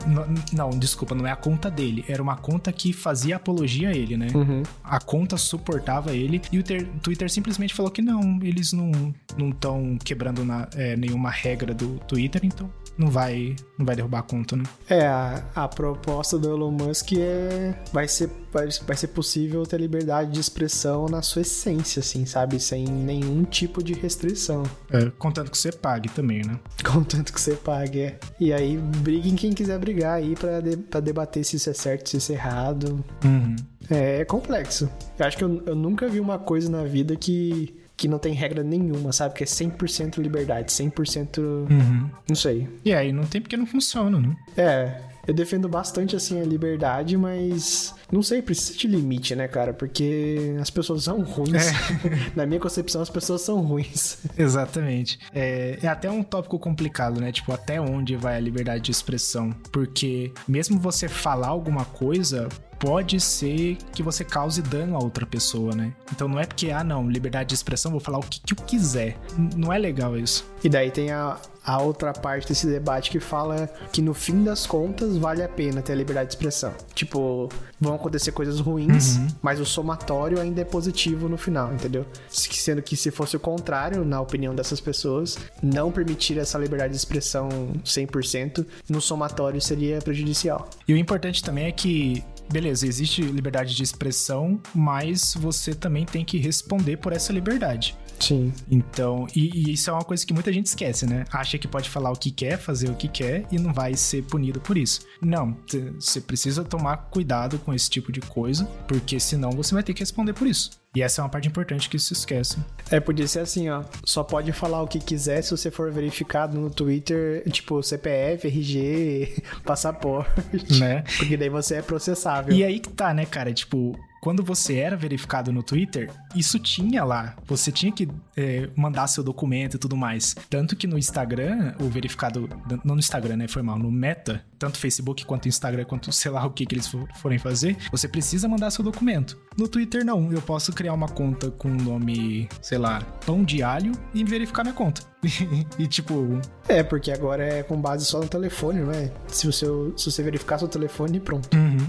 não, 0.53 0.69
desculpa, 0.71 1.13
não 1.15 1.25
é 1.27 1.31
a 1.31 1.35
conta 1.35 1.69
dele. 1.69 2.03
Era 2.07 2.21
uma 2.21 2.35
conta 2.37 2.71
que 2.71 2.93
fazia 2.93 3.35
apologia 3.35 3.89
a 3.89 3.93
ele, 3.95 4.17
né? 4.17 4.27
Uhum. 4.33 4.63
A 4.83 4.99
conta 4.99 5.37
suportava 5.37 6.13
ele. 6.13 6.41
E 6.51 6.59
o 6.59 6.63
ter- 6.63 6.87
Twitter 7.01 7.29
simplesmente 7.29 7.73
falou 7.73 7.91
que 7.91 8.01
não, 8.01 8.39
eles 8.41 8.73
não 8.73 9.13
estão 9.49 9.97
quebrando 10.03 10.43
na- 10.43 10.67
é, 10.75 10.95
nenhuma 10.95 11.29
regra 11.29 11.73
do 11.73 11.99
Twitter, 12.07 12.41
então 12.43 12.69
não 12.99 13.09
vai, 13.09 13.55
não 13.77 13.85
vai 13.85 13.95
derrubar 13.95 14.19
a 14.19 14.23
conta, 14.23 14.55
né? 14.57 14.63
É, 14.89 15.07
a, 15.07 15.41
a 15.55 15.67
proposta 15.69 16.37
do 16.37 16.49
Elon 16.49 16.69
Musk 16.71 17.13
é. 17.17 17.73
Vai 17.93 18.07
ser, 18.09 18.29
vai, 18.51 18.67
vai 18.85 18.97
ser 18.97 19.07
possível 19.07 19.63
ter 19.65 19.79
liberdade 19.79 20.31
de 20.31 20.39
expressão 20.39 21.05
na 21.07 21.21
sua 21.21 21.41
essência, 21.43 22.01
assim, 22.01 22.25
sabe? 22.25 22.59
Sem 22.59 22.85
nenhum 22.85 23.43
tipo 23.45 23.81
de 23.81 23.93
restrição. 23.93 24.63
É, 24.91 25.09
contanto 25.17 25.49
que 25.49 25.57
você 25.57 25.71
pague 25.71 26.09
também, 26.09 26.41
né? 26.45 26.59
Contanto 26.83 27.31
que 27.33 27.39
você 27.39 27.53
pague, 27.53 28.01
é. 28.01 28.19
E 28.39 28.51
aí, 28.51 28.77
briguem 28.77 29.35
quem 29.35 29.53
quiser 29.53 29.79
brigar 29.79 30.15
aí 30.17 30.35
pra, 30.35 30.59
de- 30.59 30.75
pra 30.77 30.99
debater 30.99 31.43
se 31.45 31.55
isso 31.55 31.69
é 31.69 31.73
certo, 31.73 32.09
se 32.09 32.17
isso 32.17 32.31
é 32.33 32.35
errado. 32.35 33.03
Uhum. 33.23 33.55
É, 33.89 34.17
é 34.21 34.25
complexo. 34.25 34.89
Eu 35.17 35.25
acho 35.25 35.37
que 35.37 35.43
eu, 35.43 35.63
eu 35.65 35.75
nunca 35.75 36.07
vi 36.09 36.19
uma 36.19 36.37
coisa 36.37 36.69
na 36.69 36.83
vida 36.83 37.15
que, 37.15 37.73
que 37.99 38.07
não 38.07 38.17
tem 38.17 38.33
regra 38.33 38.63
nenhuma, 38.63 39.11
sabe? 39.11 39.35
Que 39.35 39.43
é 39.43 39.45
100% 39.45 40.19
liberdade, 40.19 40.71
100%. 40.71 41.37
Uhum. 41.37 42.09
Não 42.29 42.35
sei. 42.35 42.69
E 42.85 42.93
aí 42.93 43.11
não 43.11 43.25
tem 43.25 43.41
porque 43.41 43.57
não 43.57 43.65
funciona, 43.65 44.17
né? 44.17 44.35
É. 44.55 45.01
Eu 45.29 45.33
defendo 45.35 45.69
bastante, 45.69 46.15
assim, 46.15 46.41
a 46.41 46.43
liberdade, 46.43 47.15
mas 47.15 47.93
não 48.11 48.23
sei, 48.23 48.41
precisa 48.41 48.75
de 48.75 48.87
limite, 48.87 49.35
né, 49.35 49.47
cara? 49.47 49.71
Porque 49.75 50.55
as 50.59 50.71
pessoas 50.71 51.03
são 51.03 51.21
ruins. 51.21 51.67
É. 51.67 51.71
Na 52.35 52.47
minha 52.47 52.59
concepção, 52.59 52.99
as 52.99 53.11
pessoas 53.11 53.43
são 53.43 53.61
ruins. 53.61 54.17
Exatamente. 54.35 55.19
É, 55.31 55.77
é 55.83 55.87
até 55.87 56.09
um 56.09 56.23
tópico 56.23 56.57
complicado, 56.57 57.21
né? 57.21 57.31
Tipo, 57.31 57.53
até 57.53 57.79
onde 57.79 58.15
vai 58.15 58.37
a 58.37 58.39
liberdade 58.39 58.81
de 58.81 58.89
expressão? 58.89 59.51
Porque 59.71 60.33
mesmo 60.47 60.79
você 60.79 61.07
falar 61.07 61.49
alguma 61.49 61.85
coisa, 61.85 62.49
pode 62.79 63.19
ser 63.19 63.77
que 63.93 64.01
você 64.01 64.23
cause 64.23 64.63
dano 64.63 64.95
a 64.95 65.03
outra 65.03 65.27
pessoa, 65.27 65.75
né? 65.75 65.93
Então 66.11 66.27
não 66.27 66.39
é 66.39 66.45
porque, 66.47 66.71
ah, 66.71 66.83
não, 66.83 67.07
liberdade 67.07 67.49
de 67.49 67.55
expressão, 67.55 67.91
vou 67.91 67.99
falar 67.99 68.17
o 68.17 68.23
que, 68.23 68.41
que 68.41 68.53
eu 68.53 68.65
quiser. 68.65 69.15
N 69.37 69.49
não 69.55 69.71
é 69.71 69.77
legal 69.77 70.17
isso. 70.17 70.49
E 70.63 70.69
daí 70.69 70.89
tem 70.89 71.11
a, 71.11 71.37
a 71.65 71.81
outra 71.81 72.13
parte 72.13 72.47
desse 72.47 72.67
debate 72.67 73.11
que 73.11 73.19
fala 73.19 73.69
que 73.91 74.01
no 74.01 74.13
fim 74.13 74.43
das 74.43 74.65
contas 74.65 75.17
vale 75.17 75.43
a 75.43 75.49
pena 75.49 75.81
ter 75.81 75.93
a 75.93 75.95
liberdade 75.95 76.29
de 76.29 76.35
expressão. 76.35 76.73
Tipo, 76.93 77.49
vão 77.79 77.95
acontecer 77.95 78.31
coisas 78.31 78.59
ruins, 78.59 79.17
uhum. 79.17 79.27
mas 79.41 79.59
o 79.59 79.65
somatório 79.65 80.39
ainda 80.39 80.61
é 80.61 80.65
positivo 80.65 81.29
no 81.29 81.37
final, 81.37 81.73
entendeu? 81.73 82.05
Sendo 82.29 82.81
que 82.81 82.95
se 82.95 83.11
fosse 83.11 83.35
o 83.35 83.39
contrário, 83.39 84.03
na 84.03 84.19
opinião 84.19 84.55
dessas 84.55 84.79
pessoas, 84.79 85.37
não 85.61 85.91
permitir 85.91 86.37
essa 86.37 86.57
liberdade 86.57 86.91
de 86.91 86.97
expressão 86.97 87.49
100%, 87.83 88.65
no 88.89 89.01
somatório 89.01 89.61
seria 89.61 89.99
prejudicial. 89.99 90.69
E 90.87 90.93
o 90.93 90.97
importante 90.97 91.43
também 91.43 91.65
é 91.65 91.71
que 91.71 92.23
beleza, 92.51 92.87
existe 92.87 93.21
liberdade 93.21 93.75
de 93.75 93.83
expressão, 93.83 94.59
mas 94.73 95.35
você 95.35 95.73
também 95.75 96.05
tem 96.05 96.25
que 96.25 96.37
responder 96.37 96.97
por 96.97 97.13
essa 97.13 97.31
liberdade. 97.31 97.95
Sim. 98.19 98.53
Então, 98.69 99.27
e, 99.35 99.69
e, 99.69 99.73
isso 99.73 99.89
é 99.89 99.93
uma 99.93 100.03
coisa 100.03 100.25
que 100.25 100.33
muita 100.33 100.51
gente 100.51 100.67
esquece, 100.67 101.05
né? 101.05 101.25
Acha 101.31 101.57
que 101.57 101.67
pode 101.67 101.89
falar 101.89 102.11
o 102.11 102.15
que 102.15 102.31
quer, 102.31 102.57
fazer 102.57 102.89
o 102.89 102.95
que 102.95 103.07
quer 103.07 103.45
e 103.51 103.57
não 103.57 103.73
vai 103.73 103.95
ser 103.95 104.23
punido 104.23 104.59
por 104.59 104.77
isso. 104.77 105.01
Não, 105.21 105.57
você 105.95 106.19
precisa 106.21 106.63
tomar 106.63 106.97
cuidado 107.09 107.57
com 107.59 107.73
esse 107.73 107.89
tipo 107.89 108.11
de 108.11 108.21
coisa, 108.21 108.65
porque 108.87 109.19
senão 109.19 109.51
você 109.51 109.73
vai 109.73 109.83
ter 109.83 109.93
que 109.93 110.01
responder 110.01 110.33
por 110.33 110.47
isso. 110.47 110.71
E 110.95 111.03
essa 111.03 111.21
é 111.21 111.23
uma 111.23 111.29
parte 111.29 111.47
importante 111.47 111.87
que 111.87 111.99
se 111.99 112.13
esquece. 112.13 112.57
É, 112.89 112.99
podia 112.99 113.27
ser 113.27 113.41
assim, 113.41 113.69
ó. 113.69 113.83
Só 114.03 114.23
pode 114.23 114.51
falar 114.51 114.81
o 114.81 114.87
que 114.87 114.99
quiser 114.99 115.43
se 115.43 115.51
você 115.51 115.69
for 115.69 115.91
verificado 115.91 116.59
no 116.59 116.69
Twitter, 116.69 117.43
tipo, 117.51 117.81
CPF, 117.83 118.47
RG, 118.47 119.43
passaporte. 119.63 120.79
Né? 120.79 121.03
Porque 121.17 121.37
daí 121.37 121.49
você 121.49 121.75
é 121.75 121.81
processável. 121.83 122.55
E 122.55 122.63
aí 122.63 122.79
que 122.79 122.89
tá, 122.89 123.13
né, 123.13 123.25
cara? 123.25 123.53
Tipo, 123.53 123.95
quando 124.21 124.43
você 124.43 124.75
era 124.75 124.97
verificado 124.97 125.51
no 125.51 125.63
Twitter, 125.63 126.11
isso 126.35 126.59
tinha 126.59 127.03
lá. 127.03 127.35
Você 127.45 127.71
tinha 127.71 127.91
que 127.91 128.07
é, 128.35 128.69
mandar 128.75 129.07
seu 129.07 129.23
documento 129.23 129.75
e 129.75 129.79
tudo 129.79 129.95
mais. 129.95 130.35
Tanto 130.49 130.75
que 130.75 130.87
no 130.87 130.97
Instagram, 130.97 131.73
o 131.79 131.85
verificado. 131.85 132.49
Não 132.83 132.95
no 132.95 132.99
Instagram, 132.99 133.37
né? 133.37 133.47
Foi 133.47 133.61
mal. 133.61 133.79
No 133.79 133.91
Meta, 133.91 134.43
tanto 134.57 134.77
Facebook 134.77 135.25
quanto 135.25 135.47
Instagram, 135.47 135.85
quanto 135.85 136.11
sei 136.11 136.31
lá 136.31 136.45
o 136.45 136.51
que, 136.51 136.65
que 136.65 136.75
eles 136.75 136.91
forem 137.15 137.39
fazer, 137.39 137.77
você 137.91 138.07
precisa 138.07 138.47
mandar 138.47 138.71
seu 138.71 138.83
documento. 138.83 139.37
No 139.57 139.67
Twitter, 139.67 140.05
não. 140.05 140.31
Eu 140.31 140.41
posso 140.41 140.73
criar 140.73 140.93
uma 140.93 141.07
conta 141.07 141.49
com 141.51 141.69
o 141.69 141.75
nome, 141.75 142.49
sei 142.61 142.77
lá, 142.77 143.01
Pão 143.25 143.43
de 143.43 143.63
Alho 143.63 143.91
e 144.13 144.23
verificar 144.23 144.63
minha 144.63 144.75
conta. 144.75 145.08
e 145.77 145.87
tipo. 145.87 146.39
É, 146.67 146.83
porque 146.83 147.11
agora 147.11 147.43
é 147.43 147.63
com 147.63 147.79
base 147.79 148.05
só 148.05 148.19
no 148.19 148.27
telefone, 148.27 148.81
não 148.81 148.91
é? 148.91 149.11
Se 149.27 149.45
você, 149.45 149.65
se 149.97 150.11
você 150.11 150.23
verificar 150.23 150.57
seu 150.57 150.67
telefone, 150.67 151.19
pronto. 151.19 151.49
Uhum. 151.55 151.87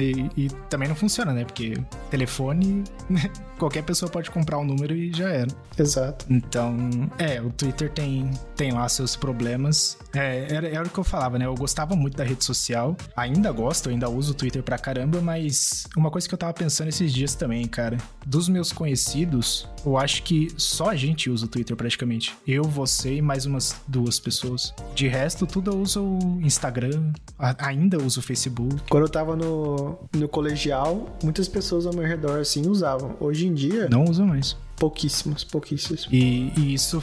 E, 0.00 0.30
e, 0.36 0.48
também 0.70 0.88
não 0.88 0.96
funciona, 0.96 1.32
né? 1.32 1.44
Porque 1.44 1.74
telefone, 2.10 2.84
qualquer 3.62 3.84
pessoa 3.84 4.10
pode 4.10 4.28
comprar 4.28 4.58
um 4.58 4.64
número 4.64 4.92
e 4.92 5.12
já 5.12 5.28
era. 5.28 5.50
Exato. 5.78 6.26
Então, 6.28 6.76
é, 7.16 7.40
o 7.40 7.48
Twitter 7.50 7.88
tem, 7.90 8.28
tem 8.56 8.72
lá 8.72 8.88
seus 8.88 9.14
problemas. 9.14 9.96
É, 10.12 10.52
era, 10.52 10.68
era 10.68 10.82
o 10.84 10.90
que 10.90 10.98
eu 10.98 11.04
falava, 11.04 11.38
né? 11.38 11.46
Eu 11.46 11.54
gostava 11.54 11.94
muito 11.94 12.16
da 12.16 12.24
rede 12.24 12.44
social, 12.44 12.96
ainda 13.16 13.52
gosto, 13.52 13.88
ainda 13.88 14.08
uso 14.08 14.32
o 14.32 14.34
Twitter 14.34 14.64
pra 14.64 14.76
caramba, 14.78 15.20
mas 15.20 15.86
uma 15.96 16.10
coisa 16.10 16.26
que 16.26 16.34
eu 16.34 16.38
tava 16.38 16.52
pensando 16.52 16.88
esses 16.88 17.12
dias 17.12 17.36
também, 17.36 17.64
cara, 17.66 17.98
dos 18.26 18.48
meus 18.48 18.72
conhecidos, 18.72 19.68
eu 19.86 19.96
acho 19.96 20.24
que 20.24 20.48
só 20.56 20.90
a 20.90 20.96
gente 20.96 21.30
usa 21.30 21.46
o 21.46 21.48
Twitter 21.48 21.76
praticamente. 21.76 22.34
Eu, 22.46 22.64
você 22.64 23.16
e 23.16 23.22
mais 23.22 23.46
umas 23.46 23.76
duas 23.86 24.18
pessoas. 24.18 24.74
De 24.94 25.06
resto, 25.06 25.46
tudo 25.46 25.70
eu 25.70 25.78
uso 25.78 26.02
o 26.02 26.40
Instagram, 26.42 27.12
ainda 27.58 27.96
uso 27.98 28.18
o 28.18 28.22
Facebook. 28.22 28.82
Quando 28.90 29.04
eu 29.04 29.08
tava 29.08 29.36
no 29.36 29.98
no, 30.14 30.28
colegial, 30.28 31.16
muitas 31.22 31.48
pessoas 31.48 31.86
ao 31.86 31.94
meu 31.94 32.04
redor, 32.04 32.40
assim, 32.40 32.66
usavam. 32.68 33.16
Hoje 33.20 33.46
em 33.46 33.51
dia... 33.52 33.88
Não 33.88 34.04
usam 34.04 34.26
mais. 34.26 34.56
Pouquíssimas, 34.76 35.44
pouquíssimas. 35.44 36.08
E, 36.10 36.52
e 36.56 36.74
isso, 36.74 37.02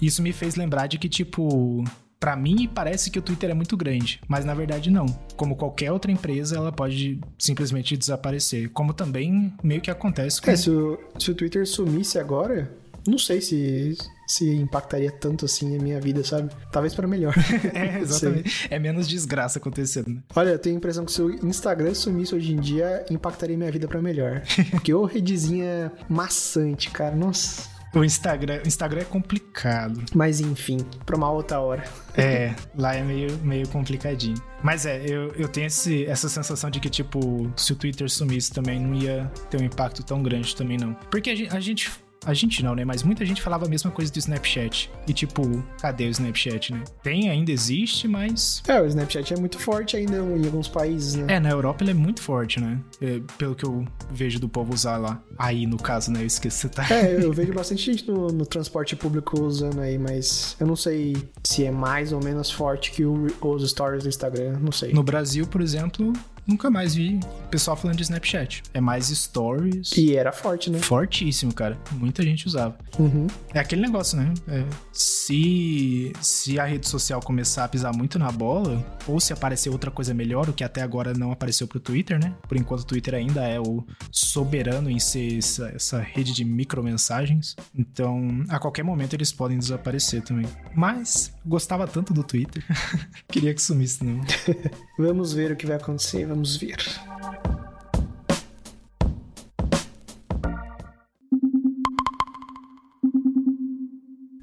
isso 0.00 0.22
me 0.22 0.32
fez 0.32 0.56
lembrar 0.56 0.86
de 0.86 0.98
que, 0.98 1.08
tipo... 1.08 1.84
Para 2.18 2.34
mim, 2.34 2.66
parece 2.74 3.10
que 3.10 3.18
o 3.18 3.22
Twitter 3.22 3.50
é 3.50 3.54
muito 3.54 3.76
grande, 3.76 4.20
mas 4.26 4.42
na 4.42 4.54
verdade 4.54 4.90
não. 4.90 5.04
Como 5.36 5.54
qualquer 5.54 5.92
outra 5.92 6.10
empresa, 6.10 6.56
ela 6.56 6.72
pode 6.72 7.20
simplesmente 7.38 7.94
desaparecer. 7.94 8.70
Como 8.70 8.94
também 8.94 9.52
meio 9.62 9.82
que 9.82 9.90
acontece 9.90 10.40
com... 10.40 10.50
É, 10.50 10.56
se 10.56 10.70
o, 10.70 10.98
se 11.18 11.30
o 11.30 11.34
Twitter 11.34 11.66
sumisse 11.66 12.18
agora, 12.18 12.74
não 13.06 13.18
sei 13.18 13.42
se, 13.42 13.98
se 14.26 14.50
impactaria 14.56 15.10
tanto 15.10 15.44
assim 15.44 15.76
a 15.76 15.82
minha 15.82 16.00
vida, 16.00 16.24
sabe? 16.24 16.50
Talvez 16.70 16.94
para 16.94 17.06
melhor. 17.06 17.34
é, 17.72 18.00
exatamente. 18.00 18.66
É 18.70 18.78
menos 18.78 19.06
desgraça 19.06 19.58
acontecendo, 19.58 20.08
né? 20.08 20.22
Olha, 20.34 20.50
eu 20.50 20.58
tenho 20.58 20.76
a 20.76 20.78
impressão 20.78 21.04
que 21.04 21.12
se 21.12 21.22
o 21.22 21.30
Instagram 21.46 21.94
sumisse 21.94 22.34
hoje 22.34 22.52
em 22.52 22.60
dia, 22.60 23.04
impactaria 23.10 23.56
minha 23.56 23.70
vida 23.70 23.86
para 23.86 24.02
melhor. 24.02 24.42
Porque 24.70 24.92
ô 24.92 25.04
redezinha 25.04 25.92
maçante, 26.08 26.90
cara. 26.90 27.14
Nossa. 27.14 27.76
O 27.94 28.04
Instagram, 28.04 28.60
o 28.62 28.68
Instagram 28.68 29.00
é 29.00 29.04
complicado. 29.04 30.04
Mas 30.14 30.40
enfim, 30.40 30.78
pra 31.06 31.16
uma 31.16 31.30
outra 31.30 31.60
hora. 31.60 31.84
É, 32.18 32.54
lá 32.74 32.94
é 32.94 33.02
meio, 33.02 33.36
meio 33.40 33.68
complicadinho. 33.68 34.42
Mas 34.62 34.86
é, 34.86 35.04
eu, 35.06 35.34
eu 35.34 35.46
tenho 35.48 35.66
esse, 35.66 36.06
essa 36.06 36.30
sensação 36.30 36.70
de 36.70 36.80
que, 36.80 36.88
tipo, 36.88 37.52
se 37.54 37.74
o 37.74 37.76
Twitter 37.76 38.08
sumisse 38.08 38.50
também, 38.50 38.80
não 38.80 38.94
ia 38.94 39.30
ter 39.50 39.60
um 39.60 39.64
impacto 39.66 40.02
tão 40.02 40.22
grande 40.22 40.56
também, 40.56 40.78
não. 40.78 40.94
Porque 41.10 41.28
a 41.28 41.34
gente, 41.34 41.54
a 41.54 41.60
gente 41.60 41.90
a 42.24 42.34
gente 42.34 42.62
não, 42.62 42.74
né? 42.74 42.84
Mas 42.84 43.02
muita 43.02 43.24
gente 43.24 43.42
falava 43.42 43.66
a 43.66 43.68
mesma 43.68 43.90
coisa 43.90 44.12
do 44.12 44.18
Snapchat. 44.18 44.90
E 45.06 45.12
tipo, 45.12 45.62
cadê 45.80 46.06
o 46.06 46.10
Snapchat, 46.10 46.72
né? 46.72 46.82
Tem, 47.02 47.30
ainda 47.30 47.52
existe, 47.52 48.08
mas. 48.08 48.62
É, 48.66 48.80
o 48.80 48.86
Snapchat 48.86 49.34
é 49.34 49.36
muito 49.36 49.58
forte 49.58 49.96
ainda 49.96 50.16
em 50.16 50.44
alguns 50.44 50.68
países, 50.68 51.14
né? 51.14 51.36
É, 51.36 51.40
na 51.40 51.50
Europa 51.50 51.84
ele 51.84 51.92
é 51.92 51.94
muito 51.94 52.22
forte, 52.22 52.60
né? 52.60 52.80
É, 53.00 53.20
pelo 53.38 53.54
que 53.54 53.64
eu 53.64 53.86
vejo 54.10 54.38
do 54.40 54.48
povo 54.48 54.72
usar 54.74 54.96
lá. 54.96 55.22
Aí, 55.38 55.66
no 55.66 55.76
caso, 55.76 56.10
né? 56.10 56.22
Eu 56.22 56.26
esqueci 56.26 56.68
tá. 56.68 56.86
É, 56.90 57.22
eu 57.22 57.32
vejo 57.34 57.52
bastante 57.52 57.82
gente 57.82 58.08
no, 58.08 58.28
no, 58.28 58.46
transporte 58.46 58.96
público 58.96 59.40
usando 59.42 59.80
aí, 59.80 59.98
mas 59.98 60.56
eu 60.58 60.66
não 60.66 60.76
sei 60.76 61.16
se 61.44 61.64
é 61.64 61.70
mais 61.70 62.12
ou 62.12 62.22
menos 62.22 62.50
forte 62.50 62.90
que 62.90 63.04
o, 63.04 63.26
os 63.40 63.70
stories 63.70 64.02
do 64.04 64.08
Instagram, 64.08 64.58
não 64.60 64.72
sei. 64.72 64.92
No 64.92 65.02
Brasil, 65.02 65.46
por 65.46 65.60
exemplo, 65.60 66.12
nunca 66.46 66.70
mais 66.70 66.94
vi 66.94 67.20
pessoal 67.56 67.76
falando 67.76 67.96
de 67.96 68.02
Snapchat. 68.02 68.62
É 68.74 68.80
mais 68.80 69.06
stories. 69.06 69.92
E 69.96 70.14
era 70.14 70.30
forte, 70.30 70.70
né? 70.70 70.78
Fortíssimo, 70.78 71.54
cara. 71.54 71.78
Muita 71.92 72.22
gente 72.22 72.46
usava. 72.46 72.76
Uhum. 72.98 73.26
É 73.54 73.58
aquele 73.58 73.80
negócio, 73.80 74.18
né? 74.18 74.32
É, 74.48 74.64
se, 74.92 76.12
se 76.20 76.58
a 76.60 76.64
rede 76.64 76.86
social 76.86 77.20
começar 77.20 77.64
a 77.64 77.68
pisar 77.68 77.96
muito 77.96 78.18
na 78.18 78.30
bola, 78.30 78.84
ou 79.06 79.18
se 79.18 79.32
aparecer 79.32 79.70
outra 79.70 79.90
coisa 79.90 80.12
melhor, 80.12 80.48
o 80.50 80.52
que 80.52 80.62
até 80.62 80.82
agora 80.82 81.14
não 81.14 81.32
apareceu 81.32 81.66
pro 81.66 81.80
Twitter, 81.80 82.18
né? 82.18 82.34
Por 82.46 82.56
enquanto 82.56 82.80
o 82.80 82.86
Twitter 82.86 83.14
ainda 83.14 83.42
é 83.42 83.58
o 83.58 83.84
soberano 84.10 84.90
em 84.90 84.98
ser 84.98 85.38
essa, 85.38 85.68
essa 85.68 86.00
rede 86.00 86.32
de 86.32 86.44
micromensagens. 86.44 87.56
Então, 87.74 88.44
a 88.48 88.58
qualquer 88.58 88.82
momento 88.82 89.14
eles 89.14 89.32
podem 89.32 89.58
desaparecer 89.58 90.22
também. 90.22 90.46
Mas, 90.74 91.32
gostava 91.46 91.86
tanto 91.86 92.12
do 92.12 92.24
Twitter. 92.24 92.64
Queria 93.28 93.54
que 93.54 93.62
sumisse, 93.62 94.04
não. 94.04 94.20
Vamos 94.98 95.32
ver 95.32 95.52
o 95.52 95.56
que 95.56 95.66
vai 95.66 95.76
acontecer 95.76 96.26
Vamos 96.26 96.56
ver. 96.56 96.76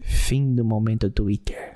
Fim 0.01 0.55
do 0.55 0.63
momento 0.63 1.09
Twitter. 1.09 1.75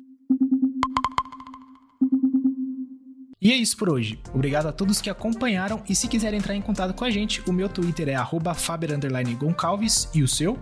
E 3.48 3.52
é 3.52 3.56
isso 3.56 3.78
por 3.78 3.88
hoje. 3.88 4.18
Obrigado 4.34 4.66
a 4.66 4.72
todos 4.72 5.00
que 5.00 5.08
acompanharam 5.08 5.82
e 5.88 5.94
se 5.94 6.06
quiser 6.06 6.34
entrar 6.34 6.54
em 6.54 6.60
contato 6.60 6.92
com 6.92 7.02
a 7.02 7.10
gente, 7.10 7.42
o 7.48 7.50
meu 7.50 7.66
Twitter 7.66 8.10
é 8.10 8.14
faber_goncalves 8.54 10.10
e 10.14 10.22
o 10.22 10.28
seu? 10.28 10.58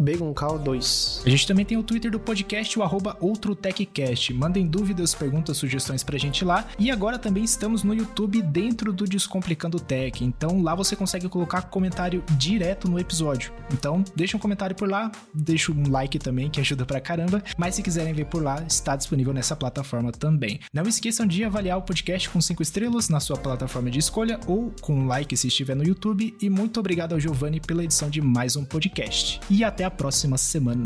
begoncal2. 0.00 1.26
A 1.26 1.28
gente 1.28 1.48
também 1.48 1.64
tem 1.64 1.76
o 1.76 1.82
Twitter 1.82 2.12
do 2.12 2.20
podcast, 2.20 2.78
o 2.78 2.82
arroba 2.84 3.16
outrotechcast. 3.20 4.32
Mandem 4.34 4.68
dúvidas, 4.68 5.16
perguntas, 5.16 5.56
sugestões 5.56 6.04
pra 6.04 6.16
gente 6.16 6.44
lá. 6.44 6.64
E 6.78 6.92
agora 6.92 7.18
também 7.18 7.42
estamos 7.42 7.82
no 7.82 7.92
YouTube 7.92 8.40
dentro 8.40 8.92
do 8.92 9.02
Descomplicando 9.02 9.80
Tech. 9.80 10.24
Então 10.24 10.62
lá 10.62 10.76
você 10.76 10.94
consegue 10.94 11.28
colocar 11.28 11.62
comentário 11.62 12.22
direto 12.38 12.88
no 12.88 13.00
episódio. 13.00 13.52
Então 13.72 14.04
deixa 14.14 14.36
um 14.36 14.40
comentário 14.40 14.76
por 14.76 14.88
lá, 14.88 15.10
deixa 15.34 15.72
um 15.72 15.90
like 15.90 16.20
também, 16.20 16.48
que 16.48 16.60
ajuda 16.60 16.86
pra 16.86 17.00
caramba. 17.00 17.42
Mas 17.58 17.74
se 17.74 17.82
quiserem 17.82 18.14
ver 18.14 18.26
por 18.26 18.44
lá, 18.44 18.62
está 18.62 18.94
disponível 18.94 19.32
nessa 19.32 19.56
plataforma 19.56 20.12
também. 20.12 20.60
Não 20.72 20.84
esqueçam 20.84 21.26
de 21.26 21.42
avaliar 21.42 21.78
o 21.78 21.82
podcast 21.82 22.11
podcast 22.12 22.30
com 22.30 22.40
5 22.40 22.62
estrelas 22.62 23.08
na 23.08 23.20
sua 23.20 23.36
plataforma 23.36 23.90
de 23.90 23.98
escolha 23.98 24.38
ou 24.46 24.72
com 24.80 24.94
um 24.94 25.06
like 25.06 25.34
se 25.36 25.48
estiver 25.48 25.74
no 25.74 25.84
YouTube. 25.84 26.34
E 26.40 26.50
muito 26.50 26.78
obrigado 26.78 27.14
ao 27.14 27.20
Giovanni 27.20 27.60
pela 27.60 27.84
edição 27.84 28.10
de 28.10 28.20
mais 28.20 28.54
um 28.54 28.64
podcast. 28.64 29.40
E 29.48 29.64
até 29.64 29.84
a 29.84 29.90
próxima 29.90 30.36
semana. 30.36 30.84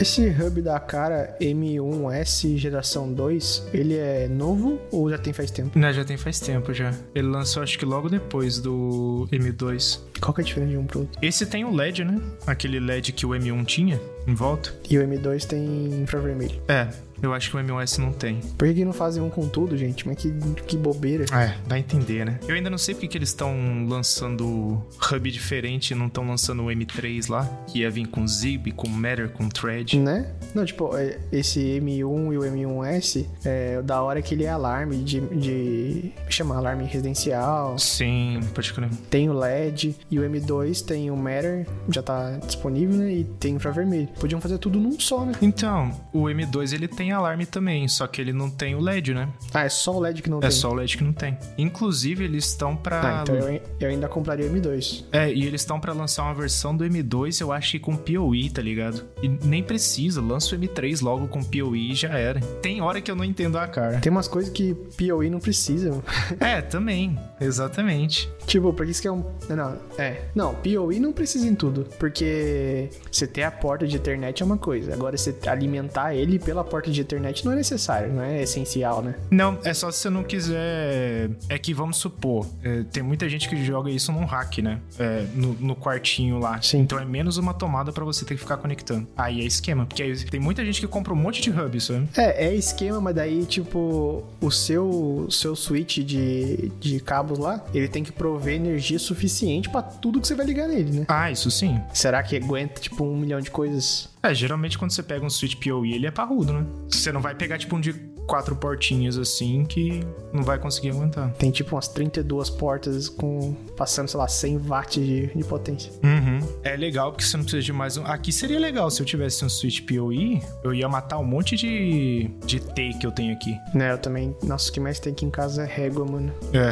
Esse 0.00 0.26
hub 0.30 0.62
da 0.62 0.80
cara 0.80 1.36
M1S 1.38 2.56
geração 2.56 3.12
2, 3.12 3.68
ele 3.74 3.98
é 3.98 4.26
novo 4.28 4.80
ou 4.90 5.10
já 5.10 5.18
tem 5.18 5.30
faz 5.30 5.50
tempo? 5.50 5.78
Não, 5.78 5.92
já 5.92 6.02
tem 6.02 6.16
faz 6.16 6.40
tempo 6.40 6.72
já. 6.72 6.94
Ele 7.14 7.28
lançou 7.28 7.62
acho 7.62 7.78
que 7.78 7.84
logo 7.84 8.08
depois 8.08 8.58
do 8.58 9.28
M2. 9.30 10.00
Qual 10.18 10.32
que 10.32 10.40
é 10.40 10.42
a 10.42 10.46
diferença 10.46 10.72
de 10.72 10.78
um 10.78 10.86
pro 10.86 11.00
outro? 11.00 11.18
Esse 11.20 11.44
tem 11.44 11.66
o 11.66 11.70
LED, 11.70 12.04
né? 12.04 12.18
Aquele 12.46 12.80
LED 12.80 13.12
que 13.12 13.26
o 13.26 13.30
M1 13.30 13.66
tinha 13.66 14.00
em 14.26 14.34
volta. 14.34 14.72
E 14.88 14.96
o 14.96 15.06
M2 15.06 15.44
tem 15.44 16.00
infravermelho. 16.00 16.58
É, 16.66 16.88
eu 17.22 17.34
acho 17.34 17.50
que 17.50 17.56
o 17.56 17.60
M1S 17.60 17.98
não 17.98 18.12
tem. 18.12 18.40
Por 18.56 18.66
que, 18.68 18.74
que 18.74 18.84
não 18.84 18.92
fazem 18.92 19.22
um 19.22 19.30
com 19.30 19.48
tudo, 19.48 19.76
gente? 19.76 20.06
Mas 20.06 20.16
que, 20.16 20.32
que 20.66 20.76
bobeira. 20.76 21.24
É, 21.32 21.54
dá 21.66 21.76
a 21.76 21.78
entender, 21.78 22.24
né? 22.24 22.40
Eu 22.46 22.54
ainda 22.54 22.70
não 22.70 22.78
sei 22.78 22.94
porque 22.94 23.08
que 23.08 23.18
eles 23.18 23.30
estão 23.30 23.86
lançando 23.86 24.82
hub 25.12 25.30
diferente 25.30 25.90
e 25.90 25.94
não 25.94 26.06
estão 26.06 26.26
lançando 26.26 26.62
o 26.62 26.66
M3 26.66 27.28
lá, 27.28 27.44
que 27.66 27.80
ia 27.80 27.90
vir 27.90 28.06
com 28.06 28.26
Zip, 28.26 28.70
com 28.72 28.88
Matter, 28.88 29.28
com 29.30 29.48
Thread. 29.48 29.98
Né? 29.98 30.32
Não, 30.54 30.64
tipo, 30.64 30.96
é, 30.96 31.18
esse 31.32 31.60
M1 31.60 31.98
e 31.98 32.04
o 32.04 32.40
M1S, 32.40 33.26
é, 33.44 33.82
da 33.82 34.00
hora 34.02 34.22
que 34.22 34.34
ele 34.34 34.44
é 34.44 34.50
alarme 34.50 34.98
de. 34.98 35.20
de 35.20 36.12
chama 36.28 36.56
alarme 36.56 36.84
residencial. 36.84 37.78
Sim, 37.78 38.40
pode 38.54 38.72
crer. 38.72 38.88
Tem 39.10 39.28
o 39.28 39.32
LED. 39.32 39.96
E 40.10 40.18
o 40.18 40.22
M2 40.22 40.84
tem 40.84 41.10
o 41.10 41.16
Matter, 41.16 41.66
já 41.88 42.02
tá 42.02 42.38
disponível, 42.46 42.96
né? 42.96 43.12
E 43.12 43.24
tem 43.24 43.54
infravermelho. 43.54 44.08
Podiam 44.18 44.40
fazer 44.40 44.58
tudo 44.58 44.78
num 44.78 44.98
só, 44.98 45.24
né? 45.24 45.32
Então, 45.42 45.90
o 46.12 46.24
M2 46.24 46.72
ele 46.72 46.86
tem 46.86 47.09
alarme 47.12 47.46
também, 47.46 47.86
só 47.88 48.06
que 48.06 48.20
ele 48.20 48.32
não 48.32 48.50
tem 48.50 48.74
o 48.74 48.80
LED, 48.80 49.14
né? 49.14 49.28
Ah, 49.52 49.64
é 49.64 49.68
só 49.68 49.92
o 49.96 50.00
LED 50.00 50.22
que 50.22 50.30
não 50.30 50.38
É 50.38 50.42
tem. 50.42 50.50
só 50.50 50.70
o 50.70 50.74
LED 50.74 50.96
que 50.98 51.04
não 51.04 51.12
tem. 51.12 51.36
Inclusive, 51.58 52.24
eles 52.24 52.46
estão 52.46 52.76
pra. 52.76 53.20
Ah, 53.20 53.22
então 53.22 53.34
eu, 53.36 53.60
eu 53.80 53.88
ainda 53.88 54.08
compraria 54.08 54.46
o 54.46 54.50
M2. 54.54 55.04
É, 55.12 55.32
e 55.32 55.44
eles 55.46 55.60
estão 55.62 55.78
pra 55.80 55.92
lançar 55.92 56.24
uma 56.24 56.34
versão 56.34 56.76
do 56.76 56.84
M2, 56.84 57.40
eu 57.40 57.52
acho 57.52 57.72
que 57.72 57.78
com 57.78 57.96
PoE, 57.96 58.50
tá 58.50 58.62
ligado? 58.62 59.04
E 59.22 59.28
nem 59.28 59.62
precisa, 59.62 60.20
lança 60.20 60.54
o 60.54 60.58
M3 60.58 61.02
logo 61.02 61.28
com 61.28 61.42
PoE 61.42 61.92
e 61.92 61.94
já 61.94 62.10
era. 62.18 62.40
Tem 62.62 62.80
hora 62.80 63.00
que 63.00 63.10
eu 63.10 63.16
não 63.16 63.24
entendo 63.24 63.58
a 63.58 63.66
cara. 63.66 64.00
Tem 64.00 64.10
umas 64.10 64.28
coisas 64.28 64.50
que 64.52 64.74
PoE 64.96 65.28
não 65.30 65.38
precisa. 65.40 65.90
É, 66.40 66.62
também, 66.62 67.18
exatamente. 67.40 68.30
tipo, 68.46 68.72
pra 68.72 68.84
que 68.84 68.92
isso 68.92 69.02
que 69.02 69.08
é 69.08 69.12
um. 69.12 69.24
Não, 69.48 69.76
é. 69.98 70.22
Não, 70.34 70.54
PoE 70.54 70.98
não 70.98 71.12
precisa 71.12 71.46
em 71.46 71.54
tudo. 71.54 71.86
Porque 71.98 72.88
você 73.10 73.26
ter 73.26 73.42
a 73.42 73.50
porta 73.50 73.86
de 73.86 73.96
internet 73.96 74.42
é 74.42 74.46
uma 74.46 74.56
coisa. 74.56 74.92
Agora, 74.94 75.16
você 75.16 75.34
alimentar 75.46 76.14
ele 76.14 76.38
pela 76.38 76.64
porta 76.64 76.90
de 76.90 76.99
internet 77.00 77.44
não 77.44 77.52
é 77.52 77.56
necessário, 77.56 78.12
não 78.12 78.22
é 78.22 78.42
essencial, 78.42 79.02
né? 79.02 79.14
Não, 79.30 79.58
é 79.64 79.74
só 79.74 79.90
se 79.90 79.98
você 79.98 80.10
não 80.10 80.22
quiser. 80.22 81.30
É 81.48 81.58
que 81.58 81.72
vamos 81.74 81.96
supor, 81.96 82.46
é, 82.62 82.84
tem 82.92 83.02
muita 83.02 83.28
gente 83.28 83.48
que 83.48 83.64
joga 83.64 83.90
isso 83.90 84.12
num 84.12 84.24
hack, 84.24 84.58
né? 84.58 84.80
É, 84.98 85.24
no, 85.34 85.54
no 85.54 85.76
quartinho 85.76 86.38
lá. 86.38 86.60
Sim. 86.62 86.80
Então 86.80 86.98
é 86.98 87.04
menos 87.04 87.36
uma 87.36 87.54
tomada 87.54 87.92
pra 87.92 88.04
você 88.04 88.24
ter 88.24 88.34
que 88.34 88.40
ficar 88.40 88.56
conectando. 88.56 89.06
Aí 89.16 89.40
é 89.40 89.44
esquema. 89.44 89.86
Porque 89.86 90.02
aí 90.02 90.16
tem 90.24 90.40
muita 90.40 90.64
gente 90.64 90.80
que 90.80 90.86
compra 90.86 91.12
um 91.12 91.16
monte 91.16 91.40
de 91.40 91.50
hub, 91.50 91.80
sabe? 91.80 92.08
É, 92.16 92.46
é 92.46 92.54
esquema, 92.54 93.00
mas 93.00 93.14
daí, 93.14 93.44
tipo, 93.44 94.24
o 94.40 94.50
seu, 94.50 95.26
seu 95.30 95.54
switch 95.56 95.98
de, 95.98 96.70
de 96.80 97.00
cabos 97.00 97.38
lá, 97.38 97.64
ele 97.74 97.88
tem 97.88 98.02
que 98.02 98.12
prover 98.12 98.54
energia 98.54 98.98
suficiente 98.98 99.68
pra 99.68 99.82
tudo 99.82 100.20
que 100.20 100.26
você 100.26 100.34
vai 100.34 100.46
ligar 100.46 100.68
nele, 100.68 101.00
né? 101.00 101.04
Ah, 101.08 101.30
isso 101.30 101.50
sim. 101.50 101.80
Será 101.92 102.22
que 102.22 102.36
aguenta, 102.36 102.80
tipo, 102.80 103.04
um 103.04 103.16
milhão 103.16 103.40
de 103.40 103.50
coisas? 103.50 104.08
É, 104.22 104.34
geralmente 104.34 104.78
quando 104.78 104.90
você 104.90 105.02
pega 105.02 105.24
um 105.24 105.30
switch 105.30 105.56
PoE, 105.56 105.94
ele 105.94 106.06
é 106.06 106.10
parrudo, 106.10 106.52
né? 106.52 106.66
Você 106.88 107.10
não 107.10 107.20
vai 107.20 107.34
pegar 107.34 107.58
tipo 107.58 107.76
um 107.76 107.80
de 107.80 107.92
quatro 108.30 108.54
portinhas 108.54 109.18
assim 109.18 109.64
que 109.64 110.06
não 110.32 110.44
vai 110.44 110.56
conseguir 110.56 110.90
aguentar. 110.90 111.32
Tem, 111.32 111.50
tipo, 111.50 111.74
umas 111.74 111.88
32 111.88 112.48
portas 112.48 113.08
com 113.08 113.54
passando, 113.76 114.06
sei 114.06 114.18
lá, 114.18 114.28
100 114.28 114.58
watts 114.58 115.04
de, 115.04 115.26
de 115.34 115.44
potência. 115.44 115.90
Uhum. 116.04 116.38
É 116.62 116.76
legal 116.76 117.10
porque 117.10 117.24
você 117.24 117.36
não 117.36 117.42
precisa 117.42 117.62
de 117.64 117.72
mais 117.72 117.96
um. 117.96 118.06
Aqui 118.06 118.30
seria 118.30 118.60
legal 118.60 118.88
se 118.88 119.02
eu 119.02 119.06
tivesse 119.06 119.44
um 119.44 119.48
switch 119.48 119.80
PoE, 119.80 120.40
eu 120.62 120.72
ia 120.72 120.88
matar 120.88 121.18
um 121.18 121.24
monte 121.24 121.56
de, 121.56 122.30
de 122.46 122.60
T 122.60 122.90
que 123.00 123.04
eu 123.04 123.10
tenho 123.10 123.32
aqui. 123.32 123.56
Né, 123.74 123.92
eu 123.92 123.98
também... 123.98 124.36
Nossa, 124.44 124.70
o 124.70 124.72
que 124.72 124.78
mais 124.78 125.00
tem 125.00 125.12
aqui 125.12 125.24
em 125.24 125.30
casa 125.30 125.64
é 125.64 125.66
régua, 125.66 126.06
mano. 126.06 126.32
É. 126.52 126.70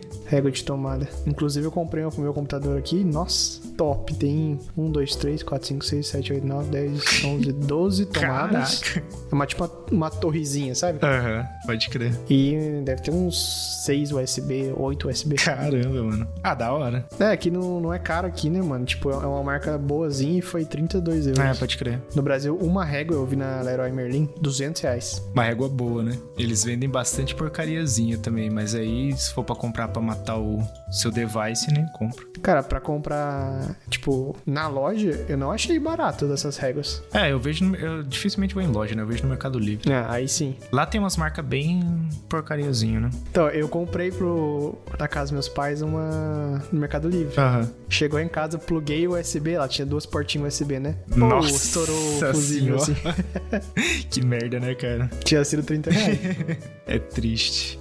Régua 0.30 0.48
de 0.52 0.62
tomada. 0.62 1.08
Inclusive, 1.26 1.66
eu 1.66 1.72
comprei 1.72 2.04
uma 2.04 2.10
pro 2.12 2.22
meu 2.22 2.32
computador 2.32 2.78
aqui. 2.78 3.02
Nossa, 3.02 3.60
top. 3.76 4.14
Tem 4.14 4.60
1, 4.78 4.90
2, 4.92 5.16
3, 5.16 5.42
4, 5.42 5.66
5, 5.66 5.84
6, 5.84 6.06
7, 6.06 6.32
8, 6.34 6.46
9, 6.46 6.70
10, 6.70 7.24
11, 7.24 7.52
12 7.52 8.06
tomadas. 8.06 8.78
Caraca. 8.78 9.06
É 9.30 9.34
uma, 9.34 9.44
tipo 9.44 9.64
uma, 9.64 9.72
uma 9.90 10.10
torrezinha, 10.10 10.72
sabe? 10.76 11.00
Aham, 11.04 11.44
pode 11.66 11.88
crer. 11.90 12.12
E 12.28 12.80
deve 12.84 13.02
ter 13.02 13.10
uns 13.10 13.82
6 13.84 14.12
USB, 14.12 14.72
8 14.76 15.08
USB. 15.08 15.34
Caramba, 15.34 16.02
mano. 16.04 16.28
Ah, 16.44 16.54
da 16.54 16.72
hora. 16.72 17.04
É, 17.18 17.36
que 17.36 17.50
não, 17.50 17.80
não 17.80 17.92
é 17.92 17.98
caro 17.98 18.28
aqui, 18.28 18.48
né, 18.48 18.62
mano? 18.62 18.84
Tipo, 18.84 19.10
é 19.10 19.26
uma 19.26 19.42
marca 19.42 19.76
boazinha 19.76 20.38
e 20.38 20.42
foi 20.42 20.64
32 20.64 21.26
euros. 21.26 21.42
É, 21.44 21.54
pode 21.54 21.76
crer. 21.76 22.00
No 22.14 22.22
Brasil, 22.22 22.56
uma 22.56 22.84
régua 22.84 23.16
eu 23.16 23.26
vi 23.26 23.34
na 23.34 23.62
Leroy 23.62 23.90
Merlin, 23.90 24.28
200 24.40 24.80
reais. 24.82 25.20
Uma 25.34 25.42
régua 25.42 25.68
boa, 25.68 26.04
né? 26.04 26.16
Eles 26.38 26.62
vendem 26.62 26.88
bastante 26.88 27.34
porcariazinha 27.34 28.16
também, 28.16 28.48
mas 28.48 28.76
aí 28.76 29.12
se 29.16 29.32
for 29.32 29.42
pra 29.42 29.56
comprar 29.56 29.88
pra 29.88 30.00
matar 30.00 30.19
o 30.28 30.62
seu 30.90 31.10
device, 31.10 31.72
né? 31.72 31.86
Compra. 31.94 32.24
Cara, 32.42 32.62
pra 32.62 32.80
comprar, 32.80 33.76
tipo, 33.88 34.36
na 34.46 34.66
loja, 34.68 35.24
eu 35.28 35.36
não 35.36 35.50
achei 35.50 35.78
barato 35.78 36.26
dessas 36.26 36.56
réguas. 36.56 37.02
É, 37.12 37.30
eu 37.32 37.38
vejo. 37.38 37.64
no- 37.64 37.76
Eu 37.76 38.02
dificilmente 38.02 38.54
vou 38.54 38.62
em 38.62 38.66
loja, 38.66 38.94
né? 38.94 39.02
Eu 39.02 39.06
vejo 39.06 39.22
no 39.22 39.28
Mercado 39.28 39.58
Livre. 39.58 39.90
Ah, 39.92 40.06
aí 40.12 40.26
sim. 40.28 40.56
Lá 40.72 40.86
tem 40.86 41.00
umas 41.00 41.16
marcas 41.16 41.44
bem 41.44 42.08
porcariazinho, 42.28 43.00
né? 43.00 43.10
Então, 43.30 43.48
eu 43.48 43.68
comprei 43.68 44.10
pro, 44.10 44.78
na 44.98 45.06
casa 45.08 45.26
dos 45.26 45.32
meus 45.32 45.48
pais 45.48 45.82
uma 45.82 46.62
no 46.72 46.78
Mercado 46.80 47.08
Livre. 47.08 47.38
Aham. 47.38 47.70
Chegou 47.88 48.18
em 48.20 48.28
casa, 48.28 48.58
pluguei 48.58 49.06
o 49.06 49.18
USB, 49.18 49.56
lá 49.58 49.66
tinha 49.68 49.84
duas 49.86 50.06
portinhas 50.06 50.54
USB, 50.54 50.78
né? 50.78 50.96
Pô, 51.10 51.16
Nossa 51.18 51.50
estourou 51.50 51.96
o 51.96 52.32
fusível, 52.32 52.76
assim. 52.76 52.94
que 54.10 54.24
merda, 54.24 54.58
né, 54.60 54.74
cara? 54.74 55.10
Tinha 55.24 55.44
sido 55.44 55.62
30 55.62 55.90
reais. 55.90 56.18
É 56.86 56.98
triste. 56.98 57.78